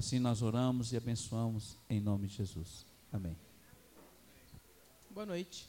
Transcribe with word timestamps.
Assim 0.00 0.18
nós 0.18 0.40
oramos 0.40 0.94
e 0.94 0.96
abençoamos 0.96 1.76
em 1.86 2.00
nome 2.00 2.26
de 2.26 2.36
Jesus. 2.36 2.86
Amém. 3.12 3.36
Boa 5.10 5.26
noite. 5.26 5.68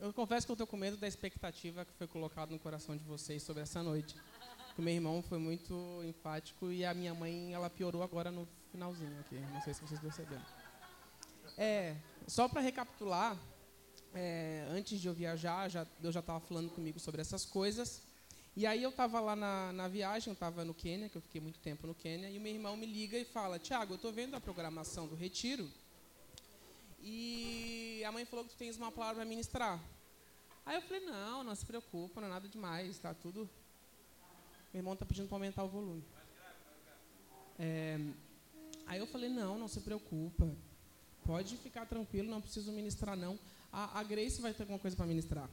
Eu 0.00 0.12
confesso 0.12 0.44
que 0.44 0.50
eu 0.50 0.54
estou 0.54 0.66
com 0.66 0.76
medo 0.76 0.96
da 0.96 1.06
expectativa 1.06 1.84
que 1.84 1.92
foi 1.92 2.08
colocada 2.08 2.50
no 2.50 2.58
coração 2.58 2.96
de 2.96 3.04
vocês 3.04 3.44
sobre 3.44 3.62
essa 3.62 3.80
noite. 3.80 4.16
O 4.76 4.82
meu 4.82 4.92
irmão 4.92 5.22
foi 5.22 5.38
muito 5.38 6.02
enfático 6.04 6.72
e 6.72 6.84
a 6.84 6.92
minha 6.92 7.14
mãe 7.14 7.54
ela 7.54 7.70
piorou 7.70 8.02
agora 8.02 8.32
no 8.32 8.48
finalzinho 8.72 9.20
aqui. 9.20 9.38
Não 9.52 9.62
sei 9.62 9.72
se 9.72 9.80
vocês 9.80 10.00
perceberam. 10.00 10.44
É, 11.56 11.94
só 12.26 12.48
para 12.48 12.60
recapitular, 12.60 13.38
é, 14.12 14.66
antes 14.72 15.00
de 15.00 15.06
eu 15.06 15.14
viajar, 15.14 15.68
já, 15.68 15.86
Deus 16.00 16.12
já 16.12 16.18
estava 16.18 16.40
falando 16.40 16.70
comigo 16.70 16.98
sobre 16.98 17.20
essas 17.20 17.44
coisas. 17.44 18.02
E 18.58 18.66
aí 18.66 18.82
eu 18.82 18.90
estava 18.90 19.20
lá 19.20 19.36
na, 19.36 19.72
na 19.72 19.86
viagem, 19.86 20.30
eu 20.30 20.32
estava 20.32 20.64
no 20.64 20.74
Quênia, 20.74 21.08
que 21.08 21.16
eu 21.16 21.22
fiquei 21.22 21.40
muito 21.40 21.60
tempo 21.60 21.86
no 21.86 21.94
Quênia, 21.94 22.28
e 22.28 22.38
o 22.38 22.40
meu 22.40 22.52
irmão 22.52 22.76
me 22.76 22.86
liga 22.86 23.16
e 23.16 23.24
fala, 23.24 23.56
Tiago, 23.56 23.92
eu 23.92 23.94
estou 23.94 24.12
vendo 24.12 24.34
a 24.34 24.40
programação 24.40 25.06
do 25.06 25.14
retiro, 25.14 25.70
e 27.00 28.02
a 28.04 28.10
mãe 28.10 28.24
falou 28.24 28.44
que 28.44 28.50
tu 28.50 28.56
tens 28.56 28.76
uma 28.76 28.90
palavra 28.90 29.18
para 29.18 29.24
ministrar. 29.26 29.80
Aí 30.66 30.74
eu 30.74 30.82
falei, 30.82 31.06
não, 31.06 31.44
não 31.44 31.54
se 31.54 31.64
preocupa, 31.64 32.20
não 32.20 32.26
é 32.26 32.30
nada 32.32 32.48
demais, 32.48 32.90
está 32.90 33.14
tudo... 33.14 33.48
Meu 34.74 34.80
irmão 34.80 34.94
está 34.94 35.06
pedindo 35.06 35.28
para 35.28 35.36
aumentar 35.36 35.62
o 35.62 35.68
volume. 35.68 36.02
É, 37.60 38.00
aí 38.88 38.98
eu 38.98 39.06
falei, 39.06 39.28
não, 39.28 39.56
não 39.56 39.68
se 39.68 39.78
preocupa, 39.82 40.52
pode 41.24 41.56
ficar 41.58 41.86
tranquilo, 41.86 42.28
não 42.28 42.40
preciso 42.40 42.72
ministrar 42.72 43.16
não. 43.16 43.38
A, 43.72 44.00
a 44.00 44.02
Grace 44.02 44.40
vai 44.40 44.52
ter 44.52 44.64
alguma 44.64 44.80
coisa 44.80 44.96
para 44.96 45.06
ministrar. 45.06 45.48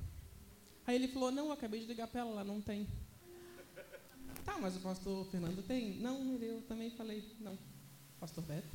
Aí 0.88 0.96
ele 0.96 1.08
falou, 1.08 1.32
não, 1.32 1.48
eu 1.48 1.52
acabei 1.52 1.80
de 1.80 1.88
ligar 1.88 2.08
para 2.08 2.22
ela, 2.22 2.32
ela 2.32 2.44
não 2.44 2.62
tem. 2.62 2.88
Tá, 4.46 4.58
mas 4.60 4.76
o 4.76 4.80
pastor 4.80 5.26
Fernando 5.28 5.66
tem? 5.66 5.96
Não, 5.96 6.40
eu 6.42 6.62
também 6.68 6.92
falei, 6.92 7.24
não. 7.40 7.58
Pastor 8.20 8.44
Beto? 8.44 8.68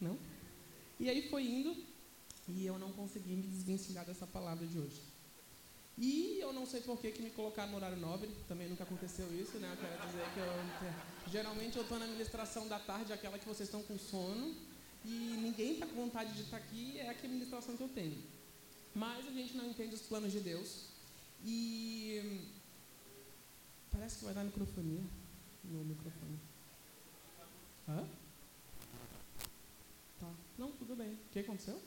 Não. 0.00 0.18
E 0.98 1.08
aí 1.08 1.28
foi 1.30 1.44
indo, 1.44 1.74
e 2.48 2.66
eu 2.66 2.78
não 2.78 2.92
consegui 2.92 3.34
me 3.34 3.46
desvencilhar 3.46 4.04
dessa 4.04 4.26
palavra 4.26 4.66
de 4.66 4.78
hoje. 4.78 5.00
E 5.96 6.38
eu 6.40 6.52
não 6.52 6.66
sei 6.66 6.80
por 6.80 6.98
que, 6.98 7.10
que 7.10 7.22
me 7.22 7.30
colocaram 7.30 7.70
no 7.70 7.76
horário 7.76 7.96
nobre, 7.96 8.30
também 8.46 8.68
nunca 8.68 8.84
aconteceu 8.84 9.26
isso, 9.34 9.58
né? 9.58 9.70
Eu 9.70 9.76
quero 9.76 10.06
dizer 10.06 10.24
que 10.34 10.40
eu, 10.40 11.30
geralmente 11.32 11.76
eu 11.76 11.82
estou 11.82 11.98
na 11.98 12.04
administração 12.04 12.68
da 12.68 12.78
tarde, 12.78 13.12
aquela 13.12 13.38
que 13.38 13.46
vocês 13.46 13.68
estão 13.68 13.82
com 13.82 13.98
sono, 13.98 14.54
e 15.04 15.08
ninguém 15.42 15.74
está 15.74 15.86
com 15.86 15.94
vontade 15.94 16.34
de 16.34 16.42
estar 16.42 16.58
aqui, 16.58 16.98
é 16.98 17.08
a 17.08 17.12
administração 17.12 17.76
que 17.76 17.82
eu 17.82 17.88
tenho. 17.88 18.22
Mas 18.94 19.26
a 19.26 19.30
gente 19.30 19.56
não 19.56 19.66
entende 19.70 19.94
os 19.94 20.02
planos 20.02 20.32
de 20.32 20.40
Deus. 20.40 20.89
E 21.44 22.48
parece 23.90 24.18
que 24.18 24.24
vai 24.24 24.34
dar 24.34 24.44
microfonia 24.44 25.02
no 25.64 25.84
microfone. 25.84 26.38
Hã? 27.88 28.06
Tá. 30.20 30.32
Não, 30.58 30.72
tudo 30.72 30.94
bem. 30.96 31.14
O 31.14 31.32
que 31.32 31.38
aconteceu? 31.40 31.80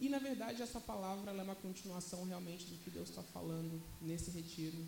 E 0.00 0.08
na 0.08 0.18
verdade 0.18 0.62
essa 0.62 0.80
palavra 0.80 1.32
é 1.32 1.42
uma 1.42 1.56
continuação 1.56 2.24
realmente 2.24 2.66
do 2.66 2.76
que 2.84 2.90
Deus 2.90 3.08
está 3.08 3.22
falando 3.22 3.82
nesse 4.00 4.30
retiro. 4.30 4.78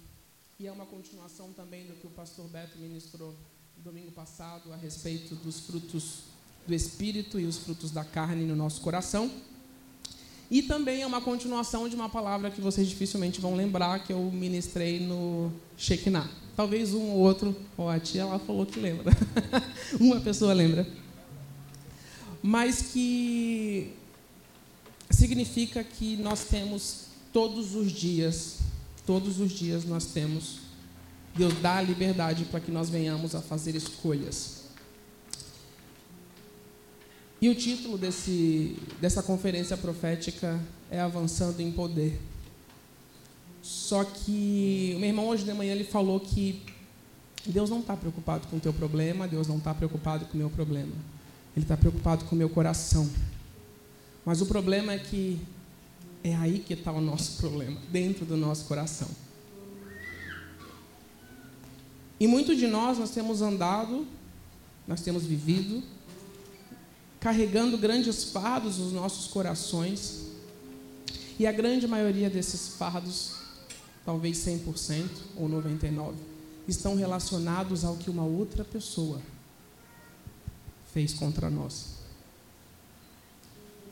E 0.59 0.67
é 0.67 0.73
uma 0.73 0.87
continuação 0.87 1.53
também 1.53 1.87
do 1.87 1.95
que 1.95 2.07
o 2.07 2.11
pastor 2.11 2.47
Beto 2.49 2.79
ministrou 2.79 3.35
domingo 3.79 4.13
passado 4.13 4.73
a 4.73 4.77
respeito 4.77 5.35
dos 5.37 5.61
frutos 5.61 6.25
do 6.67 6.75
Espírito 6.75 7.41
e 7.41 7.47
os 7.47 7.59
frutos 7.59 7.91
da 7.91 8.05
carne 8.05 8.45
no 8.45 8.55
nosso 8.55 8.81
coração. 8.83 9.31
E 10.51 10.63
também 10.63 11.03
é 11.03 11.07
uma 11.07 11.21
continuação 11.21 11.89
de 11.89 11.95
uma 11.95 12.09
palavra 12.09 12.51
que 12.51 12.61
vocês 12.61 12.89
dificilmente 12.89 13.41
vão 13.41 13.55
lembrar, 13.55 14.03
que 14.05 14.13
eu 14.13 14.21
ministrei 14.33 14.99
no 14.99 15.53
Shekinah. 15.77 16.29
Talvez 16.57 16.93
um 16.93 17.11
ou 17.11 17.19
outro, 17.19 17.55
ou 17.77 17.89
a 17.89 18.01
tia 18.01 18.25
lá 18.25 18.39
falou 18.39 18.67
que 18.67 18.81
lembra. 18.81 19.13
uma 20.01 20.21
pessoa 20.21 20.53
lembra. 20.53 20.87
Mas 22.43 22.83
que 22.93 23.93
significa 25.09 25.85
que 25.85 26.17
nós 26.17 26.45
temos 26.45 27.07
todos 27.33 27.77
os 27.77 27.93
dias, 27.93 28.59
todos 29.07 29.39
os 29.39 29.53
dias 29.53 29.85
nós 29.85 30.07
temos, 30.07 30.59
Deus 31.35 31.55
dá 31.63 31.77
a 31.77 31.83
liberdade 31.83 32.45
para 32.47 32.59
que 32.59 32.73
nós 32.73 32.91
venhamos 32.91 33.37
a 33.37 33.41
fazer 33.41 33.77
escolhas. 33.77 34.60
E 37.41 37.49
o 37.49 37.55
título 37.55 37.97
desse, 37.97 38.77
dessa 39.01 39.23
conferência 39.23 39.75
profética 39.75 40.61
é 40.91 41.01
Avançando 41.01 41.61
em 41.61 41.73
Poder. 41.73 42.21
Só 43.63 44.05
que 44.05 44.93
o 44.95 44.99
meu 44.99 45.09
irmão 45.09 45.27
hoje 45.27 45.45
de 45.45 45.53
manhã 45.55 45.73
ele 45.73 45.85
falou 45.85 46.21
que 46.21 46.63
Deus 47.47 47.71
não 47.71 47.81
está 47.81 47.97
preocupado 47.97 48.47
com 48.49 48.59
o 48.59 48.61
teu 48.61 48.75
problema, 48.75 49.27
Deus 49.27 49.49
não 49.49 49.57
está 49.57 49.73
preocupado 49.73 50.27
com 50.27 50.35
o 50.35 50.37
meu 50.37 50.51
problema. 50.51 50.93
Ele 51.57 51.65
está 51.65 51.79
preocupado 51.79 52.27
com 52.27 52.35
o 52.35 52.39
meu 52.39 52.51
coração. 52.51 53.09
Mas 54.25 54.43
o 54.43 54.47
problema 54.47 54.93
é 54.93 54.99
que 54.99 55.41
é 56.23 56.35
aí 56.37 56.59
que 56.59 56.75
está 56.75 56.93
o 56.93 57.01
nosso 57.01 57.39
problema, 57.39 57.81
dentro 57.91 58.27
do 58.27 58.37
nosso 58.37 58.67
coração. 58.67 59.09
E 62.19 62.27
muitos 62.27 62.59
de 62.59 62.67
nós, 62.67 62.99
nós 62.99 63.11
temos 63.11 63.41
andado, 63.41 64.07
nós 64.87 65.01
temos 65.01 65.25
vivido, 65.25 65.83
carregando 67.21 67.77
grandes 67.77 68.25
fardos 68.25 68.79
nos 68.79 68.93
nossos 68.93 69.27
corações. 69.27 70.23
E 71.39 71.47
a 71.47 71.53
grande 71.53 71.87
maioria 71.87 72.29
desses 72.29 72.69
fardos, 72.75 73.37
talvez 74.05 74.39
100% 74.39 75.09
ou 75.37 75.49
99%, 75.49 76.15
estão 76.67 76.97
relacionados 76.97 77.85
ao 77.85 77.97
que 77.97 78.11
uma 78.11 78.25
outra 78.25 78.65
pessoa 78.65 79.21
fez 80.93 81.13
contra 81.15 81.49
nós. 81.49 82.01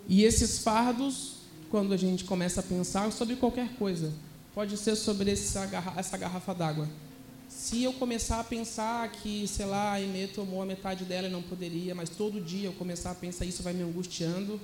E 0.08 0.24
esses 0.24 0.58
fardos, 0.58 1.36
quando 1.70 1.92
a 1.92 1.96
gente 1.96 2.24
começa 2.24 2.60
a 2.60 2.62
pensar 2.62 3.12
sobre 3.12 3.36
qualquer 3.36 3.74
coisa, 3.76 4.12
pode 4.54 4.76
ser 4.76 4.96
sobre 4.96 5.30
essa 5.30 5.66
garrafa, 5.66 6.54
d'água 6.54 6.88
se 7.58 7.82
eu 7.82 7.92
começar 7.92 8.38
a 8.38 8.44
pensar 8.44 9.10
que, 9.10 9.48
sei 9.48 9.66
lá, 9.66 9.90
a 9.90 9.92
Aimee 9.94 10.28
tomou 10.28 10.62
a 10.62 10.64
metade 10.64 11.04
dela 11.04 11.26
e 11.26 11.30
não 11.30 11.42
poderia, 11.42 11.92
mas 11.92 12.08
todo 12.08 12.40
dia 12.40 12.68
eu 12.68 12.72
começar 12.72 13.10
a 13.10 13.14
pensar 13.16 13.44
isso 13.46 13.64
vai 13.64 13.72
me 13.72 13.82
angustiando, 13.82 14.60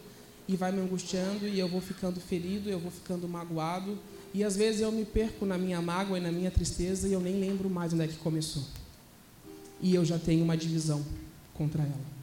e 0.46 0.54
vai 0.54 0.70
me 0.70 0.80
angustiando, 0.80 1.48
e 1.48 1.58
eu 1.58 1.66
vou 1.66 1.80
ficando 1.80 2.20
ferido, 2.20 2.70
eu 2.70 2.78
vou 2.78 2.92
ficando 2.92 3.26
magoado, 3.26 3.98
e 4.32 4.44
às 4.44 4.56
vezes 4.56 4.80
eu 4.80 4.92
me 4.92 5.04
perco 5.04 5.44
na 5.44 5.58
minha 5.58 5.82
mágoa 5.82 6.18
e 6.18 6.20
na 6.20 6.30
minha 6.30 6.52
tristeza 6.52 7.08
e 7.08 7.12
eu 7.12 7.18
nem 7.18 7.40
lembro 7.40 7.68
mais 7.68 7.92
onde 7.92 8.04
é 8.04 8.06
que 8.06 8.16
começou. 8.16 8.62
E 9.80 9.92
eu 9.92 10.04
já 10.04 10.16
tenho 10.16 10.44
uma 10.44 10.56
divisão 10.56 11.04
contra 11.52 11.82
ela. 11.82 12.14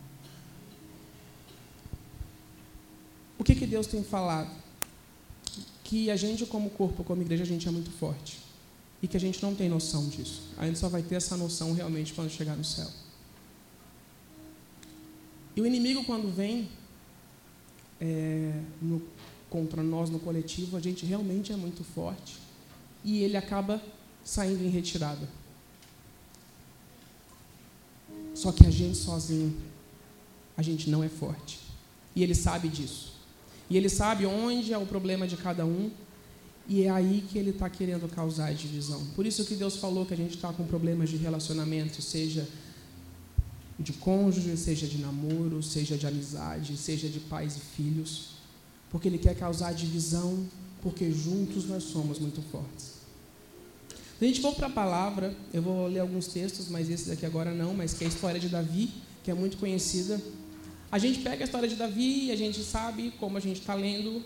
O 3.37 3.43
que, 3.43 3.55
que 3.55 3.67
Deus 3.67 3.87
tem 3.87 4.05
falado? 4.05 4.55
Que 5.83 6.09
a 6.09 6.15
gente, 6.15 6.45
como 6.45 6.69
corpo, 6.69 7.03
como 7.03 7.21
igreja, 7.21 7.43
a 7.43 7.47
gente 7.47 7.67
é 7.67 7.71
muito 7.71 7.91
forte 7.91 8.50
e 9.01 9.07
que 9.07 9.17
a 9.17 9.19
gente 9.19 9.41
não 9.41 9.55
tem 9.55 9.67
noção 9.67 10.07
disso. 10.07 10.43
A 10.57 10.65
gente 10.65 10.77
só 10.77 10.87
vai 10.87 11.01
ter 11.01 11.15
essa 11.15 11.35
noção 11.35 11.73
realmente 11.73 12.13
quando 12.13 12.29
chegar 12.29 12.55
no 12.55 12.63
céu. 12.63 12.87
E 15.55 15.61
o 15.61 15.65
inimigo, 15.65 16.03
quando 16.05 16.33
vem 16.33 16.69
é, 17.99 18.53
no, 18.81 19.01
contra 19.49 19.81
nós 19.81 20.09
no 20.09 20.19
coletivo, 20.19 20.77
a 20.77 20.79
gente 20.79 21.05
realmente 21.05 21.51
é 21.51 21.55
muito 21.55 21.83
forte 21.83 22.37
e 23.03 23.23
ele 23.23 23.35
acaba 23.35 23.81
saindo 24.23 24.63
em 24.63 24.69
retirada. 24.69 25.27
Só 28.33 28.51
que 28.51 28.65
a 28.65 28.71
gente 28.71 28.97
sozinho, 28.97 29.55
a 30.55 30.61
gente 30.61 30.89
não 30.89 31.03
é 31.03 31.09
forte. 31.09 31.59
E 32.15 32.23
ele 32.23 32.35
sabe 32.35 32.67
disso. 32.69 33.13
E 33.69 33.77
ele 33.77 33.89
sabe 33.89 34.25
onde 34.25 34.73
é 34.73 34.77
o 34.77 34.85
problema 34.85 35.27
de 35.27 35.37
cada 35.37 35.65
um 35.65 35.91
e 36.67 36.83
é 36.83 36.89
aí 36.89 37.23
que 37.29 37.37
ele 37.37 37.49
está 37.49 37.69
querendo 37.69 38.07
causar 38.07 38.53
divisão. 38.53 39.03
Por 39.15 39.25
isso 39.25 39.45
que 39.45 39.55
Deus 39.55 39.77
falou 39.77 40.05
que 40.05 40.13
a 40.13 40.17
gente 40.17 40.35
está 40.35 40.53
com 40.53 40.65
problemas 40.65 41.09
de 41.09 41.17
relacionamento, 41.17 42.01
seja 42.01 42.47
de 43.79 43.93
cônjuge, 43.93 44.55
seja 44.57 44.87
de 44.87 44.99
namoro, 44.99 45.61
seja 45.63 45.97
de 45.97 46.05
amizade, 46.05 46.77
seja 46.77 47.09
de 47.09 47.19
pais 47.19 47.57
e 47.57 47.59
filhos. 47.59 48.31
Porque 48.89 49.07
Ele 49.07 49.17
quer 49.17 49.35
causar 49.35 49.73
divisão, 49.73 50.45
porque 50.81 51.11
juntos 51.11 51.65
nós 51.65 51.83
somos 51.83 52.19
muito 52.19 52.41
fortes. 52.51 53.01
Se 54.19 54.25
a 54.25 54.27
gente 54.27 54.41
for 54.41 54.53
para 54.53 54.67
a 54.67 54.69
palavra, 54.69 55.35
eu 55.51 55.63
vou 55.63 55.87
ler 55.87 55.99
alguns 55.99 56.27
textos, 56.27 56.69
mas 56.69 56.89
esse 56.89 57.09
daqui 57.09 57.25
agora 57.25 57.51
não, 57.53 57.73
mas 57.73 57.93
que 57.93 58.03
é 58.03 58.07
a 58.07 58.09
história 58.09 58.39
de 58.39 58.49
Davi, 58.49 58.91
que 59.23 59.31
é 59.31 59.33
muito 59.33 59.57
conhecida. 59.57 60.21
A 60.91 60.99
gente 60.99 61.19
pega 61.21 61.43
a 61.43 61.45
história 61.45 61.67
de 61.67 61.75
Davi 61.75 62.25
e 62.25 62.31
a 62.31 62.35
gente 62.35 62.61
sabe, 62.63 63.11
como 63.19 63.37
a 63.37 63.39
gente 63.39 63.61
está 63.61 63.73
lendo, 63.73 64.23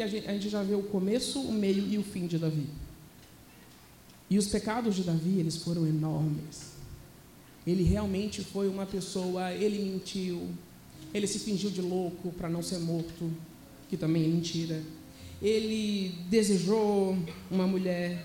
que 0.00 0.04
a 0.04 0.06
gente, 0.06 0.28
a 0.28 0.32
gente 0.32 0.48
já 0.48 0.62
vê 0.62 0.74
o 0.74 0.82
começo, 0.82 1.38
o 1.40 1.52
meio 1.52 1.86
e 1.86 1.98
o 1.98 2.02
fim 2.02 2.26
de 2.26 2.38
Davi. 2.38 2.66
E 4.30 4.38
os 4.38 4.46
pecados 4.46 4.96
de 4.96 5.02
Davi, 5.02 5.38
eles 5.38 5.56
foram 5.56 5.86
enormes. 5.86 6.70
Ele 7.66 7.82
realmente 7.82 8.42
foi 8.42 8.66
uma 8.66 8.86
pessoa, 8.86 9.52
ele 9.52 9.78
mentiu, 9.92 10.48
ele 11.12 11.26
se 11.26 11.38
fingiu 11.38 11.68
de 11.70 11.82
louco 11.82 12.32
para 12.32 12.48
não 12.48 12.62
ser 12.62 12.78
morto, 12.78 13.30
que 13.90 13.96
também 13.96 14.24
é 14.24 14.28
mentira. 14.28 14.82
Ele 15.42 16.14
desejou 16.30 17.18
uma 17.50 17.66
mulher, 17.66 18.24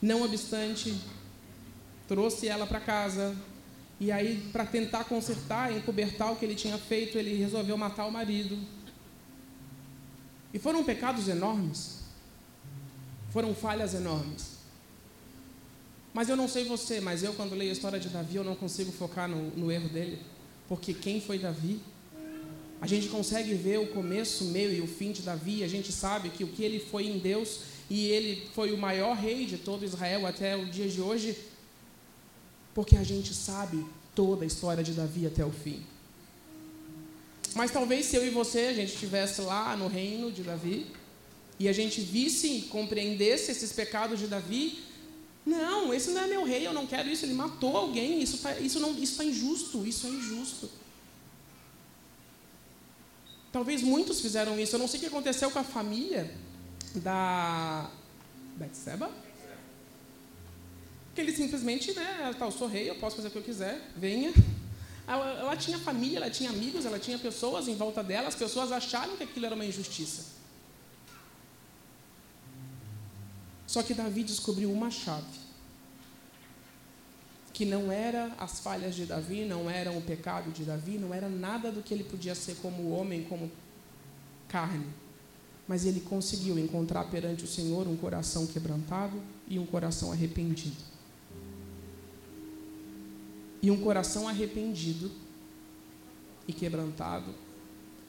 não 0.00 0.22
obstante, 0.22 0.94
trouxe 2.06 2.46
ela 2.46 2.66
para 2.66 2.78
casa. 2.78 3.34
E 3.98 4.12
aí, 4.12 4.40
para 4.52 4.64
tentar 4.64 5.02
consertar, 5.02 5.76
encobertar 5.76 6.32
o 6.32 6.36
que 6.36 6.44
ele 6.44 6.54
tinha 6.54 6.78
feito, 6.78 7.18
ele 7.18 7.34
resolveu 7.34 7.76
matar 7.76 8.06
o 8.06 8.12
marido. 8.12 8.56
E 10.52 10.58
foram 10.58 10.84
pecados 10.84 11.28
enormes. 11.28 11.98
Foram 13.30 13.54
falhas 13.54 13.94
enormes. 13.94 14.58
Mas 16.14 16.28
eu 16.28 16.36
não 16.36 16.48
sei 16.48 16.64
você, 16.64 17.00
mas 17.00 17.22
eu, 17.22 17.34
quando 17.34 17.54
leio 17.54 17.70
a 17.70 17.72
história 17.72 18.00
de 18.00 18.08
Davi, 18.08 18.36
eu 18.36 18.44
não 18.44 18.54
consigo 18.54 18.90
focar 18.90 19.28
no, 19.28 19.50
no 19.50 19.70
erro 19.70 19.88
dele. 19.88 20.18
Porque 20.68 20.94
quem 20.94 21.20
foi 21.20 21.38
Davi? 21.38 21.80
A 22.80 22.86
gente 22.86 23.08
consegue 23.08 23.54
ver 23.54 23.78
o 23.78 23.88
começo, 23.88 24.44
o 24.44 24.48
meio 24.48 24.72
e 24.72 24.80
o 24.80 24.86
fim 24.86 25.12
de 25.12 25.22
Davi. 25.22 25.62
A 25.64 25.68
gente 25.68 25.92
sabe 25.92 26.30
que 26.30 26.44
o 26.44 26.48
que 26.48 26.64
ele 26.64 26.78
foi 26.78 27.06
em 27.06 27.18
Deus 27.18 27.60
e 27.90 28.08
ele 28.08 28.48
foi 28.54 28.72
o 28.72 28.78
maior 28.78 29.16
rei 29.16 29.46
de 29.46 29.58
todo 29.58 29.84
Israel 29.84 30.26
até 30.26 30.56
o 30.56 30.66
dia 30.66 30.88
de 30.88 31.00
hoje, 31.00 31.36
porque 32.74 32.96
a 32.96 33.02
gente 33.02 33.34
sabe 33.34 33.84
toda 34.14 34.44
a 34.44 34.46
história 34.46 34.84
de 34.84 34.92
Davi 34.92 35.26
até 35.26 35.44
o 35.44 35.50
fim. 35.50 35.82
Mas 37.54 37.70
talvez 37.70 38.06
se 38.06 38.16
eu 38.16 38.26
e 38.26 38.30
você 38.30 38.60
a 38.60 38.74
gente 38.74 38.94
estivesse 38.94 39.40
lá 39.40 39.76
no 39.76 39.88
reino 39.88 40.30
de 40.30 40.42
Davi 40.42 40.86
e 41.58 41.68
a 41.68 41.72
gente 41.72 42.00
visse 42.00 42.48
e 42.48 42.62
compreendesse 42.62 43.50
esses 43.50 43.72
pecados 43.72 44.18
de 44.18 44.26
Davi, 44.26 44.84
não, 45.44 45.94
esse 45.94 46.10
não 46.10 46.22
é 46.22 46.26
meu 46.26 46.44
rei, 46.44 46.66
eu 46.66 46.72
não 46.72 46.86
quero 46.86 47.08
isso, 47.08 47.24
ele 47.24 47.32
matou 47.32 47.76
alguém, 47.76 48.22
isso 48.22 48.36
está 48.36 48.58
isso 48.60 48.78
não, 48.78 48.92
isso 48.98 49.16
tá 49.16 49.24
injusto, 49.24 49.86
isso 49.86 50.06
é 50.06 50.10
injusto. 50.10 50.70
Talvez 53.50 53.82
muitos 53.82 54.20
fizeram 54.20 54.60
isso, 54.60 54.74
eu 54.74 54.78
não 54.78 54.86
sei 54.86 54.98
o 54.98 55.00
que 55.00 55.06
aconteceu 55.06 55.50
com 55.50 55.58
a 55.58 55.64
família 55.64 56.30
da 56.94 57.90
Betseba. 58.56 59.10
Que 61.14 61.22
ele 61.22 61.32
simplesmente, 61.32 61.94
né, 61.94 62.34
tá, 62.38 62.44
eu 62.44 62.52
sou 62.52 62.68
rei, 62.68 62.90
eu 62.90 62.96
posso 62.96 63.16
fazer 63.16 63.28
o 63.28 63.30
que 63.30 63.38
eu 63.38 63.42
quiser, 63.42 63.90
venha. 63.96 64.32
Ela, 65.08 65.26
ela, 65.40 65.56
tinha 65.56 65.78
família, 65.78 66.18
ela 66.18 66.30
tinha 66.30 66.50
amigos, 66.50 66.84
ela 66.84 66.98
tinha 66.98 67.18
pessoas 67.18 67.66
em 67.66 67.74
volta 67.74 68.04
dela, 68.04 68.28
as 68.28 68.34
pessoas 68.34 68.70
acharam 68.70 69.16
que 69.16 69.24
aquilo 69.24 69.46
era 69.46 69.54
uma 69.54 69.64
injustiça. 69.64 70.36
Só 73.66 73.82
que 73.82 73.94
Davi 73.94 74.22
descobriu 74.22 74.70
uma 74.70 74.90
chave. 74.90 75.48
Que 77.54 77.64
não 77.64 77.90
era 77.90 78.32
as 78.38 78.60
falhas 78.60 78.94
de 78.94 79.06
Davi, 79.06 79.46
não 79.46 79.68
era 79.68 79.90
o 79.90 80.02
pecado 80.02 80.50
de 80.52 80.62
Davi, 80.62 80.98
não 80.98 81.14
era 81.14 81.28
nada 81.28 81.72
do 81.72 81.82
que 81.82 81.94
ele 81.94 82.04
podia 82.04 82.34
ser 82.34 82.56
como 82.56 82.90
homem, 82.90 83.24
como 83.24 83.50
carne. 84.46 84.86
Mas 85.66 85.86
ele 85.86 86.00
conseguiu 86.00 86.58
encontrar 86.58 87.04
perante 87.04 87.44
o 87.44 87.48
Senhor 87.48 87.88
um 87.88 87.96
coração 87.96 88.46
quebrantado 88.46 89.22
e 89.46 89.58
um 89.58 89.66
coração 89.66 90.12
arrependido. 90.12 90.87
E 93.60 93.70
um 93.70 93.80
coração 93.80 94.28
arrependido 94.28 95.10
e 96.46 96.52
quebrantado, 96.52 97.34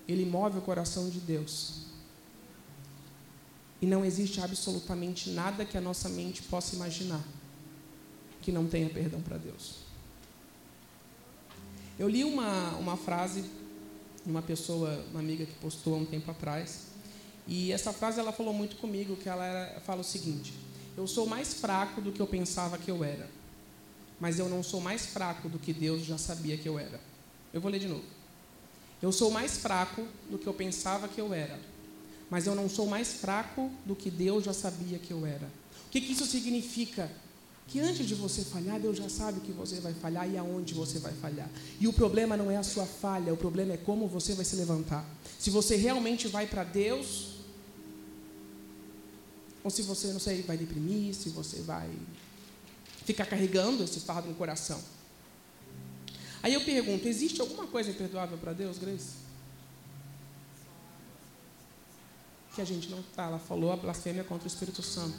ele 0.08 0.26
move 0.26 0.60
o 0.60 0.62
coração 0.62 1.10
de 1.10 1.20
Deus 1.20 1.90
e 3.82 3.86
não 3.86 4.04
existe 4.04 4.42
absolutamente 4.42 5.30
nada 5.30 5.64
que 5.64 5.78
a 5.78 5.82
nossa 5.82 6.10
mente 6.10 6.42
possa 6.44 6.76
imaginar 6.76 7.24
que 8.42 8.52
não 8.52 8.68
tenha 8.68 8.90
perdão 8.90 9.22
para 9.22 9.38
Deus. 9.38 9.76
Eu 11.98 12.08
li 12.08 12.24
uma, 12.24 12.72
uma 12.78 12.98
frase 12.98 13.42
de 13.42 14.32
uma 14.32 14.42
pessoa, 14.42 15.04
uma 15.12 15.20
amiga 15.20 15.46
que 15.46 15.54
postou 15.56 15.96
há 15.96 15.98
um 15.98 16.06
tempo 16.06 16.32
atrás, 16.32 16.88
e 17.48 17.72
essa 17.72 17.92
frase 17.92 18.20
ela 18.20 18.32
falou 18.32 18.54
muito 18.54 18.78
comigo, 18.78 19.16
que 19.16 19.28
ela 19.28 19.46
era, 19.46 19.80
fala 19.82 20.02
o 20.02 20.04
seguinte: 20.04 20.54
Eu 20.96 21.08
sou 21.08 21.26
mais 21.26 21.56
fraco 21.56 22.02
do 22.02 22.12
que 22.12 22.22
eu 22.22 22.28
pensava 22.28 22.78
que 22.78 22.90
eu 22.90 23.04
era, 23.04 23.30
mas 24.20 24.38
eu 24.38 24.50
não 24.50 24.62
sou 24.62 24.82
mais 24.82 25.06
fraco 25.06 25.48
do 25.48 25.58
que 25.58 25.74
Deus 25.74 26.06
já 26.06 26.18
sabia 26.18 26.58
que 26.58 26.68
eu 26.68 26.78
era. 26.78 27.00
Eu 27.54 27.62
vou 27.62 27.72
ler 27.72 27.80
de 27.80 27.88
novo. 27.88 28.04
Eu 29.02 29.12
sou 29.12 29.32
mais 29.32 29.58
fraco 29.58 30.06
do 30.30 30.38
que 30.38 30.46
eu 30.46 30.54
pensava 30.54 31.08
que 31.08 31.22
eu 31.22 31.34
era, 31.34 31.58
mas 32.30 32.46
eu 32.46 32.54
não 32.54 32.68
sou 32.70 32.86
mais 32.86 33.14
fraco 33.14 33.72
do 33.86 33.96
que 33.96 34.12
Deus 34.12 34.44
já 34.44 34.54
sabia 34.54 35.00
que 35.00 35.12
eu 35.12 35.26
era. 35.26 35.48
O 35.88 35.90
que, 35.90 36.02
que 36.02 36.12
isso 36.12 36.26
significa? 36.26 37.10
Que 37.68 37.80
antes 37.80 38.06
de 38.06 38.16
você 38.16 38.44
falhar, 38.44 38.80
Deus 38.80 38.98
já 38.98 39.08
sabe 39.08 39.40
que 39.42 39.52
você 39.52 39.80
vai 39.80 39.94
falhar 39.94 40.30
e 40.30 40.38
aonde 40.38 40.74
você 40.74 41.00
vai 41.00 41.14
falhar. 41.14 41.50
E 41.80 41.88
o 41.88 41.94
problema 41.94 42.36
não 42.36 42.52
é 42.52 42.58
a 42.58 42.64
sua 42.64 42.86
falha, 42.86 43.34
o 43.34 43.38
problema 43.38 43.74
é 43.74 43.78
como 43.78 44.08
você 44.08 44.34
vai 44.34 44.44
se 44.44 44.56
levantar. 44.56 45.06
Se 45.38 45.50
você 45.50 45.76
realmente 45.76 46.28
vai 46.28 46.46
para 46.46 46.64
Deus, 46.64 47.36
ou 49.64 49.70
se 49.70 49.84
você, 49.84 50.08
não 50.08 50.20
sei, 50.20 50.42
vai 50.42 50.58
deprimir, 50.58 51.14
se 51.14 51.30
você 51.30 51.62
vai 51.62 51.90
ficar 53.10 53.26
carregando 53.26 53.84
esse 53.84 54.00
fardo 54.02 54.28
no 54.28 54.36
coração. 54.36 54.80
Aí 56.44 56.54
eu 56.54 56.62
pergunto: 56.62 57.08
existe 57.08 57.42
alguma 57.42 57.68
coisa 57.68 57.90
imperdoável 57.90 58.38
para 58.38 58.54
Deus, 58.54 58.78
Grace? 58.78 59.30
que 62.60 62.62
a 62.62 62.66
gente 62.66 62.90
não 62.90 63.00
está. 63.00 63.24
Ela 63.24 63.40
falou 63.40 63.72
a 63.72 63.78
blasfêmia 63.78 64.24
contra 64.24 64.44
o 64.44 64.48
Espírito 64.48 64.82
Santo, 64.82 65.18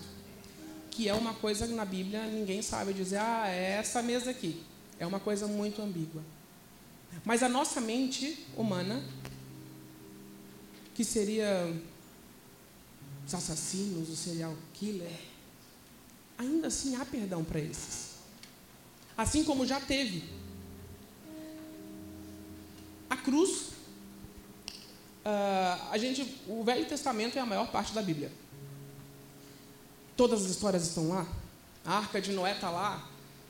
que 0.90 1.08
é 1.08 1.14
uma 1.14 1.32
coisa 1.32 1.66
que 1.66 1.72
na 1.72 1.86
Bíblia 1.86 2.26
ninguém 2.26 2.60
sabe 2.60 2.92
dizer, 2.92 3.16
ah, 3.16 3.48
é 3.48 3.78
essa 3.78 4.02
mesa 4.02 4.30
aqui. 4.30 4.62
É 4.98 5.06
uma 5.06 5.18
coisa 5.18 5.46
muito 5.46 5.80
ambígua. 5.80 6.22
Mas 7.24 7.42
a 7.42 7.48
nossa 7.48 7.80
mente 7.80 8.46
humana, 8.56 9.02
que 10.94 11.02
seria 11.02 11.74
os 13.26 13.34
assassinos, 13.34 14.10
o 14.10 14.16
serial 14.16 14.54
killer, 14.74 15.29
ainda 16.40 16.68
assim 16.68 16.96
há 16.96 17.04
perdão 17.04 17.44
para 17.44 17.60
esses. 17.60 18.14
Assim 19.16 19.44
como 19.44 19.66
já 19.66 19.78
teve. 19.78 20.24
A 23.10 23.16
cruz 23.16 23.72
uh, 25.24 25.90
a 25.90 25.98
gente, 25.98 26.40
o 26.48 26.64
Velho 26.64 26.86
Testamento 26.86 27.36
é 27.36 27.40
a 27.40 27.46
maior 27.46 27.70
parte 27.70 27.92
da 27.92 28.00
Bíblia. 28.00 28.32
Todas 30.16 30.44
as 30.44 30.50
histórias 30.50 30.86
estão 30.86 31.10
lá. 31.10 31.26
A 31.84 31.98
arca 31.98 32.20
de 32.20 32.32
Noé 32.32 32.52
está 32.52 32.70
lá, 32.70 33.06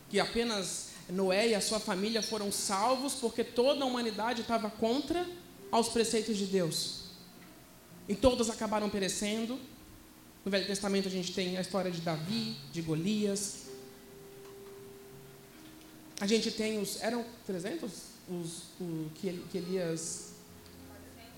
que 0.09 0.19
apenas 0.19 0.91
Noé 1.09 1.49
e 1.49 1.55
a 1.55 1.61
sua 1.61 1.79
família 1.79 2.23
foram 2.23 2.51
salvos 2.51 3.15
porque 3.15 3.45
toda 3.45 3.85
a 3.85 3.87
humanidade 3.87 4.43
estava 4.43 4.71
contra 4.71 5.27
aos 5.71 5.89
preceitos 5.89 6.37
de 6.37 6.47
Deus. 6.47 7.11
E 8.09 8.15
todos 8.15 8.51
acabaram 8.51 8.91
perecendo. 8.91 9.59
No 10.45 10.51
Velho 10.51 10.67
Testamento 10.67 11.07
a 11.07 11.11
gente 11.11 11.33
tem 11.33 11.57
a 11.59 11.61
história 11.61 11.91
de 11.91 12.01
Davi, 12.01 12.57
de 12.73 12.81
Golias. 12.81 13.67
A 16.19 16.27
gente 16.27 16.51
tem 16.51 16.81
os. 16.81 17.03
Eram 17.03 17.27
300? 17.47 17.93
Os, 18.29 18.63
o, 18.81 19.11
que, 19.17 19.45
que 19.51 19.59
Elias 19.59 20.31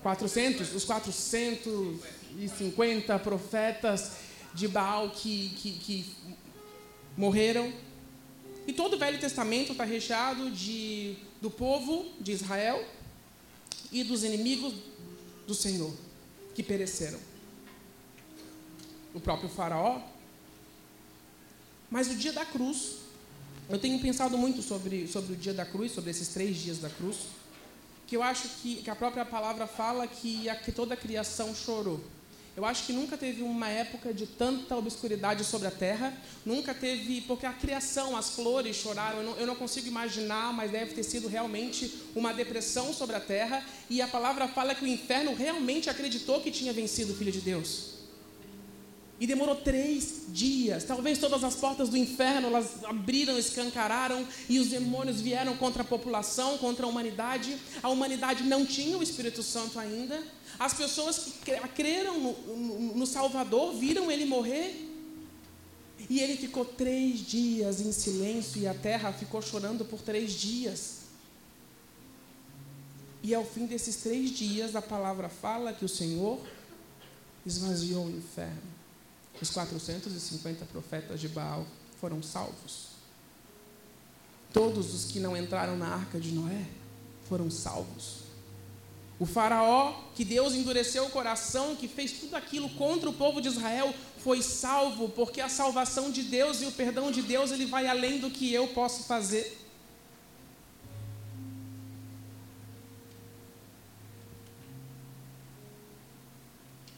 400, 0.03 0.73
os 0.73 0.85
450 0.85 3.19
profetas 3.19 4.11
de 4.53 4.65
Baal 4.67 5.09
que, 5.09 5.49
que, 5.57 5.71
que 5.71 6.05
morreram. 7.17 7.73
E 8.65 8.73
todo 8.73 8.93
o 8.93 8.99
Velho 8.99 9.19
Testamento 9.19 9.73
está 9.73 9.83
recheado 9.83 10.49
de, 10.51 11.17
do 11.41 11.51
povo 11.51 12.05
de 12.21 12.31
Israel 12.31 12.81
e 13.91 14.01
dos 14.03 14.23
inimigos 14.23 14.73
do 15.45 15.53
Senhor 15.53 15.93
que 16.55 16.63
pereceram. 16.63 17.19
O 19.13 19.19
próprio 19.19 19.49
Faraó. 19.49 20.01
Mas 21.89 22.07
o 22.09 22.15
dia 22.15 22.33
da 22.33 22.45
cruz, 22.45 22.97
eu 23.69 23.77
tenho 23.77 23.99
pensado 23.99 24.37
muito 24.37 24.61
sobre, 24.61 25.07
sobre 25.07 25.33
o 25.33 25.35
dia 25.35 25.53
da 25.53 25.65
cruz, 25.65 25.91
sobre 25.91 26.11
esses 26.11 26.29
três 26.29 26.57
dias 26.57 26.79
da 26.79 26.89
cruz 26.89 27.17
que 28.13 28.17
eu 28.17 28.21
acho 28.21 28.47
que, 28.61 28.75
que 28.75 28.89
a 28.91 28.95
própria 28.95 29.25
palavra 29.25 29.65
fala 29.65 30.05
que, 30.05 30.47
a, 30.47 30.55
que 30.55 30.71
toda 30.71 30.93
a 30.93 30.97
criação 30.97 31.55
chorou. 31.55 31.99
Eu 32.55 32.63
acho 32.63 32.85
que 32.85 32.93
nunca 32.93 33.17
teve 33.17 33.41
uma 33.41 33.67
época 33.67 34.13
de 34.13 34.27
tanta 34.27 34.75
obscuridade 34.77 35.43
sobre 35.43 35.67
a 35.67 35.71
terra, 35.71 36.15
nunca 36.45 36.75
teve, 36.75 37.21
porque 37.21 37.47
a 37.47 37.53
criação, 37.53 38.15
as 38.15 38.29
flores 38.29 38.75
choraram, 38.75 39.17
eu 39.17 39.23
não, 39.23 39.35
eu 39.37 39.47
não, 39.47 39.55
consigo 39.55 39.87
imaginar, 39.87 40.53
mas 40.53 40.69
deve 40.69 40.93
ter 40.93 41.01
sido 41.01 41.27
realmente 41.27 41.91
uma 42.15 42.31
depressão 42.31 42.93
sobre 42.93 43.15
a 43.15 43.19
terra, 43.19 43.65
e 43.89 43.99
a 43.99 44.07
palavra 44.07 44.47
fala 44.47 44.75
que 44.75 44.85
o 44.85 44.87
inferno 44.87 45.33
realmente 45.33 45.89
acreditou 45.89 46.41
que 46.41 46.51
tinha 46.51 46.71
vencido 46.71 47.13
o 47.13 47.15
Filho 47.15 47.31
de 47.31 47.41
Deus. 47.41 47.92
E 49.23 49.25
demorou 49.25 49.55
três 49.55 50.23
dias. 50.27 50.83
Talvez 50.83 51.17
todas 51.17 51.45
as 51.45 51.55
portas 51.55 51.87
do 51.87 51.95
inferno 51.95 52.47
elas 52.47 52.83
abriram, 52.83 53.39
escancararam 53.39 54.27
e 54.49 54.59
os 54.59 54.67
demônios 54.67 55.21
vieram 55.21 55.55
contra 55.55 55.81
a 55.81 55.85
população, 55.85 56.57
contra 56.57 56.85
a 56.85 56.89
humanidade. 56.89 57.57
A 57.81 57.87
humanidade 57.87 58.43
não 58.43 58.65
tinha 58.65 58.97
o 58.97 59.01
Espírito 59.01 59.41
Santo 59.41 59.79
ainda. 59.79 60.21
As 60.59 60.73
pessoas 60.73 61.35
que 61.41 61.57
creram 61.69 62.19
no, 62.19 62.33
no, 62.57 62.95
no 62.97 63.07
Salvador 63.07 63.73
viram 63.75 64.11
ele 64.11 64.25
morrer. 64.25 64.89
E 66.09 66.19
ele 66.19 66.35
ficou 66.35 66.65
três 66.65 67.25
dias 67.25 67.79
em 67.79 67.93
silêncio 67.93 68.61
e 68.61 68.67
a 68.67 68.73
terra 68.73 69.13
ficou 69.13 69.41
chorando 69.41 69.85
por 69.85 70.01
três 70.01 70.33
dias. 70.33 71.03
E 73.23 73.33
ao 73.33 73.45
fim 73.45 73.67
desses 73.67 73.95
três 73.95 74.31
dias, 74.31 74.75
a 74.75 74.81
palavra 74.81 75.29
fala 75.29 75.71
que 75.71 75.85
o 75.85 75.89
Senhor 75.89 76.41
esvaziou 77.45 78.07
o 78.07 78.11
inferno 78.11 78.72
os 79.41 79.49
450 79.49 80.65
profetas 80.65 81.19
de 81.19 81.27
Baal 81.27 81.65
foram 81.99 82.21
salvos. 82.21 82.93
todos 84.51 84.93
os 84.93 85.05
que 85.05 85.19
não 85.19 85.35
entraram 85.35 85.75
na 85.75 85.87
arca 85.87 86.19
de 86.19 86.31
Noé 86.31 86.67
foram 87.27 87.49
salvos. 87.49 88.23
O 89.19 89.25
faraó, 89.25 89.93
que 90.15 90.25
Deus 90.25 90.53
endureceu 90.53 91.05
o 91.05 91.09
coração, 91.09 91.75
que 91.75 91.87
fez 91.87 92.11
tudo 92.11 92.35
aquilo 92.35 92.69
contra 92.71 93.09
o 93.09 93.13
povo 93.13 93.41
de 93.41 93.47
Israel, 93.47 93.93
foi 94.17 94.41
salvo, 94.41 95.09
porque 95.09 95.41
a 95.41 95.49
salvação 95.49 96.11
de 96.11 96.23
Deus 96.23 96.61
e 96.61 96.65
o 96.65 96.71
perdão 96.71 97.11
de 97.11 97.21
Deus, 97.21 97.51
ele 97.51 97.65
vai 97.65 97.87
além 97.87 98.19
do 98.19 98.29
que 98.29 98.51
eu 98.53 98.67
posso 98.67 99.03
fazer. 99.03 99.59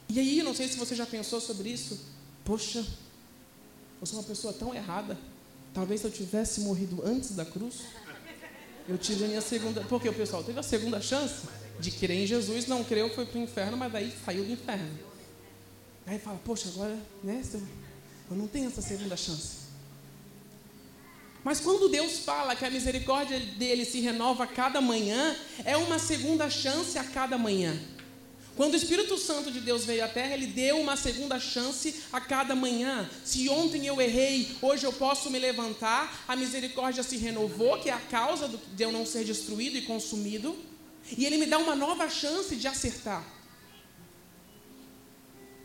E 0.10 0.20
aí, 0.20 0.42
não 0.42 0.56
sei 0.56 0.68
se 0.68 0.78
você 0.78 0.96
já 0.96 1.06
pensou 1.06 1.42
sobre 1.42 1.70
isso. 1.70 2.00
Poxa, 2.46 2.86
eu 4.00 4.08
sou 4.08 4.20
uma 4.20 4.26
pessoa 4.26 4.54
tão 4.54 4.74
errada. 4.74 5.18
Talvez 5.74 6.02
se 6.02 6.08
eu 6.08 6.12
tivesse 6.12 6.62
morrido 6.62 7.02
antes 7.04 7.32
da 7.32 7.44
cruz, 7.44 7.82
eu 8.88 8.98
tive 8.98 9.26
a 9.26 9.28
minha 9.28 9.42
segunda. 9.42 9.82
Porque 9.82 10.08
o 10.08 10.14
pessoal 10.14 10.44
teve 10.44 10.60
a 10.60 10.64
segunda 10.64 11.02
chance 11.02 11.48
de 11.80 11.92
crer 11.92 12.24
em 12.24 12.28
Jesus, 12.28 12.68
não 12.68 12.84
creu, 12.84 13.14
foi 13.14 13.26
para 13.26 13.40
o 13.40 13.44
inferno, 13.44 13.76
mas 13.76 13.92
daí 13.92 14.14
saiu 14.24 14.46
do 14.46 14.52
inferno. 14.52 14.98
Aí 16.06 16.20
fala, 16.20 16.40
poxa, 16.46 16.70
agora, 16.70 16.96
né? 17.24 17.44
Eu 18.30 18.38
não 18.38 18.48
tenho 18.48 18.68
essa 18.68 18.82
segunda 18.82 19.18
chance. 19.18 19.66
Mas 21.44 21.60
quando 21.60 21.90
Deus 21.90 22.20
fala 22.20 22.56
que 22.56 22.64
a 22.64 22.70
misericórdia 22.70 23.40
dele 23.40 23.86
se 23.86 24.00
renova 24.02 24.46
a 24.46 24.48
cada 24.48 24.80
manhã, 24.82 25.36
é 25.64 25.76
uma 25.76 26.00
segunda 26.00 26.50
chance 26.50 26.98
a 26.98 27.04
cada 27.04 27.38
manhã. 27.38 27.78
Quando 28.56 28.74
o 28.74 28.78
Espírito 28.78 29.18
Santo 29.18 29.52
de 29.52 29.60
Deus 29.60 29.84
veio 29.84 30.06
à 30.06 30.08
Terra, 30.08 30.34
ele 30.34 30.48
deu 30.48 30.80
uma 30.80 30.96
segunda 30.96 31.38
chance 31.40 32.04
a 32.12 32.22
cada 32.22 32.56
manhã. 32.56 33.10
Se 33.26 33.50
ontem 33.50 33.86
eu 33.86 34.00
errei, 34.00 34.56
hoje 34.62 34.86
eu 34.86 34.94
posso 34.94 35.30
me 35.30 35.38
levantar. 35.38 36.24
A 36.26 36.38
misericórdia 36.38 37.04
se 37.04 37.18
renovou, 37.18 37.78
que 37.80 37.90
é 37.90 37.94
a 37.94 38.00
causa 38.00 38.48
de 38.48 38.84
eu 38.84 38.94
não 38.94 39.06
ser 39.06 39.26
destruído 39.26 39.78
e 39.78 39.82
consumido. 39.82 40.56
E 41.18 41.26
ele 41.26 41.38
me 41.38 41.46
dá 41.46 41.58
uma 41.58 41.76
nova 41.76 42.10
chance 42.10 42.56
de 42.56 42.66
acertar. 42.66 43.26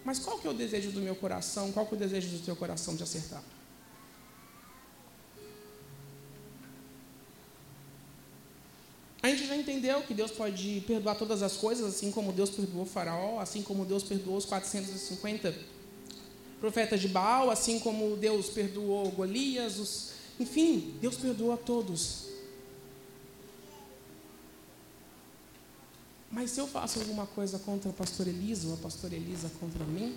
Mas 0.04 0.18
qual 0.18 0.38
que 0.38 0.48
é 0.48 0.50
o 0.50 0.54
desejo 0.54 0.90
do 0.90 1.00
meu 1.00 1.14
coração? 1.14 1.70
Qual 1.70 1.86
que 1.86 1.94
é 1.94 1.96
o 1.96 2.00
desejo 2.00 2.28
do 2.28 2.44
teu 2.44 2.56
coração 2.56 2.96
de 2.96 3.04
acertar? 3.04 3.42
A 9.22 9.28
gente 9.28 9.46
já 9.46 9.54
entendeu 9.54 10.00
que 10.02 10.14
Deus 10.14 10.30
pode 10.30 10.82
perdoar 10.86 11.14
todas 11.14 11.42
as 11.42 11.56
coisas, 11.56 11.94
assim 11.94 12.10
como 12.10 12.32
Deus 12.32 12.48
perdoou 12.48 12.86
Faraó, 12.86 13.38
assim 13.38 13.62
como 13.62 13.84
Deus 13.84 14.02
perdoou 14.02 14.38
os 14.38 14.46
450 14.46 15.54
profetas 16.58 17.00
de 17.00 17.08
Baal, 17.08 17.50
assim 17.50 17.78
como 17.78 18.16
Deus 18.16 18.48
perdoou 18.48 19.10
Golias, 19.10 19.78
os... 19.78 20.10
enfim, 20.38 20.94
Deus 21.00 21.16
perdoou 21.16 21.52
a 21.52 21.56
todos. 21.58 22.28
Mas 26.30 26.52
se 26.52 26.60
eu 26.60 26.66
faço 26.66 27.00
alguma 27.00 27.26
coisa 27.26 27.58
contra 27.58 27.90
a 27.90 27.92
pastora 27.92 28.30
Elisa 28.30 28.68
ou 28.68 28.74
a 28.74 28.76
pastora 28.78 29.14
Elisa 29.14 29.50
contra 29.60 29.84
mim, 29.84 30.16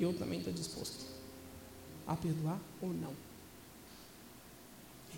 eu 0.00 0.12
também 0.12 0.38
estou 0.38 0.52
disposto 0.52 1.04
a 2.06 2.16
perdoar 2.16 2.58
ou 2.82 2.88
não. 2.88 3.12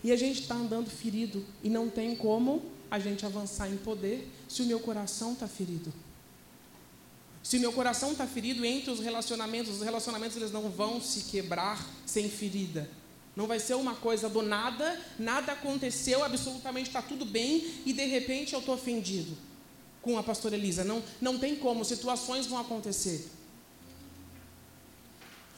E 0.04 0.12
a 0.12 0.16
gente 0.16 0.42
está 0.42 0.54
andando 0.54 0.90
ferido 0.90 1.44
e 1.62 1.70
não 1.70 1.88
tem 1.88 2.14
como 2.14 2.75
a 2.90 2.98
gente 2.98 3.26
avançar 3.26 3.68
em 3.68 3.76
poder 3.76 4.30
se 4.48 4.62
o 4.62 4.66
meu 4.66 4.80
coração 4.80 5.32
está 5.32 5.48
ferido. 5.48 5.92
Se 7.42 7.58
o 7.58 7.60
meu 7.60 7.72
coração 7.72 8.12
está 8.12 8.26
ferido 8.26 8.64
entre 8.64 8.90
os 8.90 8.98
relacionamentos, 8.98 9.76
os 9.76 9.82
relacionamentos 9.82 10.36
eles 10.36 10.50
não 10.50 10.68
vão 10.68 11.00
se 11.00 11.30
quebrar 11.30 11.84
sem 12.04 12.28
ferida. 12.28 12.90
Não 13.36 13.46
vai 13.46 13.60
ser 13.60 13.74
uma 13.74 13.94
coisa 13.94 14.28
do 14.28 14.42
nada, 14.42 15.00
nada 15.18 15.52
aconteceu, 15.52 16.24
absolutamente 16.24 16.88
está 16.88 17.02
tudo 17.02 17.24
bem 17.24 17.82
e 17.84 17.92
de 17.92 18.04
repente 18.06 18.54
eu 18.54 18.60
estou 18.60 18.74
ofendido 18.74 19.36
com 20.02 20.18
a 20.18 20.22
pastora 20.22 20.56
Elisa. 20.56 20.82
Não, 20.82 21.02
não 21.20 21.38
tem 21.38 21.54
como, 21.54 21.84
situações 21.84 22.46
vão 22.46 22.58
acontecer. 22.58 23.28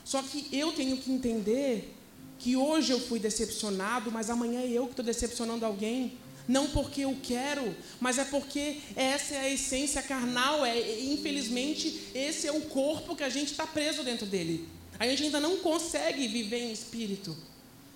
Só 0.05 0.23
que 0.23 0.49
eu 0.51 0.73
tenho 0.73 0.97
que 0.97 1.13
entender 1.13 1.95
que 2.39 2.57
hoje 2.57 2.93
eu 2.93 3.01
fui 3.01 3.19
decepcionado, 3.19 4.11
mas 4.11 4.31
amanhã 4.31 4.61
é 4.61 4.69
eu 4.69 4.85
que 4.85 4.93
estou 4.93 5.05
decepcionando 5.05 5.65
alguém 5.65 6.19
não 6.49 6.69
porque 6.69 7.03
eu 7.03 7.15
quero, 7.23 7.77
mas 8.01 8.19
é 8.19 8.25
porque 8.25 8.79
essa 8.97 9.35
é 9.35 9.41
a 9.41 9.51
essência 9.51 10.03
carnal, 10.03 10.65
é, 10.65 11.01
infelizmente, 11.03 12.09
esse 12.15 12.47
é 12.47 12.53
o 12.53 12.63
corpo 12.63 13.15
que 13.15 13.23
a 13.23 13.29
gente 13.29 13.53
está 13.53 13.67
preso 13.67 14.03
dentro 14.03 14.25
dele. 14.25 14.67
A 14.99 15.07
gente 15.07 15.25
ainda 15.25 15.39
não 15.39 15.59
consegue 15.59 16.27
viver 16.27 16.61
em 16.61 16.73
espírito. 16.73 17.37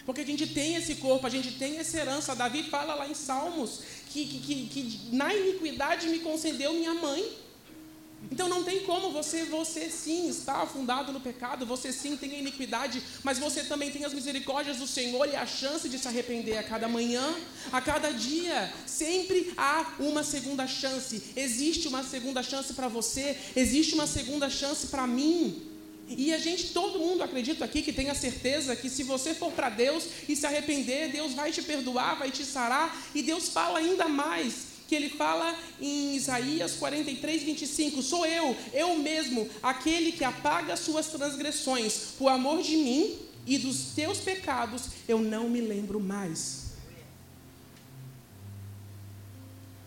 Porque 0.05 0.21
a 0.21 0.27
gente 0.27 0.47
tem 0.49 0.75
esse 0.75 0.97
corpo, 0.97 1.27
a 1.27 1.31
gente 1.31 1.53
tem 1.53 1.79
essa 1.79 1.97
herança. 1.97 2.35
Davi 2.35 2.65
fala 2.65 2.95
lá 2.95 3.09
em 3.09 3.15
Salmos 3.15 3.81
que, 4.11 4.27
que, 4.27 4.41
que, 4.41 4.67
que 4.67 5.15
na 5.15 5.35
iniquidade 5.35 6.09
me 6.09 6.19
concedeu 6.19 6.75
minha 6.75 6.95
mãe. 6.95 7.25
Então 8.31 8.49
não 8.49 8.63
tem 8.63 8.81
como 8.81 9.11
você, 9.11 9.45
você 9.45 9.91
sim 9.91 10.29
está 10.29 10.63
afundado 10.63 11.13
no 11.13 11.21
pecado, 11.21 11.67
você 11.67 11.93
sim 11.93 12.17
tem 12.17 12.35
a 12.35 12.39
iniquidade, 12.39 13.03
mas 13.23 13.39
você 13.39 13.65
também 13.65 13.91
tem 13.91 14.05
as 14.05 14.15
misericórdias 14.15 14.79
do 14.79 14.87
Senhor 14.87 15.29
e 15.29 15.37
a 15.37 15.47
chance 15.47 15.89
de 15.89 15.99
se 15.99 16.09
arrepender 16.09 16.57
a 16.57 16.63
cada 16.63 16.89
manhã, 16.89 17.35
a 17.71 17.81
cada 17.81 18.11
dia. 18.11 18.73
Sempre 18.87 19.53
há 19.57 19.95
uma 19.99 20.23
segunda 20.23 20.67
chance. 20.67 21.23
Existe 21.37 21.89
uma 21.89 22.03
segunda 22.03 22.43
chance 22.43 22.73
para 22.75 22.89
você, 22.89 23.37
existe 23.57 23.95
uma 23.95 24.07
segunda 24.07 24.49
chance 24.49 24.87
para 24.87 25.07
mim. 25.07 25.69
E 26.09 26.33
a 26.33 26.39
gente, 26.39 26.73
todo 26.73 26.99
mundo 26.99 27.23
acredita 27.23 27.65
aqui 27.65 27.81
que 27.81 27.93
tem 27.93 28.11
a 28.11 28.15
certeza 28.15 28.77
que 28.77 28.91
se 28.91 29.03
você 29.03 29.35
for 29.35 29.53
para 29.53 29.71
Deus 29.71 30.05
e 30.29 30.37
se 30.37 30.45
arrepender, 30.45 31.11
Deus 31.11 31.33
vai 31.33 31.53
te 31.53 31.63
perdoar, 31.63 32.19
vai 32.19 32.31
te 32.31 32.45
sarar, 32.45 32.95
e 33.15 33.23
Deus 33.23 33.49
fala 33.49 33.79
ainda 33.79 34.09
mais 34.09 34.72
que 34.89 34.95
ele 34.95 35.09
fala 35.09 35.57
em 35.81 36.15
Isaías 36.17 36.75
43, 36.75 37.43
25: 37.43 38.03
Sou 38.03 38.27
eu, 38.27 38.57
eu 38.73 38.97
mesmo, 38.97 39.49
aquele 39.63 40.13
que 40.13 40.25
apaga 40.25 40.75
as 40.75 40.81
suas 40.81 41.07
transgressões, 41.07 42.15
por 42.19 42.29
amor 42.29 42.63
de 42.63 42.77
mim 42.77 43.19
e 43.47 43.59
dos 43.59 43.95
teus 43.95 44.19
pecados, 44.19 44.85
eu 45.09 45.19
não 45.19 45.49
me 45.49 45.61
lembro 45.61 45.99
mais. 46.01 46.63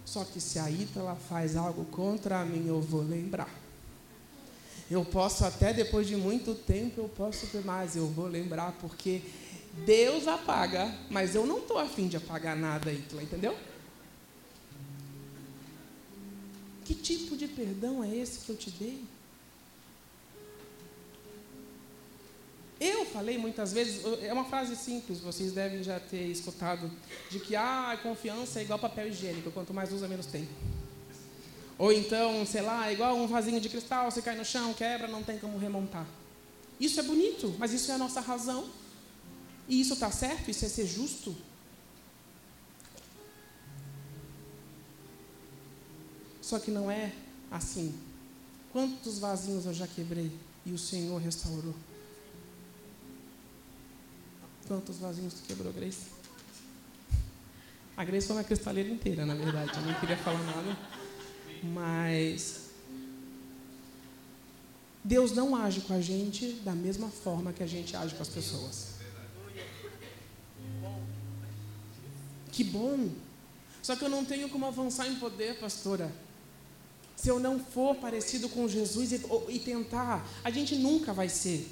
Só 0.06 0.24
que 0.24 0.40
se 0.40 0.60
a 0.60 0.70
Ítala 0.70 1.16
faz 1.16 1.56
algo 1.56 1.86
contra 1.86 2.46
mim, 2.46 2.68
eu 2.68 2.82
vou 2.82 3.02
lembrar. 3.02 3.50
Eu 4.90 5.04
posso 5.04 5.44
até 5.44 5.74
depois 5.74 6.08
de 6.08 6.16
muito 6.16 6.54
tempo, 6.54 7.02
eu 7.02 7.10
posso 7.10 7.48
ter 7.48 7.64
mais, 7.66 7.96
eu 7.96 8.08
vou 8.08 8.28
lembrar, 8.28 8.72
porque 8.80 9.22
Deus 9.86 10.28
apaga, 10.28 10.94
mas 11.10 11.34
eu 11.34 11.46
não 11.46 11.58
estou 11.58 11.78
afim 11.78 12.08
de 12.08 12.16
apagar 12.16 12.56
nada, 12.56 12.92
Ítala, 12.92 13.24
entendeu? 13.24 13.58
Que 16.86 16.94
tipo 16.94 17.36
de 17.36 17.48
perdão 17.48 18.04
é 18.04 18.15
esse 18.15 18.46
que 18.46 18.50
eu 18.51 18.56
te 18.56 18.70
dei? 18.70 19.04
Eu 22.80 23.06
falei 23.06 23.38
muitas 23.38 23.74
vezes, 23.74 24.04
é 24.22 24.32
uma 24.32 24.46
frase 24.46 24.75
simples, 24.75 25.20
vocês 25.20 25.54
devem 25.54 25.82
já 25.82 26.00
ter 26.00 26.27
escutado, 26.27 26.92
de 27.32 27.39
que 27.39 27.56
ah, 27.56 27.98
confiança 28.04 28.60
é 28.60 28.63
igual 28.63 28.77
papel 28.77 29.08
higiênico, 29.08 29.50
quanto 29.51 29.74
mais 29.74 29.92
usa, 29.92 30.08
menos 30.08 30.25
tem. 30.25 30.48
Ou 31.77 31.92
então, 31.92 32.46
sei 32.46 32.62
lá, 32.62 32.89
é 32.89 32.94
igual 32.94 33.15
um 33.15 33.27
vasinho 33.27 33.60
de 33.60 33.70
cristal, 33.70 34.12
você 34.12 34.22
cai 34.22 34.36
no 34.36 34.46
chão, 34.46 34.74
quebra, 34.74 35.08
não 35.08 35.24
tem 35.24 35.39
como 35.39 35.58
remontar. 35.58 36.06
Isso 36.80 37.00
é 37.00 37.04
bonito, 37.04 37.56
mas 37.58 37.74
isso 37.74 37.92
é 37.92 37.96
a 37.96 37.98
nossa 37.98 38.22
razão. 38.22 38.70
E 39.68 39.82
isso 39.82 39.94
está 39.94 40.12
certo? 40.12 40.51
Isso 40.51 40.65
é 40.65 40.70
ser 40.70 40.86
justo? 40.86 41.36
Só 46.46 46.60
que 46.60 46.70
não 46.70 46.92
é 46.92 47.12
assim. 47.50 47.92
Quantos 48.72 49.18
vasinhos 49.18 49.66
eu 49.66 49.74
já 49.74 49.88
quebrei 49.88 50.32
e 50.64 50.72
o 50.74 50.78
Senhor 50.78 51.20
restaurou? 51.20 51.74
Quantos 54.68 54.98
vasinhos 54.98 55.34
tu 55.34 55.42
quebrou, 55.48 55.74
Grace? 55.74 56.06
A 57.98 58.04
Grace 58.04 58.28
foi 58.28 58.36
uma 58.36 58.44
cristaleira 58.44 58.88
inteira, 58.88 59.25
na 59.25 59.34
verdade. 59.34 59.72
Eu 59.75 59.82
não 59.88 60.00
queria 60.00 60.18
falar 60.18 60.44
nada. 60.44 60.78
Mas 61.64 62.70
Deus 65.04 65.32
não 65.32 65.56
age 65.56 65.82
com 65.82 65.96
a 65.96 66.02
gente 66.02 66.52
da 66.64 66.74
mesma 66.74 67.10
forma 67.10 67.54
que 67.54 67.64
a 67.64 67.68
gente 67.68 67.96
age 67.96 68.14
com 68.14 68.22
as 68.22 68.30
pessoas. 68.30 68.90
Que 72.52 72.64
bom! 72.64 73.10
Só 73.82 73.96
que 73.96 74.06
eu 74.06 74.10
não 74.10 74.24
tenho 74.24 74.48
como 74.48 74.68
avançar 74.68 75.08
em 75.08 75.16
poder, 75.16 75.60
pastora 75.60 76.25
se 77.16 77.30
eu 77.30 77.40
não 77.40 77.60
for 77.60 77.96
parecido 77.96 78.50
com 78.50 78.68
Jesus 78.68 79.12
e, 79.12 79.22
e, 79.50 79.60
tentar, 79.60 80.28
a 80.44 80.52
gente 80.52 80.76
nunca 80.76 81.14
vai 81.14 81.30
ser. 81.30 81.72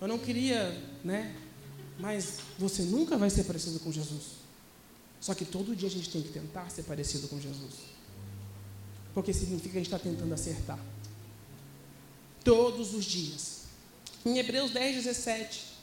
Eu 0.00 0.06
não 0.06 0.18
queria, 0.18 0.70
né? 1.02 1.34
Mas 1.98 2.38
você 2.58 2.82
nunca 2.82 3.16
vai 3.16 3.30
ser 3.30 3.44
parecido 3.44 3.80
com 3.80 3.90
Jesus. 3.90 4.36
Só 5.20 5.34
que 5.34 5.44
todo 5.44 5.74
dia 5.74 5.88
a 5.88 5.90
gente 5.90 6.10
tem 6.10 6.22
que 6.22 6.28
tentar 6.28 6.70
ser 6.70 6.84
parecido 6.84 7.26
com 7.28 7.40
Jesus. 7.40 7.74
Porque 9.12 9.32
significa 9.32 9.70
que 9.70 9.78
a 9.78 9.80
gente 9.80 9.92
está 9.92 9.98
tentando 9.98 10.32
acertar. 10.32 10.78
Todos 12.44 12.94
os 12.94 13.04
dias. 13.04 13.62
Em 14.24 14.38
Hebreus 14.38 14.70
10, 14.70 15.04
17. 15.04 15.76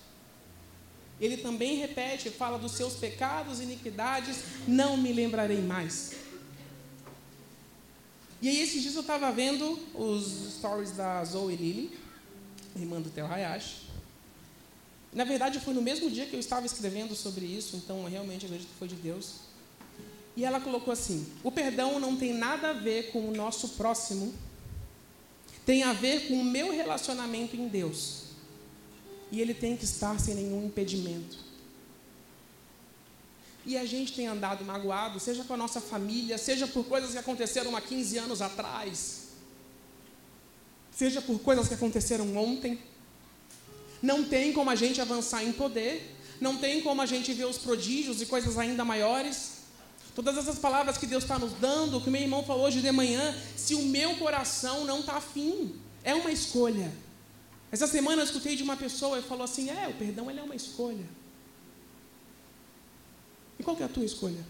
ele 1.19 1.37
também 1.37 1.77
repete, 1.77 2.29
fala 2.29 2.57
dos 2.57 2.73
seus 2.73 2.93
pecados 2.93 3.59
e 3.59 3.63
iniquidades, 3.63 4.37
não 4.67 4.97
me 4.97 5.11
lembrarei 5.11 5.61
mais. 5.61 6.22
E 8.43 8.49
aí, 8.49 8.59
esses 8.59 8.81
dias 8.81 8.93
eu 8.95 8.99
estava 8.99 9.31
vendo 9.31 9.79
os 9.95 10.55
stories 10.55 10.91
da 10.91 11.23
Zoe 11.23 11.55
Lily, 11.55 11.97
irmã 12.75 12.99
do 12.99 13.09
Theo 13.09 13.25
Hayashi. 13.25 13.83
Na 15.13 15.23
verdade, 15.23 15.61
foi 15.61 15.73
no 15.73 15.81
mesmo 15.81 16.11
dia 16.11 16.25
que 16.25 16.35
eu 16.35 16.41
estava 16.41 16.65
escrevendo 16.65 17.15
sobre 17.15 17.45
isso, 17.45 17.77
então 17.77 18.03
eu 18.03 18.09
realmente 18.09 18.45
acredito 18.45 18.67
que 18.67 18.77
foi 18.77 18.89
de 18.89 18.95
Deus. 18.95 19.35
E 20.35 20.43
ela 20.43 20.59
colocou 20.59 20.91
assim: 20.91 21.25
o 21.41 21.53
perdão 21.53 22.01
não 22.01 22.17
tem 22.17 22.33
nada 22.33 22.71
a 22.71 22.73
ver 22.73 23.13
com 23.13 23.29
o 23.29 23.33
nosso 23.33 23.69
próximo, 23.69 24.33
tem 25.65 25.83
a 25.83 25.93
ver 25.93 26.27
com 26.27 26.33
o 26.33 26.43
meu 26.43 26.73
relacionamento 26.73 27.55
em 27.55 27.69
Deus. 27.69 28.23
E 29.31 29.39
ele 29.39 29.53
tem 29.53 29.77
que 29.77 29.85
estar 29.85 30.19
sem 30.19 30.35
nenhum 30.35 30.65
impedimento. 30.65 31.37
E 33.65 33.77
a 33.77 33.85
gente 33.85 34.13
tem 34.13 34.27
andado 34.27 34.65
magoado, 34.65 35.19
seja 35.19 35.43
com 35.43 35.53
a 35.53 35.57
nossa 35.57 35.79
família, 35.79 36.37
seja 36.37 36.67
por 36.67 36.85
coisas 36.85 37.11
que 37.11 37.17
aconteceram 37.17 37.75
há 37.75 37.81
15 37.81 38.17
anos 38.17 38.41
atrás, 38.41 39.29
seja 40.91 41.21
por 41.21 41.39
coisas 41.39 41.67
que 41.67 41.73
aconteceram 41.73 42.35
ontem. 42.35 42.79
Não 44.01 44.25
tem 44.25 44.51
como 44.51 44.69
a 44.69 44.75
gente 44.75 44.99
avançar 44.99 45.43
em 45.43 45.53
poder, 45.53 46.13
não 46.41 46.57
tem 46.57 46.81
como 46.81 47.01
a 47.01 47.05
gente 47.05 47.31
ver 47.31 47.45
os 47.45 47.57
prodígios 47.57 48.21
e 48.21 48.25
coisas 48.25 48.57
ainda 48.57 48.83
maiores. 48.83 49.53
Todas 50.13 50.37
essas 50.37 50.59
palavras 50.59 50.97
que 50.97 51.07
Deus 51.07 51.23
está 51.23 51.39
nos 51.39 51.53
dando, 51.53 52.01
que 52.01 52.09
meu 52.09 52.21
irmão 52.21 52.43
falou 52.43 52.65
hoje 52.65 52.81
de 52.81 52.91
manhã, 52.91 53.35
se 53.55 53.73
o 53.75 53.83
meu 53.83 54.17
coração 54.17 54.83
não 54.83 54.99
está 54.99 55.13
afim, 55.13 55.73
é 56.03 56.13
uma 56.13 56.31
escolha. 56.31 56.91
Essa 57.71 57.87
semana 57.87 58.21
eu 58.21 58.25
escutei 58.25 58.55
de 58.55 58.61
uma 58.61 58.75
pessoa 58.75 59.17
e 59.17 59.23
falou 59.23 59.45
assim: 59.45 59.69
é, 59.69 59.87
o 59.87 59.93
perdão 59.93 60.29
é 60.29 60.43
uma 60.43 60.55
escolha. 60.55 61.05
Qual 63.63 63.75
que 63.75 63.83
é 63.83 63.85
a 63.85 63.89
tua 63.89 64.03
escolha? 64.03 64.43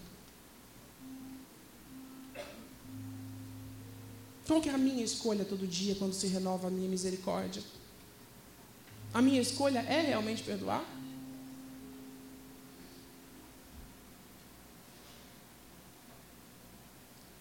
Qual 4.46 4.62
é 4.62 4.70
a 4.70 4.78
minha 4.78 5.04
escolha 5.04 5.44
todo 5.44 5.66
dia 5.66 5.94
quando 5.94 6.12
se 6.12 6.26
renova 6.26 6.68
a 6.68 6.70
minha 6.70 6.88
misericórdia? 6.88 7.62
A 9.12 9.22
minha 9.22 9.40
escolha 9.40 9.78
é 9.78 10.00
realmente 10.00 10.42
perdoar? 10.42 10.84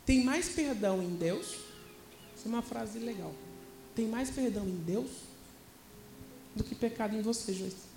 Tem 0.05 0.23
mais 0.23 0.49
perdão 0.49 1.01
em 1.01 1.15
Deus? 1.15 1.55
Isso 2.35 2.45
é 2.45 2.47
uma 2.47 2.61
frase 2.61 2.99
legal. 2.99 3.33
Tem 3.95 4.07
mais 4.07 4.29
perdão 4.29 4.67
em 4.67 4.75
Deus 4.75 5.09
do 6.55 6.63
que 6.63 6.75
pecado 6.75 7.15
em 7.15 7.21
você, 7.21 7.53
Joyce. 7.53 7.92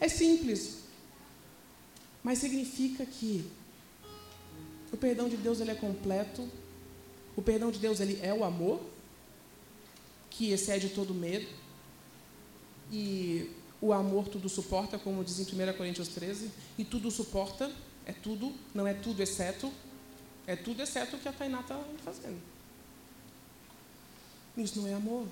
É 0.00 0.08
simples, 0.08 0.78
mas 2.22 2.38
significa 2.38 3.04
que 3.04 3.44
o 4.92 4.96
perdão 4.96 5.28
de 5.28 5.36
Deus 5.36 5.60
ele 5.60 5.70
é 5.70 5.74
completo, 5.74 6.48
o 7.36 7.42
perdão 7.42 7.70
de 7.70 7.78
Deus 7.78 8.00
ele 8.00 8.18
é 8.22 8.32
o 8.32 8.44
amor, 8.44 8.80
que 10.30 10.52
excede 10.52 10.90
todo 10.90 11.12
medo, 11.12 11.48
e 12.90 13.50
o 13.80 13.92
amor 13.92 14.28
tudo 14.28 14.48
suporta, 14.48 14.98
como 14.98 15.24
diz 15.24 15.38
em 15.38 15.42
1 15.42 15.76
Coríntios 15.76 16.08
13, 16.08 16.50
e 16.78 16.84
tudo 16.84 17.10
suporta, 17.10 17.70
é 18.06 18.12
tudo, 18.12 18.52
não 18.74 18.86
é 18.86 18.94
tudo 18.94 19.22
exceto, 19.22 19.72
é 20.46 20.56
tudo 20.56 20.82
exceto 20.82 21.16
o 21.16 21.18
que 21.18 21.28
a 21.28 21.32
Tainá 21.32 21.60
está 21.60 21.78
fazendo. 22.04 22.40
Isso 24.56 24.80
não 24.80 24.88
é 24.88 24.94
amor. 24.94 25.26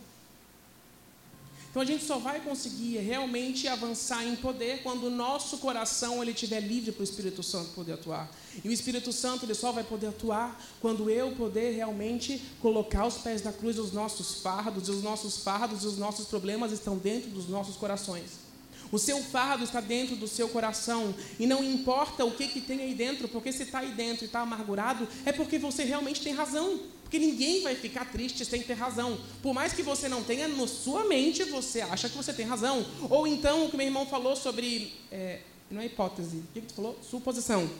Então 1.77 1.83
a 1.83 1.87
gente 1.87 2.07
só 2.07 2.17
vai 2.17 2.41
conseguir 2.41 2.97
realmente 3.01 3.69
avançar 3.69 4.25
em 4.25 4.35
poder 4.35 4.83
quando 4.83 5.09
o 5.09 5.11
nosso 5.11 5.59
coração 5.59 6.23
ele 6.23 6.31
estiver 6.31 6.59
livre 6.61 6.91
para 6.91 7.03
o 7.03 7.05
Espírito 7.05 7.43
Santo 7.43 7.69
poder 7.75 7.93
atuar. 7.93 8.33
E 8.65 8.67
o 8.71 8.73
Espírito 8.73 9.12
Santo 9.12 9.45
ele 9.45 9.53
só 9.53 9.73
vai 9.73 9.85
poder 9.85 10.07
atuar 10.07 10.59
quando 10.81 11.11
eu 11.11 11.33
poder 11.33 11.73
realmente 11.73 12.43
colocar 12.62 13.05
os 13.05 13.19
pés 13.19 13.43
na 13.43 13.53
cruz 13.53 13.77
dos 13.77 13.93
nossos 13.93 14.41
fardos, 14.41 14.89
e 14.89 14.91
os 14.91 15.03
nossos 15.03 15.37
fardos 15.37 15.85
e 15.85 15.87
os 15.87 15.99
nossos 15.99 16.29
problemas 16.29 16.73
estão 16.73 16.97
dentro 16.97 17.29
dos 17.29 17.47
nossos 17.47 17.77
corações. 17.77 18.47
O 18.91 18.99
seu 18.99 19.23
fardo 19.23 19.62
está 19.62 19.83
dentro 19.83 20.17
do 20.17 20.27
seu 20.27 20.49
coração. 20.49 21.15
E 21.39 21.47
não 21.47 21.62
importa 21.62 22.25
o 22.25 22.33
que, 22.33 22.49
que 22.49 22.62
tem 22.62 22.81
aí 22.81 22.95
dentro, 22.95 23.29
porque 23.29 23.53
se 23.53 23.65
está 23.65 23.81
aí 23.81 23.91
dentro 23.91 24.25
e 24.25 24.27
está 24.27 24.41
amargurado, 24.41 25.07
é 25.27 25.33
porque 25.33 25.59
você 25.59 25.85
realmente 25.85 26.23
tem 26.23 26.33
razão. 26.33 26.81
Porque 27.07 27.21
ninguém 27.21 27.62
vai 27.62 27.77
ficar 27.77 28.05
triste 28.07 28.45
sem 28.45 28.62
ter 28.62 28.75
razão. 28.75 29.16
Por 29.40 29.55
mais 29.55 29.73
que 29.73 29.81
você 29.81 30.09
não 30.09 30.25
tenha 30.25 30.49
na 30.49 30.66
sua 30.66 31.05
mente, 31.05 31.45
você 31.45 31.81
acha 31.81 32.09
que 32.09 32.16
você 32.16 32.33
tem 32.33 32.45
razão. 32.45 32.85
Ou 33.09 33.29
então, 33.29 33.64
o 33.64 33.71
que 33.71 33.77
meu 33.77 33.87
irmão 33.87 34.05
falou 34.07 34.35
sobre. 34.35 34.92
É, 35.12 35.38
não 35.71 35.81
é 35.81 35.87
hipótese. 35.87 36.38
O 36.38 36.53
que, 36.53 36.62
tu 36.62 36.75
falou? 36.75 36.99
Suposição. 37.09 37.71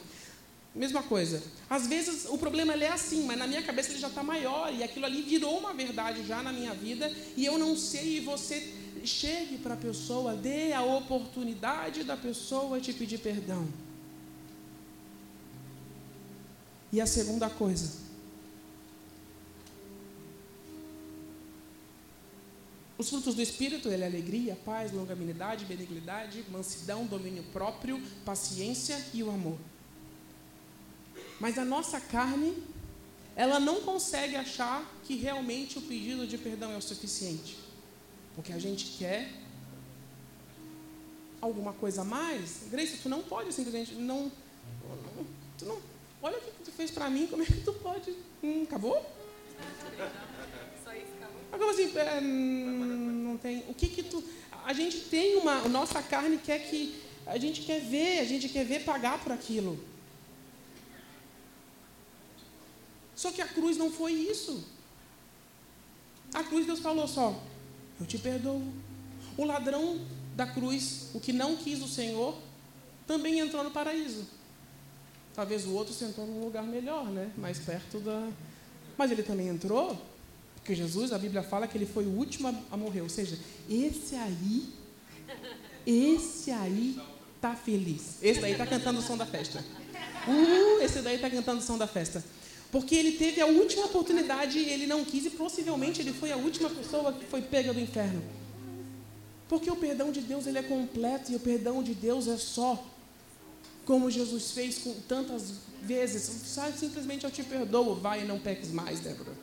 Mesma 0.73 1.03
coisa. 1.03 1.43
Às 1.69 1.89
vezes 1.89 2.27
o 2.29 2.39
problema 2.39 2.73
é 2.75 2.87
assim, 2.87 3.25
mas 3.25 3.37
na 3.37 3.49
minha 3.49 3.65
cabeça 3.65 3.91
ele 3.91 3.99
já 3.99 4.07
está 4.07 4.23
maior 4.23 4.73
e 4.73 4.85
aquilo 4.85 5.07
ali 5.07 5.23
virou 5.23 5.59
uma 5.59 5.75
verdade 5.75 6.25
já 6.25 6.41
na 6.41 6.53
minha 6.53 6.73
vida 6.73 7.13
e 7.37 7.45
eu 7.45 7.59
não 7.59 7.77
sei 7.77 8.19
e 8.19 8.21
você 8.21 8.75
chegue 9.05 9.59
para 9.59 9.75
a 9.75 9.77
pessoa, 9.77 10.37
dê 10.37 10.73
a 10.73 10.85
oportunidade 10.85 12.05
da 12.05 12.17
pessoa 12.17 12.81
te 12.81 12.93
pedir 12.93 13.19
perdão. 13.19 13.67
E 16.93 17.01
a 17.01 17.07
segunda 17.07 17.51
coisa, 17.51 18.06
Os 22.99 23.11
frutos 23.11 23.35
do 23.35 23.43
Espírito, 23.43 23.89
ele 23.89 24.03
é 24.03 24.07
alegria, 24.07 24.57
paz, 24.65 24.91
longanimidade, 24.91 25.67
benignidade, 25.67 26.45
mansidão, 26.51 27.05
domínio 27.05 27.43
próprio, 27.53 28.01
paciência 28.25 28.99
e 29.13 29.23
o 29.23 29.31
amor. 29.31 29.59
Mas 31.39 31.59
a 31.59 31.65
nossa 31.65 32.01
carne, 32.01 32.57
ela 33.35 33.61
não 33.61 33.83
consegue 33.83 34.35
achar 34.35 34.83
que 35.05 35.15
realmente 35.15 35.79
o 35.79 35.83
pedido 35.83 36.27
de 36.27 36.39
perdão 36.39 36.73
é 36.73 36.77
o 36.77 36.81
suficiente. 36.81 37.59
Porque 38.35 38.53
a 38.53 38.59
gente 38.59 38.97
quer 38.99 39.31
alguma 41.41 41.75
coisa 41.75 42.01
a 42.01 42.05
mais. 42.05 42.63
Grace, 42.71 42.97
tu 43.03 43.11
não 43.11 43.23
pode 43.23 43.53
simplesmente. 43.53 43.95
Não, 43.95 44.33
não, 44.83 45.27
tu 45.59 45.67
não, 45.67 45.79
olha 46.23 46.39
o 46.39 46.41
que 46.41 46.65
tu 46.65 46.73
fez 46.73 46.91
para 46.91 47.11
mim, 47.11 47.27
como 47.27 47.43
é 47.43 47.47
que 47.47 47.61
tu 47.61 47.75
pode. 47.75 48.17
Hum, 48.43 48.63
acabou? 48.63 49.05
Agora 51.57 51.71
assim, 51.71 51.91
é, 51.97 52.21
não 52.21 53.39
tem. 53.39 53.65
O 53.67 53.73
que 53.73 53.89
que 53.89 54.03
tu. 54.03 54.23
A 54.67 54.75
gente 54.75 55.01
tem 55.01 55.37
uma. 55.37 55.67
Nossa 55.69 56.03
carne 56.03 56.37
quer 56.37 56.59
que. 56.59 57.03
A 57.27 57.39
gente 57.39 57.63
quer 57.63 57.81
ver, 57.81 58.19
a 58.19 58.25
gente 58.25 58.47
quer 58.51 58.65
ver 58.65 58.85
pagar 58.85 59.19
por 59.19 59.33
aquilo. 59.33 59.83
Só 63.15 63.33
que 63.33 63.41
a 63.41 63.49
cruz 63.49 63.79
não 63.79 63.91
foi 63.91 64.13
isso. 64.13 64.65
A 66.35 66.45
cruz 66.45 66.67
Deus 66.67 66.81
falou 66.81 67.09
só, 67.09 67.43
eu 67.99 68.05
te 68.05 68.19
perdoo. 68.19 68.63
O 69.39 69.45
ladrão 69.45 70.07
da 70.35 70.47
cruz, 70.47 71.09
o 71.15 71.21
que 71.21 71.33
não 71.33 71.57
quis 71.57 71.81
o 71.81 71.89
Senhor, 71.89 72.37
também 73.07 73.41
entrou 73.41 73.65
no 73.65 73.71
paraíso. 73.71 74.27
Talvez 75.35 75.65
o 75.65 75.73
outro 75.73 75.95
sentou 75.95 76.27
num 76.27 76.45
lugar 76.45 76.65
melhor, 76.65 77.07
né? 77.07 77.33
Mais 77.39 77.59
perto 77.59 77.99
da. 78.01 78.29
Mas 78.99 79.11
ele 79.11 79.23
também 79.23 79.49
entrou, 79.49 79.99
porque 80.67 80.75
Jesus, 80.75 81.13
a 81.13 81.19
Bíblia 81.19 81.45
fala 81.45 81.69
que 81.69 81.79
ele 81.79 81.87
foi 81.87 82.05
o 82.07 82.11
último 82.11 82.49
a 82.73 82.77
morrer. 82.77 83.01
Ou 83.01 83.09
seja, 83.09 83.39
esse 83.71 84.17
aí, 84.17 84.65
esse 85.87 86.51
aí 86.51 86.99
tá 87.41 87.55
feliz. 87.55 88.17
Esse 88.21 88.41
daí 88.41 88.57
tá 88.57 88.67
cantando 88.67 88.99
o 88.99 89.03
som 89.03 89.17
da 89.17 89.25
festa. 89.25 89.65
Uh, 90.27 90.83
esse 90.83 91.03
daí 91.03 91.19
tá 91.19 91.31
cantando 91.31 91.61
o 91.61 91.63
som 91.63 91.79
da 91.79 91.87
festa. 91.87 92.25
Porque 92.73 92.97
ele 92.97 93.13
teve 93.13 93.41
a 93.41 93.47
última 93.47 93.87
oportunidade 93.87 94.59
e 94.59 94.69
ele 94.69 94.89
não 94.89 95.05
quis, 95.05 95.27
e 95.27 95.31
possivelmente 95.31 96.01
ele 96.01 96.13
foi 96.13 96.33
a 96.33 96.37
última 96.37 96.69
pessoa 96.69 97.13
que 97.13 97.25
foi 97.27 97.43
pega 97.43 97.73
do 97.73 97.79
inferno. 97.79 98.21
Porque 99.49 99.71
o 99.71 99.77
perdão 99.77 100.11
de 100.11 100.21
Deus 100.21 100.49
ele 100.49 100.59
é 100.59 100.65
completo 100.65 101.31
e 101.31 101.37
o 101.37 101.41
perdão 101.41 101.81
de 101.81 101.95
Deus 101.95 102.27
é 102.27 102.37
só. 102.37 102.85
Como 103.85 104.11
Jesus 104.11 104.51
fez 104.51 104.79
com 104.79 104.93
tantas 105.07 105.53
vezes. 105.81 106.23
Sabe, 106.23 106.77
simplesmente 106.77 107.23
eu 107.23 107.31
te 107.31 107.45
perdoo, 107.45 107.95
vai 107.95 108.23
e 108.23 108.25
não 108.25 108.41
peques 108.41 108.73
mais, 108.73 108.99
Débora. 108.99 109.36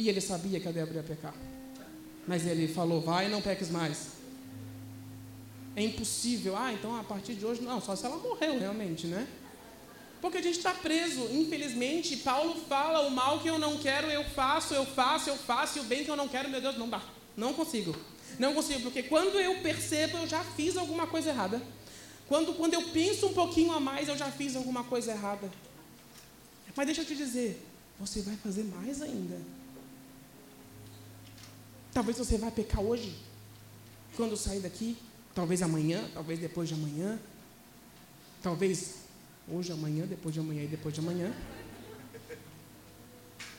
E 0.00 0.08
ele 0.08 0.22
sabia 0.22 0.58
que 0.58 0.66
a 0.66 0.70
Débora 0.70 0.96
ia 0.96 1.02
pecar. 1.02 1.34
Mas 2.26 2.46
ele 2.46 2.66
falou, 2.66 3.02
vai 3.02 3.28
não 3.28 3.42
peques 3.42 3.68
mais. 3.68 4.12
É 5.76 5.82
impossível. 5.82 6.56
Ah, 6.56 6.72
então 6.72 6.98
a 6.98 7.04
partir 7.04 7.34
de 7.34 7.44
hoje, 7.44 7.60
não, 7.60 7.82
só 7.82 7.94
se 7.94 8.06
ela 8.06 8.16
morreu 8.16 8.58
realmente, 8.58 9.06
né? 9.06 9.28
Porque 10.22 10.38
a 10.38 10.42
gente 10.42 10.56
está 10.56 10.72
preso, 10.72 11.20
infelizmente. 11.30 12.16
Paulo 12.16 12.54
fala: 12.66 13.06
o 13.06 13.10
mal 13.10 13.40
que 13.40 13.48
eu 13.48 13.58
não 13.58 13.76
quero, 13.76 14.06
eu 14.06 14.24
faço, 14.24 14.72
eu 14.72 14.86
faço, 14.86 15.28
eu 15.28 15.36
faço, 15.36 15.76
e 15.76 15.80
o 15.82 15.84
bem 15.84 16.02
que 16.02 16.10
eu 16.10 16.16
não 16.16 16.28
quero, 16.28 16.48
meu 16.48 16.62
Deus, 16.62 16.78
não 16.78 16.88
dá. 16.88 17.02
Não 17.36 17.52
consigo. 17.52 17.94
Não 18.38 18.54
consigo, 18.54 18.80
porque 18.80 19.02
quando 19.02 19.38
eu 19.38 19.60
percebo, 19.60 20.16
eu 20.16 20.26
já 20.26 20.42
fiz 20.42 20.78
alguma 20.78 21.06
coisa 21.06 21.28
errada. 21.28 21.60
Quando, 22.26 22.54
quando 22.54 22.72
eu 22.72 22.84
penso 22.84 23.26
um 23.26 23.34
pouquinho 23.34 23.72
a 23.72 23.80
mais, 23.80 24.08
eu 24.08 24.16
já 24.16 24.30
fiz 24.30 24.56
alguma 24.56 24.82
coisa 24.82 25.12
errada. 25.12 25.50
Mas 26.74 26.86
deixa 26.86 27.02
eu 27.02 27.04
te 27.04 27.14
dizer: 27.14 27.62
você 27.98 28.22
vai 28.22 28.36
fazer 28.36 28.64
mais 28.64 29.02
ainda. 29.02 29.59
Talvez 31.92 32.18
você 32.18 32.38
vá 32.38 32.50
pecar 32.50 32.80
hoje, 32.80 33.16
quando 34.16 34.36
sair 34.36 34.60
daqui, 34.60 34.96
talvez 35.34 35.62
amanhã, 35.62 36.08
talvez 36.14 36.38
depois 36.38 36.68
de 36.68 36.74
amanhã, 36.74 37.18
talvez 38.42 38.94
hoje, 39.48 39.72
amanhã, 39.72 40.06
depois 40.06 40.32
de 40.34 40.40
amanhã 40.40 40.62
e 40.62 40.68
depois 40.68 40.94
de 40.94 41.00
amanhã. 41.00 41.34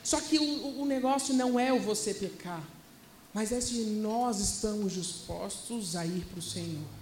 Só 0.02 0.20
que 0.20 0.38
o, 0.38 0.80
o 0.80 0.86
negócio 0.86 1.34
não 1.34 1.60
é 1.60 1.72
o 1.72 1.78
você 1.78 2.14
pecar, 2.14 2.62
mas 3.32 3.52
é 3.52 3.60
se 3.60 3.84
nós 3.84 4.40
estamos 4.40 4.92
dispostos 4.92 5.94
a 5.94 6.04
ir 6.04 6.24
para 6.26 6.38
o 6.38 6.42
Senhor. 6.42 7.01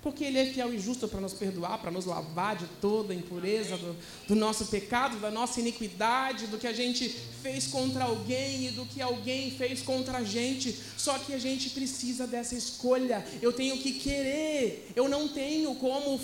Porque 0.00 0.22
Ele 0.22 0.38
é 0.38 0.46
fiel 0.46 0.72
e 0.72 0.78
justo 0.78 1.08
para 1.08 1.20
nos 1.20 1.32
perdoar, 1.32 1.78
para 1.78 1.90
nos 1.90 2.04
lavar 2.04 2.54
de 2.54 2.66
toda 2.80 3.12
a 3.12 3.16
impureza 3.16 3.76
do, 3.76 3.96
do, 4.28 4.36
nosso 4.36 4.66
pecado, 4.66 5.18
da 5.18 5.28
nossa 5.28 5.58
iniquidade, 5.58 6.46
do 6.46 6.56
que 6.56 6.68
a 6.68 6.72
gente 6.72 7.08
fez 7.42 7.66
contra 7.66 8.04
alguém 8.04 8.68
e 8.68 8.70
do 8.70 8.86
que 8.86 9.02
alguém 9.02 9.50
fez 9.50 9.82
contra 9.82 10.18
a 10.18 10.24
gente. 10.24 10.78
Só 10.96 11.18
que 11.18 11.34
a 11.34 11.38
gente 11.38 11.70
precisa 11.70 12.28
dessa 12.28 12.54
escolha. 12.54 13.26
Eu 13.42 13.52
tenho 13.52 13.76
que 13.78 13.92
querer. 13.94 14.92
Eu 14.94 15.08
não 15.08 15.26
tenho 15.26 15.74
como, 15.74 16.20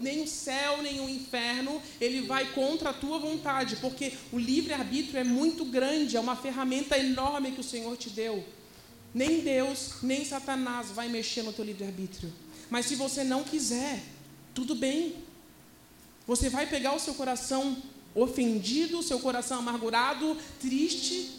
nem 0.00 0.22
o 0.22 0.28
céu, 0.28 0.80
nem 0.80 1.00
o 1.00 1.08
inferno, 1.08 1.82
ele 2.00 2.22
vai 2.22 2.52
contra 2.52 2.90
a 2.90 2.94
tua 2.94 3.18
vontade. 3.18 3.76
Porque 3.76 4.12
o 4.32 4.38
livre-arbítrio 4.38 5.18
é 5.18 5.24
muito 5.24 5.64
grande, 5.64 6.16
é 6.16 6.20
uma 6.20 6.36
ferramenta 6.36 6.96
enorme 6.96 7.50
que 7.50 7.60
o 7.60 7.64
Senhor 7.64 7.96
te 7.96 8.10
deu. 8.10 8.44
Nem 9.12 9.40
Deus, 9.40 9.94
nem 10.02 10.24
Satanás 10.24 10.90
vai 10.90 11.08
mexer 11.08 11.42
no 11.42 11.52
teu 11.52 11.64
livre-arbítrio. 11.64 12.45
Mas 12.70 12.86
se 12.86 12.94
você 12.94 13.22
não 13.22 13.44
quiser, 13.44 14.02
tudo 14.54 14.74
bem. 14.74 15.16
Você 16.26 16.48
vai 16.48 16.66
pegar 16.66 16.94
o 16.94 16.98
seu 16.98 17.14
coração 17.14 17.76
ofendido, 18.14 18.98
o 18.98 19.02
seu 19.02 19.20
coração 19.20 19.58
amargurado, 19.58 20.36
triste. 20.60 21.30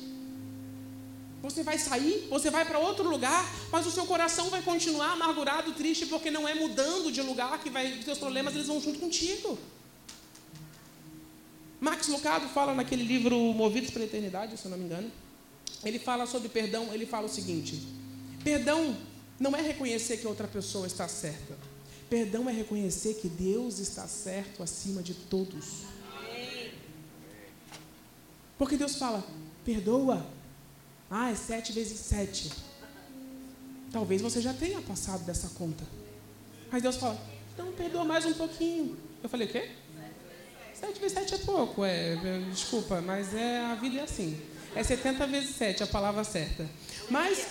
Você 1.42 1.64
vai 1.64 1.78
sair, 1.78 2.28
você 2.30 2.50
vai 2.50 2.66
para 2.66 2.80
outro 2.80 3.10
lugar, 3.10 3.46
mas 3.72 3.86
o 3.86 3.92
seu 3.92 4.06
coração 4.06 4.50
vai 4.50 4.62
continuar 4.62 5.12
amargurado, 5.14 5.74
triste, 5.74 6.06
porque 6.06 6.32
não 6.32 6.48
é 6.48 6.54
mudando 6.56 7.12
de 7.12 7.22
lugar 7.22 7.60
que 7.62 7.70
vai, 7.70 7.92
os 7.94 8.06
seus 8.06 8.18
problemas 8.18 8.56
eles 8.56 8.68
vão 8.68 8.82
junto 8.82 9.00
contigo. 9.00 9.58
Max 11.80 12.08
Lucado 12.08 12.48
fala 12.50 12.74
naquele 12.74 13.04
livro 13.04 13.38
Movidos 13.54 13.92
pela 13.92 14.06
Eternidade, 14.06 14.58
se 14.58 14.66
eu 14.66 14.72
não 14.72 14.78
me 14.78 14.86
engano. 14.86 15.12
Ele 15.84 16.00
fala 16.00 16.26
sobre 16.26 16.50
perdão, 16.50 16.92
ele 16.92 17.06
fala 17.06 17.28
o 17.28 17.30
seguinte: 17.30 17.82
perdão 18.44 18.98
não 19.40 19.56
é 19.56 19.62
reconhecer 19.62 20.18
que 20.18 20.28
outra 20.28 20.48
pessoa 20.48 20.88
está 20.88 21.08
certa. 21.08 21.56
Perdão 22.10 22.50
é 22.50 22.54
reconhecer 22.54 23.16
que 23.16 23.28
Deus 23.28 23.80
está 23.80 24.08
certo 24.08 24.64
acima 24.64 25.04
de 25.04 25.14
todos. 25.14 25.84
Porque 28.58 28.78
Deus 28.78 28.96
fala, 28.96 29.24
perdoa. 29.64 30.26
Ah, 31.10 31.30
é 31.30 31.36
sete 31.36 31.72
vezes 31.72 32.00
sete. 32.00 32.52
Talvez 33.92 34.22
você 34.22 34.42
já 34.42 34.54
tenha 34.54 34.82
passado 34.82 35.24
dessa 35.26 35.50
conta. 35.50 35.84
Mas 36.72 36.82
Deus 36.82 36.98
fala, 36.98 37.20
então 37.54 37.72
perdoa 37.74 38.04
mais 38.04 38.26
um 38.26 38.34
pouquinho. 38.34 38.98
Eu 39.22 39.30
falei, 39.30 39.48
o 39.48 39.52
quê? 39.52 39.70
Sete 40.74 41.00
vezes 41.00 41.18
sete 41.18 41.36
é 41.36 41.38
pouco, 41.40 41.84
é, 41.84 42.16
desculpa, 42.52 43.02
mas 43.02 43.34
é, 43.34 43.60
a 43.66 43.76
vida 43.76 44.00
é 44.00 44.04
assim. 44.04 44.40
É 44.76 44.84
70 44.84 45.26
vezes 45.26 45.56
7, 45.56 45.82
a 45.82 45.88
palavra 45.88 46.24
certa. 46.24 46.70
Mas 47.10 47.48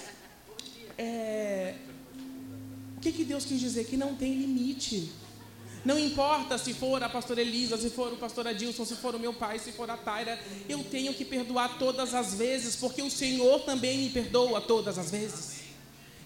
é, 0.98 1.74
o 2.96 3.00
que, 3.00 3.12
que 3.12 3.24
Deus 3.24 3.44
quis 3.44 3.60
dizer? 3.60 3.84
Que 3.84 3.96
não 3.96 4.14
tem 4.14 4.34
limite. 4.34 5.10
Não 5.84 5.98
importa 5.98 6.58
se 6.58 6.74
for 6.74 7.00
a 7.02 7.08
pastora 7.08 7.40
Elisa, 7.40 7.76
se 7.76 7.90
for 7.90 8.12
o 8.12 8.16
pastor 8.16 8.48
Adilson, 8.48 8.84
se 8.84 8.96
for 8.96 9.14
o 9.14 9.20
meu 9.20 9.32
pai, 9.32 9.58
se 9.60 9.70
for 9.70 9.88
a 9.88 9.96
Taira, 9.96 10.36
eu 10.68 10.82
tenho 10.82 11.14
que 11.14 11.24
perdoar 11.24 11.78
todas 11.78 12.12
as 12.12 12.34
vezes, 12.34 12.74
porque 12.74 13.00
o 13.02 13.10
Senhor 13.10 13.60
também 13.60 13.98
me 13.98 14.10
perdoa 14.10 14.60
todas 14.60 14.98
as 14.98 15.12
vezes. 15.12 15.55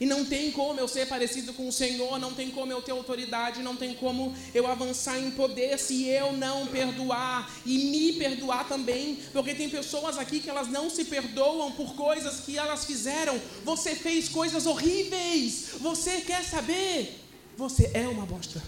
E 0.00 0.06
não 0.06 0.24
tem 0.24 0.50
como 0.50 0.80
eu 0.80 0.88
ser 0.88 1.06
parecido 1.06 1.52
com 1.52 1.68
o 1.68 1.72
Senhor, 1.72 2.18
não 2.18 2.32
tem 2.32 2.50
como 2.50 2.72
eu 2.72 2.80
ter 2.80 2.92
autoridade, 2.92 3.62
não 3.62 3.76
tem 3.76 3.94
como 3.94 4.34
eu 4.54 4.66
avançar 4.66 5.18
em 5.18 5.30
poder 5.30 5.78
se 5.78 6.06
eu 6.06 6.32
não 6.32 6.66
perdoar 6.66 7.54
e 7.66 7.76
me 7.90 8.12
perdoar 8.14 8.66
também, 8.66 9.18
porque 9.30 9.54
tem 9.54 9.68
pessoas 9.68 10.16
aqui 10.16 10.40
que 10.40 10.48
elas 10.48 10.68
não 10.68 10.88
se 10.88 11.04
perdoam 11.04 11.72
por 11.72 11.94
coisas 11.94 12.40
que 12.40 12.56
elas 12.56 12.86
fizeram. 12.86 13.38
Você 13.62 13.94
fez 13.94 14.30
coisas 14.30 14.64
horríveis. 14.64 15.72
Você 15.80 16.22
quer 16.22 16.44
saber? 16.44 17.20
Você 17.58 17.90
é 17.92 18.08
uma 18.08 18.24
bosta. 18.24 18.62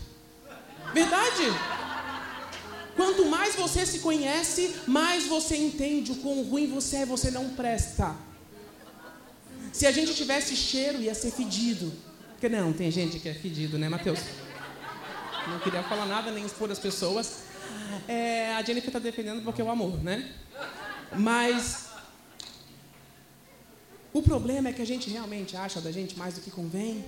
Verdade? 0.92 1.44
Quanto 2.94 3.24
mais 3.24 3.54
você 3.54 3.86
se 3.86 4.00
conhece, 4.00 4.74
mais 4.86 5.24
você 5.24 5.56
entende 5.56 6.12
o 6.12 6.16
quão 6.16 6.42
ruim 6.42 6.66
você 6.66 6.96
é, 6.96 7.06
você 7.06 7.30
não 7.30 7.48
presta. 7.50 8.14
Se 9.72 9.87
a 9.87 9.90
gente 9.90 10.14
tivesse 10.14 10.54
cheiro, 10.54 11.00
ia 11.00 11.14
ser 11.14 11.30
fedido. 11.30 11.92
Porque 12.32 12.48
não, 12.48 12.72
tem 12.72 12.90
gente 12.90 13.18
que 13.18 13.28
é 13.28 13.35
fedido, 13.35 13.78
né, 13.78 13.88
Mateus? 13.88 14.20
Não 15.48 15.58
queria 15.61 15.82
falar 15.82 16.06
nada, 16.06 16.30
nem 16.30 16.44
expor 16.44 16.70
as 16.70 16.78
pessoas. 16.78 17.44
É, 18.06 18.54
a 18.54 18.62
Jennifer 18.62 18.88
está 18.88 18.98
defendendo 18.98 19.42
porque 19.42 19.62
é 19.62 19.64
o 19.64 19.70
amor, 19.70 20.02
né? 20.02 20.30
Mas 21.16 21.88
o 24.12 24.22
problema 24.22 24.68
é 24.68 24.72
que 24.72 24.82
a 24.82 24.87
gente 24.87 25.08
realmente 25.08 25.56
acha 25.56 25.80
da 25.80 25.90
gente 25.90 26.18
mais 26.18 26.35
do 26.35 26.40
que 26.42 26.50
convém. 26.50 27.04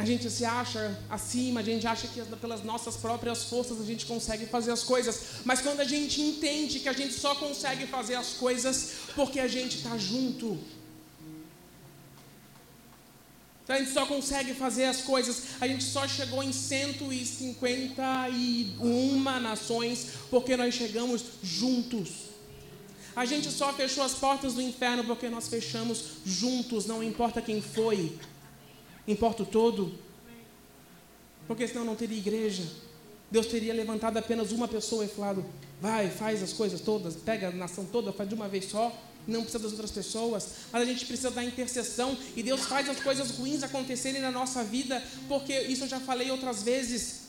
A 0.00 0.04
gente 0.06 0.30
se 0.30 0.46
acha 0.46 0.98
acima, 1.10 1.60
a 1.60 1.62
gente 1.62 1.86
acha 1.86 2.08
que 2.08 2.22
pelas 2.36 2.64
nossas 2.64 2.96
próprias 2.96 3.44
forças 3.44 3.78
a 3.78 3.84
gente 3.84 4.06
consegue 4.06 4.46
fazer 4.46 4.72
as 4.72 4.82
coisas. 4.82 5.42
Mas 5.44 5.60
quando 5.60 5.80
a 5.80 5.84
gente 5.84 6.22
entende 6.22 6.80
que 6.80 6.88
a 6.88 6.94
gente 6.94 7.12
só 7.12 7.34
consegue 7.34 7.86
fazer 7.86 8.14
as 8.14 8.30
coisas 8.30 8.92
porque 9.14 9.38
a 9.38 9.46
gente 9.46 9.76
está 9.76 9.98
junto. 9.98 10.56
Então 13.62 13.76
a 13.76 13.78
gente 13.78 13.92
só 13.92 14.06
consegue 14.06 14.54
fazer 14.54 14.86
as 14.86 15.02
coisas. 15.02 15.42
A 15.60 15.68
gente 15.68 15.84
só 15.84 16.08
chegou 16.08 16.42
em 16.42 16.50
151 16.50 19.20
nações 19.38 20.06
porque 20.30 20.56
nós 20.56 20.72
chegamos 20.72 21.24
juntos. 21.42 22.30
A 23.14 23.26
gente 23.26 23.50
só 23.50 23.70
fechou 23.74 24.02
as 24.02 24.14
portas 24.14 24.54
do 24.54 24.62
inferno 24.62 25.04
porque 25.04 25.28
nós 25.28 25.46
fechamos 25.46 26.04
juntos, 26.24 26.86
não 26.86 27.02
importa 27.02 27.42
quem 27.42 27.60
foi 27.60 28.18
importa 29.10 29.42
o 29.42 29.46
todo? 29.46 29.98
Porque 31.46 31.66
senão 31.66 31.84
não 31.84 31.96
teria 31.96 32.18
igreja. 32.18 32.64
Deus 33.30 33.46
teria 33.46 33.72
levantado 33.72 34.16
apenas 34.16 34.52
uma 34.52 34.66
pessoa 34.66 35.04
e 35.04 35.08
falado: 35.08 35.44
vai, 35.80 36.10
faz 36.10 36.42
as 36.42 36.52
coisas 36.52 36.80
todas, 36.80 37.16
pega 37.16 37.48
a 37.48 37.52
nação 37.52 37.84
toda, 37.84 38.12
faz 38.12 38.28
de 38.28 38.34
uma 38.34 38.48
vez 38.48 38.66
só. 38.66 38.96
Não 39.26 39.42
precisa 39.42 39.62
das 39.62 39.72
outras 39.72 39.90
pessoas, 39.90 40.48
mas 40.72 40.82
a 40.82 40.84
gente 40.84 41.04
precisa 41.04 41.30
da 41.30 41.44
intercessão 41.44 42.16
e 42.34 42.42
Deus 42.42 42.62
faz 42.62 42.88
as 42.88 43.00
coisas 43.00 43.30
ruins 43.32 43.62
acontecerem 43.62 44.20
na 44.20 44.30
nossa 44.30 44.64
vida, 44.64 45.02
porque 45.28 45.56
isso 45.62 45.84
eu 45.84 45.88
já 45.88 46.00
falei 46.00 46.30
outras 46.30 46.62
vezes. 46.62 47.28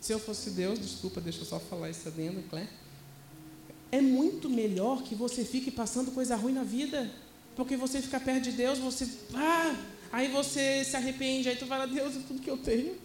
Se 0.00 0.12
eu 0.12 0.18
fosse 0.18 0.50
Deus, 0.50 0.78
desculpa, 0.78 1.20
deixa 1.20 1.40
eu 1.40 1.44
só 1.44 1.60
falar 1.60 1.90
isso 1.90 2.08
adendo, 2.08 2.42
Clé. 2.48 2.68
É 3.92 4.00
muito 4.00 4.50
melhor 4.50 5.02
que 5.02 5.14
você 5.14 5.44
fique 5.44 5.70
passando 5.70 6.10
coisa 6.10 6.34
ruim 6.36 6.52
na 6.52 6.64
vida, 6.64 7.10
porque 7.54 7.76
você 7.76 8.02
fica 8.02 8.18
perto 8.18 8.44
de 8.44 8.52
Deus, 8.52 8.78
você. 8.78 9.08
Ah, 9.34 9.76
Aí 10.14 10.28
você 10.28 10.84
se 10.84 10.94
arrepende, 10.94 11.48
aí 11.48 11.56
tu 11.56 11.66
fala, 11.66 11.88
Deus, 11.88 12.14
é 12.14 12.20
tudo 12.20 12.40
que 12.40 12.48
eu 12.48 12.56
tenho. 12.56 12.96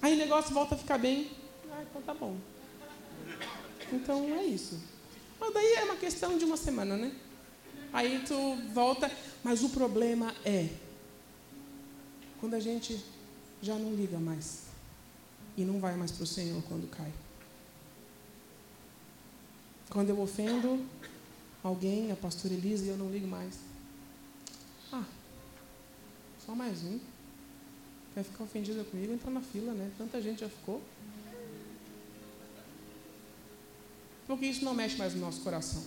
Aí 0.00 0.14
o 0.14 0.16
negócio 0.16 0.54
volta 0.54 0.74
a 0.74 0.78
ficar 0.78 0.96
bem. 0.96 1.30
Ah, 1.70 1.82
então 1.82 2.00
tá 2.00 2.14
bom. 2.14 2.38
Então 3.92 4.34
é 4.38 4.44
isso. 4.44 4.80
Mas 5.38 5.52
daí 5.52 5.74
é 5.74 5.84
uma 5.84 5.96
questão 5.96 6.38
de 6.38 6.44
uma 6.46 6.56
semana, 6.56 6.96
né? 6.96 7.12
Aí 7.92 8.24
tu 8.26 8.56
volta, 8.72 9.12
mas 9.44 9.62
o 9.62 9.68
problema 9.68 10.34
é 10.42 10.70
quando 12.40 12.54
a 12.54 12.60
gente 12.60 13.04
já 13.60 13.74
não 13.74 13.94
liga 13.94 14.18
mais 14.18 14.68
e 15.54 15.66
não 15.66 15.80
vai 15.80 15.94
mais 15.96 16.10
para 16.10 16.24
o 16.24 16.26
Senhor 16.26 16.62
quando 16.62 16.88
cai. 16.88 17.12
Quando 19.90 20.08
eu 20.08 20.18
ofendo 20.18 20.82
alguém, 21.62 22.10
a 22.10 22.16
pastora 22.16 22.54
Elisa, 22.54 22.86
eu 22.86 22.96
não 22.96 23.10
ligo 23.10 23.28
mais. 23.28 23.67
Só 26.48 26.54
mais 26.54 26.82
um. 26.82 26.98
Quer 28.14 28.24
ficar 28.24 28.44
ofendida 28.44 28.82
comigo? 28.82 29.12
Entra 29.12 29.30
na 29.30 29.42
fila, 29.42 29.74
né? 29.74 29.90
Tanta 29.98 30.18
gente 30.22 30.40
já 30.40 30.48
ficou. 30.48 30.80
Porque 34.26 34.46
isso 34.46 34.64
não 34.64 34.72
mexe 34.72 34.96
mais 34.96 35.12
no 35.12 35.20
nosso 35.20 35.42
coração. 35.42 35.84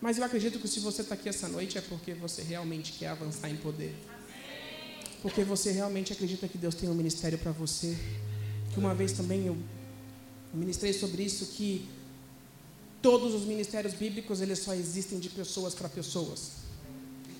Mas 0.00 0.18
eu 0.18 0.24
acredito 0.24 0.58
que 0.58 0.66
se 0.66 0.80
você 0.80 1.02
está 1.02 1.14
aqui 1.14 1.28
essa 1.28 1.46
noite 1.46 1.78
é 1.78 1.80
porque 1.80 2.12
você 2.12 2.42
realmente 2.42 2.94
quer 2.94 3.10
avançar 3.10 3.48
em 3.48 3.56
poder. 3.56 3.94
Porque 5.22 5.44
você 5.44 5.70
realmente 5.70 6.12
acredita 6.12 6.48
que 6.48 6.58
Deus 6.58 6.74
tem 6.74 6.88
um 6.88 6.94
ministério 6.94 7.38
para 7.38 7.52
você. 7.52 7.96
Que 8.74 8.80
uma 8.80 8.96
vez 8.96 9.12
também 9.12 9.46
eu 9.46 9.56
ministrei 10.52 10.92
sobre 10.92 11.22
isso 11.22 11.46
que 11.52 11.88
todos 13.00 13.32
os 13.32 13.44
ministérios 13.44 13.94
bíblicos 13.94 14.40
eles 14.40 14.58
só 14.58 14.74
existem 14.74 15.20
de 15.20 15.30
pessoas 15.30 15.72
para 15.72 15.88
pessoas. 15.88 16.68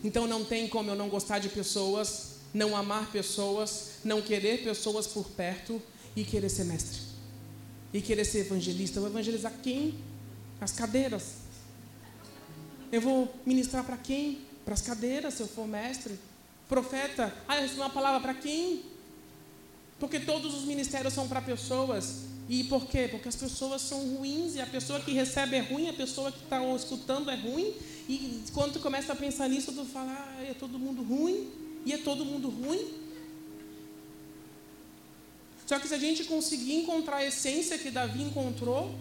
Então 0.02 0.26
não 0.26 0.44
tem 0.44 0.68
como 0.68 0.90
eu 0.90 0.94
não 0.94 1.08
gostar 1.08 1.38
de 1.38 1.48
pessoas, 1.48 2.36
não 2.52 2.76
amar 2.76 3.10
pessoas, 3.12 3.92
não 4.04 4.22
querer 4.22 4.62
pessoas 4.62 5.06
por 5.06 5.28
perto 5.30 5.80
e 6.16 6.24
querer 6.24 6.48
ser 6.48 6.64
mestre. 6.64 7.00
E 7.92 8.00
querer 8.00 8.24
ser 8.24 8.40
evangelista. 8.40 8.98
Eu 8.98 9.02
vou 9.02 9.10
evangelizar 9.10 9.52
quem? 9.62 9.98
As 10.60 10.72
cadeiras. 10.72 11.34
Eu 12.90 13.00
vou 13.00 13.32
ministrar 13.46 13.84
para 13.84 13.96
quem? 13.96 14.40
Para 14.64 14.74
as 14.74 14.82
cadeiras, 14.82 15.34
se 15.34 15.42
eu 15.42 15.48
for 15.48 15.66
mestre. 15.66 16.18
Profeta, 16.68 17.34
ah, 17.48 17.56
eu 17.56 17.62
recebi 17.62 17.80
uma 17.80 17.90
palavra 17.90 18.20
para 18.20 18.34
quem? 18.34 18.84
Porque 19.98 20.20
todos 20.20 20.54
os 20.54 20.64
ministérios 20.64 21.12
são 21.12 21.28
para 21.28 21.42
pessoas. 21.42 22.24
E 22.50 22.64
por 22.64 22.84
quê? 22.86 23.06
Porque 23.08 23.28
as 23.28 23.36
pessoas 23.36 23.80
são 23.80 24.16
ruins 24.16 24.56
e 24.56 24.60
a 24.60 24.66
pessoa 24.66 24.98
que 24.98 25.12
recebe 25.12 25.54
é 25.54 25.60
ruim, 25.60 25.88
a 25.88 25.92
pessoa 25.92 26.32
que 26.32 26.42
está 26.42 26.60
escutando 26.74 27.30
é 27.30 27.36
ruim. 27.36 27.72
E 28.08 28.42
quando 28.52 28.72
tu 28.72 28.80
começa 28.80 29.12
a 29.12 29.16
pensar 29.16 29.48
nisso, 29.48 29.70
tu 29.72 29.84
fala, 29.84 30.10
ah, 30.10 30.42
é 30.42 30.52
todo 30.52 30.76
mundo 30.76 31.00
ruim. 31.00 31.48
E 31.86 31.92
é 31.92 31.98
todo 31.98 32.24
mundo 32.24 32.48
ruim. 32.48 32.92
Só 35.64 35.78
que 35.78 35.86
se 35.86 35.94
a 35.94 35.98
gente 35.98 36.24
conseguir 36.24 36.74
encontrar 36.74 37.18
a 37.18 37.24
essência 37.24 37.78
que 37.78 37.88
Davi 37.88 38.20
encontrou, 38.24 38.92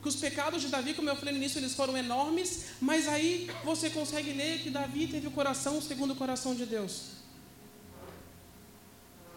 que 0.00 0.08
os 0.08 0.16
pecados 0.16 0.62
de 0.62 0.68
Davi, 0.68 0.94
como 0.94 1.10
eu 1.10 1.16
falei 1.16 1.34
no 1.34 1.38
início, 1.38 1.58
eles 1.58 1.74
foram 1.74 1.94
enormes, 1.94 2.68
mas 2.80 3.06
aí 3.06 3.50
você 3.62 3.90
consegue 3.90 4.32
ler 4.32 4.62
que 4.62 4.70
Davi 4.70 5.08
teve 5.08 5.26
o 5.26 5.30
coração 5.30 5.82
segundo 5.82 6.14
o 6.14 6.16
coração 6.16 6.54
de 6.54 6.64
Deus. 6.64 7.15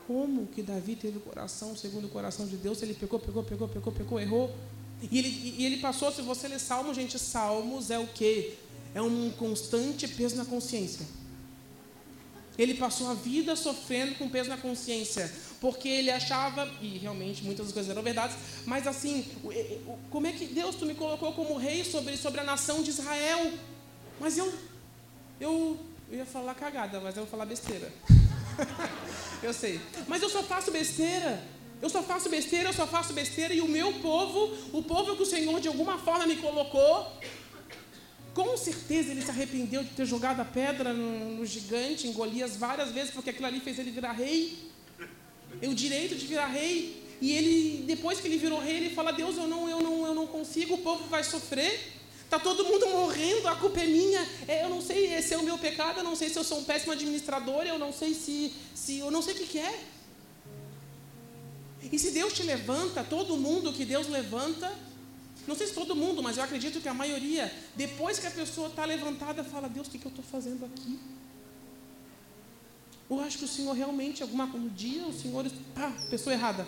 Como 0.09 0.47
que 0.47 0.63
Davi 0.63 0.95
teve 0.95 1.19
o 1.19 1.21
coração 1.21 1.77
segundo 1.77 2.05
o 2.05 2.09
coração 2.09 2.47
de 2.47 2.57
Deus? 2.57 2.81
Ele 2.81 2.95
pegou, 2.95 3.19
pegou, 3.19 3.43
pegou, 3.43 3.67
pegou, 3.67 3.93
pegou, 3.93 4.19
errou. 4.19 4.55
E 5.03 5.19
ele, 5.19 5.55
e 5.59 5.63
ele 5.63 5.77
passou, 5.77 6.11
se 6.11 6.23
você 6.23 6.47
ler 6.47 6.59
Salmos, 6.59 6.95
gente, 6.95 7.19
Salmos 7.19 7.91
é 7.91 7.99
o 7.99 8.07
quê? 8.07 8.55
É 8.95 9.03
um 9.03 9.29
constante 9.29 10.07
peso 10.07 10.35
na 10.35 10.45
consciência. 10.45 11.05
Ele 12.57 12.73
passou 12.73 13.07
a 13.11 13.13
vida 13.13 13.55
sofrendo 13.55 14.15
com 14.15 14.27
peso 14.27 14.49
na 14.49 14.57
consciência, 14.57 15.31
porque 15.61 15.87
ele 15.87 16.09
achava, 16.09 16.67
e 16.81 16.97
realmente 16.97 17.43
muitas 17.43 17.67
das 17.67 17.73
coisas 17.73 17.91
eram 17.91 18.01
verdades, 18.01 18.35
mas 18.65 18.87
assim, 18.87 19.23
como 20.09 20.25
é 20.25 20.31
que 20.31 20.47
Deus 20.47 20.75
tu 20.75 20.87
me 20.87 20.95
colocou 20.95 21.33
como 21.33 21.55
rei 21.55 21.85
sobre, 21.85 22.17
sobre 22.17 22.41
a 22.41 22.43
nação 22.43 22.81
de 22.81 22.89
Israel? 22.89 23.53
Mas 24.19 24.39
eu, 24.39 24.51
eu, 25.39 25.79
eu 26.09 26.17
ia 26.17 26.25
falar 26.25 26.55
cagada, 26.55 26.99
mas 26.99 27.15
eu 27.15 27.25
vou 27.25 27.29
falar 27.29 27.45
besteira. 27.45 27.93
eu 29.43 29.53
sei. 29.53 29.79
Mas 30.07 30.21
eu 30.21 30.29
só 30.29 30.43
faço 30.43 30.71
besteira. 30.71 31.41
Eu 31.81 31.89
só 31.89 32.03
faço 32.03 32.29
besteira, 32.29 32.69
eu 32.69 32.73
só 32.73 32.85
faço 32.85 33.13
besteira, 33.13 33.53
e 33.53 33.61
o 33.61 33.67
meu 33.67 33.93
povo, 33.93 34.53
o 34.73 34.83
povo 34.83 35.15
que 35.15 35.23
o 35.23 35.25
Senhor 35.25 35.61
de 35.61 35.69
alguma 35.69 35.97
forma 35.97 36.27
me 36.27 36.35
colocou, 36.35 37.09
com 38.33 38.57
certeza 38.57 39.11
ele 39.11 39.21
se 39.21 39.31
arrependeu 39.31 39.83
de 39.83 39.91
ter 39.91 40.05
jogado 40.05 40.41
a 40.41 40.45
pedra 40.45 40.93
no, 40.93 41.37
no 41.37 41.45
gigante, 41.45 42.05
em 42.05 42.11
Golias 42.11 42.57
várias 42.57 42.91
vezes, 42.91 43.11
porque 43.11 43.29
aquilo 43.29 43.47
ali 43.47 43.61
fez 43.61 43.79
ele 43.79 43.91
virar 43.91 44.11
rei. 44.11 44.57
O 45.63 45.73
direito 45.73 46.15
de 46.15 46.27
virar 46.27 46.47
rei. 46.47 47.07
E 47.21 47.31
ele, 47.33 47.83
depois 47.85 48.19
que 48.19 48.27
ele 48.27 48.37
virou 48.37 48.59
rei, 48.59 48.77
ele 48.77 48.89
fala: 48.91 49.11
Deus, 49.11 49.37
eu 49.37 49.47
não, 49.47 49.69
eu 49.69 49.81
não, 49.81 50.05
eu 50.05 50.13
não 50.13 50.27
consigo, 50.27 50.75
o 50.75 50.79
povo 50.79 51.07
vai 51.07 51.23
sofrer. 51.23 51.98
Está 52.29 52.37
todo 52.37 52.63
mundo 52.63 52.87
morrendo, 52.89 53.47
a 53.47 53.55
culpa 53.55 53.79
é 53.79 53.87
minha. 53.87 54.23
É, 54.47 54.63
eu 54.63 54.69
não 54.69 54.83
sei, 54.83 55.15
esse 55.15 55.33
é 55.33 55.37
o 55.39 55.41
meu 55.41 55.57
pecado, 55.57 55.97
eu 55.97 56.03
não 56.03 56.15
sei 56.15 56.29
se 56.29 56.37
eu 56.37 56.43
sou 56.43 56.59
um 56.59 56.63
péssimo 56.63 56.91
administrador, 56.91 57.63
eu 57.63 57.79
não 57.79 57.91
sei 57.91 58.13
se, 58.13 58.53
se 58.75 58.99
eu 58.99 59.09
não 59.09 59.19
sei 59.19 59.33
o 59.33 59.37
que, 59.37 59.47
que 59.47 59.57
é. 59.57 59.83
E 61.91 61.97
se 61.97 62.11
Deus 62.11 62.31
te 62.31 62.43
levanta, 62.43 63.03
todo 63.03 63.35
mundo 63.35 63.73
que 63.73 63.83
Deus 63.83 64.07
levanta, 64.07 64.71
não 65.47 65.55
sei 65.55 65.65
se 65.65 65.73
todo 65.73 65.95
mundo, 65.95 66.21
mas 66.21 66.37
eu 66.37 66.43
acredito 66.43 66.79
que 66.79 66.87
a 66.87 66.93
maioria, 66.93 67.51
depois 67.75 68.19
que 68.19 68.27
a 68.27 68.31
pessoa 68.31 68.67
está 68.67 68.85
levantada, 68.85 69.43
fala: 69.43 69.67
Deus, 69.67 69.87
o 69.87 69.89
que, 69.89 69.97
que 69.97 70.05
eu 70.05 70.11
estou 70.11 70.23
fazendo 70.23 70.63
aqui? 70.65 70.99
Eu 73.09 73.19
acho 73.21 73.39
que 73.39 73.45
o 73.45 73.47
Senhor 73.47 73.73
realmente, 73.73 74.21
alguma 74.21 74.43
um 74.43 74.67
dia, 74.67 75.03
o 75.07 75.19
Senhor. 75.19 75.47
Ah, 75.75 75.91
pessoa 76.11 76.31
errada. 76.31 76.67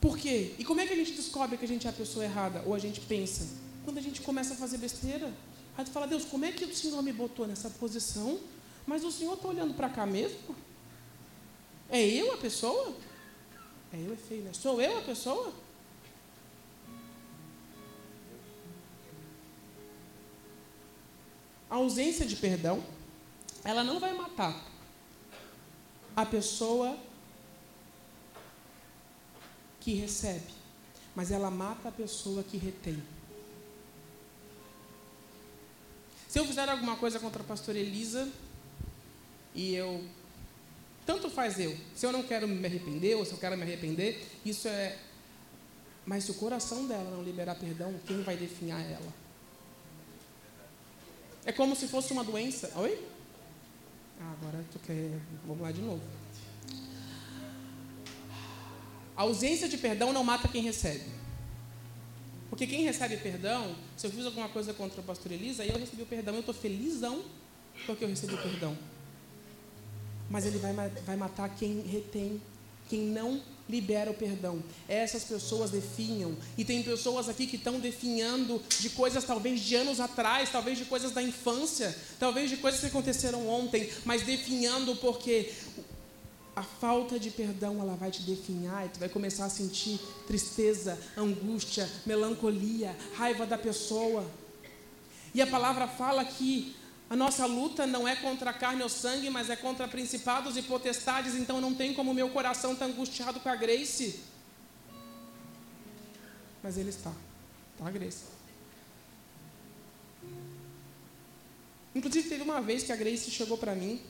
Por 0.00 0.16
quê? 0.16 0.54
E 0.58 0.64
como 0.64 0.80
é 0.80 0.86
que 0.86 0.92
a 0.92 0.96
gente 0.96 1.12
descobre 1.12 1.56
que 1.56 1.64
a 1.64 1.68
gente 1.68 1.86
é 1.86 1.90
a 1.90 1.92
pessoa 1.92 2.24
errada? 2.24 2.62
Ou 2.66 2.74
a 2.74 2.78
gente 2.78 3.00
pensa? 3.00 3.46
Quando 3.84 3.98
a 3.98 4.02
gente 4.02 4.20
começa 4.20 4.54
a 4.54 4.56
fazer 4.56 4.78
besteira. 4.78 5.32
Aí 5.76 5.84
tu 5.84 5.90
fala, 5.90 6.06
Deus, 6.06 6.24
como 6.24 6.44
é 6.44 6.52
que 6.52 6.64
o 6.64 6.74
Senhor 6.74 7.02
me 7.02 7.12
botou 7.12 7.46
nessa 7.46 7.68
posição? 7.70 8.38
Mas 8.86 9.04
o 9.04 9.10
Senhor 9.10 9.34
está 9.34 9.48
olhando 9.48 9.74
para 9.74 9.88
cá 9.88 10.06
mesmo? 10.06 10.56
É 11.90 12.04
eu 12.04 12.32
a 12.32 12.36
pessoa? 12.36 12.94
É 13.92 13.96
eu 13.96 14.12
é 14.12 14.16
feio, 14.16 14.42
né? 14.42 14.52
Sou 14.52 14.80
eu 14.80 14.98
a 14.98 15.02
pessoa? 15.02 15.52
A 21.68 21.76
ausência 21.76 22.24
de 22.24 22.36
perdão, 22.36 22.82
ela 23.64 23.82
não 23.82 23.98
vai 23.98 24.14
matar 24.14 24.64
a 26.14 26.24
pessoa 26.24 26.96
que 29.86 29.94
recebe, 29.94 30.52
mas 31.14 31.30
ela 31.30 31.48
mata 31.48 31.90
a 31.90 31.92
pessoa 31.92 32.42
que 32.42 32.56
retém. 32.56 33.00
Se 36.28 36.40
eu 36.40 36.44
fizer 36.44 36.68
alguma 36.68 36.96
coisa 36.96 37.20
contra 37.20 37.40
a 37.40 37.46
pastora 37.46 37.78
Elisa 37.78 38.28
e 39.54 39.76
eu 39.76 40.04
tanto 41.06 41.30
faz 41.30 41.60
eu. 41.60 41.78
Se 41.94 42.04
eu 42.04 42.10
não 42.10 42.24
quero 42.24 42.48
me 42.48 42.66
arrepender 42.66 43.14
ou 43.14 43.24
se 43.24 43.30
eu 43.30 43.38
quero 43.38 43.56
me 43.56 43.62
arrepender, 43.62 44.26
isso 44.44 44.66
é. 44.66 44.98
Mas 46.04 46.24
se 46.24 46.32
o 46.32 46.34
coração 46.34 46.88
dela 46.88 47.08
não 47.08 47.22
liberar 47.22 47.54
perdão, 47.54 47.94
quem 48.08 48.22
vai 48.22 48.36
definhar 48.36 48.80
ela? 48.90 49.14
É 51.44 51.52
como 51.52 51.76
se 51.76 51.86
fosse 51.86 52.12
uma 52.12 52.24
doença. 52.24 52.72
Oi? 52.74 53.06
Ah, 54.20 54.32
agora 54.32 54.64
tu 54.72 54.80
quer. 54.80 55.12
Vamos 55.46 55.62
lá 55.62 55.70
de 55.70 55.80
novo. 55.80 56.02
A 59.16 59.22
ausência 59.22 59.68
de 59.68 59.76
perdão 59.78 60.12
não 60.12 60.22
mata 60.22 60.48
quem 60.48 60.62
recebe. 60.62 61.04
Porque 62.50 62.66
quem 62.66 62.84
recebe 62.84 63.16
perdão, 63.16 63.74
se 63.96 64.06
eu 64.06 64.10
fiz 64.10 64.24
alguma 64.24 64.48
coisa 64.48 64.72
contra 64.72 65.00
a 65.00 65.04
pastora 65.04 65.34
Elisa, 65.34 65.62
aí 65.62 65.70
eu 65.70 65.78
recebi 65.78 66.02
o 66.02 66.06
perdão, 66.06 66.34
eu 66.34 66.40
estou 66.40 66.54
felizão 66.54 67.24
porque 67.86 68.04
eu 68.04 68.08
recebi 68.08 68.34
o 68.34 68.38
perdão 68.38 68.76
mas 70.28 70.44
ele 70.46 70.58
vai, 70.58 70.72
vai 71.04 71.16
matar 71.16 71.48
quem 71.48 71.80
retém, 71.82 72.40
quem 72.88 73.00
não 73.00 73.40
libera 73.68 74.10
o 74.10 74.14
perdão. 74.14 74.62
Essas 74.88 75.24
pessoas 75.24 75.70
definham. 75.72 76.36
E 76.56 76.64
tem 76.64 76.82
pessoas 76.84 77.28
aqui 77.28 77.46
que 77.46 77.56
estão 77.56 77.80
definhando 77.80 78.62
de 78.78 78.90
coisas 78.90 79.24
talvez 79.24 79.60
de 79.60 79.74
anos 79.74 79.98
atrás, 79.98 80.50
talvez 80.50 80.78
de 80.78 80.84
coisas 80.84 81.10
da 81.10 81.20
infância, 81.20 81.96
talvez 82.18 82.48
de 82.48 82.58
coisas 82.58 82.80
que 82.80 82.86
aconteceram 82.86 83.48
ontem, 83.48 83.90
mas 84.04 84.22
definhando 84.22 84.94
porque 84.96 85.52
a 86.56 86.62
falta 86.62 87.20
de 87.20 87.30
perdão 87.30 87.82
ela 87.82 87.94
vai 87.94 88.10
te 88.10 88.22
definhar 88.22 88.86
e 88.86 88.88
tu 88.88 88.98
vai 88.98 89.10
começar 89.10 89.44
a 89.44 89.50
sentir 89.50 90.00
tristeza, 90.26 90.98
angústia, 91.14 91.86
melancolia, 92.06 92.96
raiva 93.14 93.44
da 93.44 93.58
pessoa. 93.58 94.24
E 95.34 95.42
a 95.42 95.46
palavra 95.46 95.86
fala 95.86 96.24
que 96.24 96.74
a 97.10 97.14
nossa 97.14 97.44
luta 97.44 97.86
não 97.86 98.08
é 98.08 98.16
contra 98.16 98.50
a 98.50 98.54
carne 98.54 98.82
ou 98.82 98.88
sangue, 98.88 99.28
mas 99.28 99.50
é 99.50 99.54
contra 99.54 99.86
principados 99.86 100.56
e 100.56 100.62
potestades, 100.62 101.34
então 101.34 101.60
não 101.60 101.74
tem 101.74 101.92
como 101.92 102.14
meu 102.14 102.30
coração 102.30 102.72
estar 102.72 102.86
tá 102.86 102.90
angustiado 102.90 103.38
com 103.38 103.50
a 103.50 103.54
Grace. 103.54 104.20
Mas 106.62 106.78
ele 106.78 106.88
está. 106.88 107.12
Tá, 107.78 107.90
Grace? 107.90 108.24
Inclusive, 111.94 112.30
teve 112.30 112.42
uma 112.42 112.62
vez 112.62 112.82
que 112.82 112.92
a 112.92 112.96
Grace 112.96 113.30
chegou 113.30 113.58
para 113.58 113.74
mim. 113.74 114.00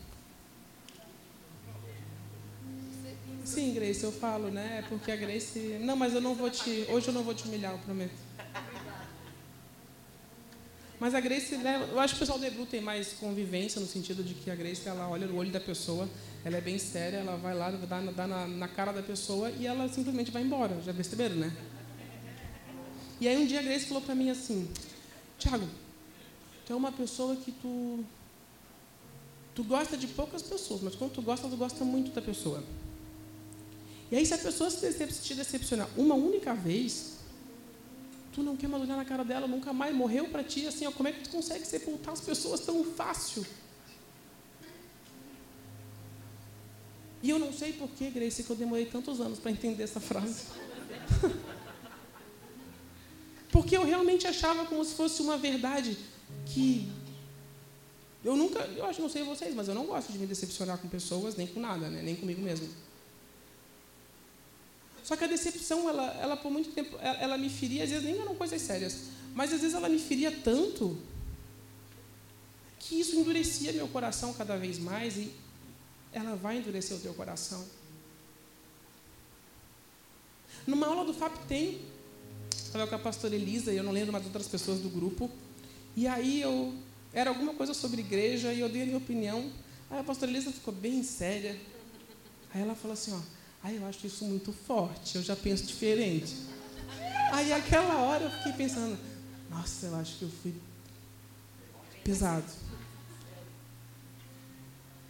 Sim, 3.46 3.72
Grace, 3.72 4.02
eu 4.02 4.10
falo, 4.10 4.50
né? 4.50 4.84
Porque 4.88 5.10
a 5.12 5.14
Grace. 5.14 5.78
Não, 5.80 5.94
mas 5.94 6.12
eu 6.12 6.20
não 6.20 6.34
vou 6.34 6.50
te. 6.50 6.84
Hoje 6.90 7.06
eu 7.06 7.14
não 7.14 7.22
vou 7.22 7.32
te 7.32 7.44
humilhar, 7.44 7.72
eu 7.72 7.78
prometo. 7.78 8.12
Mas 10.98 11.14
a 11.14 11.20
Grace, 11.20 11.56
né, 11.58 11.88
eu 11.92 12.00
acho 12.00 12.14
que 12.14 12.18
o 12.18 12.20
pessoal 12.20 12.40
do 12.40 12.44
Ebru 12.44 12.66
tem 12.66 12.80
mais 12.80 13.12
convivência, 13.12 13.80
no 13.80 13.86
sentido 13.86 14.24
de 14.24 14.34
que 14.34 14.50
a 14.50 14.54
Grace, 14.54 14.88
ela 14.88 15.08
olha 15.08 15.28
no 15.28 15.36
olho 15.36 15.52
da 15.52 15.60
pessoa, 15.60 16.08
ela 16.44 16.56
é 16.56 16.60
bem 16.60 16.76
séria, 16.76 17.18
ela 17.18 17.36
vai 17.36 17.54
lá, 17.54 17.70
dá, 17.70 18.00
dá 18.00 18.26
na, 18.26 18.48
na, 18.48 18.66
cara 18.66 18.92
da 18.92 19.02
pessoa 19.02 19.50
e 19.50 19.66
ela 19.66 19.88
simplesmente 19.90 20.32
vai 20.32 20.42
embora. 20.42 20.80
Já 20.82 20.92
perceberam, 20.92 21.36
né? 21.36 21.56
E 23.20 23.28
aí 23.28 23.36
um 23.36 23.46
dia 23.46 23.60
a 23.60 23.62
Grace 23.62 23.86
falou 23.86 24.02
para 24.02 24.14
mim 24.14 24.28
assim, 24.28 24.68
Tiago, 25.38 25.68
tu 26.66 26.72
é 26.72 26.76
uma 26.76 26.90
pessoa 26.90 27.36
que 27.36 27.52
tu... 27.52 28.04
Tu 29.54 29.62
gosta 29.62 29.96
de 29.96 30.08
poucas 30.08 30.42
pessoas, 30.42 30.80
mas 30.80 30.96
quando 30.96 31.12
tu 31.12 31.22
gosta, 31.22 31.48
tu 31.48 31.56
gosta 31.56 31.84
muito 31.84 32.10
da 32.10 32.20
pessoa. 32.20 32.64
E 34.10 34.16
aí 34.16 34.24
se 34.24 34.34
a 34.34 34.38
pessoa 34.38 34.70
se 34.70 35.34
decepcionar 35.34 35.88
uma 35.96 36.14
única 36.14 36.54
vez, 36.54 37.16
Tu 38.36 38.42
não 38.42 38.54
quer 38.54 38.68
mais 38.68 38.82
olhar 38.82 38.98
na 38.98 39.04
cara 39.06 39.24
dela, 39.24 39.46
nunca 39.46 39.72
mais 39.72 39.96
morreu 39.96 40.28
para 40.28 40.44
ti, 40.44 40.66
assim, 40.66 40.86
ó, 40.86 40.92
como 40.92 41.08
é 41.08 41.12
que 41.12 41.20
tu 41.22 41.30
consegue 41.30 41.66
sepultar 41.66 42.12
as 42.12 42.20
pessoas 42.20 42.60
tão 42.60 42.84
fácil? 42.84 43.46
E 47.22 47.30
eu 47.30 47.38
não 47.38 47.50
sei 47.50 47.72
por 47.72 47.88
que, 47.88 48.10
Grace, 48.10 48.42
que 48.42 48.50
eu 48.50 48.56
demorei 48.56 48.84
tantos 48.84 49.22
anos 49.22 49.38
para 49.38 49.50
entender 49.50 49.84
essa 49.84 50.00
frase. 50.00 50.42
Porque 53.50 53.74
eu 53.74 53.84
realmente 53.84 54.26
achava 54.26 54.66
como 54.66 54.84
se 54.84 54.94
fosse 54.94 55.22
uma 55.22 55.38
verdade 55.38 55.96
que 56.44 56.92
eu 58.22 58.36
nunca, 58.36 58.58
eu 58.76 58.84
acho, 58.84 59.00
não 59.00 59.08
sei 59.08 59.22
vocês, 59.22 59.54
mas 59.54 59.66
eu 59.66 59.74
não 59.74 59.86
gosto 59.86 60.12
de 60.12 60.18
me 60.18 60.26
decepcionar 60.26 60.76
com 60.76 60.88
pessoas, 60.88 61.36
nem 61.36 61.46
com 61.46 61.58
nada, 61.58 61.88
né? 61.88 62.02
nem 62.02 62.14
comigo 62.14 62.42
mesmo. 62.42 62.68
Só 65.06 65.14
que 65.14 65.22
a 65.22 65.28
decepção, 65.28 65.88
ela, 65.88 66.04
ela 66.20 66.36
por 66.36 66.50
muito 66.50 66.72
tempo, 66.72 66.96
ela, 67.00 67.18
ela 67.18 67.38
me 67.38 67.48
feria, 67.48 67.84
às 67.84 67.90
vezes 67.90 68.04
nem 68.04 68.20
eram 68.20 68.34
coisas 68.34 68.60
sérias, 68.60 69.02
mas 69.36 69.52
às 69.52 69.60
vezes 69.60 69.76
ela 69.76 69.88
me 69.88 70.00
feria 70.00 70.32
tanto 70.32 70.98
que 72.80 72.98
isso 72.98 73.14
endurecia 73.14 73.72
meu 73.72 73.86
coração 73.86 74.34
cada 74.34 74.56
vez 74.56 74.80
mais 74.80 75.16
e 75.16 75.32
ela 76.12 76.34
vai 76.34 76.58
endurecer 76.58 76.96
o 76.96 76.98
teu 76.98 77.14
coração. 77.14 77.64
Numa 80.66 80.88
aula 80.88 81.04
do 81.04 81.14
FAP 81.14 81.36
tem, 81.46 81.82
estava 82.52 82.88
com 82.88 82.96
a 82.96 82.98
pastora 82.98 83.36
Elisa 83.36 83.72
e 83.72 83.76
eu 83.76 83.84
não 83.84 83.92
lembro 83.92 84.12
mais 84.12 84.24
outras 84.24 84.48
pessoas 84.48 84.80
do 84.80 84.88
grupo, 84.88 85.30
e 85.94 86.08
aí 86.08 86.40
eu 86.40 86.74
era 87.12 87.30
alguma 87.30 87.54
coisa 87.54 87.72
sobre 87.72 88.00
igreja 88.00 88.52
e 88.52 88.58
eu 88.58 88.68
dei 88.68 88.82
a 88.82 88.86
minha 88.86 88.98
opinião. 88.98 89.52
Aí 89.88 90.00
a 90.00 90.02
pastora 90.02 90.32
Elisa 90.32 90.50
ficou 90.50 90.74
bem 90.74 91.04
séria. 91.04 91.56
Aí 92.52 92.60
ela 92.60 92.74
falou 92.74 92.94
assim, 92.94 93.12
ó, 93.12 93.36
ah, 93.62 93.72
eu 93.72 93.84
acho 93.86 94.06
isso 94.06 94.24
muito 94.24 94.52
forte, 94.52 95.16
eu 95.16 95.22
já 95.22 95.34
penso 95.34 95.64
diferente. 95.64 96.36
Aí 97.32 97.52
aquela 97.52 98.02
hora 98.02 98.24
eu 98.24 98.30
fiquei 98.30 98.52
pensando, 98.52 98.98
nossa, 99.50 99.86
eu 99.86 99.96
acho 99.96 100.18
que 100.18 100.22
eu 100.22 100.30
fui 100.30 100.54
pesado. 102.04 102.46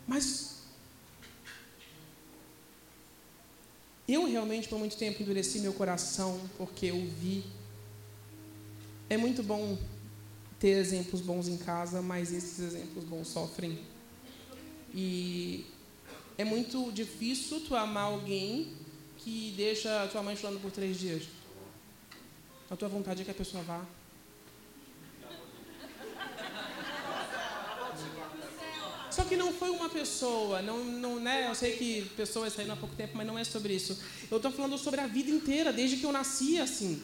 Mas 0.07 0.57
eu 4.09 4.27
realmente 4.27 4.69
por 4.69 4.79
muito 4.79 4.97
tempo 4.97 5.23
endureci 5.23 5.59
meu 5.59 5.73
coração 5.73 6.41
porque 6.57 6.87
eu 6.87 7.07
vi. 7.21 7.45
É 9.09 9.17
muito 9.17 9.43
bom 9.43 9.79
ter 10.59 10.79
exemplos 10.79 11.21
bons 11.21 11.49
em 11.49 11.57
casa, 11.57 12.01
mas 12.01 12.33
esses 12.33 12.59
exemplos 12.59 13.05
bons 13.05 13.29
sofrem. 13.29 13.79
E 14.95 15.67
é 16.39 16.45
muito 16.45 16.91
difícil 16.93 17.61
tu 17.61 17.75
amar 17.75 18.05
alguém 18.05 18.73
que 19.19 19.55
deixa 19.57 20.03
a 20.03 20.09
tua 20.09 20.23
mãe 20.23 20.37
chorando 20.37 20.61
por 20.61 20.71
três 20.71 20.99
dias. 20.99 21.25
A 22.71 22.77
tua 22.77 22.89
vontade 22.89 23.23
é 23.23 23.25
que 23.25 23.31
a 23.31 23.35
pessoa 23.35 23.63
vá. 23.63 23.85
Só 29.11 29.25
que 29.25 29.35
não 29.35 29.51
foi 29.51 29.71
uma 29.71 29.89
pessoa, 29.89 30.61
não, 30.61 30.85
não, 30.85 31.19
né? 31.19 31.49
Eu 31.49 31.55
sei 31.55 31.75
que 31.75 32.03
pessoas 32.17 32.53
saíram 32.53 32.75
há 32.75 32.77
pouco 32.77 32.95
tempo, 32.95 33.17
mas 33.17 33.27
não 33.27 33.39
é 33.39 33.45
sobre 33.45 33.73
isso. 33.75 33.99
Eu 34.31 34.37
estou 34.37 34.53
falando 34.53 34.77
sobre 34.77 35.01
a 35.01 35.07
vida 35.07 35.31
inteira, 35.31 35.73
desde 35.73 35.97
que 35.97 36.05
eu 36.05 36.13
nasci 36.13 36.59
assim. 36.61 37.03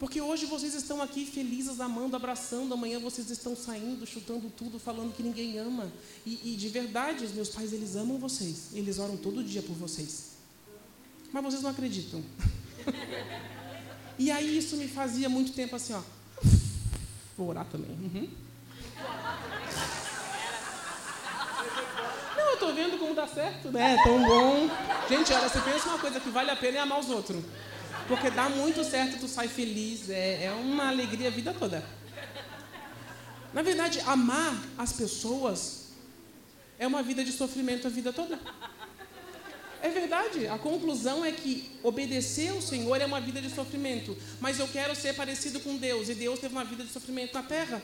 Porque 0.00 0.18
hoje 0.18 0.46
vocês 0.46 0.74
estão 0.74 1.02
aqui 1.02 1.26
felizes, 1.26 1.78
amando, 1.78 2.16
abraçando, 2.16 2.72
amanhã 2.72 2.98
vocês 2.98 3.30
estão 3.30 3.54
saindo, 3.54 4.06
chutando 4.06 4.48
tudo, 4.48 4.78
falando 4.78 5.14
que 5.14 5.22
ninguém 5.22 5.58
ama. 5.58 5.92
E, 6.24 6.54
e, 6.54 6.56
de 6.56 6.70
verdade, 6.70 7.22
os 7.22 7.32
meus 7.32 7.50
pais, 7.50 7.70
eles 7.70 7.96
amam 7.96 8.16
vocês. 8.16 8.70
Eles 8.72 8.98
oram 8.98 9.18
todo 9.18 9.44
dia 9.44 9.60
por 9.60 9.74
vocês. 9.74 10.30
Mas 11.30 11.44
vocês 11.44 11.62
não 11.62 11.68
acreditam. 11.68 12.24
e 14.18 14.30
aí 14.30 14.56
isso 14.56 14.74
me 14.78 14.88
fazia 14.88 15.28
muito 15.28 15.52
tempo 15.52 15.76
assim, 15.76 15.92
ó. 15.92 16.00
Vou 17.36 17.48
orar 17.48 17.66
também. 17.66 17.90
Uhum. 17.90 18.28
Não, 22.38 22.46
eu 22.48 22.54
estou 22.54 22.74
vendo 22.74 22.98
como 22.98 23.14
dá 23.14 23.28
certo, 23.28 23.70
né? 23.70 23.96
É 23.96 24.02
tão 24.02 24.24
bom. 24.24 24.66
Gente, 25.10 25.30
olha, 25.30 25.46
você 25.46 25.60
pensa 25.60 25.90
uma 25.90 25.98
coisa 25.98 26.18
que 26.18 26.30
vale 26.30 26.50
a 26.50 26.56
pena 26.56 26.78
é 26.78 26.80
amar 26.80 27.00
os 27.00 27.10
outros. 27.10 27.44
Porque 28.10 28.28
dá 28.28 28.48
muito 28.48 28.82
certo, 28.82 29.20
tu 29.20 29.28
sai 29.28 29.46
feliz, 29.46 30.10
é, 30.10 30.46
é 30.46 30.50
uma 30.50 30.88
alegria 30.88 31.28
a 31.28 31.30
vida 31.30 31.54
toda. 31.56 31.80
Na 33.54 33.62
verdade, 33.62 34.00
amar 34.00 34.60
as 34.76 34.92
pessoas 34.92 35.92
é 36.76 36.88
uma 36.88 37.04
vida 37.04 37.22
de 37.22 37.30
sofrimento 37.30 37.86
a 37.86 37.90
vida 37.90 38.12
toda. 38.12 38.36
É 39.80 39.88
verdade. 39.90 40.48
A 40.48 40.58
conclusão 40.58 41.24
é 41.24 41.30
que 41.30 41.70
obedecer 41.84 42.48
ao 42.50 42.60
Senhor 42.60 43.00
é 43.00 43.06
uma 43.06 43.20
vida 43.20 43.40
de 43.40 43.48
sofrimento. 43.48 44.18
Mas 44.40 44.58
eu 44.58 44.66
quero 44.66 44.96
ser 44.96 45.14
parecido 45.14 45.60
com 45.60 45.76
Deus. 45.76 46.08
E 46.08 46.14
Deus 46.14 46.40
teve 46.40 46.52
uma 46.52 46.64
vida 46.64 46.82
de 46.82 46.90
sofrimento 46.90 47.32
na 47.32 47.44
terra. 47.44 47.80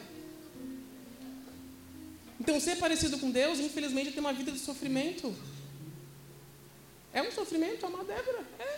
Então, 2.40 2.58
ser 2.58 2.78
parecido 2.78 3.16
com 3.18 3.30
Deus, 3.30 3.60
infelizmente, 3.60 4.10
tem 4.10 4.18
uma 4.20 4.32
vida 4.32 4.50
de 4.50 4.58
sofrimento. 4.58 5.32
É 7.14 7.22
um 7.22 7.30
sofrimento 7.30 7.86
amar 7.86 8.04
Débora. 8.04 8.44
É. 8.58 8.75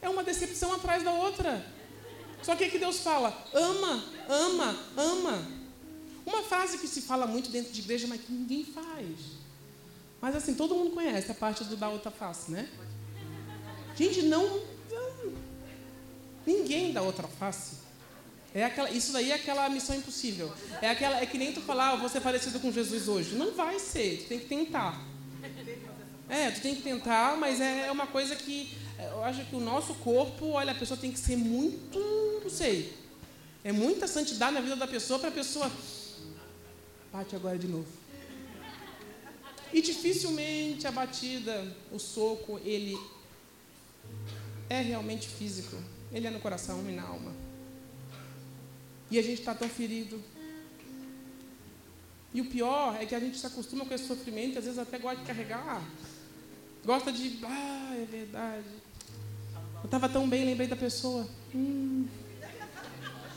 É 0.00 0.08
uma 0.08 0.22
decepção 0.22 0.72
atrás 0.72 1.02
da 1.02 1.12
outra. 1.12 1.64
Só 2.42 2.54
que 2.54 2.68
que 2.68 2.78
Deus 2.78 3.00
fala? 3.00 3.36
Ama, 3.52 4.04
ama, 4.28 4.78
ama. 4.96 5.48
Uma 6.24 6.42
frase 6.42 6.78
que 6.78 6.86
se 6.86 7.02
fala 7.02 7.26
muito 7.26 7.50
dentro 7.50 7.72
de 7.72 7.80
igreja, 7.80 8.06
mas 8.06 8.20
que 8.20 8.32
ninguém 8.32 8.64
faz. 8.64 9.38
Mas 10.20 10.36
assim, 10.36 10.54
todo 10.54 10.74
mundo 10.74 10.90
conhece 10.90 11.30
a 11.30 11.34
parte 11.34 11.64
do 11.64 11.76
da 11.76 11.88
outra 11.88 12.10
face, 12.10 12.50
né? 12.50 12.68
Gente, 13.96 14.22
não, 14.22 14.62
ninguém 16.46 16.92
dá 16.92 17.02
outra 17.02 17.26
face. 17.26 17.76
É 18.54 18.64
aquela, 18.64 18.90
isso 18.90 19.12
daí 19.12 19.30
é 19.30 19.34
aquela 19.34 19.68
missão 19.68 19.94
impossível. 19.94 20.52
É, 20.80 20.88
aquela, 20.88 21.20
é 21.20 21.26
que 21.26 21.36
nem 21.36 21.52
tu 21.52 21.60
falar, 21.60 21.90
ah, 21.90 21.96
vou 21.96 22.08
ser 22.08 22.20
parecido 22.20 22.58
com 22.60 22.72
Jesus 22.72 23.08
hoje. 23.08 23.34
Não 23.34 23.52
vai 23.52 23.78
ser, 23.78 24.22
tu 24.22 24.28
tem 24.28 24.38
que 24.38 24.46
tentar. 24.46 25.00
É, 26.28 26.50
tu 26.50 26.60
tem 26.60 26.74
que 26.74 26.82
tentar, 26.82 27.36
mas 27.36 27.60
é, 27.60 27.86
é 27.86 27.92
uma 27.92 28.06
coisa 28.06 28.36
que 28.36 28.76
eu 28.98 29.24
acho 29.24 29.44
que 29.44 29.54
o 29.54 29.60
nosso 29.60 29.94
corpo, 29.94 30.48
olha, 30.48 30.72
a 30.72 30.74
pessoa 30.74 30.98
tem 30.98 31.12
que 31.12 31.18
ser 31.18 31.36
muito, 31.36 31.98
não 32.42 32.50
sei, 32.50 32.92
é 33.62 33.72
muita 33.72 34.06
santidade 34.06 34.54
na 34.54 34.60
vida 34.60 34.76
da 34.76 34.86
pessoa 34.86 35.18
para 35.18 35.28
a 35.28 35.32
pessoa 35.32 35.70
bate 37.12 37.34
agora 37.34 37.58
de 37.58 37.66
novo. 37.66 37.88
E 39.72 39.82
dificilmente 39.82 40.86
a 40.86 40.92
batida, 40.92 41.76
o 41.92 41.98
soco, 41.98 42.60
ele 42.64 42.96
é 44.68 44.80
realmente 44.80 45.28
físico. 45.28 45.76
Ele 46.12 46.26
é 46.26 46.30
no 46.30 46.40
coração 46.40 46.88
e 46.88 46.92
na 46.92 47.02
alma. 47.02 47.32
E 49.10 49.18
a 49.18 49.22
gente 49.22 49.40
está 49.40 49.54
tão 49.54 49.68
ferido. 49.68 50.22
E 52.32 52.40
o 52.40 52.46
pior 52.46 52.96
é 53.00 53.06
que 53.06 53.14
a 53.14 53.20
gente 53.20 53.38
se 53.38 53.46
acostuma 53.46 53.84
com 53.84 53.94
esse 53.94 54.06
sofrimento 54.06 54.58
às 54.58 54.64
vezes 54.64 54.78
até 54.78 54.98
gosta 54.98 55.20
de 55.20 55.26
carregar. 55.26 55.82
Gosta 56.84 57.12
de. 57.12 57.38
Ah, 57.44 57.94
é 57.96 58.04
verdade. 58.04 58.66
Eu 59.80 59.84
estava 59.84 60.08
tão 60.08 60.28
bem, 60.28 60.44
lembrei 60.44 60.66
da 60.66 60.76
pessoa. 60.76 61.26
Hum, 61.54 62.06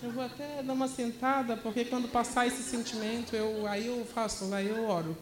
eu 0.01 0.11
vou 0.11 0.23
até 0.23 0.63
dar 0.63 0.73
uma 0.73 0.87
sentada, 0.87 1.55
porque 1.55 1.85
quando 1.85 2.07
passar 2.07 2.47
esse 2.47 2.63
sentimento, 2.63 3.35
eu, 3.35 3.67
aí 3.67 3.85
eu 3.85 4.03
faço, 4.05 4.51
aí 4.53 4.67
eu 4.67 4.87
oro. 4.87 5.15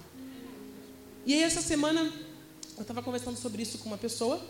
E 1.25 1.33
aí 1.33 1.43
essa 1.43 1.61
semana 1.61 2.01
eu 2.77 2.81
estava 2.81 3.03
conversando 3.03 3.37
sobre 3.37 3.61
isso 3.61 3.77
com 3.79 3.89
uma 3.89 3.97
pessoa. 3.97 4.41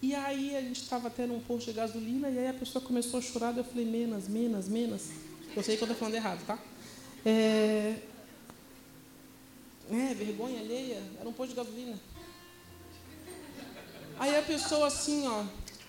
E 0.00 0.14
aí 0.14 0.56
a 0.56 0.62
gente 0.62 0.80
estava 0.80 1.10
tendo 1.10 1.34
um 1.34 1.40
posto 1.40 1.66
de 1.66 1.74
gasolina 1.74 2.30
e 2.30 2.38
aí 2.38 2.48
a 2.48 2.54
pessoa 2.54 2.82
começou 2.82 3.18
a 3.18 3.22
chorar. 3.22 3.54
Eu 3.54 3.64
falei, 3.64 3.84
menos, 3.84 4.26
menos, 4.26 4.66
menos. 4.66 5.02
Eu 5.54 5.62
sei 5.62 5.76
que 5.76 5.82
eu 5.82 5.86
estou 5.86 5.98
falando 5.98 6.14
errado, 6.14 6.42
tá? 6.46 6.58
É, 7.26 7.96
é, 9.90 10.14
vergonha 10.14 10.60
alheia. 10.60 11.02
Era 11.18 11.28
um 11.28 11.32
posto 11.34 11.50
de 11.50 11.56
gasolina. 11.56 12.00
Aí 14.20 14.36
a 14.36 14.42
pessoa 14.42 14.86
assim, 14.86 15.26
ó. 15.26 15.44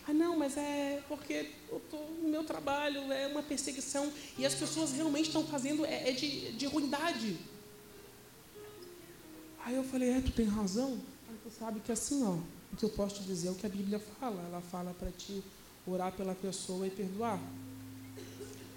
Ah, 0.08 0.13
não, 0.13 0.36
mas 0.36 0.58
é 0.58 1.04
porque 1.08 1.52
tô, 1.91 1.98
no 2.24 2.30
meu 2.30 2.44
trabalho 2.44 3.12
é 3.13 3.28
uma 3.28 3.44
perseguição. 3.44 4.12
E 4.39 4.44
as 4.44 4.56
pessoas 4.56 4.91
realmente 4.94 5.28
estão 5.28 5.46
fazendo, 5.46 5.86
é, 5.86 6.10
é 6.10 6.12
de, 6.12 6.52
de 6.54 6.65
ruindade. 6.65 7.38
Aí 9.63 9.76
eu 9.76 9.84
falei, 9.84 10.10
é, 10.10 10.22
tu 10.22 10.32
tem 10.32 10.48
razão. 10.48 11.00
Aí 11.30 11.36
tu 11.44 11.52
sabe 11.52 11.80
que 11.82 11.91
assim, 11.91 12.24
ó 12.24 12.39
o 12.72 12.78
que 12.78 12.86
eu 12.86 12.89
posso 12.89 13.15
te 13.15 13.23
dizer 13.23 13.50
é 13.50 13.52
o 13.52 13.56
que 13.56 13.65
a 13.65 13.69
Bíblia 13.69 14.02
fala. 14.19 14.42
Ela 14.48 14.62
fala 14.62 14.96
para 14.98 15.12
te 15.12 15.44
orar 15.86 16.12
pela 16.13 16.34
pessoa 16.34 16.88
e 16.88 16.90
perdoar. 16.90 17.40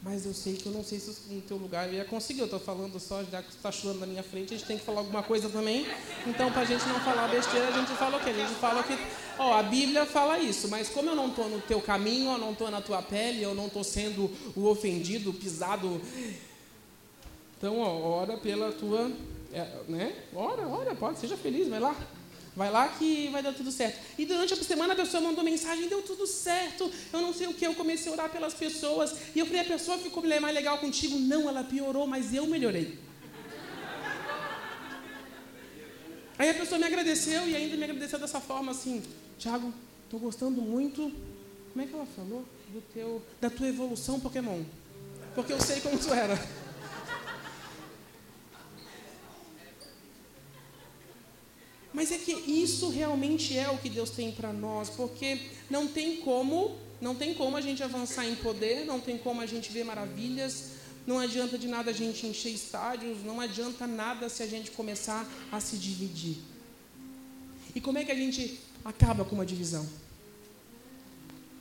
Mas 0.02 0.26
eu 0.26 0.34
sei 0.34 0.56
que 0.56 0.66
eu 0.66 0.72
não 0.72 0.84
sei 0.84 1.00
se 1.00 1.32
no 1.32 1.40
teu 1.40 1.56
lugar 1.56 1.88
eu 1.88 1.94
ia 1.94 2.04
conseguir. 2.04 2.40
Eu 2.40 2.46
estou 2.46 2.60
falando 2.60 2.98
só, 3.00 3.22
já 3.24 3.42
que 3.42 3.50
está 3.50 3.70
chorando 3.72 4.00
na 4.00 4.06
minha 4.06 4.22
frente, 4.22 4.52
a 4.52 4.56
gente 4.56 4.66
tem 4.66 4.78
que 4.78 4.84
falar 4.84 5.00
alguma 5.00 5.22
coisa 5.22 5.48
também. 5.48 5.86
Então, 6.26 6.52
para 6.52 6.62
a 6.62 6.64
gente 6.64 6.84
não 6.86 7.00
falar 7.00 7.28
besteira, 7.28 7.68
a 7.68 7.72
gente 7.72 7.96
fala 7.96 8.18
o 8.18 8.20
quê? 8.20 8.30
A 8.30 8.46
gente 8.46 8.54
fala 8.56 8.82
que, 8.82 8.94
ó, 9.38 9.58
a 9.58 9.62
Bíblia 9.62 10.06
fala 10.06 10.38
isso, 10.38 10.68
mas 10.68 10.88
como 10.88 11.10
eu 11.10 11.16
não 11.16 11.28
estou 11.28 11.48
no 11.48 11.60
teu 11.60 11.80
caminho, 11.80 12.32
eu 12.32 12.38
não 12.38 12.52
estou 12.52 12.70
na 12.70 12.80
tua 12.80 13.02
pele, 13.02 13.42
eu 13.42 13.54
não 13.54 13.66
estou 13.66 13.84
sendo 13.84 14.30
o 14.54 14.66
ofendido, 14.66 15.32
pisado. 15.32 16.00
Então, 17.58 17.78
ó, 17.78 18.20
ora 18.20 18.36
pela 18.36 18.72
tua, 18.72 19.10
é, 19.52 19.66
né? 19.88 20.14
Ora, 20.34 20.66
ora, 20.68 20.94
pode, 20.94 21.18
seja 21.18 21.36
feliz, 21.36 21.68
vai 21.68 21.80
lá. 21.80 21.96
Vai 22.56 22.70
lá 22.70 22.86
que 22.86 23.28
vai 23.32 23.42
dar 23.42 23.52
tudo 23.52 23.72
certo. 23.72 23.98
E 24.16 24.24
durante 24.24 24.54
a 24.54 24.56
semana 24.56 24.92
a 24.92 24.96
pessoa 24.96 25.20
mandou 25.20 25.42
mensagem, 25.42 25.88
deu 25.88 26.02
tudo 26.02 26.24
certo, 26.24 26.88
eu 27.12 27.20
não 27.20 27.34
sei 27.34 27.48
o 27.48 27.54
que, 27.54 27.66
eu 27.66 27.74
comecei 27.74 28.10
a 28.10 28.14
orar 28.14 28.30
pelas 28.30 28.54
pessoas. 28.54 29.12
E 29.34 29.40
eu 29.40 29.46
falei, 29.46 29.62
a 29.62 29.64
pessoa 29.64 29.98
ficou 29.98 30.22
mais 30.22 30.54
legal 30.54 30.78
contigo? 30.78 31.18
Não, 31.18 31.48
ela 31.48 31.64
piorou, 31.64 32.06
mas 32.06 32.32
eu 32.32 32.46
melhorei. 32.46 32.96
Aí 36.38 36.50
a 36.50 36.54
pessoa 36.54 36.78
me 36.78 36.84
agradeceu 36.84 37.48
e 37.48 37.54
ainda 37.54 37.76
me 37.76 37.84
agradeceu 37.84 38.18
dessa 38.18 38.40
forma 38.40 38.72
assim, 38.72 39.02
Tiago, 39.38 39.72
estou 40.04 40.20
gostando 40.20 40.60
muito. 40.60 41.12
Como 41.72 41.84
é 41.84 41.86
que 41.86 41.94
ela 41.94 42.06
falou? 42.06 42.44
Do 42.72 42.80
teu, 42.92 43.22
da 43.40 43.50
tua 43.50 43.68
evolução 43.68 44.20
Pokémon. 44.20 44.62
Porque 45.34 45.52
eu 45.52 45.60
sei 45.60 45.80
como 45.80 45.98
tu 45.98 46.12
era. 46.12 46.38
Mas 51.92 52.10
é 52.10 52.18
que 52.18 52.32
isso 52.32 52.88
realmente 52.88 53.56
é 53.56 53.70
o 53.70 53.78
que 53.78 53.88
Deus 53.88 54.10
tem 54.10 54.32
para 54.32 54.52
nós, 54.52 54.90
porque 54.90 55.40
não 55.70 55.86
tem 55.86 56.16
como, 56.16 56.76
não 57.00 57.14
tem 57.14 57.34
como 57.34 57.56
a 57.56 57.60
gente 57.60 57.84
avançar 57.84 58.26
em 58.26 58.34
poder, 58.34 58.84
não 58.84 58.98
tem 58.98 59.16
como 59.16 59.40
a 59.40 59.46
gente 59.46 59.70
ver 59.70 59.84
maravilhas, 59.84 60.70
não 61.06 61.20
adianta 61.20 61.56
de 61.56 61.68
nada 61.68 61.92
a 61.92 61.94
gente 61.94 62.26
encher 62.26 62.50
estádios, 62.50 63.22
não 63.22 63.40
adianta 63.40 63.86
nada 63.86 64.28
se 64.28 64.42
a 64.42 64.46
gente 64.46 64.72
começar 64.72 65.24
a 65.52 65.60
se 65.60 65.76
dividir. 65.76 66.38
E 67.76 67.80
como 67.80 67.98
é 67.98 68.04
que 68.04 68.10
a 68.10 68.16
gente 68.16 68.58
acaba 68.84 69.24
com 69.24 69.34
uma 69.34 69.46
divisão? 69.46 69.86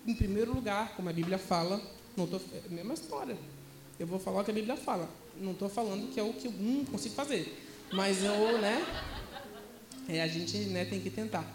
Em 0.05 0.13
primeiro 0.13 0.53
lugar, 0.53 0.95
como 0.95 1.09
a 1.09 1.13
Bíblia 1.13 1.38
fala, 1.38 1.82
não 2.17 2.28
tô, 2.28 2.38
é 2.38 2.61
a 2.65 2.69
mesma 2.69 2.93
história. 2.93 3.38
Eu 3.99 4.05
vou 4.05 4.19
falar 4.19 4.41
o 4.41 4.43
que 4.43 4.51
a 4.51 4.53
Bíblia 4.53 4.76
fala. 4.76 5.09
Não 5.39 5.51
estou 5.53 5.69
falando 5.69 6.11
que 6.13 6.19
é 6.19 6.24
o 6.24 6.34
que 6.34 6.47
eu 6.47 6.51
hum, 6.51 6.86
consigo 6.91 7.15
fazer. 7.15 7.57
Mas 7.91 8.24
eu, 8.24 8.59
né? 8.59 8.86
É, 10.09 10.21
a 10.21 10.28
gente 10.28 10.57
né, 10.65 10.84
tem 10.84 10.99
que 10.99 11.09
tentar. 11.09 11.45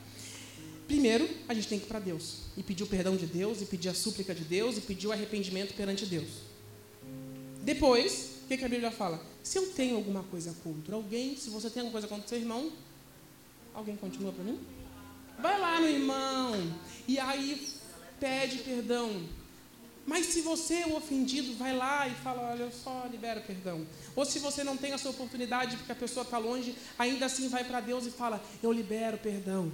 Primeiro, 0.87 1.29
a 1.47 1.53
gente 1.53 1.69
tem 1.69 1.79
que 1.79 1.85
ir 1.85 1.89
para 1.89 1.99
Deus. 1.99 2.45
E 2.57 2.63
pedir 2.63 2.85
o 2.85 2.87
perdão 2.87 3.17
de 3.17 3.27
Deus, 3.27 3.61
e 3.61 3.67
pedir 3.67 3.91
a 3.91 3.95
súplica 3.95 4.35
de 4.35 4.45
Deus, 4.45 4.79
e 4.79 4.81
pedir 4.81 5.07
o 5.07 5.13
arrependimento 5.13 5.75
perante 5.75 6.07
Deus. 6.07 6.29
Depois, 7.63 8.39
o 8.45 8.49
que, 8.49 8.57
que 8.57 8.65
a 8.65 8.69
Bíblia 8.69 8.91
fala? 8.91 9.23
Se 9.43 9.59
eu 9.59 9.67
tenho 9.73 9.97
alguma 9.97 10.23
coisa 10.23 10.55
contra 10.65 10.97
alguém, 10.97 11.37
se 11.37 11.51
você 11.51 11.69
tem 11.69 11.83
alguma 11.83 11.93
coisa 11.93 12.09
contra 12.09 12.27
seu 12.27 12.39
irmão, 12.39 12.73
alguém 13.75 13.97
continua 13.97 14.33
para 14.33 14.43
mim? 14.43 14.59
Vai 15.39 15.59
lá 15.59 15.81
no 15.81 15.87
irmão. 15.87 16.75
E 17.07 17.19
aí 17.19 17.75
pede 18.19 18.59
perdão. 18.59 19.23
Mas 20.07 20.27
se 20.27 20.41
você 20.41 20.75
é 20.77 20.87
o 20.87 20.97
ofendido, 20.97 21.55
vai 21.57 21.77
lá 21.77 22.09
e 22.09 22.15
fala, 22.15 22.51
olha 22.51 22.71
só, 22.73 23.07
libera 23.11 23.43
perdão. 23.43 23.87
Ou 24.17 24.25
se 24.25 24.39
você 24.39 24.65
não 24.65 24.75
tem 24.75 24.93
essa 24.93 25.11
oportunidade 25.11 25.77
porque 25.77 25.93
a 25.93 25.95
pessoa 25.95 26.25
está 26.25 26.39
longe, 26.39 26.75
ainda 26.99 27.27
assim 27.27 27.49
vai 27.49 27.63
para 27.63 27.81
Deus 27.81 28.07
e 28.07 28.11
fala, 28.11 28.43
eu 28.63 28.73
libero 28.73 29.19
perdão. 29.19 29.71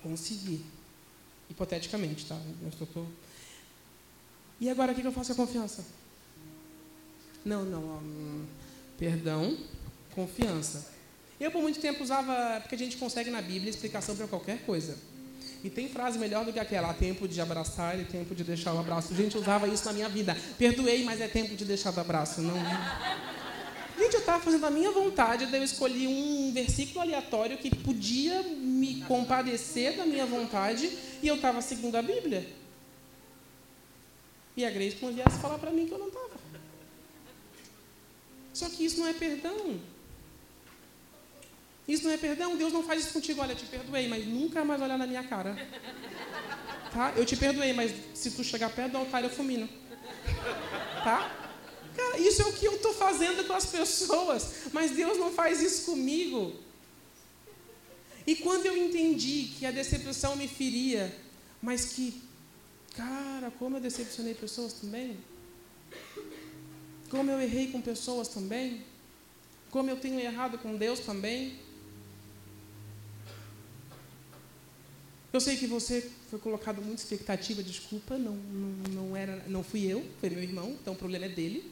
Conseguir. 0.00 0.64
Hipoteticamente, 1.50 2.24
tá? 2.26 2.40
E 4.60 4.70
agora 4.70 4.92
o 4.92 4.94
que 4.94 5.04
eu 5.04 5.12
faço 5.12 5.34
com 5.34 5.42
a 5.42 5.46
confiança? 5.46 5.84
Não, 7.44 7.64
não. 7.64 7.80
Hum, 7.98 8.46
perdão, 8.96 9.58
confiança. 10.14 10.95
Eu 11.38 11.50
por 11.50 11.60
muito 11.60 11.78
tempo 11.80 12.02
usava, 12.02 12.60
porque 12.60 12.74
a 12.74 12.78
gente 12.78 12.96
consegue 12.96 13.30
na 13.30 13.42
Bíblia 13.42 13.68
explicação 13.68 14.16
para 14.16 14.26
qualquer 14.26 14.58
coisa. 14.64 14.96
E 15.62 15.70
tem 15.70 15.88
frase 15.88 16.18
melhor 16.18 16.44
do 16.44 16.52
que 16.52 16.58
aquela: 16.58 16.94
tempo 16.94 17.28
de 17.28 17.40
abraçar 17.40 17.98
e 18.00 18.04
tempo 18.04 18.34
de 18.34 18.44
deixar 18.44 18.72
o 18.72 18.78
abraço. 18.78 19.14
Gente, 19.14 19.36
usava 19.36 19.68
isso 19.68 19.84
na 19.84 19.92
minha 19.92 20.08
vida. 20.08 20.36
Perdoei, 20.58 21.04
mas 21.04 21.20
é 21.20 21.28
tempo 21.28 21.54
de 21.54 21.64
deixar 21.64 21.92
o 21.94 22.00
abraço. 22.00 22.40
Não. 22.40 22.56
Gente, 23.98 24.14
eu 24.14 24.20
estava 24.20 24.42
fazendo 24.42 24.66
a 24.66 24.70
minha 24.70 24.90
vontade, 24.90 25.46
daí 25.46 25.60
eu 25.60 25.64
escolhi 25.64 26.06
um 26.06 26.52
versículo 26.52 27.00
aleatório 27.00 27.56
que 27.56 27.74
podia 27.74 28.42
me 28.42 29.00
compadecer 29.02 29.96
da 29.96 30.04
minha 30.04 30.26
vontade 30.26 30.86
e 31.22 31.26
eu 31.26 31.36
estava 31.36 31.62
seguindo 31.62 31.96
a 31.96 32.02
Bíblia. 32.02 32.46
E 34.56 34.64
a 34.64 34.70
Grace 34.70 34.98
não 35.02 35.12
viesse 35.12 35.38
falar 35.38 35.58
para 35.58 35.70
mim 35.70 35.86
que 35.86 35.92
eu 35.92 35.98
não 35.98 36.08
estava. 36.08 36.30
Só 38.52 38.68
que 38.68 38.84
isso 38.84 39.00
não 39.00 39.06
é 39.06 39.12
perdão. 39.12 39.80
Isso 41.86 42.04
não 42.04 42.10
é 42.10 42.16
perdão. 42.16 42.56
Deus 42.56 42.72
não 42.72 42.82
faz 42.82 43.04
isso 43.04 43.12
contigo. 43.12 43.40
Olha, 43.40 43.52
eu 43.52 43.56
te 43.56 43.66
perdoei, 43.66 44.08
mas 44.08 44.26
nunca 44.26 44.64
mais 44.64 44.80
olhar 44.80 44.98
na 44.98 45.06
minha 45.06 45.24
cara. 45.24 45.56
Tá? 46.92 47.12
Eu 47.16 47.24
te 47.24 47.36
perdoei, 47.36 47.72
mas 47.72 47.92
se 48.14 48.30
tu 48.30 48.42
chegar 48.42 48.70
perto 48.70 48.92
do 48.92 48.98
altar, 48.98 49.22
eu 49.22 49.30
fumino. 49.30 49.68
Tá? 51.04 51.30
Cara, 51.96 52.18
isso 52.18 52.42
é 52.42 52.46
o 52.46 52.52
que 52.52 52.66
eu 52.66 52.74
estou 52.74 52.92
fazendo 52.92 53.46
com 53.46 53.52
as 53.52 53.66
pessoas. 53.66 54.70
Mas 54.72 54.90
Deus 54.90 55.18
não 55.18 55.32
faz 55.32 55.62
isso 55.62 55.84
comigo. 55.90 56.54
E 58.26 58.34
quando 58.34 58.66
eu 58.66 58.76
entendi 58.76 59.52
que 59.56 59.64
a 59.64 59.70
decepção 59.70 60.34
me 60.34 60.48
feria, 60.48 61.14
mas 61.62 61.86
que, 61.86 62.22
cara, 62.96 63.52
como 63.58 63.76
eu 63.76 63.80
decepcionei 63.80 64.34
pessoas 64.34 64.72
também. 64.72 65.16
Como 67.08 67.30
eu 67.30 67.40
errei 67.40 67.68
com 67.68 67.80
pessoas 67.80 68.26
também. 68.26 68.84
Como 69.70 69.88
eu 69.88 69.96
tenho 69.96 70.18
errado 70.18 70.58
com 70.58 70.76
Deus 70.76 71.00
também. 71.00 71.65
Eu 75.36 75.40
sei 75.42 75.54
que 75.54 75.66
você 75.66 76.10
foi 76.30 76.38
colocado 76.38 76.80
muita 76.80 77.02
expectativa, 77.02 77.62
desculpa, 77.62 78.16
não, 78.16 78.32
não, 78.32 78.92
não, 78.94 79.14
era, 79.14 79.44
não 79.46 79.62
fui 79.62 79.84
eu, 79.84 80.02
foi 80.18 80.30
meu 80.30 80.42
irmão, 80.42 80.70
então 80.80 80.94
o 80.94 80.96
problema 80.96 81.26
é 81.26 81.28
dele. 81.28 81.70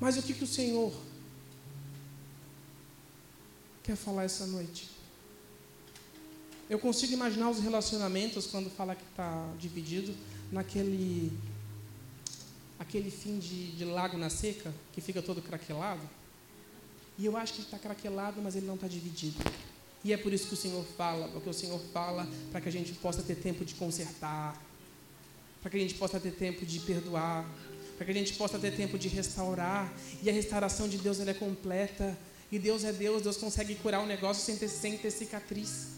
Mas 0.00 0.16
o 0.16 0.24
que, 0.24 0.34
que 0.34 0.42
o 0.42 0.46
Senhor 0.46 0.92
quer 3.84 3.94
falar 3.94 4.24
essa 4.24 4.44
noite? 4.44 4.90
Eu 6.68 6.80
consigo 6.80 7.12
imaginar 7.12 7.48
os 7.48 7.60
relacionamentos 7.60 8.48
quando 8.48 8.68
fala 8.68 8.96
que 8.96 9.04
está 9.04 9.48
dividido 9.56 10.16
naquele 10.50 11.32
aquele 12.76 13.08
fim 13.08 13.38
de, 13.38 13.70
de 13.70 13.84
lago 13.84 14.18
na 14.18 14.30
seca 14.30 14.74
que 14.92 15.00
fica 15.00 15.22
todo 15.22 15.40
craquelado. 15.40 16.02
E 17.16 17.24
eu 17.24 17.36
acho 17.36 17.52
que 17.52 17.60
está 17.60 17.78
craquelado, 17.78 18.42
mas 18.42 18.56
ele 18.56 18.66
não 18.66 18.74
está 18.74 18.88
dividido. 18.88 19.38
E 20.04 20.12
é 20.12 20.16
por 20.16 20.32
isso 20.32 20.46
que 20.48 20.54
o 20.54 20.56
Senhor 20.56 20.84
fala, 20.96 21.28
porque 21.28 21.48
o 21.48 21.54
Senhor 21.54 21.80
fala 21.92 22.28
para 22.52 22.60
que 22.60 22.68
a 22.68 22.72
gente 22.72 22.92
possa 22.92 23.22
ter 23.22 23.34
tempo 23.36 23.64
de 23.64 23.74
consertar, 23.74 24.60
para 25.60 25.70
que 25.70 25.76
a 25.76 25.80
gente 25.80 25.94
possa 25.94 26.20
ter 26.20 26.32
tempo 26.32 26.64
de 26.64 26.78
perdoar, 26.80 27.44
para 27.96 28.04
que 28.04 28.12
a 28.12 28.14
gente 28.14 28.34
possa 28.34 28.58
ter 28.58 28.76
tempo 28.76 28.98
de 28.98 29.08
restaurar. 29.08 29.92
E 30.22 30.30
a 30.30 30.32
restauração 30.32 30.88
de 30.88 30.98
Deus 30.98 31.18
ela 31.18 31.30
é 31.30 31.34
completa. 31.34 32.16
E 32.52 32.58
Deus 32.58 32.84
é 32.84 32.92
Deus, 32.92 33.22
Deus 33.22 33.36
consegue 33.36 33.74
curar 33.74 34.00
o 34.00 34.06
negócio 34.06 34.44
sem 34.44 34.56
ter, 34.56 34.68
sem 34.68 34.96
ter 34.96 35.10
cicatriz. 35.10 35.88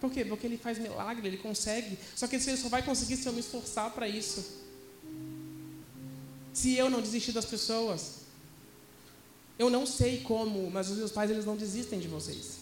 Por 0.00 0.10
quê? 0.10 0.24
Porque 0.24 0.46
Ele 0.46 0.56
faz 0.56 0.78
milagre, 0.78 1.26
Ele 1.28 1.36
consegue. 1.36 1.98
Só 2.16 2.26
que 2.26 2.36
Ele 2.36 2.56
só 2.56 2.68
vai 2.68 2.82
conseguir 2.82 3.16
se 3.16 3.26
eu 3.26 3.32
me 3.32 3.40
esforçar 3.40 3.92
para 3.92 4.08
isso. 4.08 4.44
Se 6.52 6.74
eu 6.74 6.90
não 6.90 7.00
desistir 7.00 7.32
das 7.32 7.44
pessoas. 7.44 8.20
Eu 9.58 9.68
não 9.68 9.84
sei 9.84 10.22
como, 10.22 10.70
mas 10.70 10.88
os 10.88 10.96
meus 10.96 11.12
pais 11.12 11.30
eles 11.30 11.44
não 11.44 11.54
desistem 11.54 12.00
de 12.00 12.08
vocês. 12.08 12.59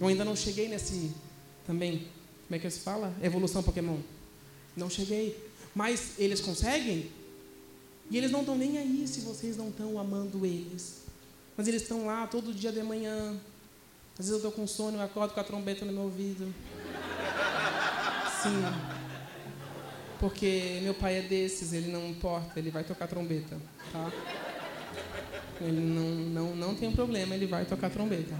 Eu 0.00 0.08
ainda 0.08 0.24
não 0.24 0.34
cheguei 0.34 0.68
nesse 0.68 1.12
também, 1.66 2.08
como 2.46 2.56
é 2.56 2.58
que 2.58 2.70
se 2.70 2.80
fala? 2.80 3.14
Evolução 3.22 3.62
Pokémon. 3.62 3.98
Não 4.76 4.90
cheguei. 4.90 5.36
Mas 5.74 6.14
eles 6.18 6.40
conseguem? 6.40 7.10
E 8.10 8.18
eles 8.18 8.30
não 8.30 8.40
estão 8.40 8.56
nem 8.56 8.78
aí 8.78 9.06
se 9.08 9.20
vocês 9.20 9.56
não 9.56 9.68
estão 9.68 9.98
amando 9.98 10.44
eles. 10.44 11.04
Mas 11.56 11.68
eles 11.68 11.82
estão 11.82 12.06
lá 12.06 12.26
todo 12.26 12.52
dia 12.52 12.70
de 12.70 12.82
manhã. 12.82 13.36
Às 14.18 14.26
vezes 14.26 14.30
eu 14.30 14.36
estou 14.36 14.52
com 14.52 14.66
sono, 14.66 14.98
eu 14.98 15.02
acordo 15.02 15.32
com 15.34 15.40
a 15.40 15.44
trombeta 15.44 15.84
no 15.84 15.92
meu 15.92 16.02
ouvido. 16.02 16.52
Sim. 18.42 18.62
Porque 20.20 20.80
meu 20.82 20.94
pai 20.94 21.18
é 21.18 21.22
desses, 21.22 21.72
ele 21.72 21.90
não 21.90 22.08
importa, 22.08 22.58
ele 22.58 22.70
vai 22.70 22.84
tocar 22.84 23.08
trombeta, 23.08 23.58
tá? 23.92 24.12
Ele 25.60 25.80
não, 25.80 26.08
não, 26.08 26.56
não 26.56 26.74
tem 26.74 26.92
problema, 26.92 27.34
ele 27.34 27.46
vai 27.46 27.64
tocar 27.64 27.90
trombeta. 27.90 28.34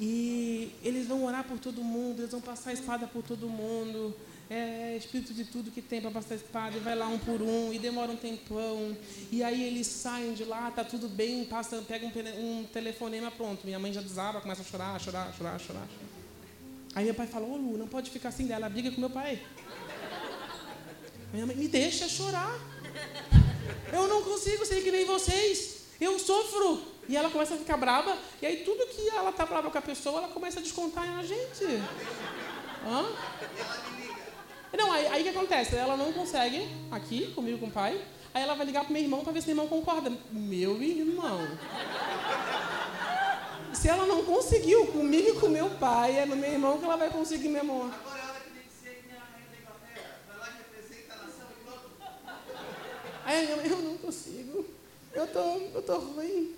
E 0.00 0.72
eles 0.82 1.06
vão 1.06 1.24
orar 1.24 1.44
por 1.44 1.58
todo 1.58 1.82
mundo, 1.82 2.20
eles 2.20 2.30
vão 2.30 2.40
passar 2.40 2.70
a 2.70 2.72
espada 2.72 3.06
por 3.06 3.22
todo 3.22 3.48
mundo. 3.48 4.14
É 4.50 4.96
espírito 4.98 5.32
de 5.32 5.44
tudo 5.44 5.70
que 5.70 5.80
tem 5.80 6.00
para 6.00 6.10
passar 6.10 6.34
a 6.34 6.36
espada, 6.36 6.76
e 6.76 6.80
vai 6.80 6.94
lá 6.94 7.06
um 7.06 7.18
por 7.18 7.40
um, 7.40 7.72
e 7.72 7.78
demora 7.78 8.12
um 8.12 8.16
tempão. 8.16 8.96
E 9.30 9.42
aí 9.42 9.62
eles 9.62 9.86
saem 9.86 10.34
de 10.34 10.44
lá, 10.44 10.70
tá 10.70 10.84
tudo 10.84 11.08
bem, 11.08 11.44
passa, 11.44 11.82
pega 11.88 12.06
um, 12.06 12.60
um 12.60 12.64
telefonema, 12.64 13.30
pronto. 13.30 13.64
Minha 13.64 13.78
mãe 13.78 13.92
já 13.92 14.02
desaba, 14.02 14.40
começa 14.40 14.60
a 14.60 14.64
chorar, 14.64 15.00
chorar, 15.00 15.32
chorar, 15.34 15.58
chorar. 15.58 15.88
Aí 16.94 17.06
meu 17.06 17.14
pai 17.14 17.26
fala, 17.26 17.46
ô 17.46 17.56
Lu, 17.56 17.78
não 17.78 17.88
pode 17.88 18.10
ficar 18.10 18.28
assim 18.28 18.46
dela, 18.46 18.68
briga 18.68 18.90
com 18.90 19.00
meu 19.00 19.08
pai. 19.08 19.40
Minha 21.32 21.46
mãe, 21.46 21.56
me 21.56 21.68
deixa 21.68 22.06
chorar. 22.06 22.58
Eu 23.90 24.06
não 24.06 24.22
consigo 24.22 24.66
ser 24.66 24.82
que 24.82 24.90
nem 24.90 25.06
vocês. 25.06 25.71
Eu 26.02 26.18
sofro. 26.18 26.82
E 27.08 27.16
ela 27.16 27.30
começa 27.30 27.54
a 27.54 27.58
ficar 27.58 27.76
brava, 27.76 28.16
e 28.40 28.46
aí 28.46 28.64
tudo 28.64 28.86
que 28.86 29.08
ela 29.08 29.30
está 29.30 29.44
brava 29.44 29.70
com 29.70 29.78
a 29.78 29.82
pessoa, 29.82 30.18
ela 30.18 30.28
começa 30.28 30.60
a 30.60 30.62
descontar 30.62 31.06
na 31.06 31.22
gente. 31.22 31.64
Hã? 32.84 33.06
Não, 34.76 34.92
aí, 34.92 35.06
aí 35.08 35.20
o 35.20 35.24
que 35.24 35.30
acontece? 35.30 35.76
Ela 35.76 35.96
não 35.96 36.12
consegue, 36.12 36.68
aqui, 36.90 37.32
comigo 37.34 37.58
com 37.58 37.66
o 37.66 37.70
pai, 37.70 38.00
aí 38.32 38.42
ela 38.42 38.54
vai 38.54 38.64
ligar 38.66 38.84
pro 38.84 38.92
meu 38.92 39.02
irmão 39.02 39.22
para 39.22 39.32
ver 39.32 39.42
se 39.42 39.52
meu 39.52 39.64
irmão 39.64 39.68
concorda. 39.68 40.12
Meu 40.30 40.80
irmão. 40.82 41.40
Se 43.72 43.88
ela 43.88 44.06
não 44.06 44.24
conseguiu 44.24 44.86
comigo 44.86 45.28
e 45.28 45.40
com 45.40 45.48
meu 45.48 45.70
pai, 45.70 46.18
é 46.18 46.26
no 46.26 46.36
meu 46.36 46.52
irmão 46.52 46.78
que 46.78 46.84
ela 46.84 46.96
vai 46.96 47.10
conseguir, 47.10 47.48
meu 47.48 47.62
amor. 47.62 47.90
Aí 53.24 53.50
eu 53.50 53.78
não 53.78 53.98
consigo. 53.98 54.81
Eu 55.14 55.26
tô, 55.26 55.60
eu 55.74 55.82
tô 55.82 55.98
ruim. 55.98 56.54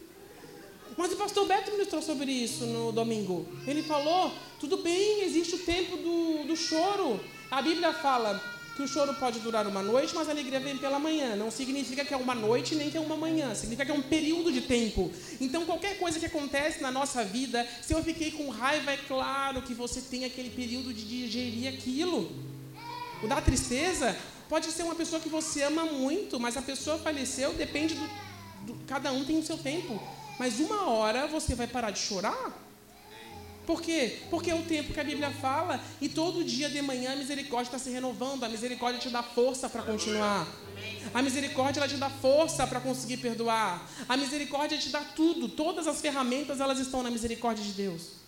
Mas 0.96 1.12
o 1.12 1.16
pastor 1.16 1.46
Beto 1.46 1.72
ministrou 1.72 2.00
sobre 2.00 2.30
isso 2.30 2.64
no 2.66 2.92
domingo. 2.92 3.46
Ele 3.66 3.82
falou: 3.82 4.32
tudo 4.60 4.76
bem, 4.76 5.22
existe 5.22 5.56
o 5.56 5.58
tempo 5.58 5.96
do, 5.96 6.46
do 6.46 6.56
choro. 6.56 7.20
A 7.50 7.60
Bíblia 7.60 7.92
fala 7.92 8.40
que 8.76 8.82
o 8.82 8.88
choro 8.88 9.14
pode 9.14 9.40
durar 9.40 9.66
uma 9.66 9.82
noite, 9.82 10.14
mas 10.14 10.28
a 10.28 10.32
alegria 10.32 10.60
vem 10.60 10.76
pela 10.78 10.98
manhã. 10.98 11.34
Não 11.34 11.50
significa 11.50 12.04
que 12.04 12.14
é 12.14 12.16
uma 12.16 12.34
noite 12.34 12.74
nem 12.74 12.90
que 12.90 12.96
é 12.96 13.00
uma 13.00 13.16
manhã, 13.16 13.54
significa 13.54 13.86
que 13.86 13.90
é 13.90 13.94
um 13.94 14.02
período 14.02 14.52
de 14.52 14.62
tempo. 14.62 15.12
Então, 15.40 15.64
qualquer 15.64 15.98
coisa 15.98 16.18
que 16.18 16.26
acontece 16.26 16.80
na 16.80 16.90
nossa 16.90 17.24
vida, 17.24 17.66
se 17.82 17.92
eu 17.92 18.02
fiquei 18.02 18.32
com 18.32 18.48
raiva, 18.48 18.92
é 18.92 18.96
claro 18.96 19.62
que 19.62 19.74
você 19.74 20.00
tem 20.00 20.24
aquele 20.24 20.50
período 20.50 20.92
de 20.92 21.04
digerir 21.04 21.72
aquilo. 21.72 22.30
O 23.22 23.28
da 23.28 23.40
tristeza 23.40 24.16
pode 24.48 24.66
ser 24.70 24.82
uma 24.82 24.94
pessoa 24.94 25.20
que 25.20 25.28
você 25.28 25.62
ama 25.62 25.84
muito, 25.84 26.38
mas 26.38 26.56
a 26.56 26.62
pessoa 26.62 26.98
faleceu, 26.98 27.52
depende 27.54 27.94
do, 27.94 28.10
cada 28.86 29.12
um 29.12 29.24
tem 29.24 29.38
o 29.38 29.44
seu 29.44 29.58
tempo. 29.58 30.00
Mas 30.38 30.58
uma 30.58 30.90
hora 30.90 31.26
você 31.26 31.54
vai 31.54 31.66
parar 31.66 31.90
de 31.90 31.98
chorar 31.98 32.64
por 33.66 33.80
quê? 33.80 34.18
Porque 34.28 34.50
é 34.50 34.54
o 34.54 34.62
tempo 34.62 34.92
que 34.92 35.00
a 35.00 35.04
Bíblia 35.04 35.30
fala 35.30 35.80
e 36.00 36.08
todo 36.08 36.44
dia 36.44 36.68
de 36.68 36.82
manhã 36.82 37.12
a 37.12 37.16
misericórdia 37.16 37.68
está 37.68 37.78
se 37.78 37.90
renovando, 37.90 38.44
a 38.44 38.48
misericórdia 38.48 39.00
te 39.00 39.08
dá 39.08 39.22
força 39.22 39.70
para 39.70 39.82
continuar. 39.82 40.46
A 41.14 41.22
misericórdia 41.22 41.80
ela 41.80 41.88
te 41.88 41.96
dá 41.96 42.10
força 42.10 42.66
para 42.66 42.78
conseguir 42.80 43.18
perdoar. 43.18 43.88
A 44.06 44.16
misericórdia 44.16 44.76
te 44.76 44.90
dá 44.90 45.00
tudo, 45.00 45.48
todas 45.48 45.86
as 45.86 46.00
ferramentas 46.00 46.60
elas 46.60 46.78
estão 46.78 47.02
na 47.02 47.10
misericórdia 47.10 47.64
de 47.64 47.72
Deus. 47.72 48.24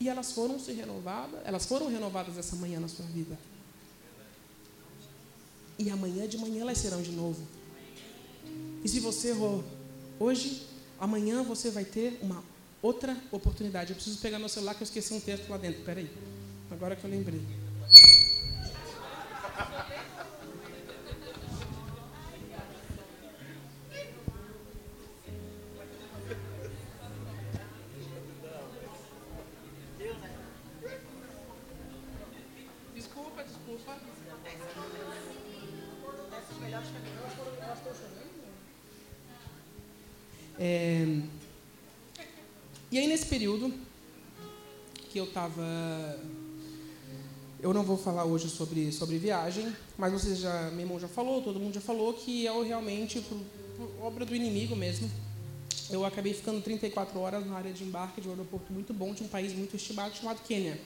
E 0.00 0.08
elas 0.08 0.32
foram 0.32 0.58
se 0.58 0.72
renovadas, 0.72 1.40
elas 1.44 1.66
foram 1.66 1.88
renovadas 1.88 2.38
essa 2.38 2.56
manhã 2.56 2.80
na 2.80 2.88
sua 2.88 3.04
vida. 3.06 3.38
E 5.78 5.90
amanhã 5.90 6.26
de 6.26 6.36
manhã 6.38 6.62
elas 6.62 6.78
serão 6.78 7.00
de 7.00 7.12
novo. 7.12 7.40
E 8.84 8.88
se 8.88 9.00
você 9.00 9.28
errou 9.28 9.64
hoje, 10.18 10.66
Amanhã 11.00 11.44
você 11.44 11.70
vai 11.70 11.84
ter 11.84 12.18
uma 12.20 12.42
outra 12.82 13.16
oportunidade. 13.30 13.90
Eu 13.90 13.94
preciso 13.94 14.18
pegar 14.18 14.38
meu 14.38 14.48
celular 14.48 14.74
que 14.74 14.82
eu 14.82 14.84
esqueci 14.84 15.14
um 15.14 15.20
texto 15.20 15.48
lá 15.48 15.56
dentro. 15.56 15.82
Peraí. 15.84 16.10
Agora 16.70 16.96
que 16.96 17.04
eu 17.04 17.10
lembrei. 17.10 17.40
É... 40.58 41.22
E 42.90 42.98
aí, 42.98 43.06
nesse 43.06 43.26
período 43.26 43.72
que 45.10 45.18
eu 45.18 45.24
estava. 45.24 45.62
Eu 47.60 47.74
não 47.74 47.82
vou 47.82 47.96
falar 47.96 48.24
hoje 48.24 48.48
sobre, 48.48 48.92
sobre 48.92 49.18
viagem, 49.18 49.74
mas 49.96 50.12
vocês 50.12 50.38
já, 50.38 50.70
meu 50.70 50.80
irmão 50.80 51.00
já 51.00 51.08
falou, 51.08 51.42
todo 51.42 51.58
mundo 51.58 51.74
já 51.74 51.80
falou 51.80 52.14
que 52.14 52.44
eu 52.44 52.62
realmente, 52.62 53.20
por, 53.20 53.38
por 53.76 54.06
obra 54.06 54.24
do 54.24 54.34
inimigo 54.34 54.76
mesmo, 54.76 55.10
eu 55.90 56.04
acabei 56.04 56.32
ficando 56.32 56.62
34 56.62 57.18
horas 57.18 57.44
na 57.44 57.56
área 57.56 57.72
de 57.72 57.82
embarque 57.82 58.20
de 58.20 58.28
um 58.28 58.30
aeroporto 58.30 58.72
muito 58.72 58.94
bom 58.94 59.12
de 59.12 59.24
um 59.24 59.28
país 59.28 59.52
muito 59.52 59.74
estimado 59.74 60.14
chamado 60.14 60.40
Quênia. 60.46 60.78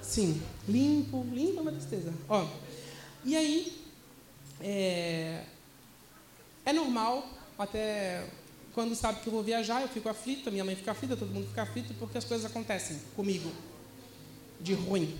Sim, 0.00 0.40
limpo, 0.68 1.26
limpo 1.32 1.58
é 1.58 1.62
uma 1.62 1.72
tristeza. 1.72 2.14
Ó, 2.28 2.46
e 3.24 3.36
aí, 3.36 3.77
é, 4.60 5.44
é 6.64 6.72
normal 6.72 7.28
até 7.58 8.24
quando 8.74 8.94
sabe 8.94 9.20
que 9.20 9.26
eu 9.26 9.32
vou 9.32 9.42
viajar, 9.42 9.82
eu 9.82 9.88
fico 9.88 10.08
aflito, 10.08 10.52
minha 10.52 10.64
mãe 10.64 10.76
fica 10.76 10.92
aflita, 10.92 11.16
todo 11.16 11.30
mundo 11.30 11.48
fica 11.48 11.62
aflito, 11.62 11.92
porque 11.98 12.16
as 12.16 12.24
coisas 12.24 12.48
acontecem 12.48 12.96
comigo 13.16 13.50
de 14.60 14.74
ruim. 14.74 15.18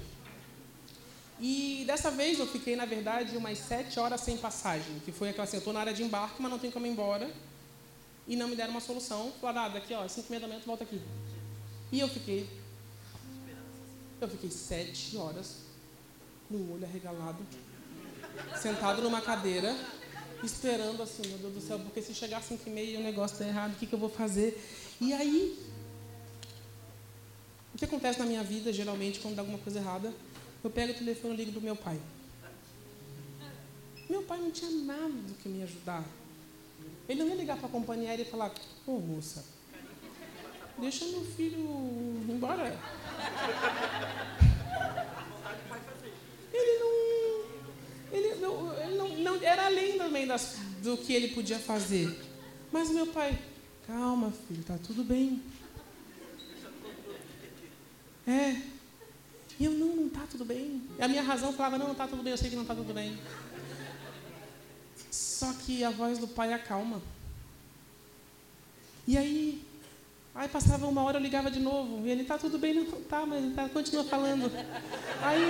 E 1.40 1.84
dessa 1.86 2.10
vez 2.10 2.38
eu 2.38 2.46
fiquei, 2.46 2.76
na 2.76 2.84
verdade, 2.84 3.36
umas 3.36 3.58
sete 3.58 3.98
horas 3.98 4.20
sem 4.20 4.36
passagem, 4.36 5.00
que 5.04 5.12
foi 5.12 5.30
aquela 5.30 5.44
assim, 5.44 5.56
eu 5.56 5.58
estou 5.58 5.72
na 5.72 5.80
área 5.80 5.92
de 5.92 6.02
embarque, 6.02 6.40
mas 6.40 6.50
não 6.50 6.58
tenho 6.58 6.72
como 6.72 6.86
ir 6.86 6.90
embora. 6.90 7.30
E 8.26 8.36
não 8.36 8.48
me 8.48 8.56
deram 8.56 8.72
uma 8.72 8.80
solução. 8.80 9.32
Falaram, 9.40 9.62
ah, 9.62 9.68
daqui, 9.68 9.94
ó, 9.94 10.06
cinco 10.06 10.26
e 10.28 10.30
meia 10.30 10.40
da 10.40 10.48
manhã, 10.48 10.60
volta 10.66 10.84
aqui. 10.84 11.00
E 11.90 12.00
eu 12.00 12.08
fiquei, 12.08 12.48
eu 14.20 14.28
fiquei 14.28 14.50
sete 14.50 15.16
horas, 15.16 15.62
com 16.48 16.56
o 16.56 16.74
olho 16.74 16.84
arregalado, 16.84 17.38
sentado 18.60 19.02
numa 19.02 19.20
cadeira, 19.20 19.74
esperando 20.42 21.02
assim, 21.02 21.26
meu 21.26 21.38
Deus 21.38 21.54
do 21.54 21.60
céu, 21.60 21.78
porque 21.78 22.02
se 22.02 22.14
chegar 22.14 22.38
às 22.38 22.44
5 22.44 22.68
e 22.68 22.70
meia 22.70 22.98
o 22.98 23.02
negócio 23.02 23.34
está 23.34 23.46
errado, 23.46 23.72
o 23.72 23.76
que, 23.76 23.86
que 23.86 23.94
eu 23.94 23.98
vou 23.98 24.08
fazer? 24.08 24.62
E 25.00 25.12
aí, 25.12 25.58
o 27.74 27.78
que 27.78 27.84
acontece 27.84 28.18
na 28.18 28.26
minha 28.26 28.42
vida, 28.42 28.72
geralmente, 28.72 29.20
quando 29.20 29.36
dá 29.36 29.42
alguma 29.42 29.58
coisa 29.58 29.78
errada, 29.78 30.12
eu 30.62 30.70
pego 30.70 30.92
o 30.92 30.96
telefone 30.96 31.34
e 31.34 31.36
ligo 31.36 31.52
para 31.52 31.60
o 31.60 31.62
meu 31.62 31.76
pai. 31.76 32.00
Meu 34.08 34.22
pai 34.22 34.38
não 34.38 34.50
tinha 34.50 34.70
nada 34.70 35.08
do 35.08 35.34
que 35.34 35.48
me 35.48 35.62
ajudar. 35.62 36.04
Ele 37.08 37.20
não 37.20 37.28
ia 37.28 37.36
ligar 37.36 37.56
para 37.56 37.66
a 37.66 37.70
companhia 37.70 38.14
e 38.14 38.24
falar, 38.24 38.52
ô 38.86 38.96
oh, 38.96 39.00
moça, 39.00 39.44
deixa 40.78 41.04
meu 41.06 41.24
filho 41.24 41.58
embora. 42.28 42.78
Ele 46.52 46.78
não 46.78 46.98
ele 48.10 48.34
não, 48.36 48.82
ele 48.82 48.96
não, 48.96 49.08
não 49.08 49.27
era 49.42 49.66
além 49.66 49.98
também 49.98 50.26
das, 50.26 50.56
do 50.82 50.96
que 50.96 51.12
ele 51.12 51.28
podia 51.28 51.58
fazer. 51.58 52.16
Mas 52.72 52.90
meu 52.90 53.06
pai, 53.06 53.38
calma, 53.86 54.32
filho, 54.46 54.62
tá 54.64 54.78
tudo 54.78 55.02
bem. 55.04 55.42
É. 58.26 58.60
E 59.58 59.64
eu, 59.64 59.72
não, 59.72 59.96
não 59.96 60.08
tá 60.08 60.24
tudo 60.30 60.44
bem. 60.44 60.82
E 60.98 61.02
a 61.02 61.08
minha 61.08 61.22
razão 61.22 61.52
falava, 61.52 61.78
não, 61.78 61.88
não 61.88 61.94
tá 61.94 62.06
tudo 62.06 62.22
bem, 62.22 62.30
eu 62.30 62.38
sei 62.38 62.50
que 62.50 62.56
não 62.56 62.64
tá 62.64 62.74
tudo 62.74 62.92
bem. 62.94 63.18
Só 65.10 65.52
que 65.52 65.82
a 65.82 65.90
voz 65.90 66.18
do 66.18 66.28
pai 66.28 66.52
acalma. 66.52 67.02
E 69.06 69.16
aí, 69.16 69.66
aí 70.38 70.48
passava 70.48 70.86
uma 70.86 71.02
hora, 71.02 71.18
eu 71.18 71.22
ligava 71.22 71.50
de 71.50 71.58
novo. 71.58 72.06
E 72.06 72.10
ele, 72.10 72.24
tá 72.24 72.38
tudo 72.38 72.58
bem, 72.58 72.72
não 72.72 72.84
tá, 73.02 73.26
mas 73.26 73.54
tá, 73.54 73.68
continua 73.68 74.04
falando. 74.04 74.50
Aí. 75.20 75.42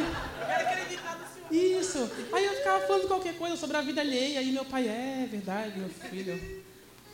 Isso. 1.51 1.99
Aí 2.33 2.45
eu 2.45 2.55
ficava 2.55 2.87
falando 2.87 3.07
qualquer 3.07 3.37
coisa 3.37 3.57
sobre 3.57 3.77
a 3.77 3.83
vida 3.83 4.01
alheia. 4.01 4.41
Aí 4.41 4.51
meu 4.51 4.65
pai, 4.65 4.89
é 4.89 5.29
verdade, 5.31 5.79
meu 5.79 5.91
filho. 5.91 6.63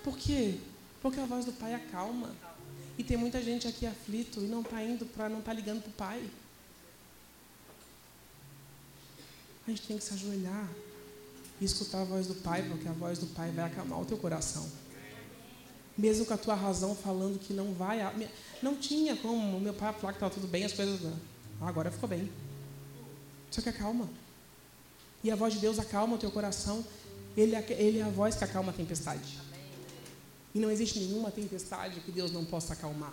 Por 0.04 0.16
quê? 0.16 0.54
Porque 1.02 1.18
a 1.18 1.26
voz 1.26 1.44
do 1.44 1.52
pai 1.52 1.74
acalma. 1.74 2.30
E 2.96 3.02
tem 3.02 3.16
muita 3.16 3.42
gente 3.42 3.66
aqui 3.66 3.86
aflito 3.86 4.40
e 4.40 4.46
não 4.46 4.60
está 4.60 4.80
indo 4.80 5.04
para 5.04 5.28
não 5.28 5.40
está 5.40 5.52
ligando 5.52 5.82
para 5.82 5.90
o 5.90 5.94
pai. 5.94 6.30
A 9.66 9.70
gente 9.70 9.82
tem 9.82 9.98
que 9.98 10.04
se 10.04 10.14
ajoelhar 10.14 10.68
e 11.60 11.64
escutar 11.64 12.02
a 12.02 12.04
voz 12.04 12.28
do 12.28 12.34
pai, 12.36 12.62
porque 12.62 12.86
a 12.86 12.92
voz 12.92 13.18
do 13.18 13.26
pai 13.26 13.50
vai 13.50 13.64
acalmar 13.64 14.00
o 14.00 14.04
teu 14.04 14.16
coração. 14.16 14.83
Mesmo 15.96 16.26
com 16.26 16.34
a 16.34 16.36
tua 16.36 16.54
razão 16.54 16.94
falando 16.94 17.38
que 17.38 17.52
não 17.52 17.72
vai. 17.72 18.00
Não 18.62 18.76
tinha 18.76 19.14
como 19.16 19.60
meu 19.60 19.74
pai 19.74 19.92
falar 19.92 20.12
que 20.12 20.16
estava 20.16 20.34
tudo 20.34 20.48
bem, 20.48 20.64
as 20.64 20.72
coisas. 20.72 21.00
Ah, 21.60 21.68
agora 21.68 21.90
ficou 21.90 22.08
bem. 22.08 22.30
Só 23.50 23.60
que 23.62 23.68
acalma. 23.68 24.08
E 25.22 25.30
a 25.30 25.36
voz 25.36 25.54
de 25.54 25.60
Deus 25.60 25.78
acalma 25.78 26.16
o 26.16 26.18
teu 26.18 26.30
coração. 26.30 26.84
Ele, 27.36 27.56
ele 27.56 27.98
é 27.98 28.02
a 28.02 28.08
voz 28.08 28.34
que 28.34 28.44
acalma 28.44 28.70
a 28.70 28.74
tempestade. 28.74 29.38
E 30.54 30.58
não 30.58 30.70
existe 30.70 30.98
nenhuma 30.98 31.30
tempestade 31.30 32.00
que 32.00 32.12
Deus 32.12 32.30
não 32.32 32.44
possa 32.44 32.74
acalmar. 32.74 33.12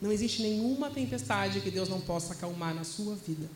Não 0.00 0.12
existe 0.12 0.42
nenhuma 0.42 0.90
tempestade 0.90 1.60
que 1.60 1.70
Deus 1.70 1.88
não 1.88 2.00
possa 2.00 2.34
acalmar 2.34 2.74
na 2.74 2.84
sua 2.84 3.14
vida. 3.14 3.48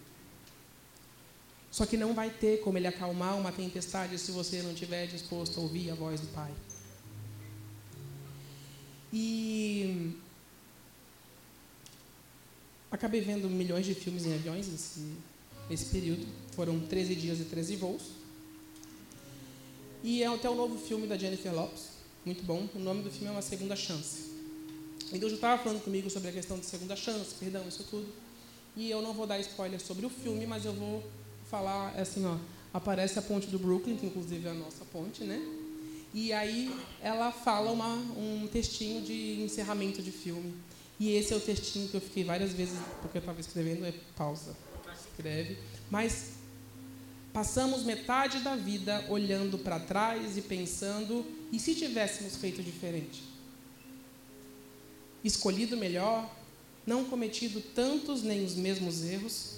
Só 1.70 1.86
que 1.86 1.97
não 1.97 2.14
vai 2.14 2.30
ter 2.30 2.61
como 2.61 2.76
Ele 2.76 2.86
acalmar 2.86 3.36
uma 3.38 3.53
tempestade 3.53 4.18
se 4.18 4.32
você 4.32 4.62
não 4.62 4.72
estiver 4.72 5.07
disposto 5.07 5.61
a 5.61 5.62
ouvir 5.62 5.91
a 5.91 5.95
voz 5.95 6.20
do 6.20 6.26
Pai. 6.28 6.51
E 9.13 10.13
acabei 12.91 13.21
vendo 13.21 13.49
milhões 13.49 13.87
de 13.87 13.95
filmes 13.95 14.27
em 14.27 14.35
aviões 14.35 14.69
nesse, 14.69 15.13
nesse 15.69 15.87
período. 15.87 16.27
Foram 16.53 16.79
13 16.81 17.15
dias 17.15 17.41
e 17.41 17.45
13 17.45 17.77
voos. 17.77 18.03
E 20.03 20.23
é 20.23 20.27
até 20.27 20.49
o 20.49 20.55
novo 20.55 20.79
filme 20.79 21.07
da 21.07 21.17
Jennifer 21.17 21.55
Lopes, 21.55 21.89
muito 22.25 22.43
bom. 22.45 22.69
O 22.75 22.79
nome 22.79 23.03
do 23.03 23.11
filme 23.11 23.29
é 23.29 23.31
Uma 23.31 23.43
Segunda 23.43 23.77
Chance. 23.77 24.31
E 25.13 25.19
Deus 25.19 25.33
já 25.33 25.37
estava 25.37 25.63
falando 25.63 25.83
comigo 25.83 26.09
sobre 26.09 26.29
a 26.29 26.33
questão 26.33 26.59
de 26.59 26.65
segunda 26.65 26.95
chance, 26.95 27.35
perdão, 27.35 27.67
isso 27.67 27.85
tudo. 27.85 28.07
E 28.77 28.89
eu 28.89 29.03
não 29.03 29.13
vou 29.13 29.27
dar 29.27 29.41
spoiler 29.41 29.81
sobre 29.81 30.07
o 30.07 30.11
filme, 30.11 30.47
mas 30.47 30.65
eu 30.65 30.73
vou 30.73 31.03
falar 31.51 31.89
assim, 32.01 32.25
ó, 32.25 32.37
aparece 32.73 33.19
a 33.19 33.23
ponte 33.23 33.49
do 33.49 33.59
Brooklyn, 33.59 33.97
que 33.97 34.07
inclusive 34.07 34.47
é 34.47 34.53
a 34.53 34.55
nossa 34.55 34.85
ponte, 34.85 35.25
né? 35.25 35.43
E 36.13 36.33
aí 36.33 36.75
ela 37.01 37.31
fala 37.31 37.71
uma, 37.71 37.89
um 37.89 38.49
textinho 38.51 39.03
de 39.03 39.41
encerramento 39.43 40.03
de 40.03 40.11
filme. 40.11 40.55
E 40.99 41.13
esse 41.13 41.33
é 41.33 41.37
o 41.37 41.41
textinho 41.41 41.89
que 41.89 41.95
eu 41.95 42.01
fiquei 42.01 42.25
várias 42.25 42.53
vezes, 42.53 42.79
porque 43.01 43.19
eu 43.19 43.21
estava 43.21 43.41
escrevendo, 43.41 43.85
é 43.87 43.95
pausa. 44.17 44.57
Escreve. 45.11 45.59
Mas 45.91 46.41
Passamos 47.33 47.85
metade 47.85 48.41
da 48.41 48.57
vida 48.57 49.07
olhando 49.09 49.57
para 49.57 49.79
trás 49.79 50.37
e 50.37 50.43
pensando: 50.43 51.25
e 51.53 51.61
se 51.61 51.77
tivéssemos 51.77 52.35
feito 52.35 52.61
diferente? 52.61 53.23
Escolhido 55.23 55.77
melhor? 55.77 56.29
não 56.87 57.05
cometido 57.05 57.61
tantos 57.61 58.23
nem 58.23 58.45
os 58.45 58.55
mesmos 58.55 59.05
erros, 59.05 59.57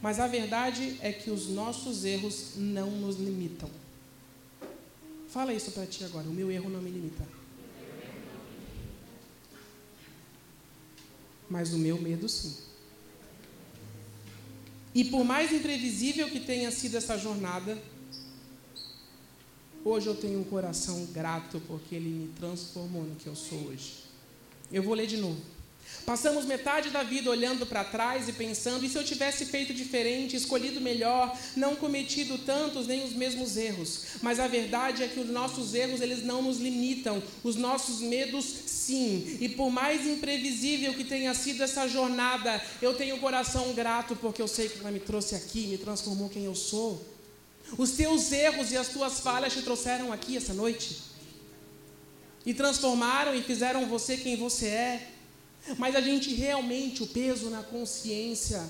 mas 0.00 0.18
a 0.20 0.26
verdade 0.26 0.96
é 1.00 1.12
que 1.12 1.30
os 1.30 1.48
nossos 1.48 2.04
erros 2.04 2.52
não 2.56 2.90
nos 2.90 3.16
limitam. 3.16 3.68
Fala 5.30 5.54
isso 5.54 5.70
para 5.70 5.86
ti 5.86 6.02
agora, 6.02 6.28
o 6.28 6.32
meu 6.32 6.50
erro 6.50 6.68
não 6.68 6.82
me 6.82 6.90
limita. 6.90 7.24
Mas 11.48 11.72
o 11.72 11.78
meu 11.78 12.00
medo 12.00 12.28
sim. 12.28 12.56
E 14.92 15.04
por 15.04 15.24
mais 15.24 15.52
imprevisível 15.52 16.28
que 16.28 16.40
tenha 16.40 16.70
sido 16.72 16.96
essa 16.96 17.16
jornada, 17.16 17.80
hoje 19.84 20.08
eu 20.08 20.16
tenho 20.16 20.40
um 20.40 20.44
coração 20.44 21.06
grato 21.12 21.62
porque 21.68 21.94
ele 21.94 22.08
me 22.08 22.28
transformou 22.34 23.04
no 23.04 23.14
que 23.14 23.28
eu 23.28 23.36
sou 23.36 23.68
hoje. 23.68 24.04
Eu 24.72 24.82
vou 24.82 24.94
ler 24.94 25.06
de 25.06 25.16
novo. 25.16 25.40
Passamos 26.06 26.44
metade 26.44 26.90
da 26.90 27.02
vida 27.02 27.30
olhando 27.30 27.64
para 27.66 27.84
trás 27.84 28.28
e 28.28 28.32
pensando: 28.32 28.84
e 28.84 28.88
se 28.88 28.96
eu 28.96 29.04
tivesse 29.04 29.46
feito 29.46 29.72
diferente, 29.72 30.36
escolhido 30.36 30.80
melhor, 30.80 31.36
não 31.56 31.76
cometido 31.76 32.38
tantos 32.38 32.86
nem 32.86 33.04
os 33.04 33.12
mesmos 33.12 33.56
erros? 33.56 34.02
Mas 34.22 34.40
a 34.40 34.48
verdade 34.48 35.02
é 35.02 35.08
que 35.08 35.20
os 35.20 35.28
nossos 35.28 35.74
erros 35.74 36.00
eles 36.00 36.24
não 36.24 36.42
nos 36.42 36.58
limitam, 36.58 37.22
os 37.44 37.56
nossos 37.56 38.00
medos 38.00 38.44
sim. 38.66 39.38
E 39.40 39.48
por 39.48 39.70
mais 39.70 40.06
imprevisível 40.06 40.94
que 40.94 41.04
tenha 41.04 41.32
sido 41.34 41.62
essa 41.62 41.86
jornada, 41.86 42.60
eu 42.80 42.94
tenho 42.94 43.16
o 43.16 43.20
coração 43.20 43.72
grato 43.72 44.16
porque 44.16 44.42
eu 44.42 44.48
sei 44.48 44.68
que 44.68 44.80
ela 44.80 44.90
me 44.90 45.00
trouxe 45.00 45.34
aqui, 45.34 45.66
me 45.66 45.78
transformou 45.78 46.28
quem 46.28 46.44
eu 46.44 46.54
sou. 46.54 47.06
Os 47.78 47.92
teus 47.92 48.32
erros 48.32 48.72
e 48.72 48.76
as 48.76 48.88
tuas 48.88 49.20
falhas 49.20 49.52
te 49.52 49.62
trouxeram 49.62 50.12
aqui 50.12 50.36
essa 50.36 50.52
noite 50.52 51.10
e 52.44 52.54
transformaram 52.54 53.34
e 53.34 53.42
fizeram 53.42 53.86
você 53.86 54.16
quem 54.16 54.36
você 54.36 54.66
é. 54.66 55.08
Mas 55.78 55.94
a 55.94 56.00
gente 56.00 56.34
realmente, 56.34 57.02
o 57.02 57.06
peso 57.06 57.50
na 57.50 57.62
consciência, 57.62 58.62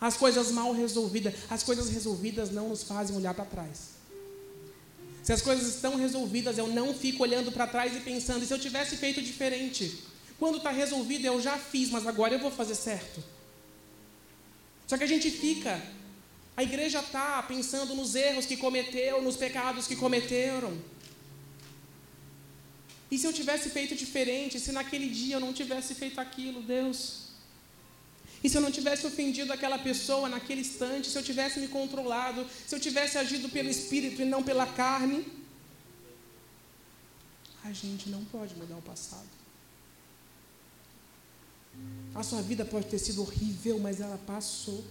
as 0.00 0.16
coisas 0.16 0.50
mal 0.50 0.72
resolvidas, 0.72 1.34
as 1.48 1.62
coisas 1.62 1.88
resolvidas 1.88 2.50
não 2.50 2.68
nos 2.68 2.82
fazem 2.82 3.16
olhar 3.16 3.34
para 3.34 3.44
trás. 3.44 3.96
Se 5.22 5.32
as 5.32 5.42
coisas 5.42 5.74
estão 5.74 5.96
resolvidas, 5.96 6.56
eu 6.56 6.68
não 6.68 6.94
fico 6.94 7.22
olhando 7.22 7.50
para 7.50 7.66
trás 7.66 7.96
e 7.96 8.00
pensando, 8.00 8.44
e 8.44 8.46
se 8.46 8.54
eu 8.54 8.58
tivesse 8.58 8.96
feito 8.96 9.20
diferente? 9.20 10.04
Quando 10.38 10.58
está 10.58 10.70
resolvido, 10.70 11.24
eu 11.24 11.40
já 11.40 11.58
fiz, 11.58 11.90
mas 11.90 12.06
agora 12.06 12.34
eu 12.34 12.38
vou 12.38 12.50
fazer 12.50 12.74
certo. 12.74 13.22
Só 14.86 14.96
que 14.96 15.02
a 15.02 15.06
gente 15.08 15.30
fica, 15.30 15.82
a 16.56 16.62
igreja 16.62 17.00
está 17.00 17.42
pensando 17.42 17.94
nos 17.94 18.14
erros 18.14 18.46
que 18.46 18.56
cometeu, 18.56 19.20
nos 19.20 19.36
pecados 19.36 19.86
que 19.86 19.96
cometeram. 19.96 20.78
E 23.10 23.18
se 23.18 23.26
eu 23.26 23.32
tivesse 23.32 23.70
feito 23.70 23.94
diferente, 23.94 24.58
se 24.58 24.72
naquele 24.72 25.08
dia 25.08 25.36
eu 25.36 25.40
não 25.40 25.52
tivesse 25.52 25.94
feito 25.94 26.20
aquilo, 26.20 26.62
Deus? 26.62 27.26
E 28.42 28.48
se 28.48 28.56
eu 28.56 28.60
não 28.60 28.70
tivesse 28.70 29.06
ofendido 29.06 29.52
aquela 29.52 29.78
pessoa 29.78 30.28
naquele 30.28 30.60
instante, 30.60 31.08
se 31.08 31.16
eu 31.16 31.22
tivesse 31.22 31.60
me 31.60 31.68
controlado, 31.68 32.46
se 32.66 32.74
eu 32.74 32.80
tivesse 32.80 33.16
agido 33.18 33.48
pelo 33.48 33.68
Espírito 33.68 34.22
e 34.22 34.24
não 34.24 34.42
pela 34.42 34.66
carne? 34.66 35.24
A 37.64 37.72
gente 37.72 38.08
não 38.08 38.24
pode 38.26 38.54
mudar 38.54 38.76
o 38.76 38.82
passado. 38.82 39.26
A 42.14 42.22
sua 42.22 42.40
vida 42.40 42.64
pode 42.64 42.86
ter 42.86 42.98
sido 42.98 43.22
horrível, 43.22 43.78
mas 43.78 44.00
ela 44.00 44.18
passou. 44.18 44.84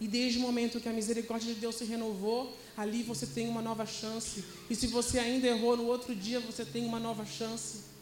E 0.00 0.08
desde 0.08 0.38
o 0.38 0.42
momento 0.42 0.80
que 0.80 0.88
a 0.88 0.92
misericórdia 0.92 1.54
de 1.54 1.60
Deus 1.60 1.76
se 1.76 1.84
renovou, 1.84 2.56
ali 2.76 3.02
você 3.02 3.26
tem 3.26 3.48
uma 3.48 3.62
nova 3.62 3.86
chance. 3.86 4.44
E 4.68 4.74
se 4.74 4.86
você 4.86 5.18
ainda 5.18 5.46
errou 5.46 5.76
no 5.76 5.86
outro 5.86 6.14
dia, 6.14 6.40
você 6.40 6.64
tem 6.64 6.84
uma 6.84 6.98
nova 6.98 7.24
chance. 7.24 7.94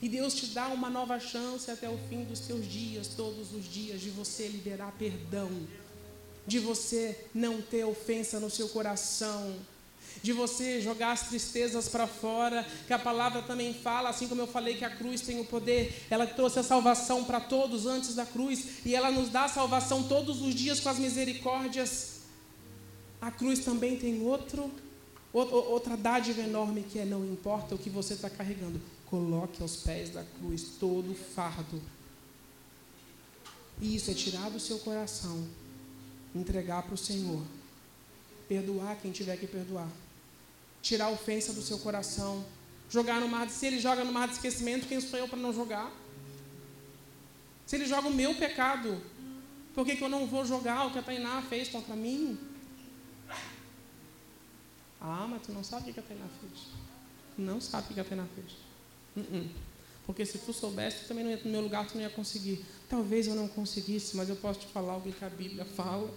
E 0.00 0.08
Deus 0.08 0.34
te 0.34 0.46
dá 0.46 0.68
uma 0.68 0.90
nova 0.90 1.18
chance 1.18 1.70
até 1.70 1.88
o 1.88 1.98
fim 2.08 2.24
dos 2.24 2.40
seus 2.40 2.66
dias, 2.66 3.08
todos 3.08 3.54
os 3.54 3.64
dias, 3.64 4.00
de 4.00 4.10
você 4.10 4.48
liberar 4.48 4.92
perdão, 4.98 5.50
de 6.46 6.58
você 6.58 7.26
não 7.34 7.62
ter 7.62 7.84
ofensa 7.84 8.40
no 8.40 8.50
seu 8.50 8.68
coração, 8.68 9.54
de 10.22 10.32
você 10.32 10.80
jogar 10.80 11.12
as 11.12 11.28
tristezas 11.28 11.88
para 11.88 12.06
fora, 12.06 12.66
que 12.86 12.92
a 12.92 12.98
palavra 12.98 13.42
também 13.42 13.74
fala, 13.74 14.08
assim 14.08 14.26
como 14.26 14.40
eu 14.40 14.46
falei 14.46 14.76
que 14.76 14.84
a 14.84 14.90
cruz 14.90 15.20
tem 15.20 15.40
o 15.40 15.44
poder, 15.44 16.06
ela 16.08 16.26
trouxe 16.26 16.58
a 16.58 16.62
salvação 16.62 17.24
para 17.24 17.40
todos 17.40 17.86
antes 17.86 18.14
da 18.14 18.24
cruz, 18.24 18.84
e 18.86 18.94
ela 18.94 19.10
nos 19.10 19.28
dá 19.28 19.44
a 19.44 19.48
salvação 19.48 20.02
todos 20.04 20.40
os 20.40 20.54
dias 20.54 20.80
com 20.80 20.88
as 20.88 20.98
misericórdias. 20.98 22.20
A 23.20 23.30
cruz 23.30 23.60
também 23.60 23.96
tem 23.96 24.22
outro, 24.22 24.70
outra 25.32 25.96
dádiva 25.96 26.40
enorme 26.40 26.82
que 26.82 26.98
é 26.98 27.04
não 27.04 27.24
importa 27.24 27.74
o 27.74 27.78
que 27.78 27.90
você 27.90 28.14
está 28.14 28.30
carregando, 28.30 28.80
coloque 29.06 29.62
aos 29.62 29.76
pés 29.76 30.10
da 30.10 30.24
cruz 30.38 30.72
todo 30.80 31.12
o 31.12 31.14
fardo. 31.14 31.82
E 33.80 33.96
isso 33.96 34.10
é 34.10 34.14
tirar 34.14 34.50
do 34.50 34.60
seu 34.60 34.78
coração, 34.78 35.46
entregar 36.34 36.82
para 36.82 36.94
o 36.94 36.98
Senhor, 36.98 37.42
perdoar 38.48 38.96
quem 38.96 39.10
tiver 39.10 39.36
que 39.36 39.46
perdoar 39.46 39.88
tirar 40.84 41.06
a 41.06 41.10
ofensa 41.10 41.52
do 41.54 41.62
seu 41.62 41.78
coração, 41.78 42.44
jogar 42.90 43.18
no 43.18 43.26
mar, 43.26 43.48
se 43.48 43.66
ele 43.66 43.80
joga 43.80 44.04
no 44.04 44.12
mar 44.12 44.28
de 44.28 44.34
esquecimento, 44.34 44.86
quem 44.86 45.00
sou 45.00 45.18
eu 45.18 45.26
para 45.26 45.38
não 45.38 45.52
jogar? 45.52 45.90
Se 47.66 47.76
ele 47.76 47.86
joga 47.86 48.08
o 48.08 48.12
meu 48.12 48.34
pecado, 48.34 49.00
por 49.74 49.86
que, 49.86 49.96
que 49.96 50.04
eu 50.04 50.10
não 50.10 50.26
vou 50.26 50.44
jogar 50.44 50.86
o 50.86 50.90
que 50.90 50.98
a 50.98 51.02
Tainá 51.02 51.40
fez 51.48 51.70
contra 51.70 51.96
mim? 51.96 52.38
Ah, 55.00 55.26
mas 55.28 55.42
tu 55.42 55.52
não 55.52 55.64
sabe 55.64 55.90
o 55.90 55.94
que 55.94 56.00
a 56.00 56.02
Tainá 56.02 56.26
fez. 56.40 56.66
Não 57.38 57.60
sabe 57.62 57.90
o 57.90 57.94
que 57.94 58.00
a 58.00 58.04
Tainá 58.04 58.26
fez. 58.34 58.52
Uh 59.16 59.20
-uh. 59.20 59.48
Porque 60.06 60.26
se 60.26 60.36
tu 60.38 60.52
soubesse, 60.52 61.04
tu 61.04 61.08
também 61.08 61.24
não 61.24 61.30
ia, 61.30 61.40
no 61.42 61.50
meu 61.50 61.62
lugar 61.62 61.86
tu 61.86 61.94
não 61.94 62.02
ia 62.02 62.10
conseguir. 62.10 62.62
Talvez 62.90 63.26
eu 63.26 63.34
não 63.34 63.48
conseguisse, 63.48 64.16
mas 64.16 64.28
eu 64.28 64.36
posso 64.36 64.60
te 64.60 64.66
falar 64.66 64.96
o 64.98 65.00
que 65.00 65.24
a 65.24 65.30
Bíblia 65.30 65.64
fala. 65.64 66.12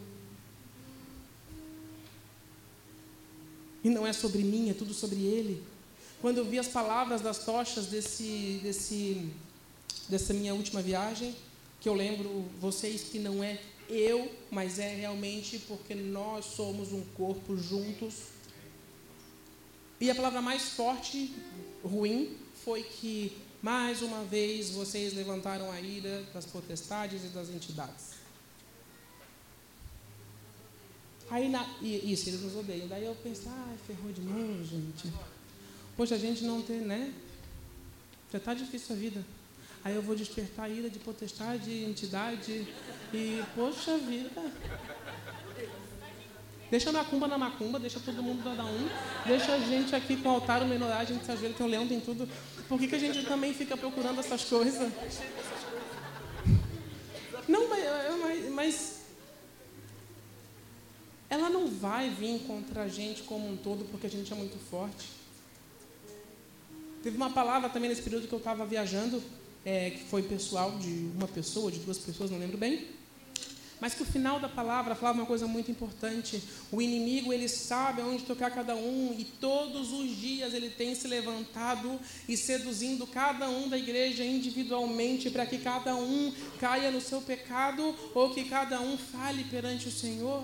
E 3.88 3.90
não 3.90 4.06
é 4.06 4.12
sobre 4.12 4.44
mim, 4.44 4.70
é 4.70 4.74
tudo 4.74 4.94
sobre 4.94 5.16
Ele. 5.16 5.64
Quando 6.20 6.40
eu 6.40 6.44
vi 6.44 6.60
as 6.60 6.68
palavras 6.68 7.22
das 7.22 7.46
tochas 7.46 7.86
desse, 7.86 8.60
desse, 8.62 9.32
dessa 10.10 10.34
minha 10.34 10.54
última 10.54 10.82
viagem, 10.82 11.34
que 11.80 11.88
eu 11.88 11.94
lembro 11.94 12.44
vocês 12.60 13.04
que 13.04 13.18
não 13.18 13.42
é 13.42 13.58
eu, 13.88 14.30
mas 14.52 14.78
é 14.78 14.94
realmente 14.94 15.58
porque 15.60 15.96
nós 15.96 16.44
somos 16.44 16.92
um 16.92 17.02
corpo 17.16 17.56
juntos. 17.56 18.16
E 20.02 20.12
a 20.12 20.16
palavra 20.16 20.42
mais 20.42 20.64
forte, 20.72 21.34
ruim, 21.82 22.36
foi 22.66 22.84
que 22.84 23.38
mais 23.62 24.02
uma 24.02 24.26
vez 24.26 24.70
vocês 24.70 25.14
levantaram 25.14 25.72
a 25.72 25.80
ira 25.80 26.24
das 26.34 26.46
potestades 26.46 27.24
e 27.24 27.28
das 27.30 27.48
entidades. 27.48 28.17
Aí, 31.30 31.50
na, 31.50 31.66
isso, 31.82 32.30
eles 32.30 32.42
nos 32.42 32.56
odeiam. 32.56 32.88
Daí 32.88 33.06
eu 33.06 33.16
pensei, 33.16 33.52
ah, 33.52 33.76
ferrou 33.86 34.12
de 34.12 34.22
novo, 34.22 34.64
gente. 34.64 35.12
Poxa, 35.96 36.16
a 36.16 36.18
gente 36.18 36.44
não 36.44 36.62
tem, 36.62 36.80
né? 36.80 37.14
Já 38.32 38.38
está 38.38 38.54
difícil 38.54 38.96
a 38.96 39.00
vida. 39.00 39.26
Aí 39.84 39.96
eu 39.96 40.02
vou 40.02 40.16
despertar 40.16 40.66
a 40.66 40.70
ira 40.70 40.90
de 40.90 41.00
potestade, 41.00 41.84
entidade. 41.84 42.68
E, 43.14 43.44
poxa 43.56 43.98
vida. 43.98 44.42
Deixa 46.70 46.90
a 46.90 46.94
macumba 46.94 47.28
na 47.28 47.38
macumba, 47.38 47.80
deixa 47.80 48.00
todo 48.00 48.22
mundo 48.22 48.44
dar 48.44 48.66
um. 48.66 48.90
Deixa 49.26 49.54
a 49.54 49.60
gente 49.60 49.96
aqui 49.96 50.18
com 50.18 50.30
o 50.30 50.32
altar, 50.34 50.62
o 50.62 50.68
menorá, 50.68 51.00
a 51.00 51.06
gente 51.06 51.26
se 51.26 51.32
ajoelha, 51.32 51.54
tem 51.54 51.66
um 51.66 51.70
leão, 51.70 51.88
tem 51.88 52.00
tudo. 52.00 52.28
Por 52.68 52.78
que, 52.78 52.88
que 52.88 52.96
a 52.96 53.00
gente 53.00 53.26
também 53.26 53.54
fica 53.54 53.78
procurando 53.78 54.20
essas 54.20 54.44
coisas? 54.44 54.92
Não, 57.48 57.70
mas, 57.70 58.50
mas 58.52 58.97
ela 61.30 61.50
não 61.50 61.68
vai 61.68 62.10
vir 62.10 62.40
contra 62.48 62.84
a 62.84 62.88
gente 62.88 63.24
como 63.24 63.50
um 63.50 63.58
todo 63.58 63.86
porque 63.86 64.08
a 64.08 64.10
gente 64.10 64.32
é 64.32 64.36
muito 64.36 64.58
forte. 64.70 65.08
Teve 67.04 67.18
uma 67.18 67.30
palavra 67.30 67.70
também 67.70 67.90
nesse 67.90 68.02
período 68.02 68.28
que 68.28 68.34
eu 68.34 68.40
estava 68.40 68.66
viajando, 68.66 69.22
é, 69.66 69.92
que 69.92 70.06
foi 70.06 70.24
pessoal 70.24 70.78
de 70.78 71.10
uma 71.16 71.28
pessoa, 71.28 71.72
de 71.72 71.80
duas 71.80 71.98
pessoas, 71.98 72.32
não 72.32 72.40
lembro 72.40 72.58
bem. 72.58 72.88
Mas 73.80 73.94
que 73.94 74.02
o 74.02 74.06
final 74.06 74.40
da 74.40 74.50
palavra 74.50 74.96
falava 74.96 75.20
uma 75.20 75.28
coisa 75.28 75.46
muito 75.46 75.70
importante. 75.70 76.42
O 76.72 76.82
inimigo, 76.82 77.32
ele 77.32 77.48
sabe 77.48 78.02
aonde 78.02 78.24
tocar 78.24 78.50
cada 78.50 78.76
um 78.76 79.14
e 79.16 79.24
todos 79.24 79.92
os 79.92 80.18
dias 80.18 80.54
ele 80.54 80.70
tem 80.70 80.96
se 80.96 81.08
levantado 81.08 82.00
e 82.28 82.36
seduzindo 82.36 83.06
cada 83.06 83.48
um 83.50 83.70
da 83.70 83.78
igreja 83.78 84.24
individualmente 84.24 85.30
para 85.30 85.46
que 85.46 85.60
cada 85.60 85.96
um 85.96 86.34
caia 86.60 86.90
no 86.90 87.00
seu 87.00 87.22
pecado 87.22 87.96
ou 88.16 88.34
que 88.34 88.46
cada 88.46 88.82
um 88.82 88.98
fale 88.98 89.44
perante 89.44 89.88
o 89.88 89.92
Senhor. 89.92 90.44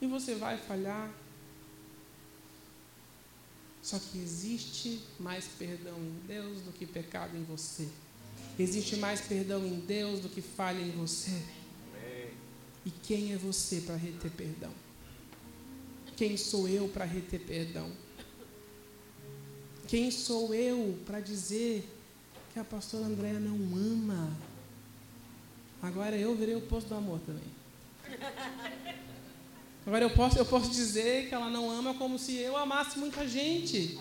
E 0.00 0.06
você 0.06 0.34
vai 0.34 0.56
falhar. 0.56 1.10
Só 3.82 3.98
que 3.98 4.18
existe 4.18 5.00
mais 5.18 5.46
perdão 5.46 5.96
em 5.96 6.26
Deus 6.26 6.60
do 6.62 6.72
que 6.72 6.86
pecado 6.86 7.36
em 7.36 7.44
você. 7.44 7.88
Existe 8.58 8.96
mais 8.96 9.20
perdão 9.20 9.66
em 9.66 9.80
Deus 9.80 10.20
do 10.20 10.28
que 10.28 10.42
falha 10.42 10.80
em 10.80 10.90
você. 10.90 11.42
E 12.84 12.90
quem 12.90 13.32
é 13.32 13.36
você 13.36 13.80
para 13.80 13.96
reter 13.96 14.30
perdão? 14.30 14.72
Quem 16.16 16.36
sou 16.36 16.68
eu 16.68 16.88
para 16.88 17.04
reter 17.04 17.40
perdão? 17.40 17.90
Quem 19.88 20.10
sou 20.10 20.54
eu 20.54 20.98
para 21.04 21.20
dizer 21.20 21.88
que 22.52 22.58
a 22.58 22.64
pastora 22.64 23.06
Andréa 23.06 23.40
não 23.40 23.56
ama? 23.76 24.30
Agora 25.82 26.16
eu 26.16 26.34
virei 26.36 26.54
o 26.54 26.60
posto 26.60 26.88
do 26.88 26.94
amor 26.94 27.20
também. 27.20 27.50
Agora 29.86 30.04
eu 30.04 30.10
posso, 30.10 30.38
eu 30.38 30.44
posso 30.44 30.70
dizer 30.70 31.28
que 31.28 31.34
ela 31.34 31.48
não 31.48 31.70
ama 31.70 31.94
como 31.94 32.18
se 32.18 32.36
eu 32.36 32.56
amasse 32.56 32.98
muita 32.98 33.26
gente. 33.26 33.98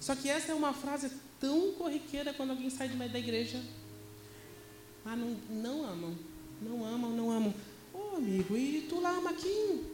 Só 0.00 0.14
que 0.14 0.28
essa 0.28 0.52
é 0.52 0.54
uma 0.54 0.72
frase 0.72 1.10
tão 1.40 1.72
corriqueira 1.72 2.32
quando 2.32 2.50
alguém 2.50 2.70
sai 2.70 2.88
da 2.88 3.18
igreja. 3.18 3.60
Ah, 5.04 5.16
não, 5.16 5.36
não 5.50 5.84
amam. 5.84 6.14
Não 6.60 6.84
amam, 6.84 7.10
não 7.10 7.30
amam. 7.30 7.54
Ô 7.92 7.98
oh, 8.12 8.16
amigo, 8.16 8.56
e 8.56 8.86
tu 8.88 9.00
lá 9.00 9.10
ama 9.10 9.32
quem? 9.32 9.84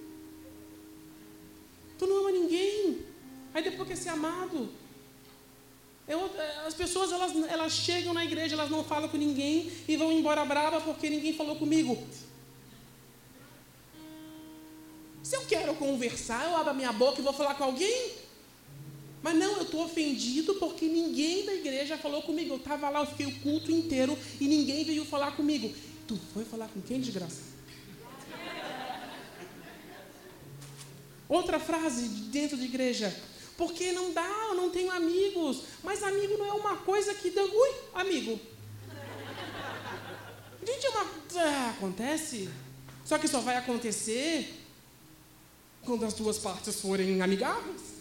Tu 1.99 2.07
não 2.07 2.20
ama 2.20 2.32
ninguém. 2.32 3.01
Aí 3.53 3.62
depois 3.62 3.89
quer 3.89 3.97
ser 3.97 4.11
amado. 4.11 4.68
Eu, 6.07 6.30
as 6.66 6.74
pessoas 6.74 7.12
elas, 7.12 7.35
elas 7.49 7.72
chegam 7.72 8.12
na 8.12 8.24
igreja, 8.24 8.55
elas 8.55 8.70
não 8.70 8.85
falam 8.85 9.09
com 9.09 9.16
ninguém 9.16 9.70
e 9.89 9.97
vão 9.97 10.12
embora 10.12 10.45
brava 10.45 10.80
porque 10.80 11.09
ninguém 11.09 11.35
falou 11.35 11.57
comigo. 11.57 11.97
Se 15.24 15.36
eu 15.36 15.40
quero 15.46 15.74
conversar, 15.76 16.44
eu 16.44 16.54
abro 16.54 16.72
a 16.72 16.74
minha 16.74 16.92
boca 16.92 17.18
e 17.18 17.24
vou 17.24 17.32
falar 17.32 17.54
com 17.54 17.64
alguém. 17.64 18.12
Mas 19.22 19.34
não, 19.34 19.56
eu 19.56 19.62
estou 19.62 19.82
ofendido 19.82 20.54
porque 20.56 20.84
ninguém 20.84 21.46
da 21.46 21.54
igreja 21.54 21.96
falou 21.96 22.20
comigo. 22.20 22.52
Eu 22.52 22.58
estava 22.58 22.90
lá, 22.90 23.00
eu 23.00 23.06
fiquei 23.06 23.24
o 23.24 23.40
culto 23.40 23.72
inteiro 23.72 24.18
e 24.38 24.46
ninguém 24.46 24.84
veio 24.84 25.02
falar 25.06 25.30
comigo. 25.30 25.74
Tu 26.06 26.20
foi 26.34 26.44
falar 26.44 26.68
com 26.68 26.82
quem, 26.82 27.00
desgraça? 27.00 27.40
Outra 31.26 31.58
frase 31.58 32.06
dentro 32.28 32.58
de 32.58 32.66
igreja. 32.66 33.18
Porque 33.56 33.92
não 33.92 34.12
dá, 34.12 34.28
eu 34.50 34.54
não 34.54 34.68
tenho 34.68 34.90
amigos. 34.90 35.62
Mas 35.82 36.02
amigo 36.02 36.36
não 36.36 36.44
é 36.44 36.52
uma 36.52 36.76
coisa 36.76 37.14
que 37.14 37.30
dá. 37.30 37.42
Ui, 37.42 37.70
amigo. 37.94 38.38
Gente, 40.66 40.84
é 40.84 40.90
uma. 40.90 41.06
Ah, 41.36 41.70
acontece. 41.70 42.50
Só 43.06 43.16
que 43.16 43.26
só 43.26 43.40
vai 43.40 43.56
acontecer 43.56 44.63
quando 45.85 46.05
as 46.05 46.14
duas 46.14 46.39
partes 46.39 46.80
forem 46.80 47.20
amigáveis. 47.22 47.95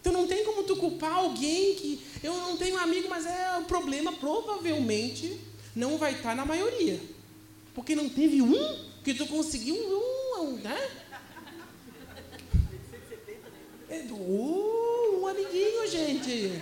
Então 0.00 0.12
não 0.12 0.26
tem 0.26 0.44
como 0.44 0.62
tu 0.62 0.76
culpar 0.76 1.12
alguém 1.12 1.74
que 1.74 2.00
eu 2.22 2.32
não 2.32 2.56
tenho 2.56 2.78
amigo, 2.78 3.08
mas 3.08 3.26
é 3.26 3.58
o 3.58 3.64
problema 3.64 4.12
provavelmente 4.12 5.38
não 5.74 5.98
vai 5.98 6.14
estar 6.14 6.34
na 6.34 6.44
maioria. 6.44 7.00
Porque 7.74 7.94
não 7.94 8.08
teve 8.08 8.42
um 8.42 8.88
que 9.04 9.14
tu 9.14 9.26
conseguiu 9.26 9.74
um, 9.76 10.52
né? 10.54 10.90
É, 13.88 14.04
uh, 14.10 15.20
um 15.20 15.26
amiguinho, 15.26 15.86
gente. 15.88 16.52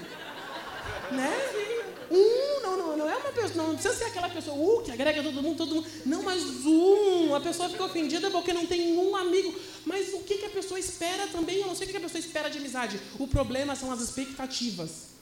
Né? 1.10 1.85
Um, 2.16 2.62
não, 2.62 2.76
não, 2.78 2.96
não 2.96 3.10
é 3.10 3.16
uma 3.16 3.32
pessoa, 3.32 3.54
não, 3.54 3.68
não 3.68 3.74
precisa 3.74 3.94
ser 3.94 4.04
aquela 4.04 4.30
pessoa, 4.30 4.56
uh, 4.56 4.82
que 4.82 4.90
agrega 4.90 5.22
todo 5.22 5.42
mundo, 5.42 5.56
todo 5.58 5.74
mundo. 5.74 5.88
Não, 6.06 6.22
mas 6.22 6.42
um, 6.64 7.34
a 7.34 7.40
pessoa 7.40 7.68
fica 7.68 7.84
ofendida 7.84 8.30
porque 8.30 8.52
não 8.52 8.66
tem 8.66 8.96
um 8.96 9.14
amigo. 9.14 9.54
Mas 9.84 10.14
o 10.14 10.20
que, 10.20 10.38
que 10.38 10.46
a 10.46 10.50
pessoa 10.50 10.80
espera 10.80 11.26
também? 11.28 11.60
Eu 11.60 11.66
não 11.66 11.74
sei 11.74 11.86
o 11.86 11.90
que 11.90 11.96
a 11.96 12.00
pessoa 12.00 12.18
espera 12.18 12.48
de 12.48 12.58
amizade. 12.58 13.00
O 13.18 13.28
problema 13.28 13.76
são 13.76 13.92
as 13.92 14.00
expectativas. 14.00 15.16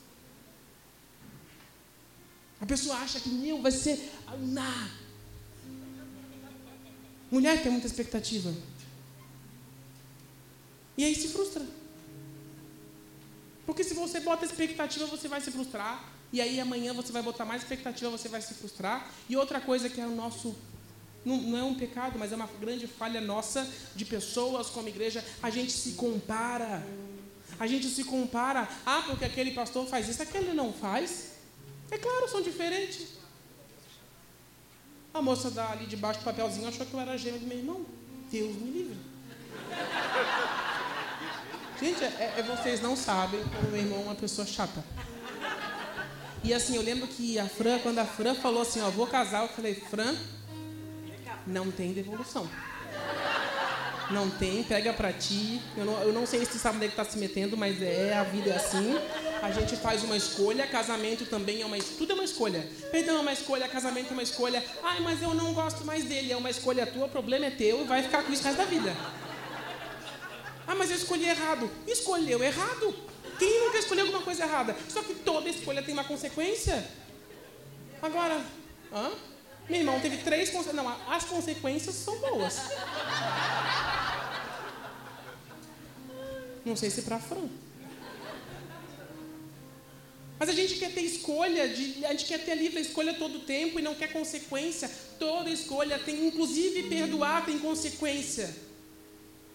A 2.60 2.66
pessoa 2.66 2.96
acha 2.96 3.18
que, 3.20 3.28
meu, 3.28 3.60
vai 3.60 3.72
ser. 3.72 4.10
na 4.38 4.88
Mulher 7.30 7.60
tem 7.62 7.72
muita 7.72 7.88
expectativa. 7.88 8.54
E 10.96 11.04
aí 11.04 11.14
se 11.14 11.28
frustra. 11.28 11.66
Porque 13.66 13.82
se 13.82 13.94
você 13.94 14.20
bota 14.20 14.44
expectativa, 14.44 15.06
você 15.06 15.26
vai 15.26 15.40
se 15.40 15.50
frustrar 15.50 16.13
e 16.34 16.40
aí 16.40 16.58
amanhã 16.58 16.92
você 16.92 17.12
vai 17.12 17.22
botar 17.22 17.44
mais 17.44 17.62
expectativa, 17.62 18.10
você 18.10 18.28
vai 18.28 18.42
se 18.42 18.54
frustrar. 18.54 19.08
E 19.28 19.36
outra 19.36 19.60
coisa 19.60 19.88
que 19.88 20.00
é 20.00 20.06
o 20.06 20.16
nosso 20.16 20.56
não, 21.24 21.36
não, 21.36 21.56
é 21.56 21.62
um 21.62 21.76
pecado, 21.76 22.18
mas 22.18 22.32
é 22.32 22.34
uma 22.34 22.48
grande 22.60 22.88
falha 22.88 23.20
nossa 23.20 23.64
de 23.94 24.04
pessoas 24.04 24.68
como 24.68 24.88
igreja, 24.88 25.24
a 25.40 25.48
gente 25.48 25.70
se 25.70 25.92
compara. 25.92 26.84
A 27.56 27.68
gente 27.68 27.86
se 27.86 28.02
compara, 28.02 28.68
ah, 28.84 29.04
porque 29.06 29.24
aquele 29.24 29.52
pastor 29.52 29.86
faz 29.86 30.08
isso, 30.08 30.22
aquele 30.22 30.52
não 30.54 30.72
faz. 30.72 31.34
É 31.88 31.96
claro, 31.96 32.28
são 32.28 32.42
diferentes. 32.42 33.10
A 35.14 35.22
moça 35.22 35.52
da, 35.52 35.70
ali 35.70 35.86
debaixo 35.86 36.18
do 36.18 36.24
papelzinho 36.24 36.66
achou 36.66 36.84
que 36.84 36.94
eu 36.94 36.98
era 36.98 37.16
gêmeo 37.16 37.38
do 37.38 37.46
meu 37.46 37.58
irmão. 37.58 37.86
Deus 38.28 38.56
me 38.56 38.70
livre. 38.72 38.96
Gente, 41.80 42.02
é, 42.02 42.34
é, 42.38 42.42
vocês 42.42 42.80
não 42.80 42.96
sabem 42.96 43.40
como 43.44 43.70
meu 43.70 43.80
irmão 43.80 44.00
é 44.00 44.02
uma 44.02 44.14
pessoa 44.16 44.44
chata. 44.44 44.82
E 46.44 46.52
assim, 46.52 46.76
eu 46.76 46.82
lembro 46.82 47.08
que 47.08 47.38
a 47.38 47.48
Fran, 47.48 47.78
quando 47.78 47.98
a 48.00 48.04
Fran 48.04 48.34
falou 48.34 48.60
assim, 48.60 48.82
ó, 48.82 48.90
vou 48.90 49.06
casar, 49.06 49.44
eu 49.44 49.48
falei, 49.48 49.74
Fran, 49.74 50.14
não 51.46 51.70
tem 51.70 51.94
devolução. 51.94 52.46
Não 54.10 54.28
tem, 54.28 54.62
pega 54.62 54.92
pra 54.92 55.10
ti. 55.10 55.58
Eu 55.74 55.86
não, 55.86 56.02
eu 56.02 56.12
não 56.12 56.26
sei 56.26 56.44
se 56.44 56.52
tu 56.52 56.58
sabe 56.58 56.76
onde 56.76 56.86
é 56.86 56.88
que 56.90 56.96
tá 56.96 57.04
se 57.06 57.16
metendo, 57.16 57.56
mas 57.56 57.80
é, 57.80 58.12
a 58.12 58.24
vida 58.24 58.50
é 58.50 58.56
assim. 58.56 58.94
A 59.42 59.50
gente 59.50 59.74
faz 59.76 60.04
uma 60.04 60.18
escolha, 60.18 60.66
casamento 60.66 61.24
também 61.24 61.62
é 61.62 61.66
uma 61.66 61.78
tudo 61.78 62.12
é 62.12 62.14
uma 62.14 62.24
escolha. 62.24 62.68
Perdão 62.90 63.16
é 63.16 63.20
uma 63.20 63.32
escolha, 63.32 63.66
casamento 63.66 64.10
é 64.10 64.12
uma 64.12 64.22
escolha. 64.22 64.62
Ai, 64.82 65.00
mas 65.00 65.22
eu 65.22 65.32
não 65.32 65.54
gosto 65.54 65.82
mais 65.86 66.04
dele, 66.04 66.30
é 66.30 66.36
uma 66.36 66.50
escolha 66.50 66.86
tua, 66.86 67.06
o 67.06 67.08
problema 67.08 67.46
é 67.46 67.50
teu 67.50 67.80
e 67.80 67.84
vai 67.84 68.02
ficar 68.02 68.22
com 68.22 68.30
isso 68.30 68.42
o 68.42 68.44
resto 68.44 68.58
da 68.58 68.66
vida. 68.66 68.94
Ah, 70.66 70.74
mas 70.74 70.90
eu 70.90 70.96
escolhi 70.96 71.26
errado. 71.26 71.70
Escolheu 71.86 72.44
errado. 72.44 73.13
Quem 73.38 73.64
nunca 73.64 73.78
escolheu 73.78 74.06
alguma 74.06 74.22
coisa 74.22 74.44
errada? 74.44 74.76
Só 74.88 75.02
que 75.02 75.14
toda 75.14 75.48
escolha 75.48 75.82
tem 75.82 75.92
uma 75.92 76.04
consequência. 76.04 76.86
Agora, 78.00 78.44
hã? 78.92 79.10
meu 79.68 79.80
irmão 79.80 80.00
teve 80.00 80.18
três 80.18 80.50
consequências. 80.50 80.84
Não, 80.84 81.12
as 81.12 81.24
consequências 81.24 81.94
são 81.94 82.18
boas. 82.18 82.58
Não 86.64 86.76
sei 86.76 86.90
se 86.90 87.02
para 87.02 87.18
Fran. 87.18 87.48
Mas 90.38 90.48
a 90.48 90.52
gente 90.52 90.76
quer 90.76 90.92
ter 90.92 91.02
escolha, 91.02 91.68
de, 91.68 92.04
a 92.04 92.10
gente 92.10 92.24
quer 92.26 92.44
ter 92.44 92.54
livre 92.54 92.80
escolha 92.80 93.14
todo 93.14 93.36
o 93.36 93.40
tempo 93.40 93.78
e 93.78 93.82
não 93.82 93.94
quer 93.94 94.12
consequência. 94.12 94.90
Toda 95.18 95.48
escolha 95.48 95.98
tem, 95.98 96.26
inclusive 96.26 96.84
perdoar 96.88 97.46
tem 97.46 97.58
consequência. 97.58 98.54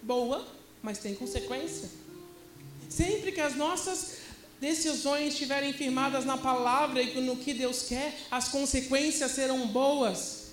Boa, 0.02 0.48
mas 0.82 0.98
tem 0.98 1.14
consequência. 1.14 1.90
Sempre 2.90 3.32
que 3.32 3.40
as 3.40 3.56
nossas 3.56 4.18
decisões 4.60 5.34
estiverem 5.34 5.72
firmadas 5.72 6.26
na 6.26 6.38
palavra 6.38 7.02
e 7.02 7.22
no 7.22 7.38
que 7.38 7.54
Deus 7.54 7.84
quer, 7.84 8.18
as 8.32 8.50
consequências 8.50 9.32
serão 9.32 9.68
boas. 9.68 10.48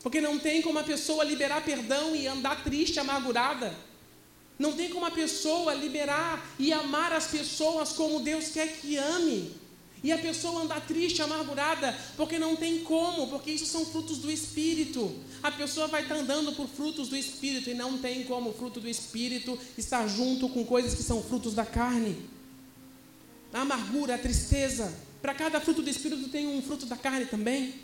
Porque 0.00 0.20
não 0.20 0.38
tem 0.38 0.62
como 0.62 0.78
a 0.78 0.84
pessoa 0.84 1.24
liberar 1.24 1.64
perdão 1.64 2.14
e 2.14 2.28
andar 2.28 2.62
triste, 2.62 3.00
amargurada. 3.00 3.74
Não 4.56 4.72
tem 4.72 4.88
como 4.88 5.04
a 5.04 5.10
pessoa 5.10 5.74
liberar 5.74 6.48
e 6.58 6.72
amar 6.72 7.12
as 7.12 7.26
pessoas 7.26 7.92
como 7.92 8.20
Deus 8.20 8.48
quer 8.48 8.68
que 8.78 8.96
ame. 8.96 9.54
E 10.02 10.12
a 10.12 10.18
pessoa 10.18 10.62
andar 10.62 10.86
triste, 10.86 11.20
amargurada, 11.20 11.96
porque 12.16 12.38
não 12.38 12.54
tem 12.54 12.84
como, 12.84 13.26
porque 13.26 13.50
isso 13.50 13.66
são 13.66 13.84
frutos 13.84 14.18
do 14.18 14.30
Espírito. 14.30 15.12
A 15.42 15.50
pessoa 15.50 15.86
vai 15.86 16.02
estar 16.02 16.16
andando 16.16 16.52
por 16.52 16.66
frutos 16.68 17.08
do 17.08 17.16
Espírito 17.16 17.70
e 17.70 17.74
não 17.74 17.98
tem 17.98 18.24
como 18.24 18.50
o 18.50 18.54
fruto 18.54 18.80
do 18.80 18.88
Espírito 18.88 19.58
estar 19.76 20.06
junto 20.08 20.48
com 20.48 20.64
coisas 20.64 20.94
que 20.94 21.02
são 21.02 21.22
frutos 21.22 21.54
da 21.54 21.64
carne. 21.64 22.28
A 23.52 23.60
amargura, 23.60 24.16
a 24.16 24.18
tristeza. 24.18 24.92
Para 25.22 25.34
cada 25.34 25.60
fruto 25.60 25.82
do 25.82 25.90
Espírito 25.90 26.28
tem 26.28 26.46
um 26.46 26.62
fruto 26.62 26.86
da 26.86 26.96
carne 26.96 27.26
também. 27.26 27.74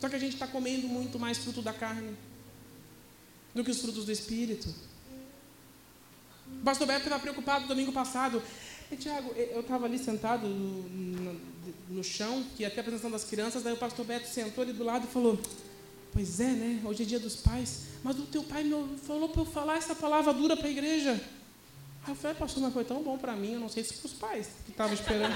Só 0.00 0.08
que 0.08 0.16
a 0.16 0.18
gente 0.18 0.34
está 0.34 0.46
comendo 0.46 0.86
muito 0.86 1.18
mais 1.18 1.38
fruto 1.38 1.62
da 1.62 1.72
carne 1.72 2.14
do 3.54 3.64
que 3.64 3.70
os 3.70 3.80
frutos 3.80 4.04
do 4.04 4.12
Espírito. 4.12 4.68
O 6.60 6.64
pastor 6.64 6.86
Beto 6.86 7.04
estava 7.04 7.20
preocupado 7.20 7.66
domingo 7.66 7.92
passado. 7.92 8.42
Tiago, 8.98 9.32
eu 9.34 9.60
estava 9.60 9.86
ali 9.86 9.98
sentado 9.98 10.46
no, 10.46 10.82
no, 10.88 11.40
no, 11.88 12.04
chão, 12.04 12.44
que 12.56 12.58
ter 12.58 12.64
a 12.66 12.68
apresentação 12.68 13.10
das 13.10 13.24
crianças, 13.24 13.64
daí 13.64 13.72
o 13.72 13.76
pastor 13.76 14.06
Beto 14.06 14.28
sentou 14.28 14.62
ali 14.62 14.72
do 14.72 14.84
lado 14.84 15.08
e 15.08 15.10
falou: 15.10 15.40
Pois 16.16 16.40
é, 16.40 16.44
né? 16.44 16.80
Hoje 16.82 17.02
é 17.02 17.04
dia 17.04 17.20
dos 17.20 17.36
pais, 17.36 17.88
mas 18.02 18.18
o 18.18 18.22
teu 18.22 18.42
pai 18.42 18.64
me 18.64 18.96
falou 19.06 19.28
para 19.28 19.42
eu 19.42 19.44
falar 19.44 19.76
essa 19.76 19.94
palavra 19.94 20.32
dura 20.32 20.56
para 20.56 20.66
a 20.66 20.70
igreja. 20.70 21.10
Aí 21.10 22.10
eu 22.10 22.14
falei, 22.14 22.34
pastor, 22.34 22.62
mas 22.62 22.72
foi 22.72 22.84
tão 22.84 23.02
bom 23.02 23.18
para 23.18 23.36
mim, 23.36 23.52
eu 23.52 23.60
não 23.60 23.68
sei 23.68 23.84
se 23.84 23.92
para 23.92 24.06
os 24.06 24.14
pais 24.14 24.48
que 24.64 24.70
estavam 24.70 24.94
esperando. 24.94 25.34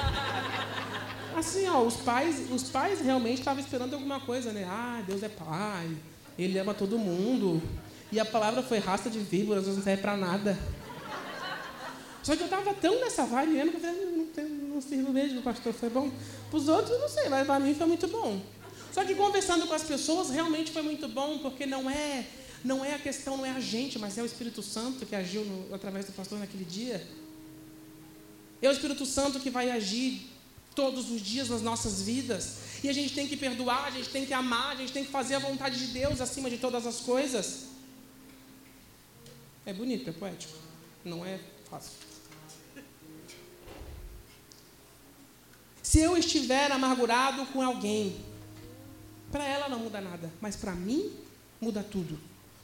Assim, 1.37 1.69
ó, 1.69 1.83
os 1.83 1.97
pais, 1.97 2.51
os 2.51 2.71
pais 2.71 2.99
realmente 3.03 3.41
estavam 3.41 3.63
esperando 3.63 3.93
alguma 3.93 4.21
coisa, 4.21 4.53
né? 4.55 4.65
Ah, 4.71 5.05
Deus 5.07 5.23
é 5.23 5.29
pai, 5.29 5.95
Ele 6.39 6.59
ama 6.59 6.73
todo 6.73 6.99
mundo. 6.99 7.63
E 8.11 8.19
a 8.19 8.25
palavra 8.25 8.63
foi 8.63 8.79
raça 8.79 9.11
de 9.11 9.19
víboras, 9.19 9.67
não 9.67 9.83
serve 9.83 10.01
para 10.01 10.17
nada. 10.17 10.59
Só 12.23 12.35
que 12.35 12.41
eu 12.41 12.47
estava 12.47 12.73
tão 12.73 12.99
nessa 13.01 13.27
vibe 13.27 13.53
mesmo 13.53 13.71
que 13.73 13.77
eu 13.77 13.81
falei, 13.83 14.07
não, 14.17 14.25
tem, 14.29 14.47
não 14.47 14.81
sirvo 14.81 15.13
mesmo, 15.13 15.43
pastor, 15.43 15.75
foi 15.75 15.91
bom. 15.91 16.11
Para 16.49 16.57
os 16.59 16.69
outros, 16.69 16.99
não 16.99 17.09
sei, 17.11 17.29
mas 17.29 17.47
para 17.47 17.61
mim 17.61 17.75
foi 17.75 17.87
muito 17.87 18.09
bom. 18.09 18.41
Só 18.93 19.05
que 19.05 19.15
conversando 19.15 19.67
com 19.67 19.75
as 19.75 19.85
pessoas, 19.85 20.31
realmente 20.31 20.73
foi 20.73 20.83
muito 20.83 21.07
bom, 21.09 21.39
porque 21.39 21.65
não 21.65 21.89
é, 21.89 22.27
não 22.65 22.85
é 22.85 22.95
a 22.95 22.99
questão, 22.99 23.37
não 23.37 23.47
é 23.47 23.51
a 23.51 23.61
gente, 23.61 23.99
mas 23.99 24.19
é 24.19 24.23
o 24.23 24.27
Espírito 24.27 24.63
Santo 24.63 25.07
que 25.07 25.15
agiu 25.15 25.45
no, 25.45 25.75
através 25.75 26.07
do 26.07 26.13
pastor 26.13 26.39
naquele 26.39 26.65
dia. 26.65 27.07
É 28.61 28.69
o 28.69 28.73
Espírito 28.73 29.07
Santo 29.07 29.41
que 29.41 29.51
vai 29.51 29.71
agir 29.71 30.29
todos 30.75 31.11
os 31.11 31.21
dias 31.21 31.49
nas 31.49 31.63
nossas 31.63 32.03
vidas. 32.03 32.57
E 32.83 32.89
a 32.89 32.93
gente 32.93 33.15
tem 33.15 33.29
que 33.29 33.37
perdoar, 33.37 33.87
a 33.87 33.91
gente 33.91 34.09
tem 34.09 34.27
que 34.27 34.33
amar, 34.33 34.73
a 34.73 34.77
gente 34.77 34.93
tem 34.93 35.05
que 35.05 35.11
fazer 35.11 35.35
a 35.35 35.39
vontade 35.39 35.79
de 35.79 35.93
Deus 35.93 36.21
acima 36.21 36.51
de 36.51 36.59
todas 36.59 36.87
as 36.87 37.01
coisas. 37.01 37.67
É 39.65 39.73
bonito, 39.73 40.09
é 40.11 40.13
poético. 40.13 40.55
Não 41.05 41.25
é 41.25 41.39
fácil. 41.69 41.93
Se 45.83 45.99
eu 46.01 46.17
estiver 46.17 46.71
amargurado 46.71 47.47
com 47.47 47.61
alguém, 47.61 48.17
para 49.31 49.47
ela 49.47 49.69
não 49.69 49.79
muda 49.79 50.01
nada, 50.01 50.31
mas 50.41 50.57
para 50.57 50.73
mim 50.73 51.13
muda 51.61 51.83
tudo. 51.83 52.19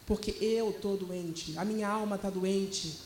Porque 0.06 0.32
eu 0.40 0.70
estou 0.70 0.96
doente, 0.96 1.56
a 1.58 1.64
minha 1.64 1.88
alma 1.88 2.16
está 2.16 2.30
doente. 2.30 2.98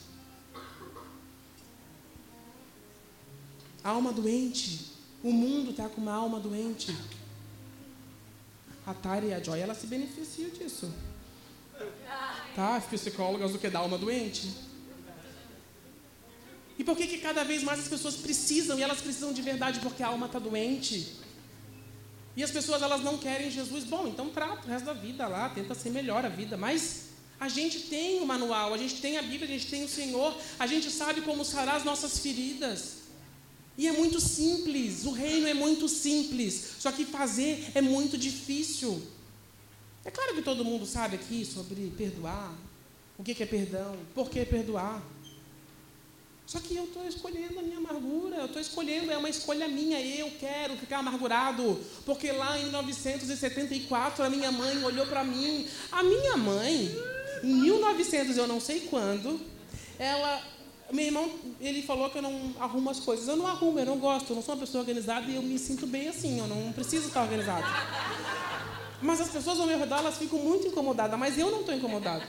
Alma 3.83 4.13
doente. 4.13 4.91
O 5.23 5.33
mundo 5.33 5.71
está 5.71 5.89
com 5.89 6.01
uma 6.01 6.13
alma 6.13 6.39
doente. 6.39 6.95
A 8.87 8.95
Tari 8.95 9.29
e 9.29 9.35
a 9.35 9.43
Joy, 9.43 9.59
elas 9.59 9.79
se 9.79 9.87
beneficiam 9.87 10.51
disso. 10.51 10.93
Tá? 12.55 12.77
As 12.77 12.85
psicólogas 12.85 13.53
do 13.53 13.59
que 13.59 13.69
da 13.69 13.79
alma 13.79 13.97
doente. 13.97 14.51
E 16.79 16.85
por 16.85 16.97
que, 16.97 17.07
que 17.07 17.19
cada 17.19 17.45
vez 17.45 17.63
mais 17.63 17.79
as 17.81 17.89
pessoas 17.89 18.17
precisam, 18.17 18.79
e 18.79 18.83
elas 18.83 19.01
precisam 19.01 19.33
de 19.33 19.43
verdade 19.43 19.81
porque 19.81 20.03
a 20.03 20.09
alma 20.09 20.27
está 20.27 20.39
doente? 20.39 21.20
E 22.37 22.45
as 22.45 22.51
pessoas 22.51 22.83
elas 22.83 23.03
não 23.03 23.19
querem 23.19 23.51
Jesus. 23.51 23.85
Bom, 23.85 24.07
então 24.07 24.29
trata 24.31 24.67
o 24.67 24.71
resto 24.71 24.85
da 24.85 24.93
vida 24.93 25.27
lá, 25.27 25.49
tenta 25.49 25.75
ser 25.75 25.91
melhor 25.91 26.25
a 26.25 26.29
vida. 26.29 26.57
Mas 26.57 27.11
a 27.39 27.49
gente 27.49 27.81
tem 27.81 28.21
o 28.21 28.27
manual, 28.27 28.75
a 28.75 28.79
gente 28.79 29.01
tem 29.01 29.17
a 29.17 29.23
Bíblia, 29.23 29.45
a 29.45 29.59
gente 29.59 29.67
tem 29.67 29.85
o 29.85 29.89
Senhor, 29.89 30.37
a 30.59 30.67
gente 30.67 30.91
sabe 30.91 31.23
como 31.23 31.45
sarar 31.45 31.77
as 31.77 31.85
nossas 31.85 32.19
feridas. 32.19 33.01
E 33.79 33.89
é 33.89 33.93
muito 33.93 34.21
simples, 34.21 35.07
o 35.07 35.11
reino 35.11 35.47
é 35.47 35.55
muito 35.55 35.89
simples, 35.89 36.75
só 36.79 36.93
que 36.93 37.07
fazer 37.07 37.71
é 37.75 37.81
muito 37.81 38.19
difícil. 38.19 39.03
É 40.05 40.11
claro 40.11 40.35
que 40.35 40.43
todo 40.43 40.65
mundo 40.65 40.85
sabe 40.85 41.17
aqui 41.17 41.47
sobre 41.47 41.91
perdoar, 41.97 42.55
o 43.17 43.23
que 43.23 43.43
é 43.43 43.47
perdão, 43.47 43.97
por 44.15 44.29
que 44.29 44.45
perdoar. 44.45 45.03
Só 46.51 46.59
que 46.59 46.75
eu 46.75 46.83
estou 46.83 47.07
escolhendo 47.07 47.61
a 47.61 47.63
minha 47.63 47.79
amargura, 47.79 48.39
eu 48.39 48.47
estou 48.47 48.61
escolhendo, 48.61 49.13
é 49.13 49.17
uma 49.17 49.29
escolha 49.29 49.69
minha, 49.69 50.01
eu 50.01 50.29
quero 50.41 50.77
ficar 50.77 50.99
amargurado, 50.99 51.79
porque 52.05 52.33
lá 52.33 52.59
em 52.59 52.65
1974 52.65 54.25
a 54.25 54.29
minha 54.29 54.51
mãe 54.51 54.83
olhou 54.83 55.07
para 55.07 55.23
mim, 55.23 55.65
a 55.93 56.03
minha 56.03 56.37
mãe, 56.37 56.91
em 57.45 57.55
1900 57.55 58.37
eu 58.37 58.49
não 58.49 58.59
sei 58.59 58.81
quando, 58.81 59.41
ela 59.97 60.43
meu 60.91 61.07
irmão, 61.07 61.31
ele 61.61 61.83
falou 61.83 62.11
que 62.11 62.19
eu 62.19 62.23
não 62.23 62.53
arrumo 62.59 62.91
as 62.91 62.99
coisas. 62.99 63.29
Eu 63.29 63.37
não 63.37 63.47
arrumo, 63.47 63.79
eu 63.79 63.87
não 63.87 63.99
gosto, 64.01 64.31
eu 64.31 64.35
não 64.35 64.43
sou 64.43 64.57
uma 64.57 64.61
pessoa 64.61 64.83
organizada 64.83 65.31
e 65.31 65.37
eu 65.37 65.43
me 65.43 65.57
sinto 65.57 65.87
bem 65.87 66.09
assim, 66.09 66.41
eu 66.41 66.49
não 66.49 66.73
preciso 66.73 67.07
estar 67.07 67.23
organizado. 67.23 67.65
Mas 69.01 69.21
as 69.21 69.31
pessoas 69.31 69.61
ao 69.61 69.69
meu 69.69 69.79
redor, 69.79 69.99
elas 69.99 70.19
ficam 70.19 70.41
muito 70.41 70.67
incomodadas, 70.67 71.17
mas 71.17 71.39
eu 71.39 71.49
não 71.49 71.61
estou 71.61 71.73
incomodado. 71.73 72.25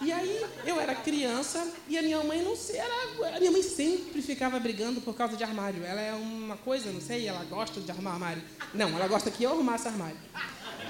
E 0.00 0.12
aí, 0.12 0.44
eu 0.66 0.80
era 0.80 0.94
criança 0.94 1.66
e 1.88 1.96
a 1.96 2.02
minha 2.02 2.22
mãe 2.22 2.42
não 2.42 2.56
sei, 2.56 2.76
era, 2.76 3.36
a 3.36 3.38
minha 3.38 3.50
mãe 3.50 3.62
sempre 3.62 4.20
ficava 4.20 4.58
brigando 4.58 5.00
por 5.00 5.14
causa 5.14 5.36
de 5.36 5.44
armário. 5.44 5.84
Ela 5.84 6.00
é 6.00 6.12
uma 6.12 6.56
coisa, 6.56 6.90
não 6.92 7.00
sei, 7.00 7.26
ela 7.26 7.44
gosta 7.44 7.80
de 7.80 7.90
arrumar 7.90 8.12
armário. 8.12 8.42
Não, 8.72 8.88
ela 8.90 9.06
gosta 9.08 9.30
que 9.30 9.44
eu 9.44 9.52
arrumasse 9.52 9.88
armário. 9.88 10.16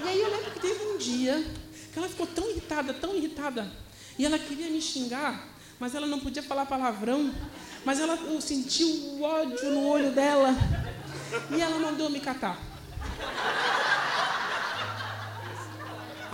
E 0.04 0.08
aí 0.08 0.20
eu 0.20 0.30
lembro 0.30 0.50
que 0.50 0.60
teve 0.60 0.84
um 0.86 0.98
dia 0.98 1.44
que 1.92 1.98
ela 1.98 2.08
ficou 2.08 2.26
tão 2.26 2.50
irritada, 2.50 2.92
tão 2.94 3.14
irritada, 3.14 3.70
e 4.18 4.24
ela 4.24 4.38
queria 4.38 4.68
me 4.68 4.80
xingar 4.80 5.54
mas 5.78 5.94
ela 5.94 6.06
não 6.06 6.20
podia 6.20 6.42
falar 6.42 6.66
palavrão. 6.66 7.32
Mas 7.84 8.00
ela 8.00 8.14
eu 8.14 8.40
senti 8.40 8.84
o 8.84 9.22
ódio 9.22 9.70
no 9.70 9.86
olho 9.86 10.10
dela. 10.12 10.54
E 11.50 11.60
ela 11.60 11.78
mandou 11.78 12.08
me 12.08 12.20
catar. 12.20 12.58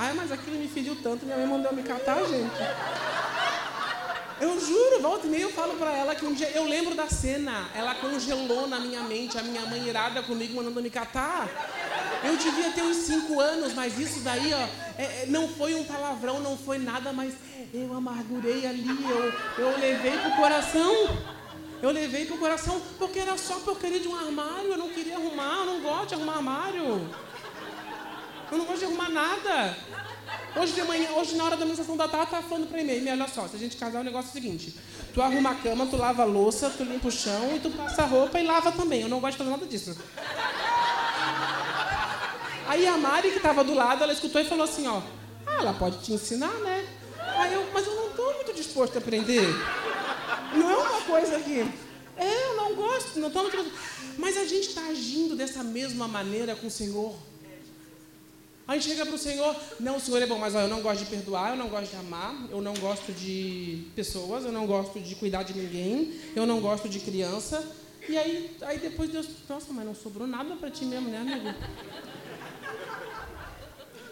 Ai, 0.02 0.14
mas 0.14 0.32
aquilo 0.32 0.56
me 0.56 0.66
feriu 0.66 0.96
tanto, 1.02 1.26
minha 1.26 1.36
mãe 1.36 1.46
mandou 1.46 1.74
me 1.74 1.82
catar, 1.82 2.24
gente. 2.24 2.56
Eu 4.40 4.58
juro, 4.58 5.02
volta 5.02 5.26
e 5.26 5.30
meia 5.30 5.42
eu 5.42 5.52
falo 5.52 5.74
pra 5.74 5.94
ela 5.94 6.14
que 6.14 6.24
um 6.24 6.32
dia 6.32 6.50
eu 6.52 6.64
lembro 6.64 6.94
da 6.94 7.06
cena. 7.06 7.68
Ela 7.74 7.94
congelou 7.96 8.66
na 8.66 8.80
minha 8.80 9.02
mente, 9.02 9.36
a 9.36 9.42
minha 9.42 9.60
mãe 9.66 9.86
irada 9.86 10.22
comigo 10.22 10.56
mandando 10.56 10.80
me 10.80 10.88
catar. 10.88 11.46
Eu 12.24 12.34
devia 12.34 12.70
ter 12.70 12.80
uns 12.80 12.96
cinco 12.96 13.38
anos, 13.38 13.74
mas 13.74 13.98
isso 13.98 14.20
daí, 14.20 14.54
ó, 14.54 14.68
é, 14.96 15.24
é 15.24 15.26
não 15.28 15.46
foi 15.46 15.74
um 15.74 15.84
palavrão, 15.84 16.40
não 16.40 16.56
foi 16.56 16.78
nada, 16.78 17.12
mas 17.12 17.34
eu 17.74 17.94
amargurei 17.94 18.66
ali, 18.66 18.88
eu, 18.88 19.64
eu 19.66 19.78
levei 19.78 20.16
pro 20.16 20.30
coração. 20.30 21.18
Eu 21.82 21.90
levei 21.90 22.24
pro 22.24 22.38
coração 22.38 22.80
porque 22.98 23.18
era 23.18 23.36
só 23.36 23.56
porcaria 23.60 24.00
de 24.00 24.08
um 24.08 24.16
armário. 24.16 24.70
Eu 24.70 24.78
não 24.78 24.88
queria 24.88 25.16
arrumar, 25.16 25.58
eu 25.58 25.66
não 25.66 25.80
gosto 25.82 26.08
de 26.08 26.14
arrumar 26.14 26.36
armário. 26.36 27.06
Eu 28.50 28.58
não 28.58 28.64
gosto 28.64 28.80
de 28.80 28.84
arrumar 28.86 29.08
nada. 29.08 29.76
Hoje 30.56 30.72
de 30.72 30.82
manhã, 30.82 31.10
hoje 31.12 31.36
na 31.36 31.44
hora 31.44 31.56
da 31.56 31.62
administração 31.62 31.96
da 31.96 32.08
tarde, 32.08 32.32
tá 32.32 32.42
falando 32.42 32.68
para 32.68 32.82
mim, 32.82 33.08
olha 33.08 33.28
só, 33.28 33.46
se 33.46 33.54
a 33.54 33.58
gente 33.58 33.76
casar, 33.76 34.00
o 34.00 34.04
negócio 34.04 34.28
é 34.28 34.30
o 34.30 34.32
seguinte: 34.32 34.74
tu 35.14 35.22
arruma 35.22 35.50
a 35.50 35.54
cama, 35.54 35.86
tu 35.86 35.96
lava 35.96 36.22
a 36.22 36.24
louça, 36.24 36.68
tu 36.70 36.82
limpa 36.82 37.06
o 37.06 37.10
chão 37.10 37.54
e 37.54 37.60
tu 37.60 37.70
passa 37.70 38.02
a 38.02 38.06
roupa 38.06 38.40
e 38.40 38.44
lava 38.44 38.72
também. 38.72 39.02
Eu 39.02 39.08
não 39.08 39.20
gosto 39.20 39.32
de 39.32 39.38
fazer 39.38 39.50
nada 39.50 39.66
disso. 39.66 39.96
Aí 42.66 42.86
a 42.86 42.96
Mari, 42.96 43.30
que 43.30 43.36
estava 43.36 43.62
do 43.62 43.74
lado, 43.74 44.02
ela 44.02 44.12
escutou 44.12 44.40
e 44.40 44.44
falou 44.44 44.64
assim: 44.64 44.88
ó, 44.88 45.00
ah, 45.46 45.54
ela 45.60 45.72
pode 45.72 45.98
te 45.98 46.12
ensinar, 46.12 46.52
né? 46.60 46.84
Aí 47.36 47.54
eu, 47.54 47.64
mas 47.72 47.86
eu 47.86 47.94
não 47.94 48.08
estou 48.08 48.34
muito 48.34 48.52
disposto 48.52 48.96
a 48.96 48.98
aprender. 48.98 49.46
Não 50.54 50.70
é 50.70 50.76
uma 50.76 51.00
coisa 51.02 51.38
que. 51.40 51.60
É, 52.16 52.46
eu 52.48 52.56
não 52.56 52.74
gosto, 52.74 53.20
não 53.20 53.28
estou 53.28 53.42
muito. 53.42 53.72
Mas 54.18 54.36
a 54.36 54.44
gente 54.44 54.68
está 54.68 54.82
agindo 54.88 55.36
dessa 55.36 55.62
mesma 55.62 56.08
maneira 56.08 56.56
com 56.56 56.66
o 56.66 56.70
Senhor. 56.70 57.14
A 58.70 58.74
gente 58.74 58.86
chega 58.86 59.04
para 59.04 59.16
o 59.16 59.18
Senhor, 59.18 59.56
não, 59.80 59.96
o 59.96 60.00
Senhor 60.00 60.22
é 60.22 60.26
bom, 60.28 60.38
mas 60.38 60.54
ó, 60.54 60.60
eu 60.60 60.68
não 60.68 60.80
gosto 60.80 61.00
de 61.00 61.10
perdoar, 61.10 61.50
eu 61.50 61.56
não 61.56 61.68
gosto 61.68 61.90
de 61.90 61.96
amar, 61.96 62.36
eu 62.50 62.62
não 62.62 62.72
gosto 62.74 63.10
de 63.10 63.88
pessoas, 63.96 64.44
eu 64.44 64.52
não 64.52 64.64
gosto 64.64 65.00
de 65.00 65.16
cuidar 65.16 65.42
de 65.42 65.58
ninguém, 65.58 66.20
eu 66.36 66.46
não 66.46 66.60
gosto 66.60 66.88
de 66.88 67.00
criança. 67.00 67.68
E 68.08 68.16
aí, 68.16 68.56
aí 68.60 68.78
depois 68.78 69.10
Deus, 69.10 69.26
nossa, 69.48 69.72
mas 69.72 69.84
não 69.84 69.92
sobrou 69.92 70.24
nada 70.24 70.54
para 70.54 70.70
ti 70.70 70.84
mesmo, 70.84 71.08
né, 71.08 71.18
amigo? 71.18 71.52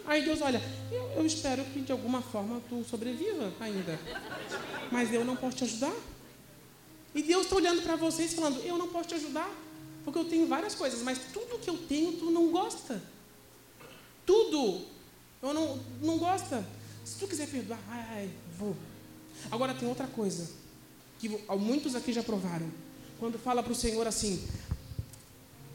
Aí 0.05 0.25
Deus, 0.25 0.41
olha, 0.41 0.61
eu, 0.91 1.09
eu 1.15 1.25
espero 1.25 1.63
que 1.63 1.79
de 1.79 1.93
alguma 1.93 2.21
forma 2.21 2.61
tu 2.67 2.83
sobreviva 2.83 3.53
ainda, 3.61 3.97
mas 4.91 5.13
eu 5.13 5.23
não 5.23 5.37
posso 5.37 5.55
te 5.55 5.63
ajudar. 5.63 5.95
E 7.15 7.23
Deus 7.23 7.43
está 7.43 7.55
olhando 7.55 7.81
para 7.81 7.95
vocês 7.95 8.33
falando, 8.33 8.59
eu 8.65 8.77
não 8.77 8.89
posso 8.89 9.07
te 9.07 9.15
ajudar, 9.15 9.49
porque 10.03 10.19
eu 10.19 10.25
tenho 10.25 10.47
várias 10.47 10.75
coisas, 10.75 11.01
mas 11.01 11.17
tudo 11.31 11.57
que 11.59 11.69
eu 11.69 11.77
tenho 11.77 12.11
tu 12.11 12.29
não 12.29 12.49
gosta. 12.49 13.01
Tudo. 14.29 14.85
Eu 15.41 15.55
não, 15.55 15.79
não 16.03 16.19
gosta. 16.19 16.63
Se 17.03 17.17
tu 17.17 17.27
quiser 17.27 17.47
perdoar, 17.47 17.79
ai, 17.89 18.29
vou. 18.59 18.75
Agora 19.49 19.73
tem 19.73 19.89
outra 19.89 20.05
coisa, 20.05 20.47
que 21.17 21.27
muitos 21.57 21.95
aqui 21.95 22.13
já 22.13 22.21
provaram. 22.21 22.69
Quando 23.17 23.39
fala 23.39 23.63
para 23.63 23.71
o 23.71 23.75
Senhor 23.75 24.05
assim, 24.05 24.47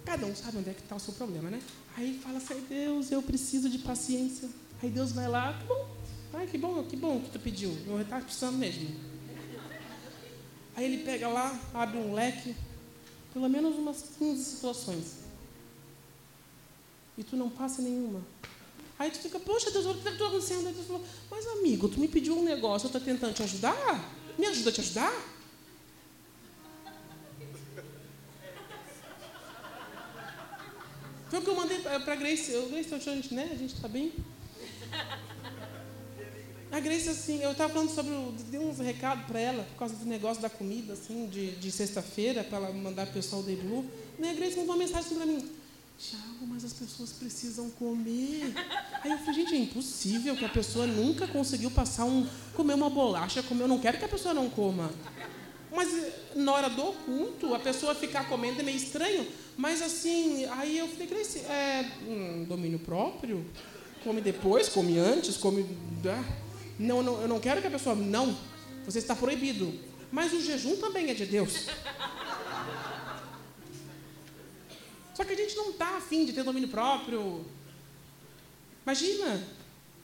cada 0.05 0.25
um 0.25 0.37
sabe 0.37 0.59
onde 0.59 0.71
é 0.71 0.73
que 0.73 0.83
está 0.83 0.95
o 0.95 1.01
seu 1.01 1.13
problema, 1.15 1.51
né? 1.51 1.61
Aí 1.97 2.21
fala 2.23 2.39
assim, 2.39 2.65
Deus, 2.69 3.11
eu 3.11 3.21
preciso 3.21 3.69
de 3.69 3.79
paciência. 3.79 4.49
Aí 4.81 4.89
Deus 4.89 5.11
vai 5.11 5.27
lá, 5.27 5.59
que 5.59 5.67
bom, 5.67 5.89
ai, 6.35 6.47
que 6.47 6.57
bom, 6.57 6.85
que 6.85 6.97
bom 6.97 7.21
que 7.23 7.31
tu 7.31 7.41
pediu. 7.41 7.77
Eu 7.89 8.01
estava 8.01 8.25
precisando 8.25 8.57
mesmo. 8.57 8.89
Aí 10.77 10.85
ele 10.85 11.03
pega 11.03 11.27
lá, 11.27 11.61
abre 11.75 11.99
um 11.99 12.15
leque, 12.15 12.55
pelo 13.33 13.49
menos 13.49 13.75
umas 13.77 14.11
15 14.17 14.45
situações 14.45 15.24
e 17.17 17.25
tu 17.25 17.37
não 17.37 17.49
passa 17.49 17.81
nenhuma. 17.81 18.23
Aí 18.99 19.11
tu 19.11 19.19
fica, 19.19 19.41
poxa 19.41 19.71
Deus, 19.71 19.87
o 19.87 19.95
que 19.95 20.09
está 20.09 20.27
acontecendo? 20.27 20.69
Aí 20.69 20.75
Deus 20.75 20.87
falou, 20.87 21.05
mas 21.31 21.47
amigo, 21.47 21.89
tu 21.89 21.99
me 21.99 22.09
pediu 22.09 22.39
um 22.39 22.45
negócio, 22.45 22.87
eu 22.87 22.89
estou 22.89 23.01
tentando 23.01 23.35
te 23.35 23.43
ajudar? 23.43 24.13
Me 24.39 24.47
ajuda 24.47 24.71
a 24.71 24.73
te 24.73 24.81
ajudar? 24.81 25.13
Foi 31.29 31.39
o 31.41 31.43
que 31.43 31.51
eu 31.51 31.57
mandei 31.57 31.81
para 31.81 32.13
a 32.13 32.17
Grace. 32.17 32.53
Eu, 32.53 32.69
Grace, 32.69 32.95
a 32.95 32.99
gente, 32.99 33.35
né? 33.35 33.51
A 33.53 33.57
gente 33.57 33.75
está 33.75 33.89
bem? 33.89 34.13
A 36.71 36.81
Grace, 36.81 37.09
assim, 37.09 37.43
eu 37.43 37.53
estava 37.53 37.73
falando 37.73 37.91
sobre. 37.91 38.13
Dei 38.51 38.61
uns 38.61 38.79
recados 38.79 39.27
para 39.27 39.41
ela, 39.41 39.65
por 39.65 39.77
causa 39.79 39.97
do 39.97 40.05
negócio 40.05 40.43
da 40.43 40.51
comida, 40.51 40.93
assim, 40.93 41.27
de, 41.27 41.53
de 41.53 41.73
sexta-feira, 41.73 42.45
para 42.45 42.59
ela 42.59 42.73
mandar 42.73 43.07
o 43.07 43.13
pessoal 43.13 43.43
da 43.43 43.53
Blue. 43.53 43.85
Né, 44.19 44.31
a 44.31 44.35
Grace 44.35 44.57
mandou 44.57 44.75
uma 44.75 44.85
mensagem 44.85 45.07
assim 45.07 45.17
para 45.17 45.27
mim. 45.27 45.54
Tiago, 46.11 46.47
mas 46.47 46.65
as 46.65 46.73
pessoas 46.73 47.13
precisam 47.13 47.71
comer. 47.71 48.53
Aí 49.03 49.11
eu 49.11 49.19
falei, 49.19 49.35
gente, 49.35 49.55
é 49.55 49.59
impossível 49.59 50.37
que 50.37 50.45
a 50.45 50.49
pessoa 50.49 50.87
nunca 50.87 51.27
conseguiu 51.27 51.71
passar 51.71 52.05
um. 52.05 52.27
comer 52.55 52.75
uma 52.75 52.91
bolacha, 52.91 53.43
comer. 53.43 53.65
Eu 53.65 53.69
não 53.69 53.79
quero 53.79 53.99
que 53.99 54.05
a 54.05 54.09
pessoa 54.09 54.35
não 54.35 54.51
coma. 54.51 54.91
Mas 55.75 55.89
na 56.37 56.53
hora 56.53 56.69
do 56.69 56.93
culto, 57.05 57.55
a 57.55 57.59
pessoa 57.59 57.95
ficar 57.95 58.29
comendo 58.29 58.61
é 58.61 58.63
meio 58.63 58.77
estranho. 58.77 59.27
Mas 59.57 59.81
assim, 59.81 60.45
aí 60.47 60.79
eu 60.79 60.89
falei, 60.89 61.07
Grace, 61.07 61.39
é 61.41 61.91
um 62.07 62.45
domínio 62.45 62.79
próprio? 62.79 63.45
Come 64.03 64.21
depois, 64.21 64.69
come 64.69 64.99
antes, 64.99 65.39
come. 65.39 65.67
Ah, 66.07 66.25
não, 66.79 67.03
não, 67.03 67.23
eu 67.23 67.29
não 67.29 67.41
quero 67.41 67.63
que 67.63 67.67
a 67.67 67.71
pessoa. 67.71 67.97
Não, 67.97 68.37
você 68.85 68.99
está 68.99 69.17
proibido. 69.17 69.73
Mas 70.13 70.33
o 70.33 70.41
jejum 70.41 70.77
também 70.77 71.11
é 71.11 71.15
de 71.15 71.25
Deus. 71.25 71.67
Só 75.15 75.25
que 75.25 75.33
a 75.33 75.37
gente 75.37 75.57
não 75.57 75.71
está 75.71 75.97
afim 75.97 76.25
de 76.25 76.33
ter 76.33 76.43
domínio 76.43 76.69
próprio. 76.69 77.45
Imagina, 78.85 79.43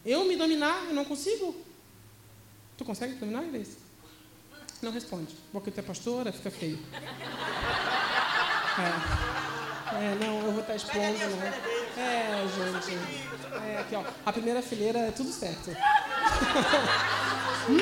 eu 0.06 0.24
me 0.24 0.36
dominar, 0.36 0.86
eu 0.86 0.94
não 0.94 1.04
consigo. 1.04 1.54
Tu 2.78 2.84
consegue 2.84 3.14
dominar, 3.14 3.42
Inês? 3.42 3.76
Não 4.80 4.92
responde. 4.92 5.34
Porque 5.52 5.70
tu 5.70 5.80
é 5.80 5.82
pastora, 5.82 6.32
fica 6.32 6.50
feio. 6.50 6.78
É. 8.78 8.84
é 9.96 10.14
não, 10.24 10.46
eu 10.46 10.52
vou 10.52 10.60
estar 10.60 10.76
expondo, 10.76 11.36
né? 11.36 11.52
É, 11.98 12.46
gente. 12.48 12.96
É, 13.66 13.78
aqui, 13.80 13.96
ó. 13.96 14.04
A 14.24 14.32
primeira 14.32 14.62
fileira 14.62 15.00
é 15.00 15.10
tudo 15.10 15.30
certo. 15.30 15.70
hum, 17.68 17.78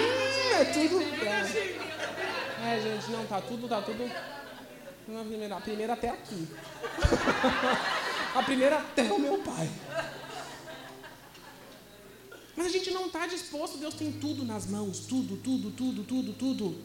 é 0.58 0.64
tudo. 0.64 1.00
É. 1.24 2.74
é, 2.74 2.80
gente, 2.80 3.10
não, 3.12 3.24
tá 3.26 3.40
tudo, 3.40 3.68
tá 3.68 3.80
tudo. 3.82 4.10
Não, 5.09 5.22
a 5.22 5.24
primeira, 5.24 5.56
a 5.56 5.61
primeira 5.61 5.92
até 5.94 6.11
aqui. 6.11 6.46
a 8.36 8.42
primeira 8.42 8.76
até 8.76 9.11
o 9.11 9.18
meu 9.18 9.38
pai. 9.38 9.70
Mas 12.54 12.66
a 12.66 12.68
gente 12.68 12.90
não 12.90 13.06
está 13.06 13.26
disposto, 13.26 13.78
Deus 13.78 13.94
tem 13.94 14.12
tudo 14.12 14.44
nas 14.44 14.66
mãos, 14.66 14.98
tudo, 15.00 15.38
tudo, 15.38 15.70
tudo, 15.70 16.04
tudo, 16.04 16.32
tudo. 16.34 16.76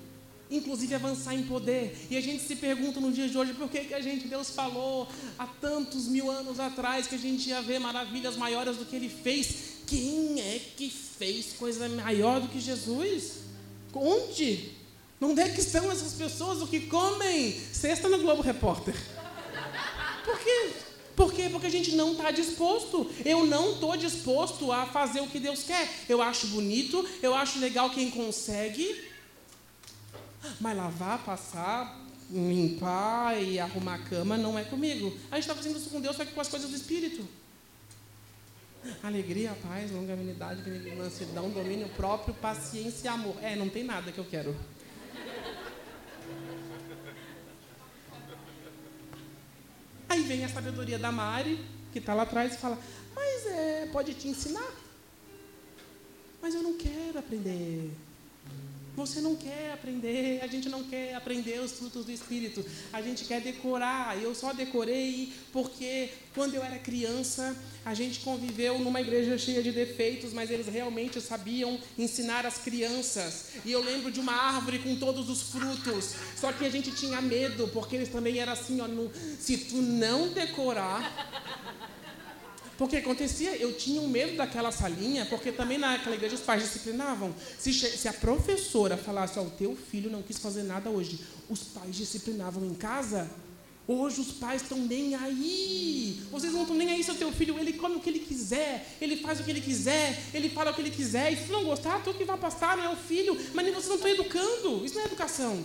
Inclusive 0.50 0.96
avançar 0.96 1.36
em 1.36 1.44
poder. 1.44 2.08
E 2.10 2.16
a 2.16 2.22
gente 2.22 2.44
se 2.44 2.56
pergunta 2.56 3.02
no 3.02 3.12
dia 3.12 3.28
de 3.28 3.38
hoje 3.38 3.54
por 3.56 3.70
que, 3.70 3.82
que 3.82 3.94
a 3.94 4.00
gente, 4.00 4.26
Deus 4.30 4.52
falou 4.52 5.06
há 5.38 5.46
tantos 5.46 6.08
mil 6.08 6.32
anos 6.32 6.62
atrás 6.62 7.08
que 7.08 7.16
a 7.16 7.20
gente 7.20 7.50
ia 7.50 7.62
ver 7.62 7.80
maravilhas 7.80 8.38
maiores 8.38 8.78
do 8.78 8.86
que 8.86 8.96
ele 8.96 9.10
fez. 9.10 9.80
Quem 9.86 10.40
é 10.40 10.62
que 10.78 10.90
fez 10.90 11.54
coisa 11.60 11.90
maior 11.90 12.40
do 12.40 12.48
que 12.48 12.62
Jesus? 12.62 13.40
Onde? 13.94 14.83
Onde 15.24 15.42
é 15.42 15.50
que 15.50 15.62
estão 15.62 15.90
essas 15.90 16.14
pessoas? 16.14 16.62
O 16.62 16.68
que 16.68 16.82
comem? 16.82 17.58
Sexta 17.72 18.10
no 18.10 18.20
Globo 18.20 18.42
Repórter. 18.42 18.96
Por 20.26 20.38
quê? 20.40 20.72
Por 21.16 21.34
quê? 21.34 21.48
Porque 21.50 21.68
a 21.68 21.72
gente 21.72 21.96
não 21.96 22.12
está 22.12 22.30
disposto. 22.30 23.10
Eu 23.24 23.46
não 23.46 23.74
estou 23.74 23.96
disposto 23.96 24.72
a 24.72 24.86
fazer 24.86 25.22
o 25.22 25.28
que 25.28 25.40
Deus 25.40 25.64
quer. 25.64 25.90
Eu 26.10 26.22
acho 26.22 26.48
bonito, 26.48 27.08
eu 27.22 27.34
acho 27.34 27.60
legal 27.60 27.90
quem 27.90 28.12
consegue. 28.12 29.10
Mas 30.60 30.76
lavar, 30.76 31.24
passar, 31.24 32.02
limpar 32.30 33.42
e 33.42 33.60
arrumar 33.60 33.96
a 33.96 34.00
cama 34.00 34.38
não 34.38 34.60
é 34.60 34.64
comigo. 34.64 35.18
A 35.32 35.36
gente 35.36 35.44
está 35.44 35.56
fazendo 35.56 35.78
isso 35.78 35.90
com 35.90 36.02
Deus, 36.02 36.18
só 36.18 36.26
que 36.26 36.34
com 36.34 36.42
as 36.42 36.50
coisas 36.50 36.70
do 36.70 36.76
Espírito. 36.76 37.26
Alegria, 39.02 39.56
paz, 39.66 39.90
longanimidade, 39.92 40.62
mansidão, 40.98 41.50
domínio 41.50 41.88
próprio, 41.90 42.34
paciência 42.34 43.06
e 43.06 43.08
amor. 43.08 43.36
É, 43.42 43.56
não 43.56 43.70
tem 43.70 43.86
nada 43.86 44.12
que 44.12 44.18
eu 44.18 44.26
quero. 44.26 44.54
Aí 50.14 50.22
vem 50.22 50.46
a 50.46 50.50
sabedoria 50.50 51.00
da 51.00 51.12
Mari, 51.12 51.60
que 51.92 51.98
está 51.98 52.14
lá 52.14 52.22
atrás, 52.22 52.54
e 52.54 52.58
fala: 52.58 52.78
Mas 53.16 53.48
é, 53.48 53.90
pode 53.92 54.14
te 54.14 54.28
ensinar? 54.28 54.72
Mas 56.40 56.54
eu 56.54 56.62
não 56.62 56.78
quero 56.78 57.18
aprender. 57.18 57.90
Você 58.96 59.22
não 59.22 59.36
quer 59.36 59.72
aprender, 59.74 60.40
a 60.44 60.48
gente 60.48 60.70
não 60.70 60.84
quer 60.84 61.16
aprender 61.16 61.60
os 61.60 61.72
frutos 61.72 62.06
do 62.06 62.12
Espírito, 62.12 62.64
a 62.92 63.02
gente 63.02 63.26
quer 63.26 63.42
decorar. 63.42 64.22
Eu 64.22 64.36
só 64.36 64.54
decorei 64.54 65.34
porque 65.52 66.10
quando 66.36 66.54
eu 66.54 66.64
era 66.64 66.78
criança, 66.78 67.56
a 67.84 67.96
gente 67.96 68.20
conviveu 68.20 68.78
numa 68.78 69.02
igreja 69.02 69.36
cheia 69.36 69.64
de 69.64 69.72
defeitos, 69.72 70.32
mas 70.32 70.52
eles 70.52 70.68
realmente 70.68 71.20
sabiam 71.20 71.80
ensinar 71.98 72.46
as 72.46 72.60
crianças. 72.60 73.54
E 73.66 73.72
eu 73.72 73.84
lembro 73.84 74.12
de 74.12 74.20
uma 74.20 74.34
árvore 74.34 74.78
com 74.78 74.96
todos 74.96 75.28
os 75.28 75.42
frutos, 75.42 76.14
só 76.36 76.54
que 76.54 76.64
a 76.64 76.70
gente 76.70 76.92
tinha 76.92 77.20
medo, 77.20 77.68
porque 77.70 77.96
eles 77.96 78.10
também 78.10 78.38
eram 78.38 78.54
assim: 78.54 78.80
ó, 78.80 78.88
no, 78.88 79.12
se 79.40 79.58
tu 79.58 79.78
não 79.78 80.30
decorar, 80.30 81.93
porque 82.84 82.98
acontecia, 82.98 83.56
eu 83.56 83.72
tinha 83.72 84.02
um 84.02 84.10
medo 84.10 84.36
daquela 84.36 84.70
salinha, 84.70 85.26
porque 85.28 85.54
também 85.54 85.78
naquela 85.78 86.18
igreja 86.18 86.36
os 86.36 86.42
pais 86.42 86.64
disciplinavam. 86.64 87.34
Se, 87.58 87.72
se 87.72 88.10
a 88.10 88.12
professora 88.12 88.98
falasse, 88.98 89.40
ó, 89.40 89.44
o 89.44 89.50
teu 89.52 89.74
filho 89.74 90.12
não 90.12 90.22
quis 90.22 90.38
fazer 90.38 90.64
nada 90.64 90.90
hoje, 90.90 91.18
os 91.50 91.64
pais 91.64 91.96
disciplinavam 91.96 92.66
em 92.66 92.74
casa. 92.74 93.32
Hoje 93.88 94.20
os 94.20 94.34
pais 94.34 94.64
estão 94.64 94.78
nem 94.80 95.16
aí. 95.16 96.22
Vocês 96.30 96.52
não 96.52 96.64
estão 96.64 96.76
nem 96.76 96.92
aí 96.92 97.02
se 97.02 97.12
o 97.12 97.16
teu 97.16 97.32
filho, 97.32 97.58
ele 97.58 97.72
come 97.72 97.96
o 97.96 98.00
que 98.02 98.10
ele 98.10 98.20
quiser, 98.20 98.98
ele 99.00 99.16
faz 99.16 99.40
o 99.40 99.46
que 99.46 99.52
ele 99.52 99.62
quiser, 99.62 100.22
ele 100.34 100.50
fala 100.50 100.72
o 100.72 100.74
que 100.74 100.82
ele 100.82 100.92
quiser. 100.92 101.32
E 101.32 101.38
se 101.38 101.50
não 101.54 101.64
gostar, 101.64 102.04
tu 102.04 102.14
que 102.14 102.26
vai 102.26 102.38
pastar, 102.38 102.76
não 102.76 102.84
é 102.84 102.90
o 102.90 102.98
filho. 102.98 103.38
Mas 103.54 103.66
vocês 103.66 103.88
não 103.88 103.96
estão 103.96 104.12
educando. 104.12 104.86
Isso 104.86 104.96
não 104.96 105.04
é 105.04 105.06
educação. 105.06 105.64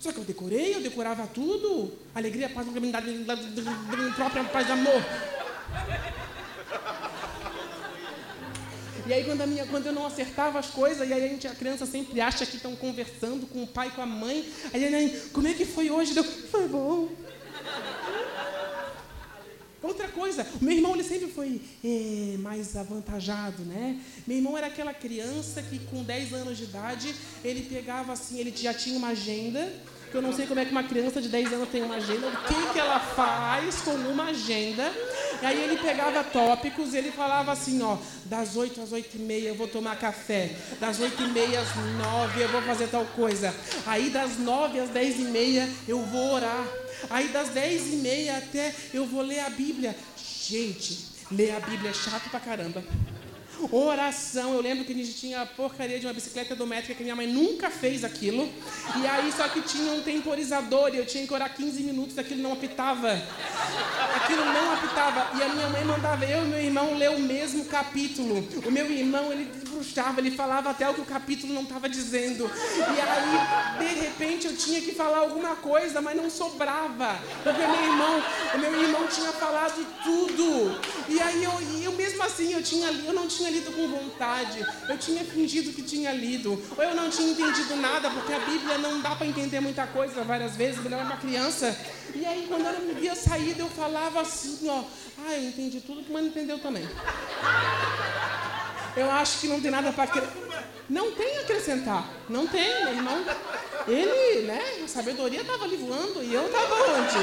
Só 0.00 0.10
que 0.12 0.18
eu 0.18 0.24
decorei, 0.24 0.74
eu 0.74 0.80
decorava 0.80 1.26
tudo. 1.26 1.92
Alegria, 2.14 2.48
paz, 2.48 2.66
longanimidade, 2.66 3.06
própria 4.16 4.44
paz 4.44 4.70
amor. 4.70 5.04
E 9.06 9.12
aí 9.12 9.24
quando, 9.24 9.42
a 9.42 9.46
minha, 9.46 9.66
quando 9.66 9.86
eu 9.86 9.92
não 9.92 10.06
acertava 10.06 10.58
as 10.58 10.68
coisas, 10.68 11.06
e 11.06 11.12
aí 11.12 11.24
a, 11.24 11.28
gente, 11.28 11.46
a 11.46 11.54
criança 11.54 11.84
sempre 11.84 12.18
acha 12.20 12.46
que 12.46 12.56
estão 12.56 12.74
conversando 12.76 13.46
com 13.46 13.62
o 13.62 13.66
pai 13.66 13.90
com 13.90 14.00
a 14.00 14.06
mãe. 14.06 14.48
Aí 14.72 14.86
a 14.86 14.90
mãe, 14.90 15.20
como 15.34 15.46
é 15.46 15.52
que 15.52 15.66
foi 15.66 15.90
hoje? 15.90 16.14
Deu, 16.14 16.24
foi 16.24 16.66
bom. 16.66 17.08
Outra 19.82 20.08
coisa, 20.08 20.46
meu 20.60 20.76
irmão 20.76 20.94
ele 20.94 21.04
sempre 21.04 21.28
foi 21.28 21.60
é, 21.82 22.36
mais 22.38 22.76
avantajado, 22.76 23.62
né? 23.62 23.98
Meu 24.26 24.36
irmão 24.36 24.56
era 24.56 24.66
aquela 24.66 24.92
criança 24.92 25.62
que 25.62 25.78
com 25.78 26.02
10 26.02 26.34
anos 26.34 26.58
de 26.58 26.64
idade, 26.64 27.14
ele 27.42 27.62
pegava 27.62 28.12
assim, 28.12 28.38
ele 28.38 28.52
já 28.54 28.74
tinha 28.74 28.98
uma 28.98 29.08
agenda, 29.08 29.72
que 30.10 30.16
eu 30.16 30.20
não 30.20 30.34
sei 30.34 30.46
como 30.46 30.60
é 30.60 30.64
que 30.64 30.72
uma 30.72 30.82
criança 30.82 31.22
de 31.22 31.28
10 31.28 31.52
anos 31.54 31.68
tem 31.70 31.82
uma 31.82 31.94
agenda, 31.94 32.26
o 32.26 32.36
que, 32.46 32.72
que 32.72 32.78
ela 32.78 32.98
faz 32.98 33.76
com 33.76 33.92
uma 33.92 34.24
agenda. 34.24 34.92
E 35.40 35.46
aí 35.46 35.62
ele 35.62 35.78
pegava 35.78 36.22
tópicos 36.24 36.92
e 36.92 36.98
ele 36.98 37.10
falava 37.10 37.52
assim, 37.52 37.80
ó, 37.80 37.96
das 38.26 38.56
8 38.56 38.82
às 38.82 38.92
8 38.92 39.16
e 39.16 39.20
meia 39.20 39.48
eu 39.48 39.54
vou 39.54 39.68
tomar 39.68 39.96
café, 39.96 40.54
das 40.78 41.00
8 41.00 41.22
e 41.22 41.28
meia 41.28 41.60
às 41.60 41.74
9 41.74 42.42
eu 42.42 42.48
vou 42.48 42.60
fazer 42.62 42.88
tal 42.88 43.06
coisa, 43.16 43.54
aí 43.86 44.10
das 44.10 44.36
9 44.36 44.80
às 44.80 44.90
10 44.90 45.20
e 45.20 45.22
meia 45.22 45.68
eu 45.88 46.04
vou 46.04 46.34
orar. 46.34 46.66
Aí 47.08 47.28
das 47.28 47.48
10 47.50 47.94
e 47.94 47.96
meia 47.96 48.38
até 48.38 48.74
eu 48.92 49.06
vou 49.06 49.22
ler 49.22 49.40
a 49.40 49.50
Bíblia. 49.50 49.96
Gente, 50.16 50.98
ler 51.30 51.52
a 51.52 51.60
Bíblia 51.60 51.90
é 51.90 51.94
chato 51.94 52.28
pra 52.30 52.40
caramba. 52.40 52.84
Oração, 53.70 54.54
eu 54.54 54.60
lembro 54.60 54.84
que 54.84 54.92
a 54.92 54.96
gente 54.96 55.12
tinha 55.14 55.42
a 55.42 55.46
porcaria 55.46 55.98
de 55.98 56.06
uma 56.06 56.12
bicicleta 56.12 56.54
doméstica 56.54 56.94
que 56.94 57.02
minha 57.02 57.16
mãe 57.16 57.26
nunca 57.26 57.70
fez 57.70 58.04
aquilo. 58.04 58.50
E 59.00 59.06
aí 59.06 59.30
só 59.32 59.48
que 59.48 59.60
tinha 59.60 59.92
um 59.92 60.02
temporizador 60.02 60.94
e 60.94 60.98
eu 60.98 61.06
tinha 61.06 61.26
que 61.26 61.34
orar 61.34 61.54
15 61.54 61.82
minutos, 61.82 62.18
aquilo 62.18 62.42
não 62.42 62.52
apitava. 62.52 63.10
Aquilo 64.16 64.44
não 64.44 64.72
apitava. 64.72 65.38
E 65.38 65.42
a 65.42 65.48
minha 65.48 65.68
mãe 65.68 65.84
mandava 65.84 66.24
eu 66.24 66.44
e 66.44 66.48
meu 66.48 66.60
irmão 66.60 66.94
ler 66.96 67.10
o 67.10 67.20
mesmo 67.20 67.64
capítulo. 67.66 68.46
O 68.64 68.70
meu 68.70 68.90
irmão, 68.90 69.32
ele 69.32 69.44
desbruxava, 69.44 70.20
ele 70.20 70.30
falava 70.30 70.70
até 70.70 70.88
o 70.88 70.94
que 70.94 71.00
o 71.00 71.04
capítulo 71.04 71.52
não 71.52 71.62
estava 71.62 71.88
dizendo. 71.88 72.50
E 72.76 73.00
aí, 73.00 73.88
de 73.88 74.00
repente, 74.00 74.46
eu 74.46 74.56
tinha 74.56 74.80
que 74.80 74.92
falar 74.92 75.18
alguma 75.18 75.56
coisa, 75.56 76.00
mas 76.00 76.16
não 76.16 76.30
sobrava. 76.30 77.18
Porque 77.42 77.66
meu 77.66 77.84
irmão, 77.84 78.22
o 78.54 78.58
meu 78.58 78.82
irmão 78.82 79.06
tinha 79.08 79.32
falado 79.32 79.86
tudo. 80.02 80.80
E 81.08 81.20
aí 81.20 81.44
eu, 81.44 81.52
eu 81.82 81.92
mesmo 81.92 82.22
assim, 82.22 82.52
eu, 82.52 82.62
tinha, 82.62 82.88
eu 82.88 83.12
não 83.12 83.26
tinha 83.26 83.49
lido 83.50 83.72
com 83.72 83.88
vontade, 83.88 84.64
eu 84.88 84.98
tinha 84.98 85.24
fingido 85.24 85.72
que 85.72 85.82
tinha 85.82 86.12
lido, 86.12 86.60
ou 86.76 86.84
eu 86.84 86.94
não 86.94 87.10
tinha 87.10 87.30
entendido 87.30 87.76
nada, 87.76 88.10
porque 88.10 88.32
a 88.32 88.38
Bíblia 88.40 88.78
não 88.78 89.00
dá 89.00 89.14
para 89.16 89.26
entender 89.26 89.60
muita 89.60 89.86
coisa 89.86 90.22
várias 90.22 90.56
vezes, 90.56 90.84
eu 90.84 90.92
era 90.92 91.04
uma 91.04 91.16
criança. 91.16 91.76
E 92.14 92.24
aí, 92.24 92.46
quando 92.48 92.66
ela 92.66 92.78
me 92.78 92.94
via 92.94 93.14
sair, 93.14 93.58
eu 93.58 93.68
falava 93.68 94.20
assim: 94.20 94.68
ó, 94.68 94.84
ah, 95.26 95.34
eu 95.34 95.44
entendi 95.44 95.80
tudo, 95.80 96.04
mas 96.08 96.22
não 96.22 96.28
entendeu 96.28 96.58
também. 96.58 96.86
Eu 98.96 99.10
acho 99.10 99.40
que 99.40 99.46
não 99.46 99.60
tem 99.60 99.70
nada 99.70 99.92
para. 99.92 100.10
Não 100.88 101.12
tem 101.12 101.38
a 101.38 101.42
acrescentar. 101.42 102.08
Não 102.28 102.46
tem, 102.46 102.84
meu 102.84 102.94
irmão. 102.94 103.24
Ele, 103.86 104.46
né, 104.46 104.60
a 104.84 104.88
sabedoria 104.88 105.40
estava 105.40 105.64
ali 105.64 105.76
voando 105.76 106.22
e 106.22 106.34
eu 106.34 106.46
estava 106.46 106.74
onde? 106.74 107.16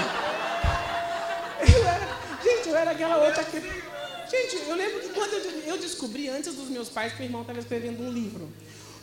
Eu 1.73 1.88
era, 1.88 2.07
gente, 2.43 2.69
eu 2.69 2.75
era 2.75 2.91
aquela 2.91 3.17
outra 3.17 3.43
criança. 3.43 3.96
Gente, 4.30 4.67
eu 4.67 4.75
lembro 4.75 4.99
que 4.99 5.09
quando 5.09 5.34
eu 5.65 5.78
descobri 5.78 6.28
antes 6.28 6.53
dos 6.53 6.69
meus 6.69 6.89
pais 6.89 7.13
que 7.13 7.19
meu 7.19 7.28
irmão 7.28 7.41
estava 7.41 7.59
escrevendo 7.59 8.03
um 8.03 8.11
livro. 8.11 8.49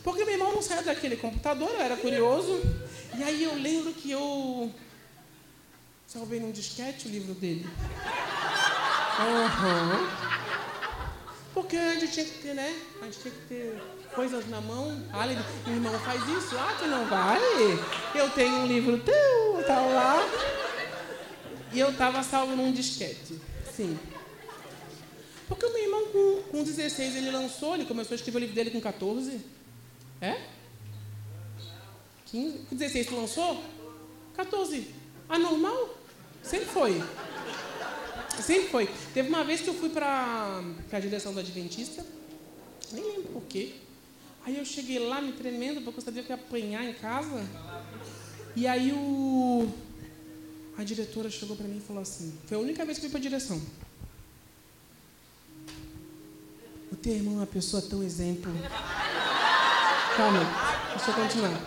Porque 0.03 0.23
meu 0.23 0.33
irmão 0.33 0.53
não 0.53 0.61
saía 0.61 0.83
daquele 0.83 1.15
computador, 1.17 1.69
eu 1.69 1.81
era 1.81 1.97
curioso. 1.97 2.61
E 3.17 3.23
aí 3.23 3.43
eu 3.43 3.55
lembro 3.55 3.91
que 3.93 4.11
eu 4.11 4.71
salvei 6.05 6.39
num 6.39 6.51
disquete 6.51 7.07
o 7.07 7.11
livro 7.11 7.33
dele. 7.33 7.67
Uhum. 9.19 10.07
Porque 11.55 11.75
a 11.75 11.95
gente 11.95 12.11
tinha 12.11 12.25
que 12.25 12.37
ter, 12.39 12.53
né? 12.53 12.79
A 13.01 13.05
gente 13.05 13.19
tinha 13.19 13.33
que 13.33 13.41
ter 13.47 13.81
coisas 14.13 14.47
na 14.49 14.61
mão. 14.61 15.03
Ah, 15.11 15.25
meu 15.25 15.75
irmão 15.75 15.99
faz 16.01 16.21
isso? 16.29 16.55
Ah, 16.57 16.75
tu 16.77 16.85
não 16.85 17.05
vai? 17.07 17.39
Eu 18.13 18.29
tenho 18.29 18.57
um 18.57 18.67
livro 18.67 18.99
teu, 18.99 19.63
tal 19.65 19.91
lá. 19.91 20.17
E 21.73 21.79
eu 21.79 21.89
estava 21.89 22.21
salvo 22.21 22.55
num 22.55 22.71
disquete. 22.71 23.39
Sim. 23.75 23.97
Porque 25.47 25.65
o 25.65 25.73
meu 25.73 25.83
irmão, 25.83 26.05
com, 26.07 26.43
com 26.51 26.63
16, 26.63 27.15
ele 27.15 27.31
lançou, 27.31 27.75
ele 27.75 27.85
começou 27.85 28.13
a 28.13 28.15
escrever 28.15 28.37
o 28.37 28.41
livro 28.41 28.55
dele 28.55 28.71
com 28.71 28.81
14. 28.81 29.39
É? 30.21 30.41
15? 32.25 32.57
Com 32.69 32.75
16 32.75 33.07
tu 33.07 33.15
lançou? 33.15 33.63
14. 34.35 34.87
Anormal? 35.29 35.97
Sempre 36.43 36.65
foi. 36.65 37.03
Sempre 38.41 38.69
foi. 38.69 38.89
Teve 39.13 39.29
uma 39.29 39.43
vez 39.43 39.61
que 39.61 39.69
eu 39.69 39.73
fui 39.73 39.89
para 39.89 40.61
a 40.91 40.99
direção 40.99 41.33
do 41.33 41.39
Adventista, 41.39 42.05
nem 42.91 43.03
lembro 43.03 43.31
por 43.33 43.43
quê. 43.43 43.75
Aí 44.45 44.57
eu 44.57 44.65
cheguei 44.65 44.99
lá 44.99 45.21
me 45.21 45.31
tremendo, 45.31 45.81
porque 45.81 45.99
eu 45.99 46.03
sabia 46.03 46.21
que 46.21 46.29
ia 46.29 46.35
apanhar 46.35 46.83
em 46.83 46.93
casa. 46.93 47.43
E 48.55 48.67
aí 48.67 48.91
o... 48.93 49.67
a 50.77 50.83
diretora 50.83 51.29
chegou 51.29 51.55
para 51.55 51.67
mim 51.67 51.77
e 51.77 51.81
falou 51.81 52.01
assim: 52.01 52.37
foi 52.45 52.57
a 52.57 52.59
única 52.59 52.85
vez 52.85 52.99
que 52.99 53.05
eu 53.05 53.09
fui 53.09 53.19
para 53.19 53.27
a 53.27 53.29
direção. 53.29 53.61
O 56.91 56.95
teu 56.95 57.13
irmão 57.13 57.35
é 57.35 57.37
uma 57.37 57.47
pessoa 57.47 57.81
tão 57.81 58.03
exemplo. 58.03 58.51
Calma, 60.15 60.39
deixa 60.95 61.11
eu 61.11 61.15
continuar. 61.15 61.61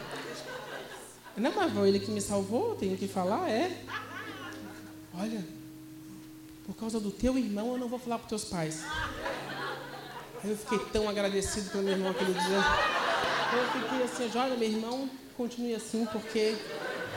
Não, 1.37 1.53
mas 1.55 1.73
foi 1.73 1.89
ele 1.89 2.01
que 2.01 2.11
me 2.11 2.21
salvou, 2.21 2.75
tenho 2.75 2.97
que 2.97 3.07
falar, 3.07 3.49
é. 3.49 3.85
Olha, 5.15 5.45
por 6.67 6.75
causa 6.75 6.99
do 7.01 7.11
teu 7.11 7.37
irmão 7.39 7.73
eu 7.73 7.79
não 7.79 7.89
vou 7.89 7.99
falar 7.99 8.19
para 8.19 8.29
teus 8.29 8.45
pais. 8.45 8.83
Aí 10.43 10.51
eu 10.51 10.57
fiquei 10.57 10.79
tão 10.93 11.09
agradecido 11.09 11.71
pelo 11.71 11.85
meu 11.85 11.93
irmão 11.93 12.11
aquele 12.11 12.33
dia. 12.33 12.59
Eu 13.53 13.83
fiquei 13.83 14.03
assim, 14.05 14.39
olha, 14.39 14.57
meu 14.57 14.69
irmão, 14.69 15.11
continue 15.37 15.75
assim, 15.75 16.07
porque 16.13 16.57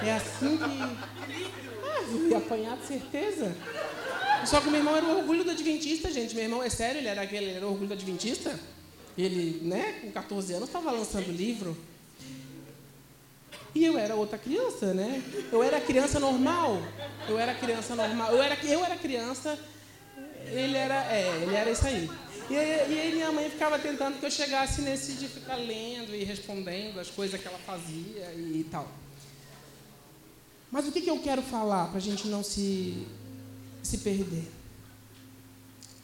é 0.04 0.14
assim 0.14 0.58
que. 0.58 0.64
Ah, 0.64 2.02
eu 2.12 2.30
ia 2.30 2.38
apanhar 2.38 2.78
de 2.78 2.86
certeza. 2.86 3.56
Só 4.46 4.60
que 4.60 4.70
meu 4.70 4.80
irmão 4.80 4.96
era 4.96 5.06
o 5.06 5.18
orgulho 5.18 5.44
do 5.44 5.52
Adventista, 5.52 6.12
gente. 6.12 6.34
Meu 6.34 6.44
irmão, 6.44 6.64
é 6.64 6.70
sério, 6.70 7.00
ele 7.00 7.08
era 7.08 7.22
aquele, 7.22 7.46
ele 7.46 7.58
era 7.58 7.66
o 7.66 7.70
orgulho 7.70 7.90
do 7.90 7.94
Adventista. 7.94 8.60
Ele, 9.18 9.60
né, 9.68 10.00
com 10.02 10.12
14 10.12 10.54
anos, 10.54 10.68
estava 10.68 10.92
lançando 10.92 11.32
livro. 11.32 11.78
E 13.74 13.86
eu 13.86 13.98
era 13.98 14.16
outra 14.16 14.38
criança, 14.38 14.94
né? 14.94 15.24
Eu 15.52 15.64
era 15.64 15.80
criança 15.80 16.20
normal. 16.20 16.82
Eu 17.28 17.40
era 17.40 17.54
criança 17.54 17.96
normal. 17.96 18.32
Eu 18.32 18.42
era, 18.42 18.58
eu 18.66 18.84
era 18.84 18.98
criança, 18.98 19.58
ele 20.48 20.76
era, 20.76 21.06
é, 21.14 21.42
ele 21.42 21.56
era 21.56 21.72
isso 21.72 21.86
aí. 21.86 22.10
E, 22.50 22.54
e 22.54 23.00
aí 23.00 23.12
minha 23.14 23.32
mãe 23.32 23.50
ficava 23.50 23.80
tentando 23.80 24.20
que 24.20 24.26
eu 24.26 24.32
chegasse 24.32 24.82
nesse 24.82 25.14
de 25.14 25.28
ficar 25.28 25.56
lendo 25.56 26.14
e 26.14 26.24
respondendo 26.24 27.00
as 27.00 27.10
coisas 27.10 27.40
que 27.40 27.48
ela 27.48 27.60
fazia 27.60 28.34
e, 28.36 28.60
e 28.60 28.68
tal. 28.70 28.92
Mas 30.70 30.88
o 30.88 30.92
que, 30.92 31.02
que 31.02 31.10
eu 31.10 31.20
quero 31.20 31.42
falar 31.42 31.88
para 31.88 31.98
a 31.98 32.02
gente 32.02 32.28
não 32.28 32.44
se, 32.44 33.06
se 33.84 33.98
perder? 34.00 34.50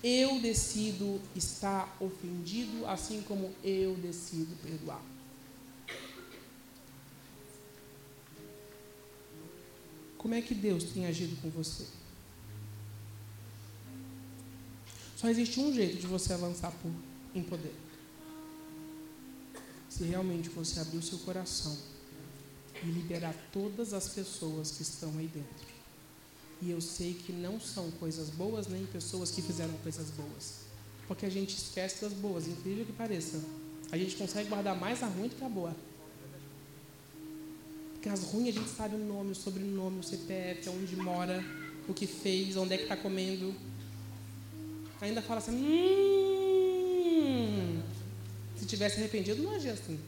Eu 0.03 0.39
decido 0.39 1.19
estar 1.35 1.95
ofendido, 1.99 2.85
assim 2.85 3.21
como 3.23 3.53
eu 3.63 3.95
decido 3.95 4.55
perdoar. 4.61 5.01
Como 10.17 10.33
é 10.33 10.41
que 10.41 10.53
Deus 10.53 10.83
tem 10.85 11.05
agido 11.05 11.39
com 11.41 11.49
você? 11.49 11.85
Só 15.15 15.29
existe 15.29 15.59
um 15.59 15.73
jeito 15.73 15.97
de 15.97 16.05
você 16.05 16.33
avançar 16.33 16.71
por, 16.71 16.91
em 17.33 17.41
poder. 17.41 17.73
Se 19.89 20.03
realmente 20.03 20.49
você 20.49 20.79
abrir 20.79 20.97
o 20.97 21.03
seu 21.03 21.17
coração 21.19 21.75
e 22.83 22.87
liberar 22.87 23.33
todas 23.51 23.93
as 23.93 24.09
pessoas 24.09 24.71
que 24.71 24.83
estão 24.83 25.17
aí 25.17 25.27
dentro. 25.27 25.66
E 26.61 26.71
eu 26.71 26.81
sei 26.81 27.13
que 27.13 27.31
não 27.31 27.59
são 27.59 27.91
coisas 27.91 28.29
boas 28.29 28.67
nem 28.67 28.85
pessoas 28.85 29.31
que 29.31 29.41
fizeram 29.41 29.73
coisas 29.83 30.09
boas. 30.11 30.65
Porque 31.07 31.25
a 31.25 31.29
gente 31.29 31.55
esquece 31.55 32.01
das 32.01 32.13
boas, 32.13 32.47
incrível 32.47 32.85
que 32.85 32.93
pareça. 32.93 33.41
A 33.91 33.97
gente 33.97 34.15
consegue 34.15 34.49
guardar 34.49 34.75
mais 34.79 35.01
a 35.03 35.07
ruim 35.07 35.29
do 35.29 35.35
que 35.35 35.43
a 35.43 35.49
boa. 35.49 35.75
Porque 37.93 38.09
as 38.09 38.23
ruins 38.23 38.49
a 38.49 38.59
gente 38.59 38.69
sabe 38.69 38.95
o 38.95 38.99
nome, 38.99 39.31
o 39.31 39.35
sobrenome, 39.35 39.99
o 39.99 40.03
CPF, 40.03 40.69
onde 40.69 40.95
mora, 40.95 41.43
o 41.87 41.93
que 41.93 42.05
fez, 42.05 42.57
onde 42.57 42.73
é 42.73 42.77
que 42.77 42.83
está 42.83 42.97
comendo 42.97 43.55
ainda 45.05 45.21
fala 45.21 45.39
assim, 45.39 45.51
hum, 47.11 47.81
se 48.55 48.65
tivesse 48.65 48.97
arrependido, 48.97 49.43
não 49.43 49.55
agia 49.55 49.73
assim. 49.73 49.99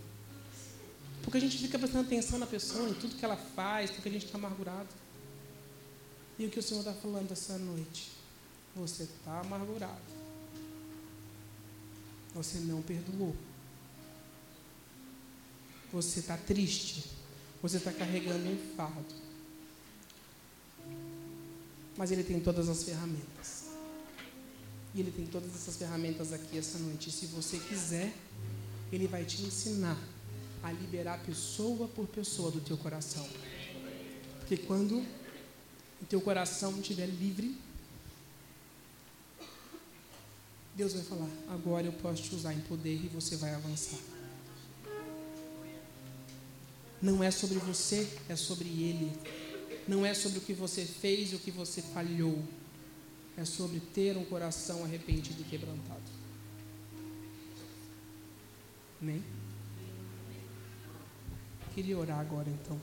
Porque 1.21 1.37
a 1.37 1.41
gente 1.41 1.57
fica 1.57 1.77
prestando 1.77 2.05
atenção 2.05 2.39
na 2.39 2.47
pessoa, 2.47 2.89
em 2.89 2.93
tudo 2.93 3.15
que 3.15 3.23
ela 3.23 3.37
faz, 3.37 3.91
porque 3.91 4.09
a 4.09 4.11
gente 4.11 4.25
está 4.25 4.37
amargurado. 4.37 4.87
E 6.39 6.45
o 6.45 6.49
que 6.49 6.57
o 6.57 6.63
Senhor 6.63 6.79
está 6.79 6.93
falando 6.93 7.29
essa 7.33 7.57
noite? 7.57 8.13
Você 8.73 9.03
está 9.03 9.41
amargurado. 9.41 9.99
Você 12.33 12.59
não 12.59 12.81
perdoou. 12.81 13.35
Você 15.91 16.21
está 16.21 16.37
triste. 16.37 17.11
Você 17.61 17.75
está 17.75 17.91
carregando 17.91 18.49
um 18.49 18.57
fardo. 18.77 19.13
Mas 21.97 22.09
Ele 22.09 22.23
tem 22.23 22.39
todas 22.39 22.69
as 22.69 22.83
ferramentas. 22.83 23.65
E 24.95 25.01
Ele 25.01 25.11
tem 25.11 25.27
todas 25.27 25.53
essas 25.53 25.75
ferramentas 25.75 26.31
aqui 26.31 26.57
essa 26.57 26.79
noite. 26.79 27.09
E 27.09 27.11
se 27.11 27.25
você 27.25 27.59
quiser, 27.59 28.13
Ele 28.93 29.07
vai 29.07 29.25
te 29.25 29.41
ensinar 29.41 29.99
a 30.63 30.71
liberar 30.71 31.21
pessoa 31.25 31.89
por 31.89 32.07
pessoa 32.07 32.49
do 32.49 32.61
teu 32.61 32.77
coração. 32.77 33.27
Porque 34.39 34.55
quando 34.55 35.05
o 36.01 36.05
teu 36.05 36.21
coração 36.21 36.79
estiver 36.79 37.07
livre, 37.07 37.55
Deus 40.75 40.93
vai 40.93 41.03
falar: 41.03 41.29
agora 41.49 41.85
eu 41.85 41.93
posso 41.93 42.23
te 42.23 42.35
usar 42.35 42.53
em 42.53 42.61
poder 42.61 42.95
e 42.95 43.07
você 43.09 43.35
vai 43.35 43.53
avançar. 43.53 43.99
Não 47.01 47.23
é 47.23 47.31
sobre 47.31 47.57
você, 47.59 48.07
é 48.27 48.35
sobre 48.35 48.67
Ele. 48.67 49.11
Não 49.87 50.05
é 50.05 50.13
sobre 50.13 50.37
o 50.37 50.41
que 50.41 50.53
você 50.53 50.85
fez 50.85 51.31
e 51.31 51.35
o 51.35 51.39
que 51.39 51.51
você 51.51 51.81
falhou 51.81 52.43
é 53.37 53.45
sobre 53.45 53.79
ter 53.79 54.17
um 54.17 54.25
coração 54.25 54.83
arrependido 54.83 55.41
e 55.41 55.45
quebrantado. 55.45 56.03
Amém? 59.01 59.23
Queria 61.73 61.97
orar 61.97 62.19
agora 62.19 62.49
então. 62.49 62.79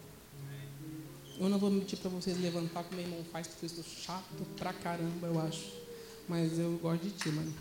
Eu 1.39 1.49
não 1.51 1.59
vou 1.59 1.71
mentir 1.71 1.99
para 1.99 2.09
vocês 2.09 2.41
levantar 2.41 2.83
como 2.85 2.97
meu 2.97 3.07
irmão 3.07 3.25
faz, 3.31 3.47
porque 3.47 3.67
eu 3.67 3.85
chato 3.85 4.25
pra 4.57 4.73
caramba, 4.73 5.27
eu 5.27 5.39
acho. 5.41 5.71
Mas 6.27 6.59
eu 6.59 6.79
gosto 6.79 7.03
de 7.03 7.11
ti, 7.11 7.29
mano. 7.29 7.55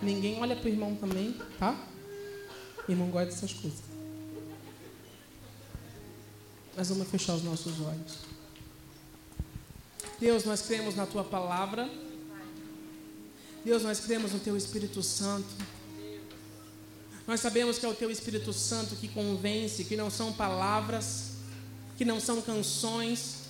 Ninguém 0.00 0.40
olha 0.40 0.54
pro 0.54 0.68
irmão 0.68 0.94
também, 0.94 1.36
tá? 1.58 1.76
Irmão 2.88 3.10
gosta 3.10 3.30
dessas 3.30 3.52
coisas. 3.52 3.80
Mas 6.76 6.88
vamos 6.88 7.08
fechar 7.08 7.34
os 7.34 7.42
nossos 7.42 7.80
olhos. 7.80 8.18
Deus, 10.20 10.44
nós 10.44 10.62
cremos 10.62 10.94
na 10.94 11.06
tua 11.06 11.24
palavra. 11.24 11.90
Deus, 13.64 13.82
nós 13.82 14.00
cremos 14.00 14.32
no 14.32 14.38
teu 14.38 14.56
Espírito 14.56 15.02
Santo. 15.02 15.48
Nós 17.26 17.40
sabemos 17.40 17.78
que 17.78 17.86
é 17.86 17.88
o 17.88 17.94
teu 17.94 18.10
Espírito 18.10 18.52
Santo 18.52 18.94
que 18.96 19.08
convence, 19.08 19.84
que 19.84 19.96
não 19.96 20.10
são 20.10 20.32
palavras, 20.32 21.33
que 21.96 22.04
não 22.04 22.20
são 22.20 22.40
canções, 22.40 23.44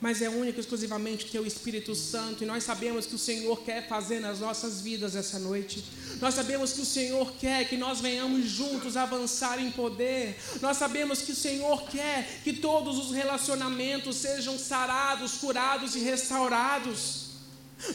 mas 0.00 0.22
é 0.22 0.30
único 0.30 0.58
exclusivamente 0.58 1.26
teu 1.26 1.46
Espírito 1.46 1.94
Santo, 1.94 2.42
e 2.42 2.46
nós 2.46 2.64
sabemos 2.64 3.04
que 3.04 3.14
o 3.14 3.18
Senhor 3.18 3.60
quer 3.62 3.86
fazer 3.86 4.18
nas 4.18 4.40
nossas 4.40 4.80
vidas 4.80 5.14
essa 5.14 5.38
noite. 5.38 5.84
Nós 6.20 6.34
sabemos 6.34 6.72
que 6.72 6.80
o 6.80 6.86
Senhor 6.86 7.32
quer 7.32 7.68
que 7.68 7.76
nós 7.76 8.00
venhamos 8.00 8.46
juntos 8.46 8.96
avançar 8.96 9.60
em 9.60 9.70
poder. 9.70 10.36
Nós 10.62 10.78
sabemos 10.78 11.20
que 11.20 11.32
o 11.32 11.36
Senhor 11.36 11.82
quer 11.88 12.40
que 12.42 12.54
todos 12.54 12.96
os 12.98 13.12
relacionamentos 13.12 14.16
sejam 14.16 14.58
sarados, 14.58 15.32
curados 15.32 15.94
e 15.94 15.98
restaurados. 15.98 17.28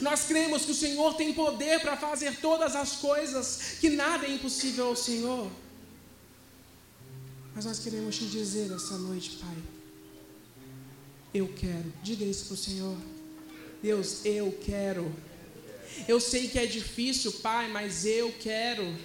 Nós 0.00 0.24
cremos 0.24 0.64
que 0.64 0.72
o 0.72 0.76
Senhor 0.76 1.14
tem 1.14 1.32
poder 1.32 1.80
para 1.80 1.96
fazer 1.96 2.36
todas 2.36 2.76
as 2.76 2.92
coisas, 2.92 3.76
que 3.80 3.90
nada 3.90 4.26
é 4.26 4.30
impossível 4.30 4.86
ao 4.86 4.96
Senhor. 4.96 5.50
Mas 7.56 7.64
nós 7.64 7.80
queremos 7.80 8.16
te 8.16 8.26
dizer 8.26 8.70
essa 8.70 8.96
noite, 8.96 9.38
Pai 9.40 9.56
eu 11.36 11.48
quero. 11.48 11.92
Diga 12.02 12.24
isso 12.24 12.46
para 12.46 12.54
o 12.54 12.56
Senhor. 12.56 12.96
Deus, 13.82 14.24
eu 14.24 14.56
quero. 14.64 15.14
Eu 16.08 16.20
sei 16.20 16.48
que 16.48 16.58
é 16.58 16.66
difícil, 16.66 17.32
Pai, 17.32 17.68
mas 17.68 18.04
eu 18.04 18.32
quero. 18.40 18.96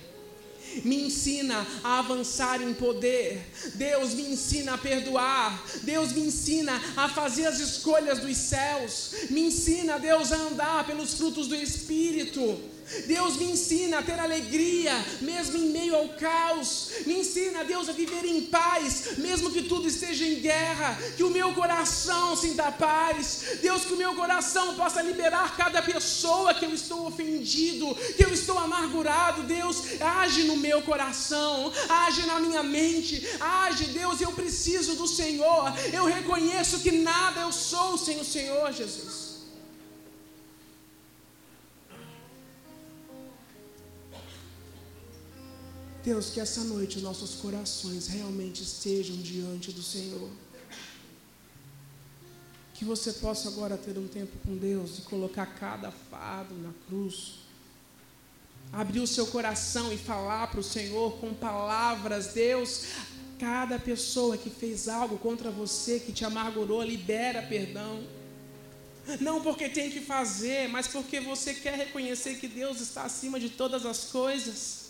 Me 0.86 1.04
ensina 1.04 1.66
a 1.84 2.00
avançar 2.00 2.62
em 2.62 2.74
poder. 2.74 3.42
Deus 3.76 4.14
me 4.14 4.24
ensina 4.24 4.76
a 4.76 4.78
perdoar. 4.78 5.64
Deus 5.84 6.14
me 6.14 6.22
ensina 6.22 6.82
a 6.96 7.10
fazer 7.10 7.46
as 7.48 7.60
escolhas 7.60 8.20
dos 8.20 8.38
céus. 8.38 9.14
Me 9.30 9.42
ensina, 9.42 10.00
Deus, 10.00 10.32
a 10.32 10.38
andar 10.38 10.86
pelos 10.86 11.16
frutos 11.16 11.48
do 11.48 11.56
Espírito. 11.56 12.60
Deus 13.06 13.38
me 13.38 13.52
ensina 13.52 14.00
a 14.00 14.04
ter 14.04 14.20
alegria, 14.20 14.94
mesmo 15.22 15.58
em 15.58 15.70
meio 15.70 15.96
ao 15.96 16.10
caos. 16.10 16.92
Me 17.06 17.20
ensina, 17.20 17.64
Deus, 17.64 17.90
a 17.90 17.94
viver 17.94 18.26
em 18.26 18.42
paz, 18.46 19.18
mesmo 19.18 19.52
que 19.52 19.64
tudo 19.64 19.88
esteja 19.88 20.26
em 20.26 20.40
guerra. 20.40 20.98
Que 21.16 21.24
o 21.24 21.30
meu 21.30 21.54
coração 21.54 22.36
sinta 22.36 22.72
paz. 22.72 23.44
Deus, 23.62 23.86
que 23.86 23.94
o 23.94 23.98
meu 23.98 24.14
coração 24.16 24.76
possa 24.76 25.02
liberar 25.02 25.56
cada 25.56 25.82
pessoa 25.82 26.54
que 26.54 26.66
eu 26.66 26.74
estou 26.74 27.08
ofendido, 27.08 27.96
que 28.16 28.24
eu 28.24 28.34
estou 28.34 28.58
amargurado. 28.60 29.44
Deus, 29.44 29.84
age 30.00 30.44
no 30.44 30.58
meu 30.58 30.82
coração, 30.82 31.72
age 31.90 32.26
na 32.26 32.40
minha 32.40 32.64
mente. 32.64 33.26
Age, 33.40 33.86
Deus, 33.86 34.22
eu 34.22 34.32
preciso 34.32 34.96
do 34.96 35.08
Senhor. 35.08 35.74
Eu 35.94 36.06
reconheço 36.06 36.80
que 36.80 36.92
nada 36.92 37.42
eu 37.42 37.52
sou 37.52 37.98
sem 37.98 38.20
o 38.20 38.26
Senhor, 38.26 38.72
Jesus. 38.72 39.31
Deus, 46.04 46.32
que 46.32 46.40
essa 46.40 46.64
noite 46.64 47.00
nossos 47.00 47.36
corações 47.36 48.08
realmente 48.08 48.64
estejam 48.64 49.16
diante 49.18 49.72
do 49.72 49.84
Senhor. 49.84 50.30
Que 52.74 52.84
você 52.84 53.14
possa 53.14 53.50
agora 53.50 53.78
ter 53.78 53.96
um 54.00 54.08
tempo 54.08 54.36
com 54.44 54.58
Deus 54.58 54.98
e 54.98 55.02
colocar 55.04 55.46
cada 55.46 55.92
fardo 55.92 56.56
na 56.56 56.72
cruz. 56.88 57.42
Abrir 58.74 59.00
o 59.00 59.08
seu 59.08 59.28
coração 59.28 59.94
e 59.94 59.98
falar 59.98 60.48
para 60.48 60.60
o 60.60 60.64
Senhor 60.64 61.20
com 61.20 61.34
palavras, 61.36 62.28
Deus, 62.28 62.86
cada 63.38 63.78
pessoa 63.78 64.38
que 64.38 64.50
fez 64.50 64.88
algo 64.88 65.20
contra 65.20 65.52
você, 65.52 66.00
que 66.00 66.12
te 66.12 66.26
amargurou, 66.26 66.82
libera 66.82 67.44
perdão. 67.44 68.04
Não 69.20 69.42
porque 69.42 69.70
tem 69.70 69.92
que 69.92 70.02
fazer, 70.02 70.68
mas 70.70 70.88
porque 70.88 71.20
você 71.20 71.54
quer 71.54 71.76
reconhecer 71.76 72.40
que 72.40 72.48
Deus 72.48 72.82
está 72.82 73.04
acima 73.04 73.40
de 73.40 73.50
todas 73.50 73.86
as 73.86 74.06
coisas. 74.06 74.81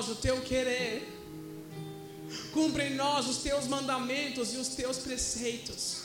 Nós 0.00 0.08
o 0.08 0.14
teu 0.14 0.40
querer. 0.40 1.06
Cumpre 2.52 2.84
em 2.84 2.94
nós 2.94 3.28
os 3.28 3.38
teus 3.38 3.66
mandamentos 3.66 4.54
e 4.54 4.56
os 4.56 4.68
teus 4.68 4.98
preceitos. 4.98 6.04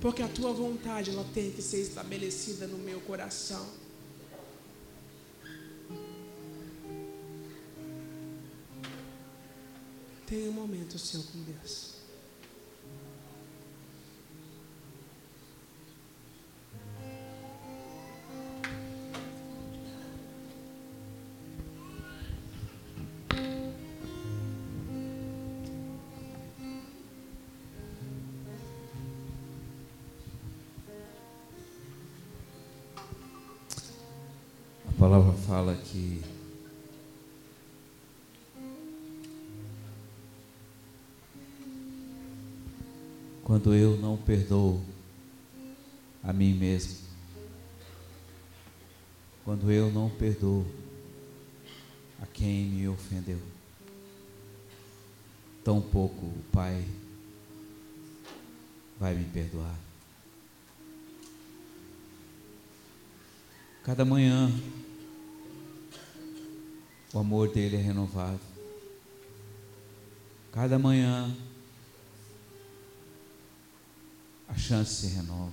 Porque 0.00 0.22
a 0.22 0.28
tua 0.28 0.52
vontade 0.52 1.10
ela 1.10 1.24
tem 1.32 1.52
que 1.52 1.62
ser 1.62 1.80
estabelecida 1.80 2.66
no 2.66 2.78
meu 2.78 3.00
coração. 3.02 3.66
Tenha 10.26 10.50
um 10.50 10.52
momento 10.52 10.98
seu 10.98 11.22
com 11.22 11.42
Deus. 11.42 11.83
Palavra 35.14 35.32
fala 35.46 35.76
que 35.76 36.20
quando 43.44 43.72
eu 43.72 43.96
não 43.96 44.16
perdoo 44.16 44.82
a 46.20 46.32
mim 46.32 46.52
mesmo, 46.54 47.06
quando 49.44 49.70
eu 49.70 49.88
não 49.92 50.10
perdoo 50.10 50.66
a 52.20 52.26
quem 52.26 52.64
me 52.64 52.88
ofendeu, 52.88 53.38
tão 55.62 55.80
pouco 55.80 56.26
o 56.26 56.44
Pai 56.50 56.84
vai 58.98 59.14
me 59.14 59.24
perdoar. 59.26 59.78
Cada 63.84 64.04
manhã, 64.04 64.50
o 67.14 67.20
amor 67.20 67.48
dele 67.48 67.76
é 67.76 67.80
renovado. 67.80 68.40
Cada 70.50 70.78
manhã, 70.80 71.32
a 74.48 74.58
chance 74.58 74.94
se 74.94 75.06
renova. 75.14 75.52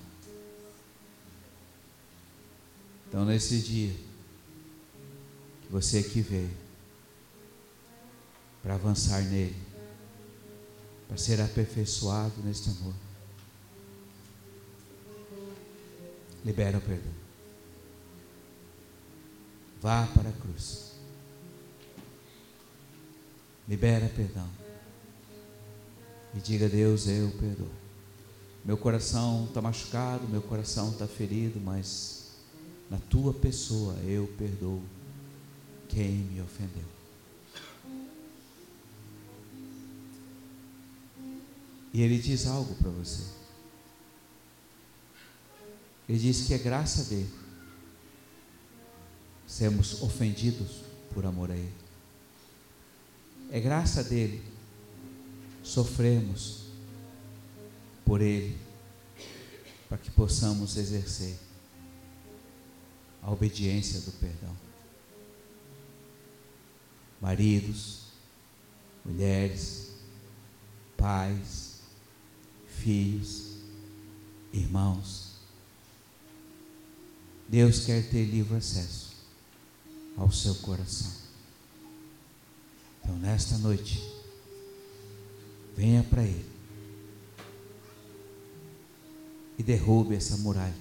Então, 3.08 3.26
nesse 3.26 3.60
dia, 3.60 3.94
que 5.62 5.72
você 5.72 6.00
aqui 6.00 6.22
veio, 6.22 6.58
para 8.64 8.74
avançar 8.74 9.22
nele, 9.24 9.56
para 11.08 11.18
ser 11.18 11.40
aperfeiçoado 11.42 12.42
neste 12.44 12.70
amor, 12.72 12.96
libera 16.44 16.80
o 16.80 16.82
perdão. 16.82 17.14
Vá 19.80 20.08
para 20.08 20.30
a 20.30 20.34
cruz. 20.34 20.91
Libera 23.68 24.10
perdão. 24.16 24.48
E 26.34 26.40
diga 26.40 26.66
a 26.66 26.70
Deus, 26.70 27.08
eu 27.08 27.30
perdoo. 27.32 27.70
Meu 28.64 28.78
coração 28.78 29.46
está 29.46 29.62
machucado, 29.62 30.28
meu 30.28 30.42
coração 30.42 30.92
está 30.92 31.08
ferido, 31.08 31.60
mas 31.60 32.32
na 32.90 32.98
tua 32.98 33.34
pessoa 33.34 33.96
eu 34.06 34.28
perdoo 34.38 34.82
quem 35.90 36.12
me 36.12 36.42
ofendeu. 36.42 36.86
E 41.94 42.02
ele 42.02 42.18
diz 42.20 42.48
algo 42.48 42.74
para 42.76 42.90
você. 42.90 43.24
Ele 46.08 46.20
diz 46.20 46.46
que 46.48 46.54
é 46.54 46.58
graça 46.58 47.04
dele 47.06 47.30
sermos 49.48 50.02
ofendidos 50.02 50.82
por 51.14 51.26
amor 51.26 51.52
a 51.52 51.56
ele. 51.56 51.81
É 53.52 53.60
graça 53.60 54.02
dele 54.02 54.42
sofrermos 55.62 56.62
por 58.06 58.22
ele 58.22 58.58
para 59.90 59.98
que 59.98 60.10
possamos 60.10 60.78
exercer 60.78 61.38
a 63.22 63.30
obediência 63.30 64.00
do 64.02 64.12
perdão. 64.14 64.56
Maridos, 67.20 68.04
mulheres, 69.04 69.92
pais, 70.96 71.82
filhos, 72.68 73.58
irmãos. 74.54 75.32
Deus 77.50 77.86
quer 77.86 78.10
ter 78.10 78.24
livre 78.24 78.56
acesso 78.56 79.12
ao 80.16 80.32
seu 80.32 80.56
coração. 80.56 81.21
Então, 83.04 83.18
nesta 83.18 83.58
noite, 83.58 84.02
venha 85.76 86.04
para 86.04 86.24
Ele 86.24 86.52
e 89.58 89.64
derrube 89.64 90.16
essa 90.16 90.38
muralha, 90.38 90.74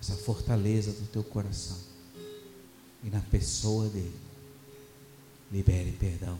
essa 0.00 0.14
fortaleza 0.14 0.92
do 0.92 1.06
teu 1.06 1.24
coração. 1.24 1.78
E 3.02 3.10
na 3.10 3.20
pessoa 3.20 3.88
dele, 3.88 4.20
libere 5.50 5.92
perdão 5.92 6.38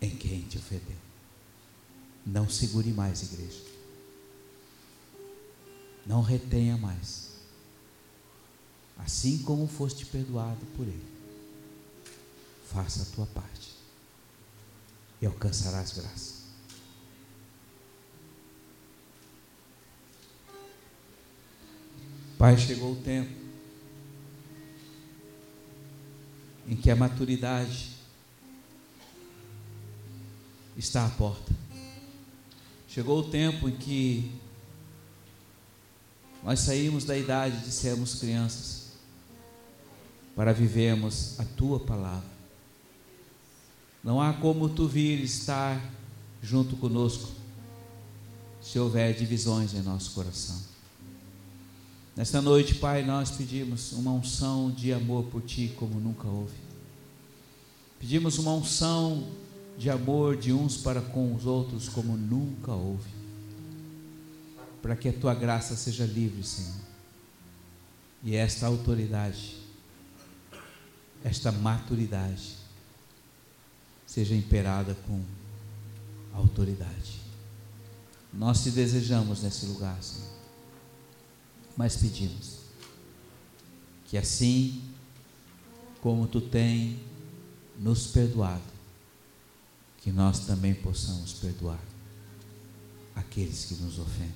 em 0.00 0.10
quem 0.10 0.42
te 0.42 0.58
ofendeu. 0.58 0.96
Não 2.26 2.48
segure 2.48 2.90
mais, 2.92 3.22
igreja. 3.22 3.62
Não 6.06 6.22
retenha 6.22 6.76
mais. 6.76 7.34
Assim 8.98 9.38
como 9.38 9.66
foste 9.66 10.06
perdoado 10.06 10.64
por 10.76 10.86
Ele, 10.86 11.13
faça 12.74 13.02
a 13.02 13.14
tua 13.14 13.26
parte 13.26 13.70
e 15.22 15.26
alcançarás 15.26 15.92
graça. 15.92 16.42
Pai, 22.36 22.58
chegou 22.58 22.92
o 22.92 22.96
tempo 22.96 23.32
em 26.66 26.74
que 26.74 26.90
a 26.90 26.96
maturidade 26.96 27.92
está 30.76 31.06
à 31.06 31.10
porta. 31.10 31.52
Chegou 32.88 33.20
o 33.20 33.30
tempo 33.30 33.68
em 33.68 33.76
que 33.76 34.32
nós 36.42 36.58
saímos 36.58 37.04
da 37.04 37.16
idade 37.16 37.58
de 37.60 37.70
sermos 37.70 38.16
crianças 38.16 38.94
para 40.34 40.52
vivermos 40.52 41.38
a 41.38 41.44
tua 41.44 41.78
palavra. 41.78 42.33
Não 44.04 44.20
há 44.20 44.34
como 44.34 44.68
tu 44.68 44.86
vir 44.86 45.24
estar 45.24 45.82
junto 46.42 46.76
conosco 46.76 47.30
se 48.60 48.78
houver 48.78 49.14
divisões 49.14 49.72
em 49.72 49.80
nosso 49.80 50.10
coração. 50.10 50.60
Nesta 52.14 52.42
noite, 52.42 52.74
Pai, 52.74 53.02
nós 53.02 53.30
pedimos 53.30 53.92
uma 53.92 54.12
unção 54.12 54.70
de 54.70 54.92
amor 54.92 55.24
por 55.24 55.40
Ti 55.40 55.74
como 55.76 55.98
nunca 55.98 56.28
houve. 56.28 56.54
Pedimos 57.98 58.38
uma 58.38 58.52
unção 58.52 59.26
de 59.78 59.88
amor 59.88 60.36
de 60.36 60.52
uns 60.52 60.76
para 60.76 61.00
com 61.00 61.34
os 61.34 61.46
outros 61.46 61.88
como 61.88 62.14
nunca 62.14 62.72
houve. 62.72 63.08
Para 64.82 64.94
que 64.94 65.08
a 65.08 65.12
Tua 65.14 65.34
graça 65.34 65.74
seja 65.74 66.04
livre, 66.04 66.44
Senhor. 66.44 66.74
E 68.22 68.36
esta 68.36 68.66
autoridade, 68.66 69.56
esta 71.24 71.50
maturidade, 71.50 72.63
seja 74.14 74.34
imperada 74.34 74.94
com 75.06 75.22
autoridade. 76.32 77.20
Nós 78.32 78.62
te 78.62 78.70
desejamos 78.70 79.42
nesse 79.42 79.66
lugar, 79.66 80.00
Senhor 80.02 80.34
mas 81.76 81.96
pedimos 81.96 82.58
que 84.06 84.16
assim 84.16 84.82
como 86.00 86.26
tu 86.26 86.40
tem 86.40 87.00
nos 87.78 88.06
perdoado, 88.06 88.62
que 89.98 90.12
nós 90.12 90.40
também 90.40 90.74
possamos 90.74 91.32
perdoar 91.32 91.80
aqueles 93.16 93.64
que 93.64 93.74
nos 93.76 93.98
ofendem 93.98 94.34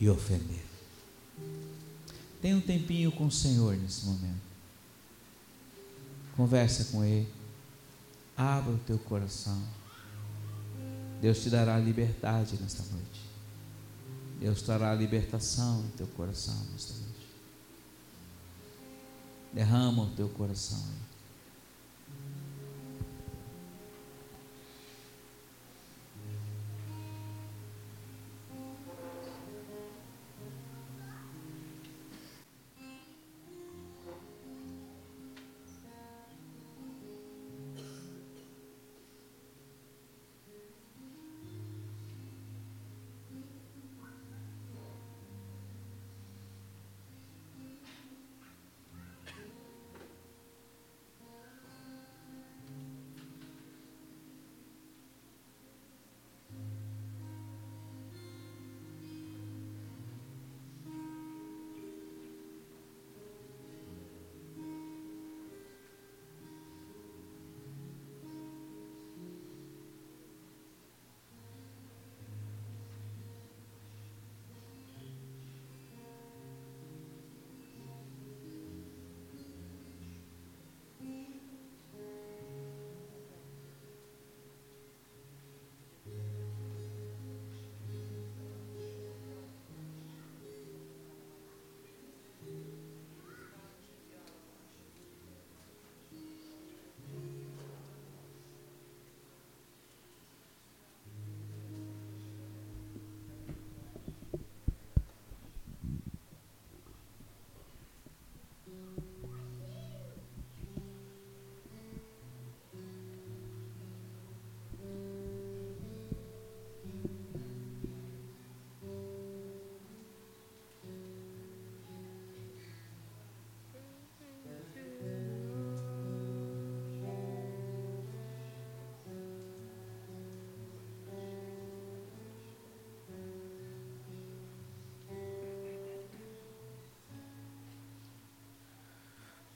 e 0.00 0.08
ofenderam. 0.08 0.74
Tem 2.42 2.54
um 2.54 2.60
tempinho 2.60 3.12
com 3.12 3.26
o 3.26 3.30
Senhor 3.30 3.76
nesse 3.76 4.04
momento. 4.04 4.42
Conversa 6.36 6.84
com 6.86 7.04
Ele. 7.04 7.28
Abra 8.36 8.72
o 8.72 8.78
teu 8.78 8.98
coração. 8.98 9.62
Deus 11.20 11.42
te 11.42 11.50
dará 11.50 11.78
liberdade 11.78 12.56
nesta 12.60 12.82
noite. 12.92 13.24
Deus 14.40 14.62
trará 14.62 14.94
libertação 14.94 15.84
em 15.84 15.96
teu 15.96 16.06
coração 16.08 16.56
nesta 16.72 16.92
noite. 16.94 17.26
Derrama 19.52 20.02
o 20.02 20.10
teu 20.10 20.28
coração 20.28 20.82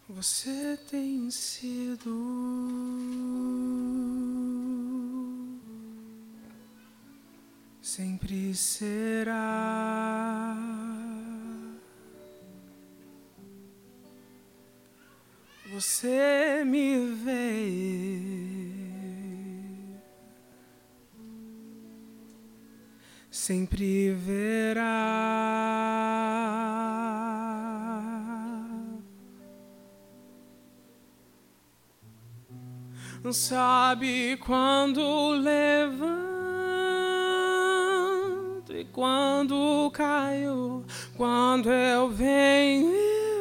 Você 0.08 0.78
tem 0.90 1.30
sido 1.30 2.08
sempre 7.98 8.54
será. 8.54 9.36
Você 15.70 16.62
me 16.64 17.12
vê. 17.14 17.68
Sempre 23.30 24.12
verá. 24.14 24.87
Sabe 33.32 34.36
quando 34.38 35.30
levanto 35.32 36.18
e 38.72 38.84
quando 38.84 39.90
caio, 39.92 40.84
quando 41.16 41.70
eu 41.70 42.08
venho 42.08 42.90
e 42.94 43.38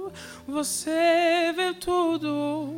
vou. 0.00 0.12
Você 0.48 1.52
vê 1.54 1.74
tudo, 1.74 2.77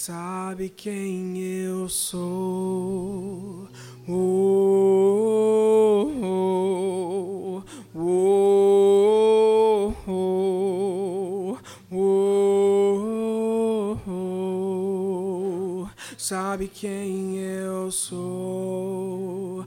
sabe 0.00 0.70
quem 0.70 1.38
eu 1.38 1.86
sou. 1.86 3.68
Oh, 4.08 6.10
oh, 6.22 7.62
oh, 7.94 9.94
oh, 10.08 11.58
oh, 11.92 13.98
oh, 14.08 15.86
sabe 16.16 16.66
quem 16.68 17.36
eu 17.36 17.92
sou. 17.92 19.66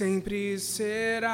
Sempre 0.00 0.58
será. 0.58 1.28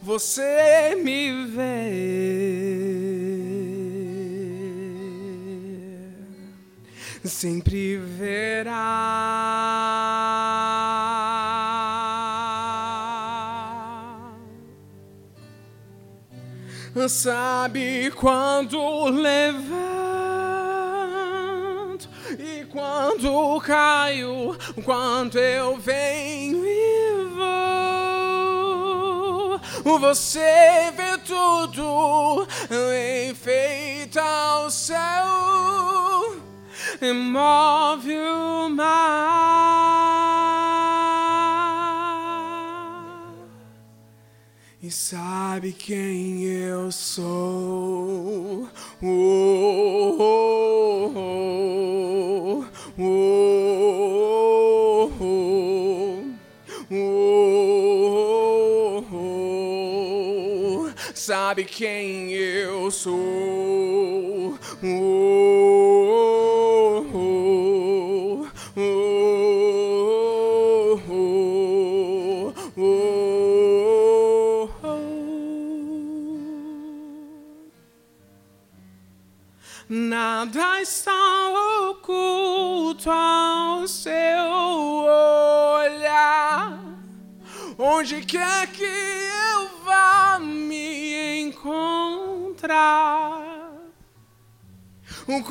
Você 0.00 0.94
me 0.96 1.44
vê, 1.44 1.92
sempre 7.26 7.98
verá. 7.98 8.72
Sabe 17.08 18.10
quando 18.12 19.06
levanto 19.10 19.81
quando 23.22 23.60
caio, 23.60 24.58
quando 24.84 25.38
eu 25.38 25.78
venho 25.78 26.66
e 26.66 27.24
vou. 29.84 30.00
Você 30.00 30.90
vê 30.96 31.16
tudo, 31.18 32.48
enfeita 33.30 34.24
o 34.66 34.70
céu, 34.70 34.96
e 37.00 37.12
move 37.12 38.16
o 38.16 38.68
mar. 38.70 39.12
E 44.82 44.90
sabe 44.90 45.72
quem 45.72 46.42
eu 46.42 46.90
sou? 46.90 48.61
Quem 61.72 62.30
eu 62.34 62.90
sou? 62.90 63.61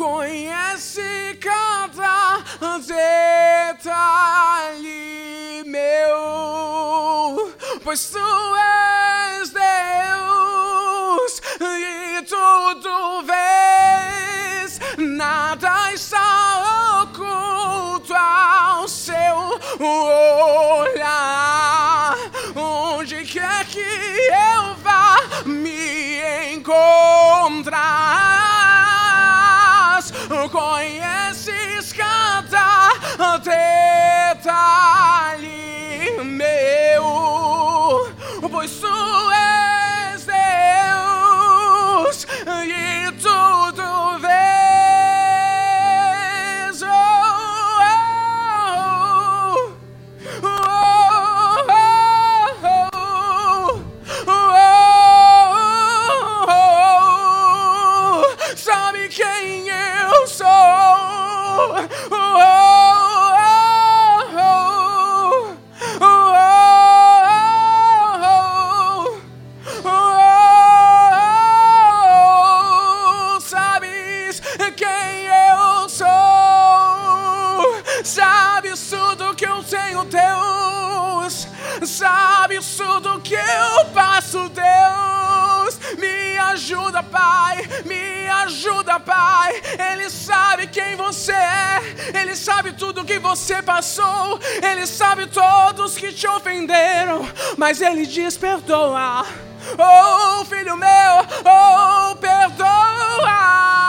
Conhece 0.02 1.38
cada 1.40 2.40
detalhe 4.08 4.84
meu, 5.66 7.54
pois 7.84 8.10
tu 8.10 8.56
és 9.38 9.50
Deus 9.50 11.42
e 11.62 12.22
tudo 12.24 13.24
vês, 13.24 14.80
nada 14.98 15.94
está 15.94 17.04
oculto 17.04 18.14
ao 18.14 18.88
seu 18.88 19.60
olhar. 20.80 22.16
Onde 22.56 23.24
quer 23.26 23.66
que 23.66 23.80
eu 23.80 24.76
vá 24.84 25.18
me 25.46 26.56
encontrar, 27.52 27.92
conheces 30.52 31.94
cada 31.94 32.94
detalhe 33.40 34.81
eu 79.52 79.64
tenho, 79.64 80.04
Deus. 80.06 81.48
Sabes 81.86 82.78
tudo 82.78 83.20
que 83.22 83.36
eu 83.36 83.86
passo, 83.94 84.50
Deus. 84.50 85.98
Me 85.98 86.38
ajuda, 86.38 87.04
Pai, 87.04 87.58
me 87.86 88.28
ajuda, 88.44 89.00
Pai. 89.00 89.62
Ele 89.92 90.10
sabe 90.10 90.68
quem 90.68 90.96
você 90.96 91.34
é, 91.34 91.82
Ele 92.22 92.36
sabe 92.36 92.74
tudo 92.74 93.06
que 93.06 93.20
você 93.20 93.62
passou, 93.62 94.40
Ele 94.62 94.86
sabe 94.86 95.28
todos 95.28 95.98
que 95.98 96.14
te 96.14 96.28
ofenderam, 96.28 97.28
mas 97.58 97.82
Ele 97.82 98.06
diz: 98.06 98.38
perdoa. 98.38 99.26
Oh, 99.78 100.44
filho 100.46 100.76
meu, 100.76 101.14
oh, 101.46 102.16
perdoa. 102.16 103.81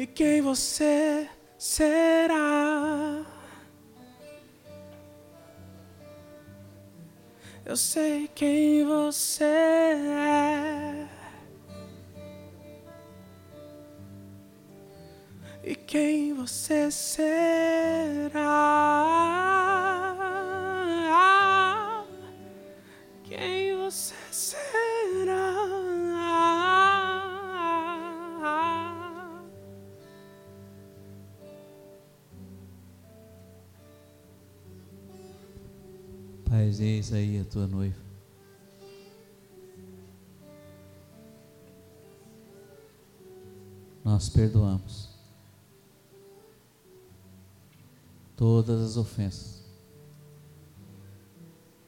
E 0.00 0.06
quem 0.06 0.40
você 0.40 1.28
será? 1.58 3.22
Eu 7.66 7.76
sei 7.76 8.26
quem 8.28 8.82
você 8.86 9.44
é. 9.44 11.06
E 15.62 15.74
quem 15.74 16.32
você 16.32 16.90
será? 16.90 18.40
Quem 23.22 23.76
você 23.76 24.14
será? 24.30 25.89
Pai, 36.50 36.66
eis 36.80 37.12
aí 37.12 37.38
a 37.38 37.44
tua 37.44 37.64
noiva. 37.68 38.02
Nós 44.02 44.28
perdoamos 44.28 45.10
todas 48.36 48.80
as 48.80 48.96
ofensas. 48.96 49.62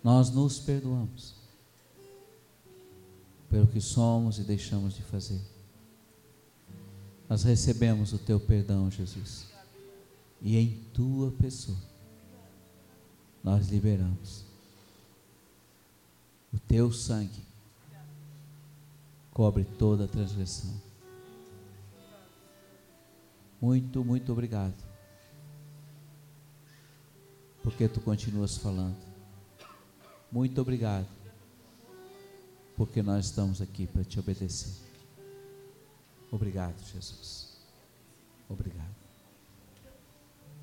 Nós 0.00 0.30
nos 0.30 0.60
perdoamos 0.60 1.34
pelo 3.50 3.66
que 3.66 3.80
somos 3.80 4.38
e 4.38 4.44
deixamos 4.44 4.94
de 4.94 5.02
fazer. 5.02 5.40
Nós 7.28 7.42
recebemos 7.42 8.12
o 8.12 8.18
teu 8.18 8.38
perdão, 8.38 8.88
Jesus. 8.88 9.44
E 10.40 10.56
em 10.56 10.84
tua 10.94 11.32
pessoa 11.32 11.78
nós 13.42 13.68
liberamos. 13.68 14.41
O 16.52 16.58
teu 16.58 16.92
sangue 16.92 17.44
cobre 19.32 19.64
toda 19.64 20.04
a 20.04 20.08
transgressão. 20.08 20.80
Muito, 23.60 24.04
muito 24.04 24.32
obrigado. 24.32 24.74
Porque 27.62 27.88
tu 27.88 28.00
continuas 28.00 28.56
falando. 28.56 28.96
Muito 30.30 30.60
obrigado. 30.60 31.06
Porque 32.76 33.02
nós 33.02 33.26
estamos 33.26 33.62
aqui 33.62 33.86
para 33.86 34.02
te 34.02 34.18
obedecer. 34.18 34.72
Obrigado, 36.30 36.82
Jesus. 36.92 37.56
Obrigado. 38.48 38.94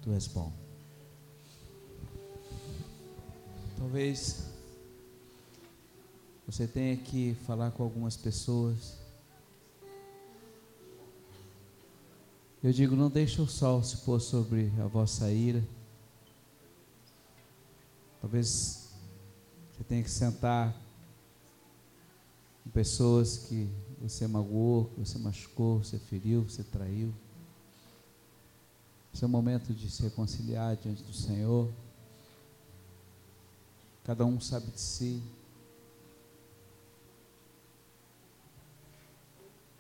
Tu 0.02 0.12
és 0.12 0.28
bom. 0.28 0.52
Talvez 3.78 4.49
você 6.52 6.68
tenha 6.68 6.98
que 6.98 7.36
falar 7.46 7.70
com 7.70 7.84
algumas 7.84 8.18
pessoas. 8.18 8.98
Eu 12.64 12.74
digo, 12.74 12.96
não 12.96 13.08
deixe 13.08 13.40
o 13.40 13.46
sol 13.46 13.84
se 13.84 13.98
pôr 13.98 14.20
sobre 14.20 14.74
a 14.82 14.88
vossa 14.88 15.32
ira. 15.32 15.64
Talvez 18.20 18.90
você 19.72 19.84
tenha 19.84 20.02
que 20.02 20.10
sentar 20.10 20.76
com 22.64 22.72
pessoas 22.72 23.38
que 23.48 23.70
você 24.02 24.26
magoou, 24.26 24.86
que 24.86 25.02
você 25.02 25.20
machucou, 25.20 25.84
você 25.84 26.00
feriu, 26.00 26.42
você 26.42 26.64
traiu. 26.64 27.14
Esse 29.14 29.24
é 29.24 29.28
o 29.28 29.30
momento 29.30 29.72
de 29.72 29.88
se 29.88 30.02
reconciliar 30.02 30.76
diante 30.78 31.04
do 31.04 31.14
Senhor. 31.14 31.72
Cada 34.04 34.26
um 34.26 34.42
sabe 34.42 34.72
de 34.72 34.82
si. 34.82 35.22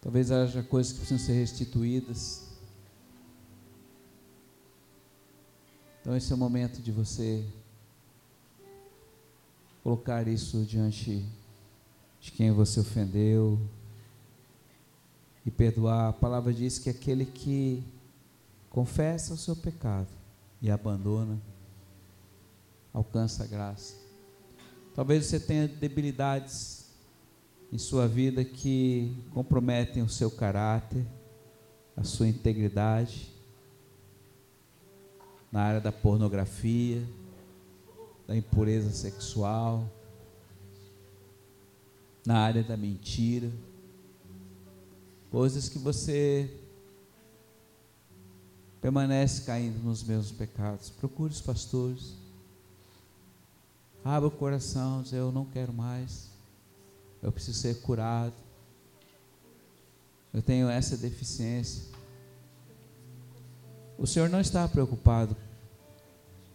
Talvez 0.01 0.31
haja 0.31 0.63
coisas 0.63 0.93
que 0.93 0.99
precisam 0.99 1.25
ser 1.25 1.33
restituídas. 1.33 2.47
Então 6.01 6.15
esse 6.15 6.31
é 6.31 6.35
o 6.35 6.37
momento 6.37 6.81
de 6.81 6.91
você 6.91 7.45
colocar 9.83 10.27
isso 10.27 10.63
diante 10.63 11.25
de 12.21 12.31
quem 12.31 12.51
você 12.51 12.79
ofendeu 12.79 13.59
e 15.45 15.51
perdoar. 15.51 16.09
A 16.09 16.13
palavra 16.13 16.53
diz 16.53 16.79
que 16.79 16.89
aquele 16.89 17.25
que 17.25 17.83
confessa 18.69 19.33
o 19.33 19.37
seu 19.37 19.55
pecado 19.55 20.07
e 20.61 20.71
abandona 20.71 21.39
alcança 22.93 23.43
a 23.43 23.47
graça. 23.47 23.95
Talvez 24.95 25.25
você 25.25 25.39
tenha 25.39 25.67
debilidades 25.67 26.78
em 27.71 27.77
sua 27.77 28.07
vida 28.07 28.43
que 28.43 29.15
comprometem 29.33 30.01
o 30.01 30.09
seu 30.09 30.31
caráter, 30.31 31.05
a 31.95 32.03
sua 32.03 32.27
integridade, 32.27 33.31
na 35.51 35.61
área 35.61 35.81
da 35.81 35.91
pornografia, 35.91 37.03
da 38.27 38.35
impureza 38.35 38.91
sexual, 38.91 39.89
na 42.25 42.39
área 42.39 42.63
da 42.63 42.77
mentira, 42.77 43.51
coisas 45.31 45.69
que 45.69 45.79
você 45.79 46.49
permanece 48.81 49.43
caindo 49.43 49.83
nos 49.83 50.03
mesmos 50.03 50.31
pecados. 50.31 50.89
Procure 50.89 51.31
os 51.31 51.41
pastores. 51.41 52.15
Abra 54.03 54.27
o 54.27 54.31
coração, 54.31 55.01
diz, 55.01 55.11
eu 55.11 55.31
não 55.31 55.45
quero 55.45 55.73
mais. 55.73 56.28
Eu 57.21 57.31
preciso 57.31 57.57
ser 57.57 57.81
curado. 57.81 58.33
Eu 60.33 60.41
tenho 60.41 60.69
essa 60.69 60.95
deficiência. 60.95 61.83
O 63.97 64.07
Senhor 64.07 64.29
não 64.29 64.39
está 64.39 64.67
preocupado 64.67 65.35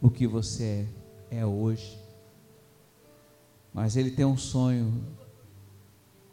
no 0.00 0.10
que 0.10 0.26
você 0.26 0.86
é, 1.30 1.38
é 1.38 1.46
hoje. 1.46 1.98
Mas 3.72 3.96
Ele 3.96 4.10
tem 4.10 4.24
um 4.24 4.36
sonho 4.36 5.04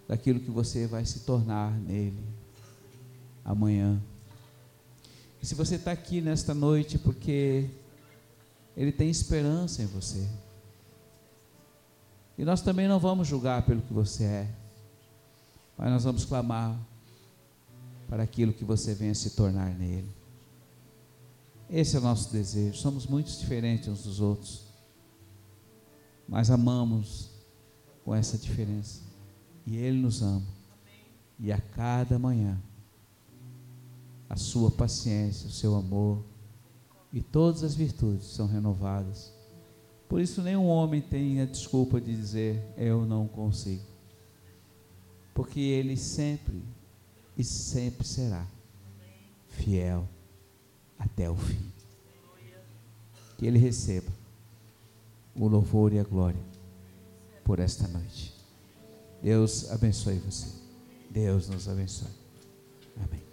daquilo 0.07 0.39
que 0.39 0.51
você 0.51 0.87
vai 0.87 1.05
se 1.05 1.21
tornar 1.21 1.71
nele 1.79 2.23
amanhã. 3.43 4.01
E 5.41 5.45
se 5.45 5.55
você 5.55 5.75
está 5.75 5.91
aqui 5.91 6.21
nesta 6.21 6.53
noite 6.53 6.97
porque 6.97 7.67
Ele 8.77 8.91
tem 8.91 9.09
esperança 9.09 9.81
em 9.81 9.87
você. 9.87 10.27
E 12.37 12.45
nós 12.45 12.61
também 12.61 12.87
não 12.87 12.99
vamos 12.99 13.27
julgar 13.27 13.65
pelo 13.65 13.81
que 13.81 13.93
você 13.93 14.23
é, 14.23 14.55
mas 15.77 15.91
nós 15.91 16.03
vamos 16.03 16.25
clamar 16.25 16.77
para 18.07 18.23
aquilo 18.23 18.53
que 18.53 18.65
você 18.65 18.93
venha 18.93 19.15
se 19.15 19.31
tornar 19.31 19.69
nele. 19.75 20.09
Esse 21.69 21.95
é 21.95 21.99
o 21.99 22.03
nosso 22.03 22.31
desejo. 22.31 22.77
Somos 22.77 23.07
muito 23.07 23.31
diferentes 23.31 23.87
uns 23.87 24.03
dos 24.03 24.19
outros, 24.19 24.65
mas 26.27 26.51
amamos 26.51 27.29
com 28.03 28.13
essa 28.13 28.37
diferença. 28.37 29.01
E 29.65 29.77
Ele 29.77 29.97
nos 29.97 30.21
ama. 30.21 30.45
E 31.39 31.51
a 31.51 31.59
cada 31.59 32.19
manhã, 32.19 32.61
a 34.29 34.35
sua 34.35 34.69
paciência, 34.69 35.47
o 35.47 35.51
seu 35.51 35.75
amor 35.75 36.23
e 37.13 37.21
todas 37.21 37.63
as 37.63 37.75
virtudes 37.75 38.27
são 38.27 38.47
renovadas 38.47 39.30
por 40.11 40.19
isso, 40.19 40.41
nenhum 40.41 40.67
homem 40.67 40.99
tem 40.99 41.39
a 41.39 41.45
desculpa 41.45 42.01
de 42.01 42.13
dizer 42.13 42.61
eu 42.75 43.05
não 43.05 43.29
consigo. 43.29 43.85
Porque 45.33 45.61
ele 45.61 45.95
sempre 45.95 46.61
e 47.37 47.45
sempre 47.45 48.05
será 48.05 48.45
fiel 49.47 50.05
até 50.99 51.29
o 51.29 51.35
fim. 51.37 51.65
Que 53.37 53.47
ele 53.47 53.57
receba 53.57 54.11
o 55.33 55.47
louvor 55.47 55.93
e 55.93 55.99
a 55.99 56.03
glória 56.03 56.43
por 57.45 57.59
esta 57.59 57.87
noite. 57.87 58.33
Deus 59.23 59.71
abençoe 59.71 60.19
você. 60.19 60.47
Deus 61.09 61.47
nos 61.47 61.69
abençoe. 61.69 62.11
Amém. 62.97 63.30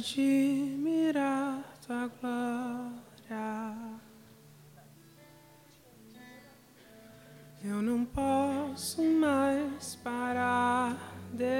Admirar 0.00 1.62
tua 1.86 2.10
glória. 2.20 3.74
Eu 7.62 7.82
não 7.82 8.06
posso 8.06 9.02
mais 9.02 9.96
parar, 9.96 10.96
Deus, 11.34 11.50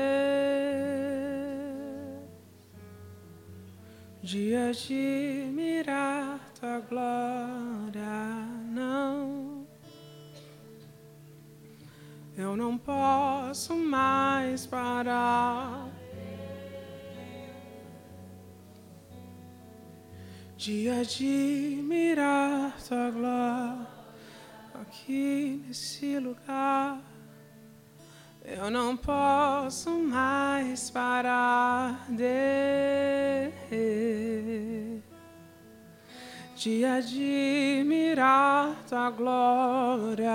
de 4.23 4.57
admirar 4.57 5.60
De 20.61 20.91
admirar 20.91 22.77
tua 22.87 23.11
glória 23.11 23.87
aqui 24.75 25.65
nesse 25.67 26.19
lugar. 26.19 27.01
Eu 28.45 28.71
não 28.71 28.95
posso 28.95 29.89
mais 29.89 30.91
parar 30.91 32.05
de, 32.11 33.51
de 36.55 36.85
admirar 36.85 38.77
tua 38.87 39.11
glória. 39.13 40.31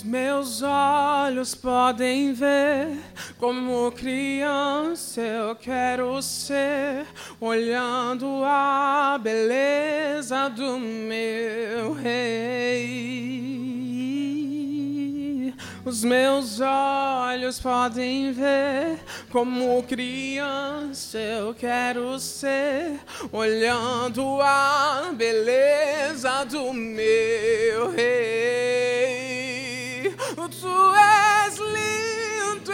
Os 0.00 0.06
meus 0.06 0.62
olhos 0.62 1.54
podem 1.54 2.32
ver 2.32 2.96
como 3.36 3.92
criança 3.92 5.20
eu 5.20 5.54
quero 5.54 6.22
ser, 6.22 7.06
olhando 7.38 8.42
a 8.42 9.20
beleza 9.22 10.48
do 10.48 10.78
meu 10.78 11.92
rei. 11.92 12.30
Os 15.84 16.02
meus 16.02 16.62
olhos 16.62 17.60
podem 17.60 18.32
ver 18.32 18.98
como 19.30 19.82
criança 19.82 21.18
eu 21.18 21.52
quero 21.52 22.18
ser, 22.18 22.98
olhando 23.30 24.40
a 24.40 25.10
beleza 25.14 26.46
do 26.46 26.72
meu 26.72 27.90
rei. 27.90 28.79
És 30.96 31.58
lindo 31.58 32.72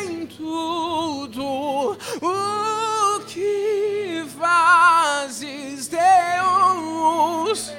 em 0.00 0.26
tudo 0.26 1.96
o 2.22 3.20
que 3.26 4.24
fazes, 4.38 5.88
Deus. 5.88 7.72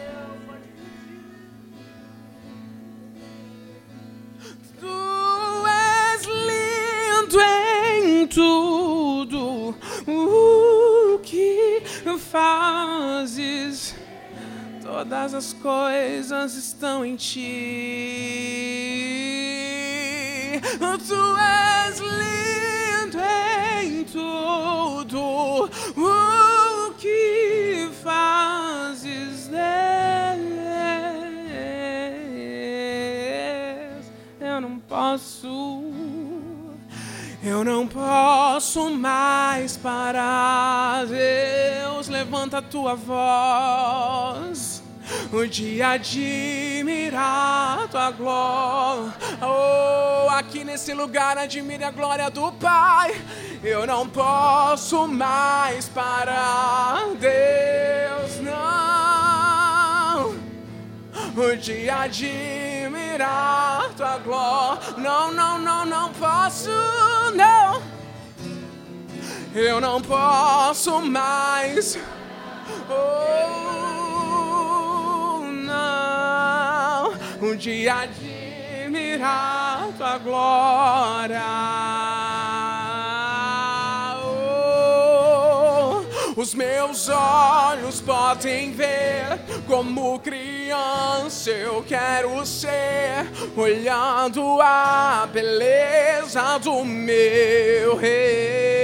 Tu 4.79 5.67
és 5.67 6.25
lindo 6.25 7.39
em 7.41 8.27
tudo 8.27 9.75
o 10.07 11.19
que 11.19 11.83
fazes. 12.31 13.88
Todas 14.91 15.35
as 15.35 15.53
coisas 15.53 16.55
estão 16.55 17.05
em 17.05 17.15
ti. 17.15 17.39
Tu 21.07 21.37
és 21.37 21.99
lindo 21.99 23.19
em 23.83 24.03
tudo 24.03 25.69
o 25.95 26.91
que 26.97 27.87
fazes. 28.03 29.47
Eu 34.41 34.59
não 34.59 34.79
posso. 34.79 35.83
Eu 37.43 37.63
não 37.63 37.87
posso 37.87 38.89
mais 38.89 39.77
parar, 39.77 41.05
Deus, 41.05 42.09
levanta 42.09 42.57
a 42.57 42.61
tua 42.61 42.95
voz 42.95 44.68
de 45.49 45.81
admirar 45.81 47.87
tua 47.89 48.11
glória. 48.11 49.13
Oh, 49.41 50.29
aqui 50.31 50.63
nesse 50.63 50.93
lugar 50.93 51.37
admire 51.37 51.83
a 51.83 51.91
glória 51.91 52.31
do 52.31 52.51
Pai. 52.53 53.21
Eu 53.63 53.85
não 53.85 54.09
posso 54.09 55.07
mais 55.07 55.87
parar, 55.87 57.03
Deus, 57.19 58.39
não. 58.41 58.59
De 61.61 61.87
admirar 61.89 63.89
tua 63.95 64.17
glória. 64.17 64.81
Não, 64.97 65.31
não, 65.31 65.59
não, 65.59 65.85
não 65.85 66.11
posso, 66.13 66.71
não. 67.35 67.83
Eu 69.53 69.79
não 69.79 70.01
posso 70.01 70.99
mais. 71.01 71.99
Oh, 72.89 74.08
não. 75.69 77.29
De 77.57 77.89
admirar 77.89 79.87
tua 79.97 80.17
glória. 80.17 81.41
Oh, 84.23 86.39
os 86.39 86.53
meus 86.53 87.09
olhos 87.09 87.99
podem 88.01 88.71
ver 88.71 89.39
como 89.67 90.19
criança 90.19 91.49
eu 91.49 91.83
quero 91.83 92.45
ser, 92.45 93.27
olhando 93.57 94.61
a 94.61 95.27
beleza 95.31 96.57
do 96.59 96.85
meu 96.85 97.97
rei. 97.97 98.78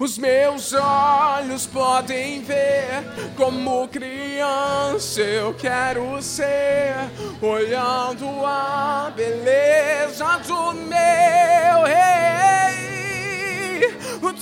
Os 0.00 0.16
meus 0.16 0.72
olhos 0.72 1.66
podem 1.66 2.42
ver 2.42 3.04
como 3.36 3.86
criança 3.86 5.20
eu 5.20 5.52
quero 5.52 6.22
ser, 6.22 6.94
olhando 7.42 8.24
a 8.46 9.12
beleza 9.14 10.38
do 10.46 10.72
meu 10.72 11.84
rei. 11.84 12.80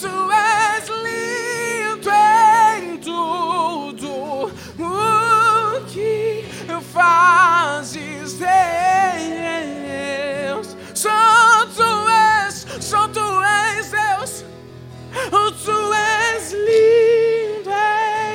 Tu 0.00 0.30
és 0.30 0.88
lindo 1.02 2.08
em 2.78 2.98
tudo 2.98 4.52
o 4.78 5.84
que 5.88 6.44
fazes, 6.92 8.34
Deus. 8.34 8.48
Tu 10.94 11.08
és, 12.08 12.64
tu 13.12 13.42
és 13.42 13.90
Deus. 13.90 14.44
Tu 15.68 15.92
és 15.92 16.52
lindo 16.52 17.70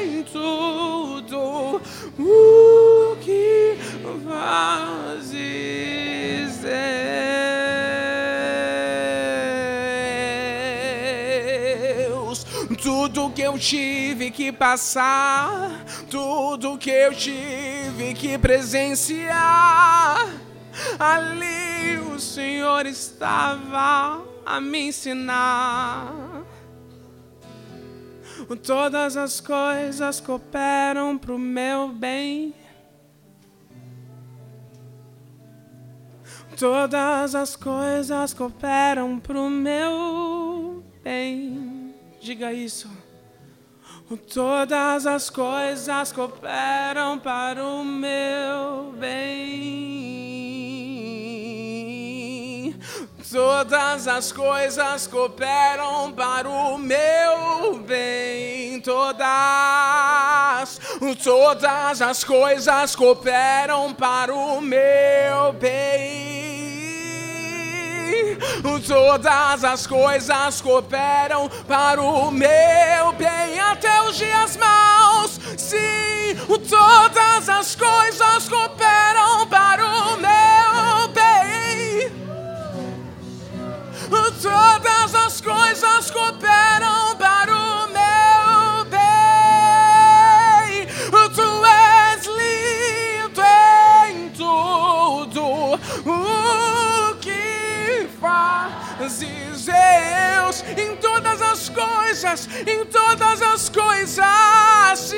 em 0.01 0.23
tudo 0.23 1.81
o 2.19 3.15
que 3.19 3.77
fazes, 4.29 5.31
Deus. 12.07 12.45
Tudo 12.81 13.31
que 13.31 13.41
eu 13.41 13.57
tive 13.57 14.29
que 14.29 14.51
passar, 14.51 15.83
tudo 16.11 16.77
que 16.77 16.91
eu 16.91 17.15
tive 17.15 18.13
que 18.13 18.37
presenciar, 18.37 20.29
ali 20.99 21.97
o 22.13 22.19
Senhor 22.19 22.85
estava 22.85 24.21
a 24.45 24.61
me 24.61 24.89
ensinar. 24.89 26.32
Todas 28.63 29.17
as 29.17 29.39
coisas 29.39 30.19
cooperam 30.19 31.17
pro 31.17 31.37
meu 31.37 31.89
bem. 31.89 32.53
Todas 36.57 37.35
as 37.35 37.55
coisas 37.55 38.33
cooperam 38.33 39.19
pro 39.19 39.49
meu 39.49 40.83
bem. 41.03 41.93
Diga 42.21 42.53
isso. 42.53 42.89
Todas 44.33 45.07
as 45.07 45.29
coisas 45.29 46.11
cooperam 46.11 47.17
para 47.17 47.63
o 47.63 47.83
meu 47.83 48.93
bem. 48.99 50.02
Todas 53.33 54.07
as 54.07 54.31
coisas 54.31 55.07
cooperam 55.07 56.11
para 56.11 56.47
o 56.47 56.77
meu 56.77 57.79
bem. 57.79 58.79
Todas, 58.81 59.25
todas 61.23 61.99
as 61.99 62.23
coisas 62.23 62.95
cooperam 62.95 63.91
para 63.91 64.31
o 64.31 64.61
meu 64.61 65.51
bem. 65.53 66.43
Todas 68.87 69.63
as 69.63 69.87
coisas 69.87 70.61
cooperam 70.61 71.49
para 71.67 71.99
o 71.99 72.29
meu 72.29 73.13
bem 73.17 73.59
até 73.59 73.99
os 74.03 74.15
dias 74.15 74.55
maus. 74.57 75.39
Sim, 75.57 76.35
todas 76.69 77.49
as 77.49 77.75
coisas 77.75 78.47
cooperam 78.47 79.02
coisas 85.43 86.09
cooperam 86.09 87.15
para 87.17 87.53
o 87.53 87.87
meu 87.87 88.85
bem. 88.85 89.01
Tu 91.35 91.65
és 91.65 92.25
lindo 92.25 93.41
em 94.07 94.29
tudo 94.29 95.43
o 96.05 97.15
que 97.19 98.07
fazes, 98.21 99.65
Deus, 99.65 100.63
em 100.77 100.95
todas 100.95 101.41
as 101.41 101.69
coisas, 101.69 102.47
em 102.65 102.85
todas 102.85 103.41
as 103.41 103.69
coisas. 103.69 104.99
Sim, 104.99 105.17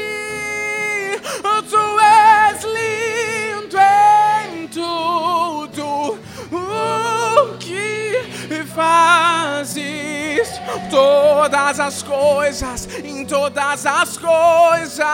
fazes 8.76 10.50
todas 10.92 11.80
as 11.80 12.04
coisas, 12.04 12.88
em 13.04 13.26
todas 13.26 13.86
as 13.86 14.18
coisas, 14.18 15.06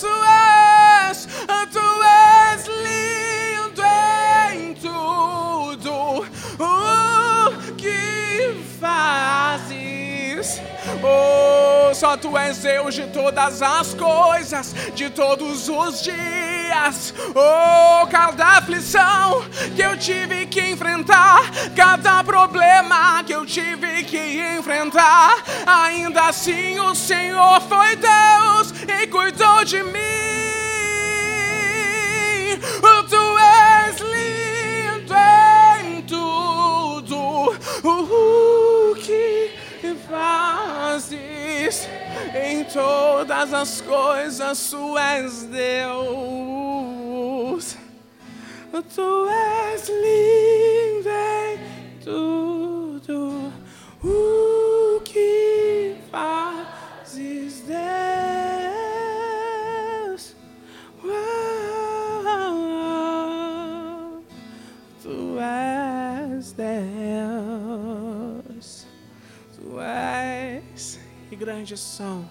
tu 0.00 0.08
és, 1.08 1.28
Oh, 11.02 11.94
só 11.94 12.16
tu 12.16 12.36
és 12.36 12.58
Deus 12.58 12.94
de 12.94 13.06
todas 13.08 13.62
as 13.62 13.94
coisas, 13.94 14.74
de 14.94 15.10
todos 15.10 15.68
os 15.68 16.02
dias. 16.02 17.14
Oh, 17.34 18.06
cada 18.08 18.58
aflição 18.58 19.44
que 19.74 19.82
eu 19.82 19.96
tive 19.96 20.46
que 20.46 20.60
enfrentar, 20.60 21.40
cada 21.76 22.24
problema 22.24 23.22
que 23.24 23.32
eu 23.32 23.46
tive 23.46 24.04
que 24.04 24.40
enfrentar, 24.58 25.42
ainda 25.66 26.28
assim 26.28 26.78
o 26.80 26.94
Senhor 26.94 27.60
foi 27.62 27.96
Deus 27.96 28.72
e 28.88 29.06
cuidou 29.06 29.64
de 29.64 29.82
mim. 29.82 30.22
Tu 33.08 33.38
és 33.38 34.00
lindo 34.00 35.14
em 35.84 36.02
tudo 36.02 37.52
o 37.84 38.94
que 38.94 39.50
fazes 40.12 41.88
em 42.34 42.64
todas 42.64 43.52
as 43.54 43.80
coisas, 43.80 44.68
tu 44.70 44.98
és 44.98 45.44
Deus. 45.44 46.12
Tu 48.94 49.28
és 49.28 49.88
lindo 49.88 51.08
em 51.08 51.58
tudo 52.04 53.52
o 54.02 55.00
que 55.02 55.96
fazes, 56.10 57.62
Deus. 57.62 57.82
Tu 65.02 65.38
és 65.40 66.52
Deus. 66.52 67.51
És 69.92 70.98
e 71.30 71.36
grandes 71.36 71.80
são 71.80 72.28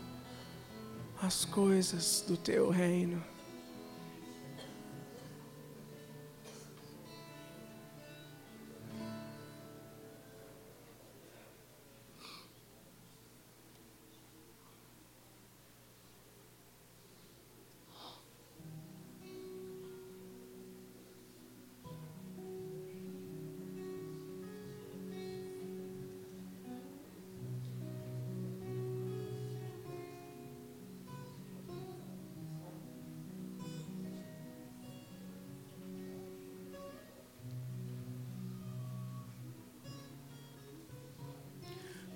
as 1.22 1.46
coisas 1.46 2.24
do 2.28 2.36
teu 2.36 2.70
reino. 2.70 3.31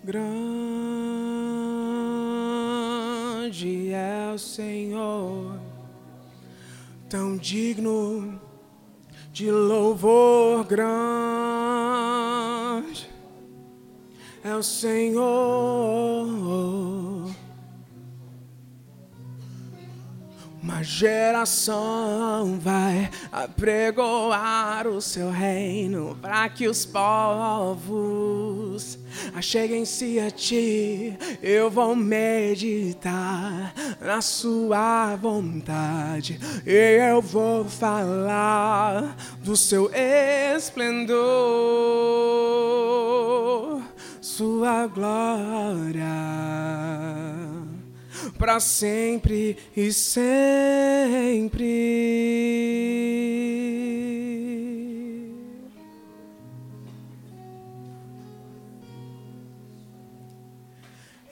Grande 0.06 0.30
é 3.92 4.32
o 4.36 4.38
Senhor, 4.38 5.60
tão 7.10 7.36
digno 7.36 8.40
de 9.34 9.50
louvor 9.50 10.64
grande 10.64 10.96
é 14.44 14.56
o 14.56 14.62
Senhor. 14.62 15.26
Uma 20.66 20.82
geração 20.82 22.58
vai 22.60 23.08
apregoar 23.32 24.88
o 24.88 25.00
seu 25.00 25.30
reino 25.30 26.18
para 26.20 26.50
que 26.50 26.68
os 26.68 26.88
povos 26.88 28.18
acheguem-se 29.36 30.20
a 30.20 30.32
ti. 30.32 31.16
Eu 31.40 31.70
vou 31.70 31.96
meditar 31.96 33.76
na 34.02 34.24
sua 34.24 35.16
vontade 35.16 36.40
e 36.66 37.12
eu 37.12 37.22
vou 37.22 37.66
falar 37.66 39.16
do 39.44 39.56
seu 39.56 39.92
esplendor, 39.94 41.14
sua 44.20 44.88
glória 44.88 46.04
para 48.38 48.60
sempre 48.60 49.58
e 49.76 49.92
sempre. 49.92 51.66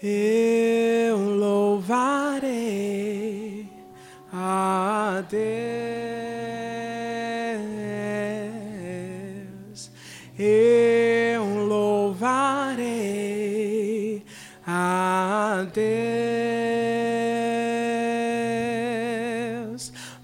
Eu 0.02 1.18
louvarei 1.38 2.44
a 4.32 5.24
Deus. 5.30 5.44
Eu 10.38 11.46
louvarei 11.68 12.94
a 14.68 15.66
Deus 15.74 16.13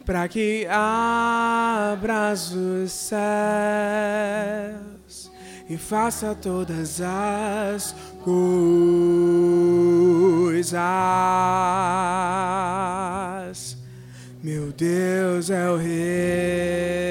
para 0.10 0.27
que 0.27 0.65
abras 0.68 2.52
os 2.52 2.91
céus 2.91 3.19
e 5.69 5.77
faça 5.77 6.34
todas 6.34 6.99
as 6.99 7.95
coisas. 8.23 8.98
Meu 14.41 14.72
Deus 14.72 15.52
é 15.52 15.69
o 15.69 15.77
Rei. 15.77 17.10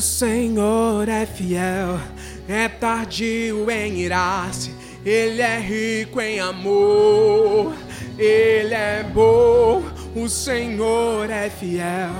O 0.00 0.02
Senhor 0.02 1.06
é 1.10 1.26
fiel, 1.26 2.00
é 2.48 2.70
tardio 2.70 3.70
em 3.70 3.98
irar-se, 3.98 4.74
Ele 5.04 5.42
é 5.42 5.58
rico 5.58 6.18
em 6.22 6.40
amor, 6.40 7.74
Ele 8.18 8.72
é 8.72 9.02
bom. 9.02 9.82
O 10.16 10.26
Senhor 10.26 11.28
é 11.28 11.50
fiel, 11.50 12.14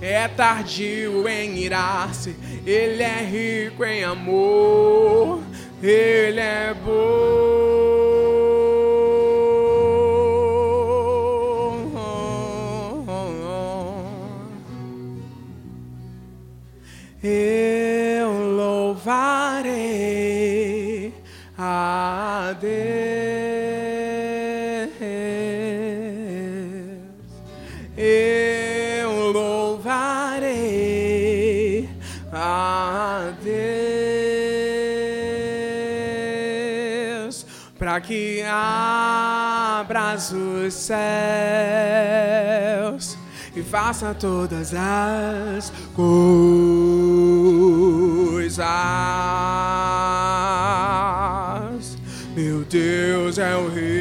é 0.00 0.28
tardio 0.28 1.26
em 1.28 1.58
irar-se, 1.58 2.36
Ele 2.64 3.02
é 3.02 3.24
rico 3.24 3.84
em 3.84 4.04
amor, 4.04 5.42
Ele 5.82 6.38
é 6.38 6.72
bom. 6.84 8.63
Eu 17.26 18.28
louvarei 18.54 19.64
a 21.56 22.54
Deus. 22.60 22.74
Eu 27.96 29.32
louvarei 29.32 30.38
a 32.30 33.32
Deus 33.42 33.56
para 37.78 38.02
que 38.02 38.42
abras 38.46 40.30
os 40.30 40.74
céus 40.74 42.33
faça 43.64 44.14
todas 44.14 44.72
as 44.74 45.72
coisas. 45.94 46.14
Meu 52.36 52.64
Deus 52.64 53.38
é 53.38 53.56
o 53.56 53.68
Rei. 53.68 53.93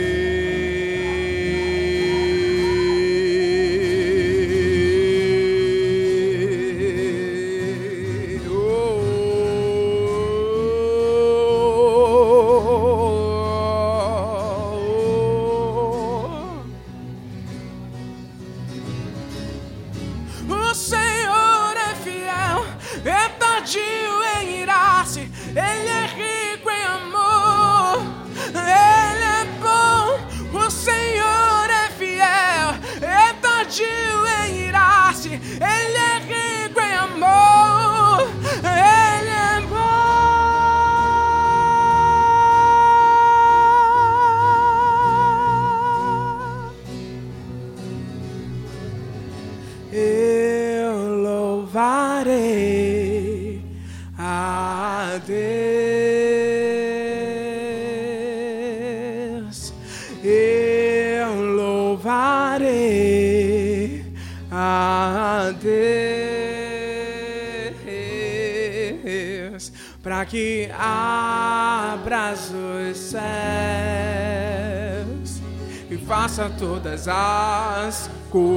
Faça 76.34 76.50
todas 76.58 77.08
as 77.08 78.10
coisas. 78.32 78.50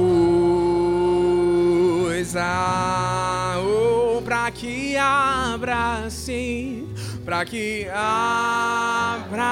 Oh, 3.63 4.19
para 4.23 4.49
que 4.49 4.97
abra 4.97 6.09
sim, 6.09 6.89
para 7.23 7.45
que 7.45 7.87
abra 7.93 9.43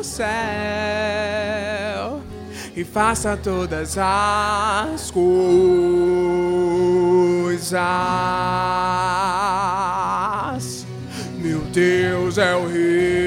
o 0.00 0.02
céu 0.02 0.22
e 2.74 2.82
faça 2.84 3.36
todas 3.36 3.98
as 3.98 5.10
coisas. 5.10 5.36
Meu 11.38 11.60
Deus 11.70 12.38
é 12.38 12.56
o 12.56 12.66
Rei. 12.66 13.21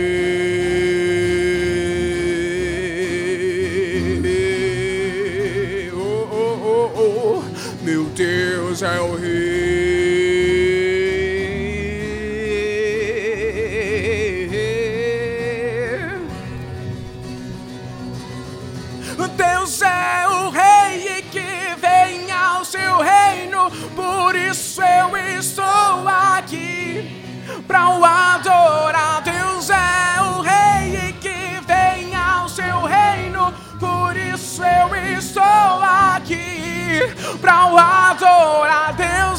O 37.54 37.78
adorar. 37.78 38.94
Deus 38.94 39.35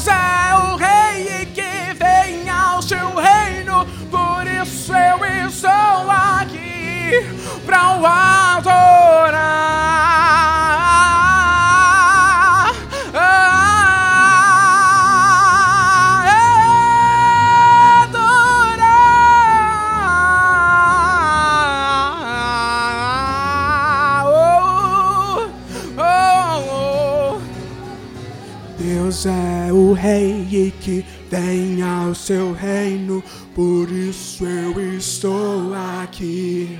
que 30.71 31.05
vem 31.29 31.81
ao 31.81 32.13
seu 32.13 32.53
reino, 32.53 33.23
por 33.55 33.89
isso 33.91 34.45
eu 34.45 34.97
estou 34.97 35.73
aqui 36.01 36.77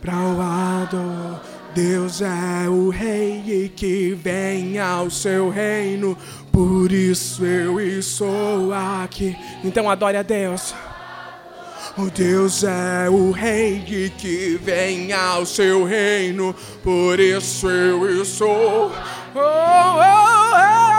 para 0.00 0.14
o 0.14 0.40
adorar. 0.40 1.42
Deus 1.74 2.20
é 2.20 2.68
o 2.68 2.88
rei 2.88 3.72
que 3.76 4.12
vem 4.20 4.78
ao 4.78 5.08
seu 5.08 5.50
reino, 5.50 6.18
por 6.50 6.90
isso 6.90 7.44
eu 7.44 7.80
estou 7.80 8.72
aqui. 8.72 9.36
Então 9.62 9.88
adore 9.88 10.16
a 10.16 10.22
Deus. 10.22 10.74
O 11.96 12.10
Deus 12.10 12.64
é 12.64 13.08
o 13.08 13.30
rei 13.30 14.12
que 14.18 14.58
vem 14.62 15.12
ao 15.12 15.46
seu 15.46 15.84
reino, 15.84 16.54
por 16.82 17.20
isso 17.20 17.68
eu 17.68 18.22
estou. 18.22 18.92
Oh, 19.34 19.38
oh, 19.38 20.86
oh. 20.86 20.89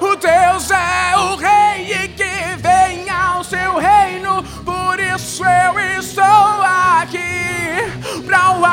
O 0.00 0.16
Deus 0.16 0.70
é 0.70 1.16
o 1.16 1.36
rei 1.36 2.08
que 2.16 2.56
vem 2.56 3.10
ao 3.10 3.44
seu 3.44 3.78
reino, 3.78 4.42
por 4.64 4.98
isso 4.98 5.44
eu 5.44 5.78
estou 6.00 6.24
aqui 6.24 8.22
para 8.26 8.52
o 8.52 8.64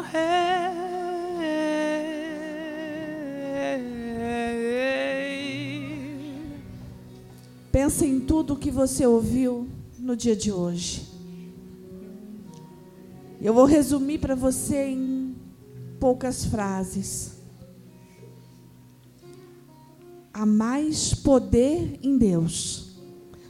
rei. 0.00 0.76
Pensa 7.70 8.06
em 8.06 8.20
tudo 8.20 8.54
o 8.54 8.56
que 8.56 8.70
você 8.70 9.06
ouviu 9.06 9.68
no 9.98 10.16
dia 10.16 10.34
de 10.34 10.50
hoje. 10.50 11.06
Eu 13.40 13.52
vou 13.52 13.64
resumir 13.64 14.18
para 14.18 14.34
você 14.34 14.88
em 14.88 15.36
poucas 16.00 16.44
frases. 16.44 17.36
Há 20.32 20.46
mais 20.46 21.14
poder 21.14 21.98
em 22.02 22.16
Deus 22.16 22.96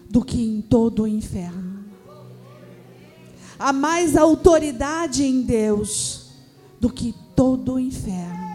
do 0.09 0.25
que 0.25 0.41
em 0.41 0.61
todo 0.61 1.05
o 1.05 1.07
inferno 1.07 1.67
há 3.59 3.73
mais 3.73 4.17
autoridade 4.17 5.25
em 5.25 5.43
Deus 5.43 6.26
do 6.81 6.91
que 6.91 7.15
todo 7.35 7.75
o 7.75 7.81
inferno. 7.81 8.47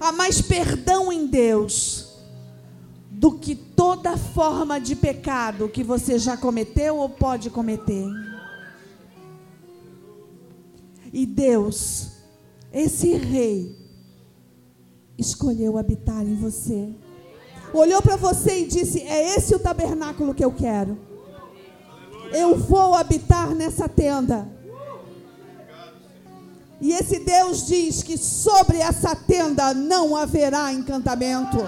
Há 0.00 0.12
mais 0.12 0.40
perdão 0.40 1.12
em 1.12 1.26
Deus 1.26 2.08
do 3.10 3.32
que 3.32 3.56
toda 3.56 4.16
forma 4.16 4.80
de 4.80 4.94
pecado 4.94 5.68
que 5.68 5.82
você 5.82 6.18
já 6.18 6.36
cometeu 6.36 6.96
ou 6.98 7.08
pode 7.08 7.50
cometer. 7.50 8.06
E 11.12 11.26
Deus, 11.26 12.10
esse 12.72 13.14
rei, 13.14 13.76
escolheu 15.16 15.76
habitar 15.76 16.22
em 16.22 16.36
você. 16.36 16.90
Olhou 17.72 18.00
para 18.00 18.16
você 18.16 18.60
e 18.60 18.66
disse: 18.66 19.00
É 19.02 19.34
esse 19.34 19.54
o 19.54 19.58
tabernáculo 19.58 20.32
que 20.32 20.44
eu 20.44 20.52
quero. 20.52 20.96
Eu 22.32 22.56
vou 22.56 22.94
habitar 22.94 23.54
nessa 23.54 23.88
tenda. 23.88 24.48
E 26.80 26.92
esse 26.92 27.18
Deus 27.18 27.66
diz 27.66 28.02
que 28.02 28.16
sobre 28.16 28.78
essa 28.78 29.14
tenda 29.16 29.74
não 29.74 30.16
haverá 30.16 30.72
encantamento 30.72 31.58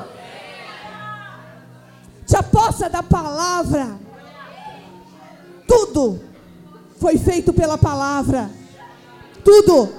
te 2.30 2.36
aposta 2.36 2.88
da 2.88 3.02
palavra. 3.02 3.98
Tudo 5.66 6.20
foi 7.00 7.18
feito 7.18 7.52
pela 7.52 7.76
palavra. 7.76 8.48
Tudo. 9.44 9.92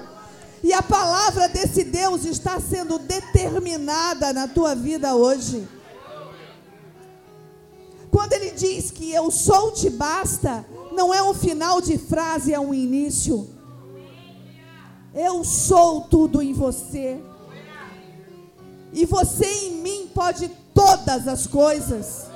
E 0.63 0.71
a 0.71 0.81
palavra 0.81 1.49
desse 1.49 1.83
Deus 1.83 2.23
está 2.23 2.57
sendo 2.61 2.97
determinada 2.99 4.31
na 4.31 4.47
tua 4.47 4.73
vida 4.73 5.13
hoje. 5.13 5.67
Quando 8.09 8.31
ele 8.31 8.51
diz 8.51 8.91
que 8.91 9.11
eu 9.11 9.29
sou 9.29 9.73
te 9.73 9.89
basta, 9.89 10.65
não 10.93 11.13
é 11.13 11.21
um 11.21 11.33
final 11.33 11.81
de 11.81 11.97
frase, 11.97 12.53
é 12.53 12.59
um 12.59 12.73
início. 12.73 13.49
Eu 15.13 15.43
sou 15.43 16.01
tudo 16.01 16.41
em 16.41 16.53
você. 16.53 17.19
E 18.93 19.05
você 19.05 19.45
em 19.45 19.81
mim 19.81 20.09
pode 20.13 20.49
todas 20.73 21.27
as 21.27 21.45
coisas. 21.47 22.30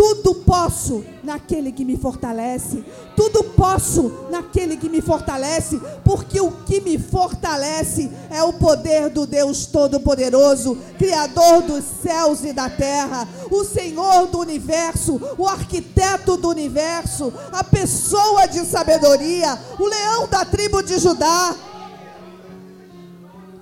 Tudo 0.00 0.34
posso 0.34 1.04
naquele 1.22 1.70
que 1.70 1.84
me 1.84 1.94
fortalece. 1.94 2.82
Tudo 3.14 3.44
posso 3.44 4.28
naquele 4.30 4.78
que 4.78 4.88
me 4.88 5.02
fortalece, 5.02 5.78
porque 6.02 6.40
o 6.40 6.50
que 6.50 6.80
me 6.80 6.98
fortalece 6.98 8.10
é 8.30 8.42
o 8.42 8.54
poder 8.54 9.10
do 9.10 9.26
Deus 9.26 9.66
Todo-Poderoso, 9.66 10.78
Criador 10.96 11.60
dos 11.64 11.84
céus 12.02 12.42
e 12.46 12.54
da 12.54 12.70
terra, 12.70 13.28
o 13.50 13.62
Senhor 13.62 14.26
do 14.28 14.38
universo, 14.38 15.20
o 15.36 15.46
arquiteto 15.46 16.38
do 16.38 16.48
universo, 16.48 17.30
a 17.52 17.62
pessoa 17.62 18.48
de 18.48 18.64
sabedoria, 18.64 19.58
o 19.78 19.86
leão 19.86 20.26
da 20.28 20.46
tribo 20.46 20.82
de 20.82 20.98
Judá. 20.98 21.54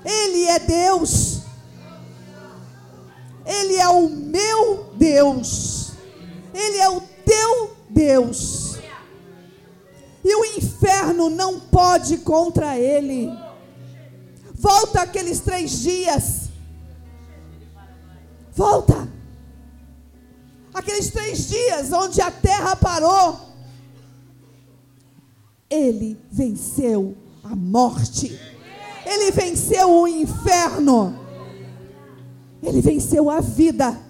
Ele 0.05 0.45
é 0.45 0.61
Deus. 0.61 1.41
Ele 3.45 3.75
é 3.75 3.89
o 3.89 4.09
meu 4.09 4.87
Deus. 4.95 5.88
Ele 6.59 6.79
é 6.79 6.89
o 6.89 7.01
teu 7.01 7.77
Deus. 7.89 8.79
E 10.25 10.35
o 10.35 10.45
inferno 10.57 11.31
não 11.31 11.61
pode 11.61 12.19
contra 12.19 12.77
ele. 12.77 13.31
Volta 14.53 15.03
aqueles 15.03 15.39
três 15.39 15.71
dias. 15.79 16.49
Volta. 18.53 19.09
Aqueles 20.75 21.11
três 21.11 21.49
dias 21.49 21.93
onde 21.93 22.21
a 22.21 22.31
terra 22.31 22.75
parou. 22.75 23.39
Ele 25.71 26.21
venceu 26.31 27.17
a 27.45 27.55
morte. 27.55 28.37
Ele 29.07 29.31
venceu 29.31 29.93
o 29.93 30.09
inferno. 30.09 31.17
Ele 32.61 32.81
venceu 32.81 33.31
a 33.31 33.41
vida 33.41 34.08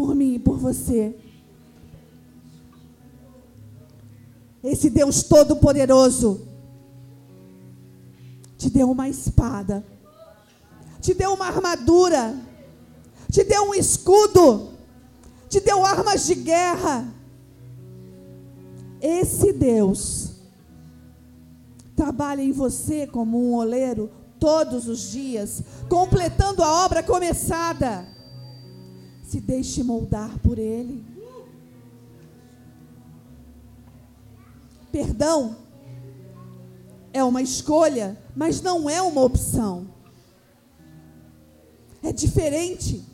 por 0.00 0.14
mim 0.14 0.36
e 0.36 0.38
por 0.38 0.56
você. 0.56 1.14
Esse 4.64 4.88
Deus 4.88 5.22
Todo-Poderoso 5.24 6.48
te 8.56 8.70
deu 8.70 8.90
uma 8.90 9.10
espada, 9.10 9.84
te 11.02 11.12
deu 11.12 11.34
uma 11.34 11.48
armadura, 11.48 12.34
te 13.30 13.44
deu 13.44 13.64
um 13.64 13.74
escudo, 13.74 14.70
te 15.50 15.60
deu 15.60 15.84
armas 15.84 16.24
de 16.24 16.34
guerra. 16.34 17.06
Esse 19.02 19.52
Deus 19.52 20.30
trabalha 21.94 22.40
em 22.40 22.52
você 22.52 23.06
como 23.06 23.38
um 23.38 23.54
oleiro 23.54 24.10
todos 24.38 24.88
os 24.88 25.10
dias, 25.10 25.62
completando 25.90 26.62
a 26.62 26.86
obra 26.86 27.02
começada. 27.02 28.19
Se 29.30 29.40
deixe 29.40 29.84
moldar 29.84 30.40
por 30.40 30.58
Ele. 30.58 31.04
Perdão 34.90 35.56
é 37.12 37.22
uma 37.22 37.40
escolha, 37.40 38.20
mas 38.34 38.60
não 38.60 38.90
é 38.90 39.00
uma 39.00 39.20
opção. 39.20 39.86
É 42.02 42.12
diferente. 42.12 43.04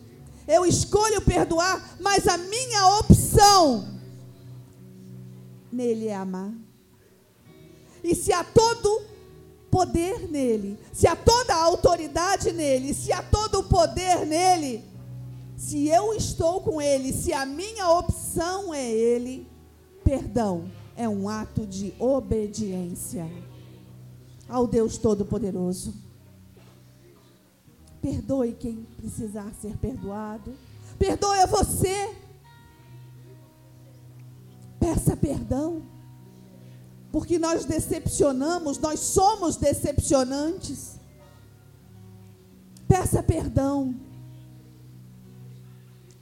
Eu 0.48 0.64
escolho 0.64 1.20
perdoar, 1.20 1.98
mas 2.00 2.26
a 2.26 2.38
minha 2.38 2.98
opção 2.98 4.00
nele 5.70 6.08
é 6.08 6.14
amar. 6.14 6.54
E 8.02 8.14
se 8.14 8.32
há 8.32 8.42
todo 8.42 9.02
poder 9.70 10.30
nele, 10.30 10.78
se 10.94 11.06
há 11.06 11.14
toda 11.14 11.54
a 11.54 11.62
autoridade 11.62 12.52
nele, 12.52 12.94
se 12.94 13.12
há 13.12 13.22
todo 13.22 13.58
o 13.58 13.64
poder 13.64 14.24
nele, 14.24 14.95
se 15.56 15.88
eu 15.88 16.14
estou 16.14 16.60
com 16.60 16.80
ele, 16.80 17.12
se 17.12 17.32
a 17.32 17.46
minha 17.46 17.90
opção 17.90 18.74
é 18.74 18.90
ele, 18.90 19.48
perdão 20.04 20.70
é 20.96 21.08
um 21.08 21.28
ato 21.28 21.66
de 21.66 21.94
obediência 21.98 23.30
ao 24.48 24.66
Deus 24.66 24.96
Todo-Poderoso. 24.96 25.94
Perdoe 28.00 28.52
quem 28.52 28.86
precisar 28.96 29.52
ser 29.60 29.76
perdoado. 29.76 30.54
Perdoe 30.98 31.40
a 31.40 31.46
você. 31.46 32.14
Peça 34.78 35.16
perdão 35.16 35.82
porque 37.16 37.38
nós 37.38 37.64
decepcionamos, 37.64 38.76
nós 38.78 39.00
somos 39.00 39.56
decepcionantes. 39.56 40.96
Peça 42.86 43.22
perdão 43.22 43.94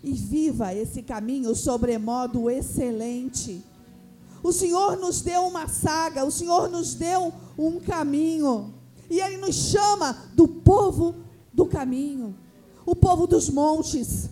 e 0.05 0.12
viva 0.12 0.74
esse 0.74 1.02
caminho 1.02 1.55
sobremodo 1.55 2.51
excelente. 2.51 3.64
O 4.43 4.52
Senhor 4.52 4.98
nos 4.98 5.22
deu 5.22 5.47
uma 5.47 5.66
saga, 5.66 6.26
o 6.26 6.31
Senhor 6.31 6.68
nos 6.68 6.94
deu 6.94 7.32
um 7.56 7.81
caminho, 7.81 8.74
e 9.09 9.18
Ele 9.18 9.39
nos 9.39 9.55
chama 9.55 10.12
do 10.35 10.47
povo 10.47 11.14
do 11.51 11.64
caminho, 11.64 12.36
o 12.85 12.94
povo 12.94 13.26
dos 13.26 13.48
montes. 13.48 14.28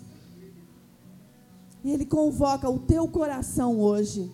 E 1.83 1.91
Ele 1.91 2.05
convoca 2.05 2.69
o 2.69 2.79
teu 2.79 3.09
coração 3.09 3.81
hoje 3.81 4.31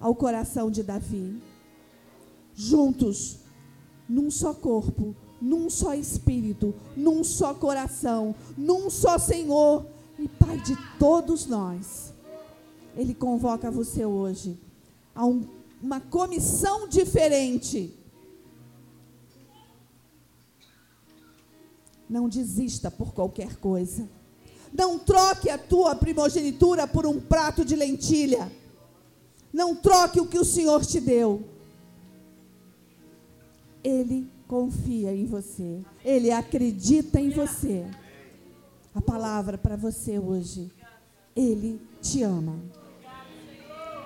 ao 0.00 0.14
coração 0.14 0.70
de 0.70 0.82
Davi. 0.82 1.42
Juntos, 2.54 3.40
num 4.08 4.30
só 4.30 4.54
corpo, 4.54 5.14
num 5.40 5.68
só 5.68 5.94
espírito, 5.94 6.74
num 6.96 7.22
só 7.22 7.54
coração, 7.54 8.34
num 8.56 8.88
só 8.90 9.18
Senhor 9.18 9.86
e 10.18 10.28
Pai 10.28 10.58
de 10.60 10.76
todos 10.98 11.46
nós. 11.46 12.12
Ele 12.96 13.14
convoca 13.14 13.70
você 13.70 14.04
hoje 14.04 14.58
a 15.14 15.26
um, 15.26 15.46
uma 15.82 16.00
comissão 16.00 16.88
diferente. 16.88 17.94
Não 22.08 22.28
desista 22.28 22.90
por 22.90 23.12
qualquer 23.12 23.56
coisa. 23.56 24.08
Não 24.72 24.98
troque 24.98 25.50
a 25.50 25.58
tua 25.58 25.94
primogenitura 25.94 26.86
por 26.86 27.06
um 27.06 27.20
prato 27.20 27.64
de 27.64 27.74
lentilha. 27.74 28.50
Não 29.52 29.74
troque 29.74 30.20
o 30.20 30.26
que 30.26 30.38
o 30.38 30.44
Senhor 30.44 30.84
te 30.84 31.00
deu. 31.00 31.42
Ele 33.82 34.28
confia 34.46 35.14
em 35.14 35.26
você. 35.26 35.80
Ele 36.04 36.30
acredita 36.30 37.20
em 37.20 37.30
você. 37.30 37.84
a 38.94 39.00
palavra 39.00 39.58
para 39.58 39.76
você 39.76 40.18
hoje. 40.18 40.72
Ele 41.34 41.80
te 42.00 42.22
ama. 42.22 42.58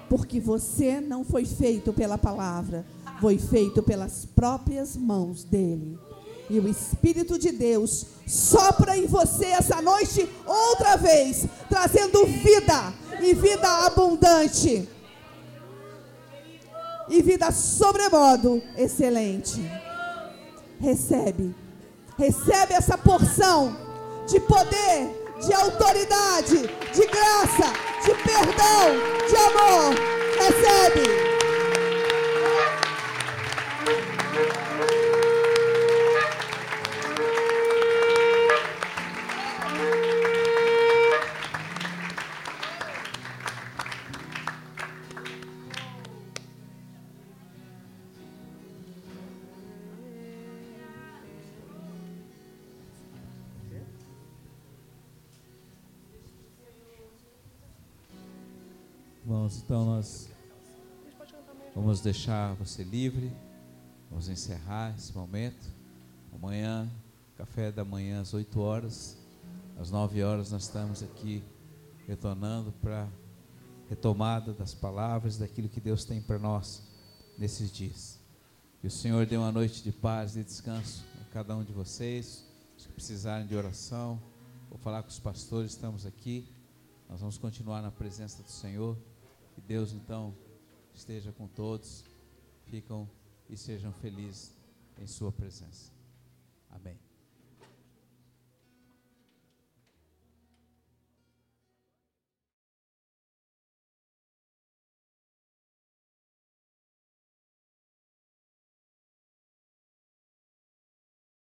Porque 0.08 0.40
você 0.40 1.00
não 1.00 1.24
foi 1.24 1.44
feito 1.44 1.92
pela 1.92 2.18
palavra, 2.18 2.84
foi 3.20 3.38
feito 3.38 3.80
pelas 3.84 4.24
próprias 4.24 4.96
mãos 4.96 5.44
dele. 5.44 5.96
E 6.48 6.58
o 6.58 6.68
Espírito 6.68 7.38
de 7.38 7.52
Deus 7.52 8.04
sopra 8.26 8.98
em 8.98 9.06
você 9.06 9.46
essa 9.46 9.80
noite 9.80 10.28
outra 10.44 10.96
vez, 10.96 11.46
trazendo 11.68 12.26
vida 12.26 12.92
e 13.22 13.32
vida 13.32 13.86
abundante. 13.86 14.88
E 17.08 17.22
vida 17.22 17.52
sobremodo 17.52 18.60
excelente. 18.76 19.60
Recebe. 20.80 21.54
Recebe 22.18 22.72
essa 22.72 22.96
porção 22.96 23.76
de 24.26 24.40
poder, 24.40 25.36
de 25.46 25.52
autoridade, 25.52 26.56
de 26.92 27.06
graça, 27.06 27.72
de 28.04 28.14
perdão, 28.22 28.96
de 29.28 29.36
amor. 29.36 29.94
Recebe. 30.38 31.39
Irmãos, 59.50 59.62
então 59.64 59.84
nós 59.84 60.28
vamos 61.74 62.00
deixar 62.00 62.54
você 62.54 62.84
livre. 62.84 63.32
Vamos 64.08 64.28
encerrar 64.28 64.94
esse 64.96 65.12
momento. 65.12 65.66
Amanhã, 66.32 66.88
café 67.36 67.72
da 67.72 67.84
manhã 67.84 68.20
às 68.20 68.32
8 68.32 68.60
horas. 68.60 69.16
Às 69.76 69.90
9 69.90 70.22
horas 70.22 70.52
nós 70.52 70.62
estamos 70.62 71.02
aqui 71.02 71.42
retornando 72.06 72.70
para 72.80 73.08
retomada 73.88 74.52
das 74.52 74.72
palavras, 74.72 75.36
daquilo 75.36 75.68
que 75.68 75.80
Deus 75.80 76.04
tem 76.04 76.22
para 76.22 76.38
nós 76.38 76.82
nesses 77.36 77.72
dias. 77.72 78.20
Que 78.80 78.86
o 78.86 78.90
Senhor 78.90 79.26
dê 79.26 79.36
uma 79.36 79.50
noite 79.50 79.82
de 79.82 79.90
paz 79.90 80.36
e 80.36 80.44
descanso 80.44 81.04
a 81.20 81.24
cada 81.32 81.56
um 81.56 81.64
de 81.64 81.72
vocês. 81.72 82.44
Se 82.78 82.86
precisarem 82.88 83.48
de 83.48 83.56
oração, 83.56 84.20
vou 84.68 84.78
falar 84.78 85.02
com 85.02 85.08
os 85.08 85.18
pastores, 85.18 85.72
estamos 85.72 86.06
aqui. 86.06 86.46
Nós 87.08 87.18
vamos 87.18 87.36
continuar 87.36 87.82
na 87.82 87.90
presença 87.90 88.42
do 88.44 88.50
Senhor. 88.50 88.96
Que 89.60 89.66
Deus 89.66 89.92
então 89.92 90.34
esteja 90.94 91.32
com 91.32 91.46
todos. 91.46 92.02
Ficam 92.64 93.08
e 93.48 93.56
sejam 93.56 93.92
felizes 93.92 94.56
em 94.96 95.06
Sua 95.06 95.30
presença. 95.30 95.92
Amém. 96.70 97.09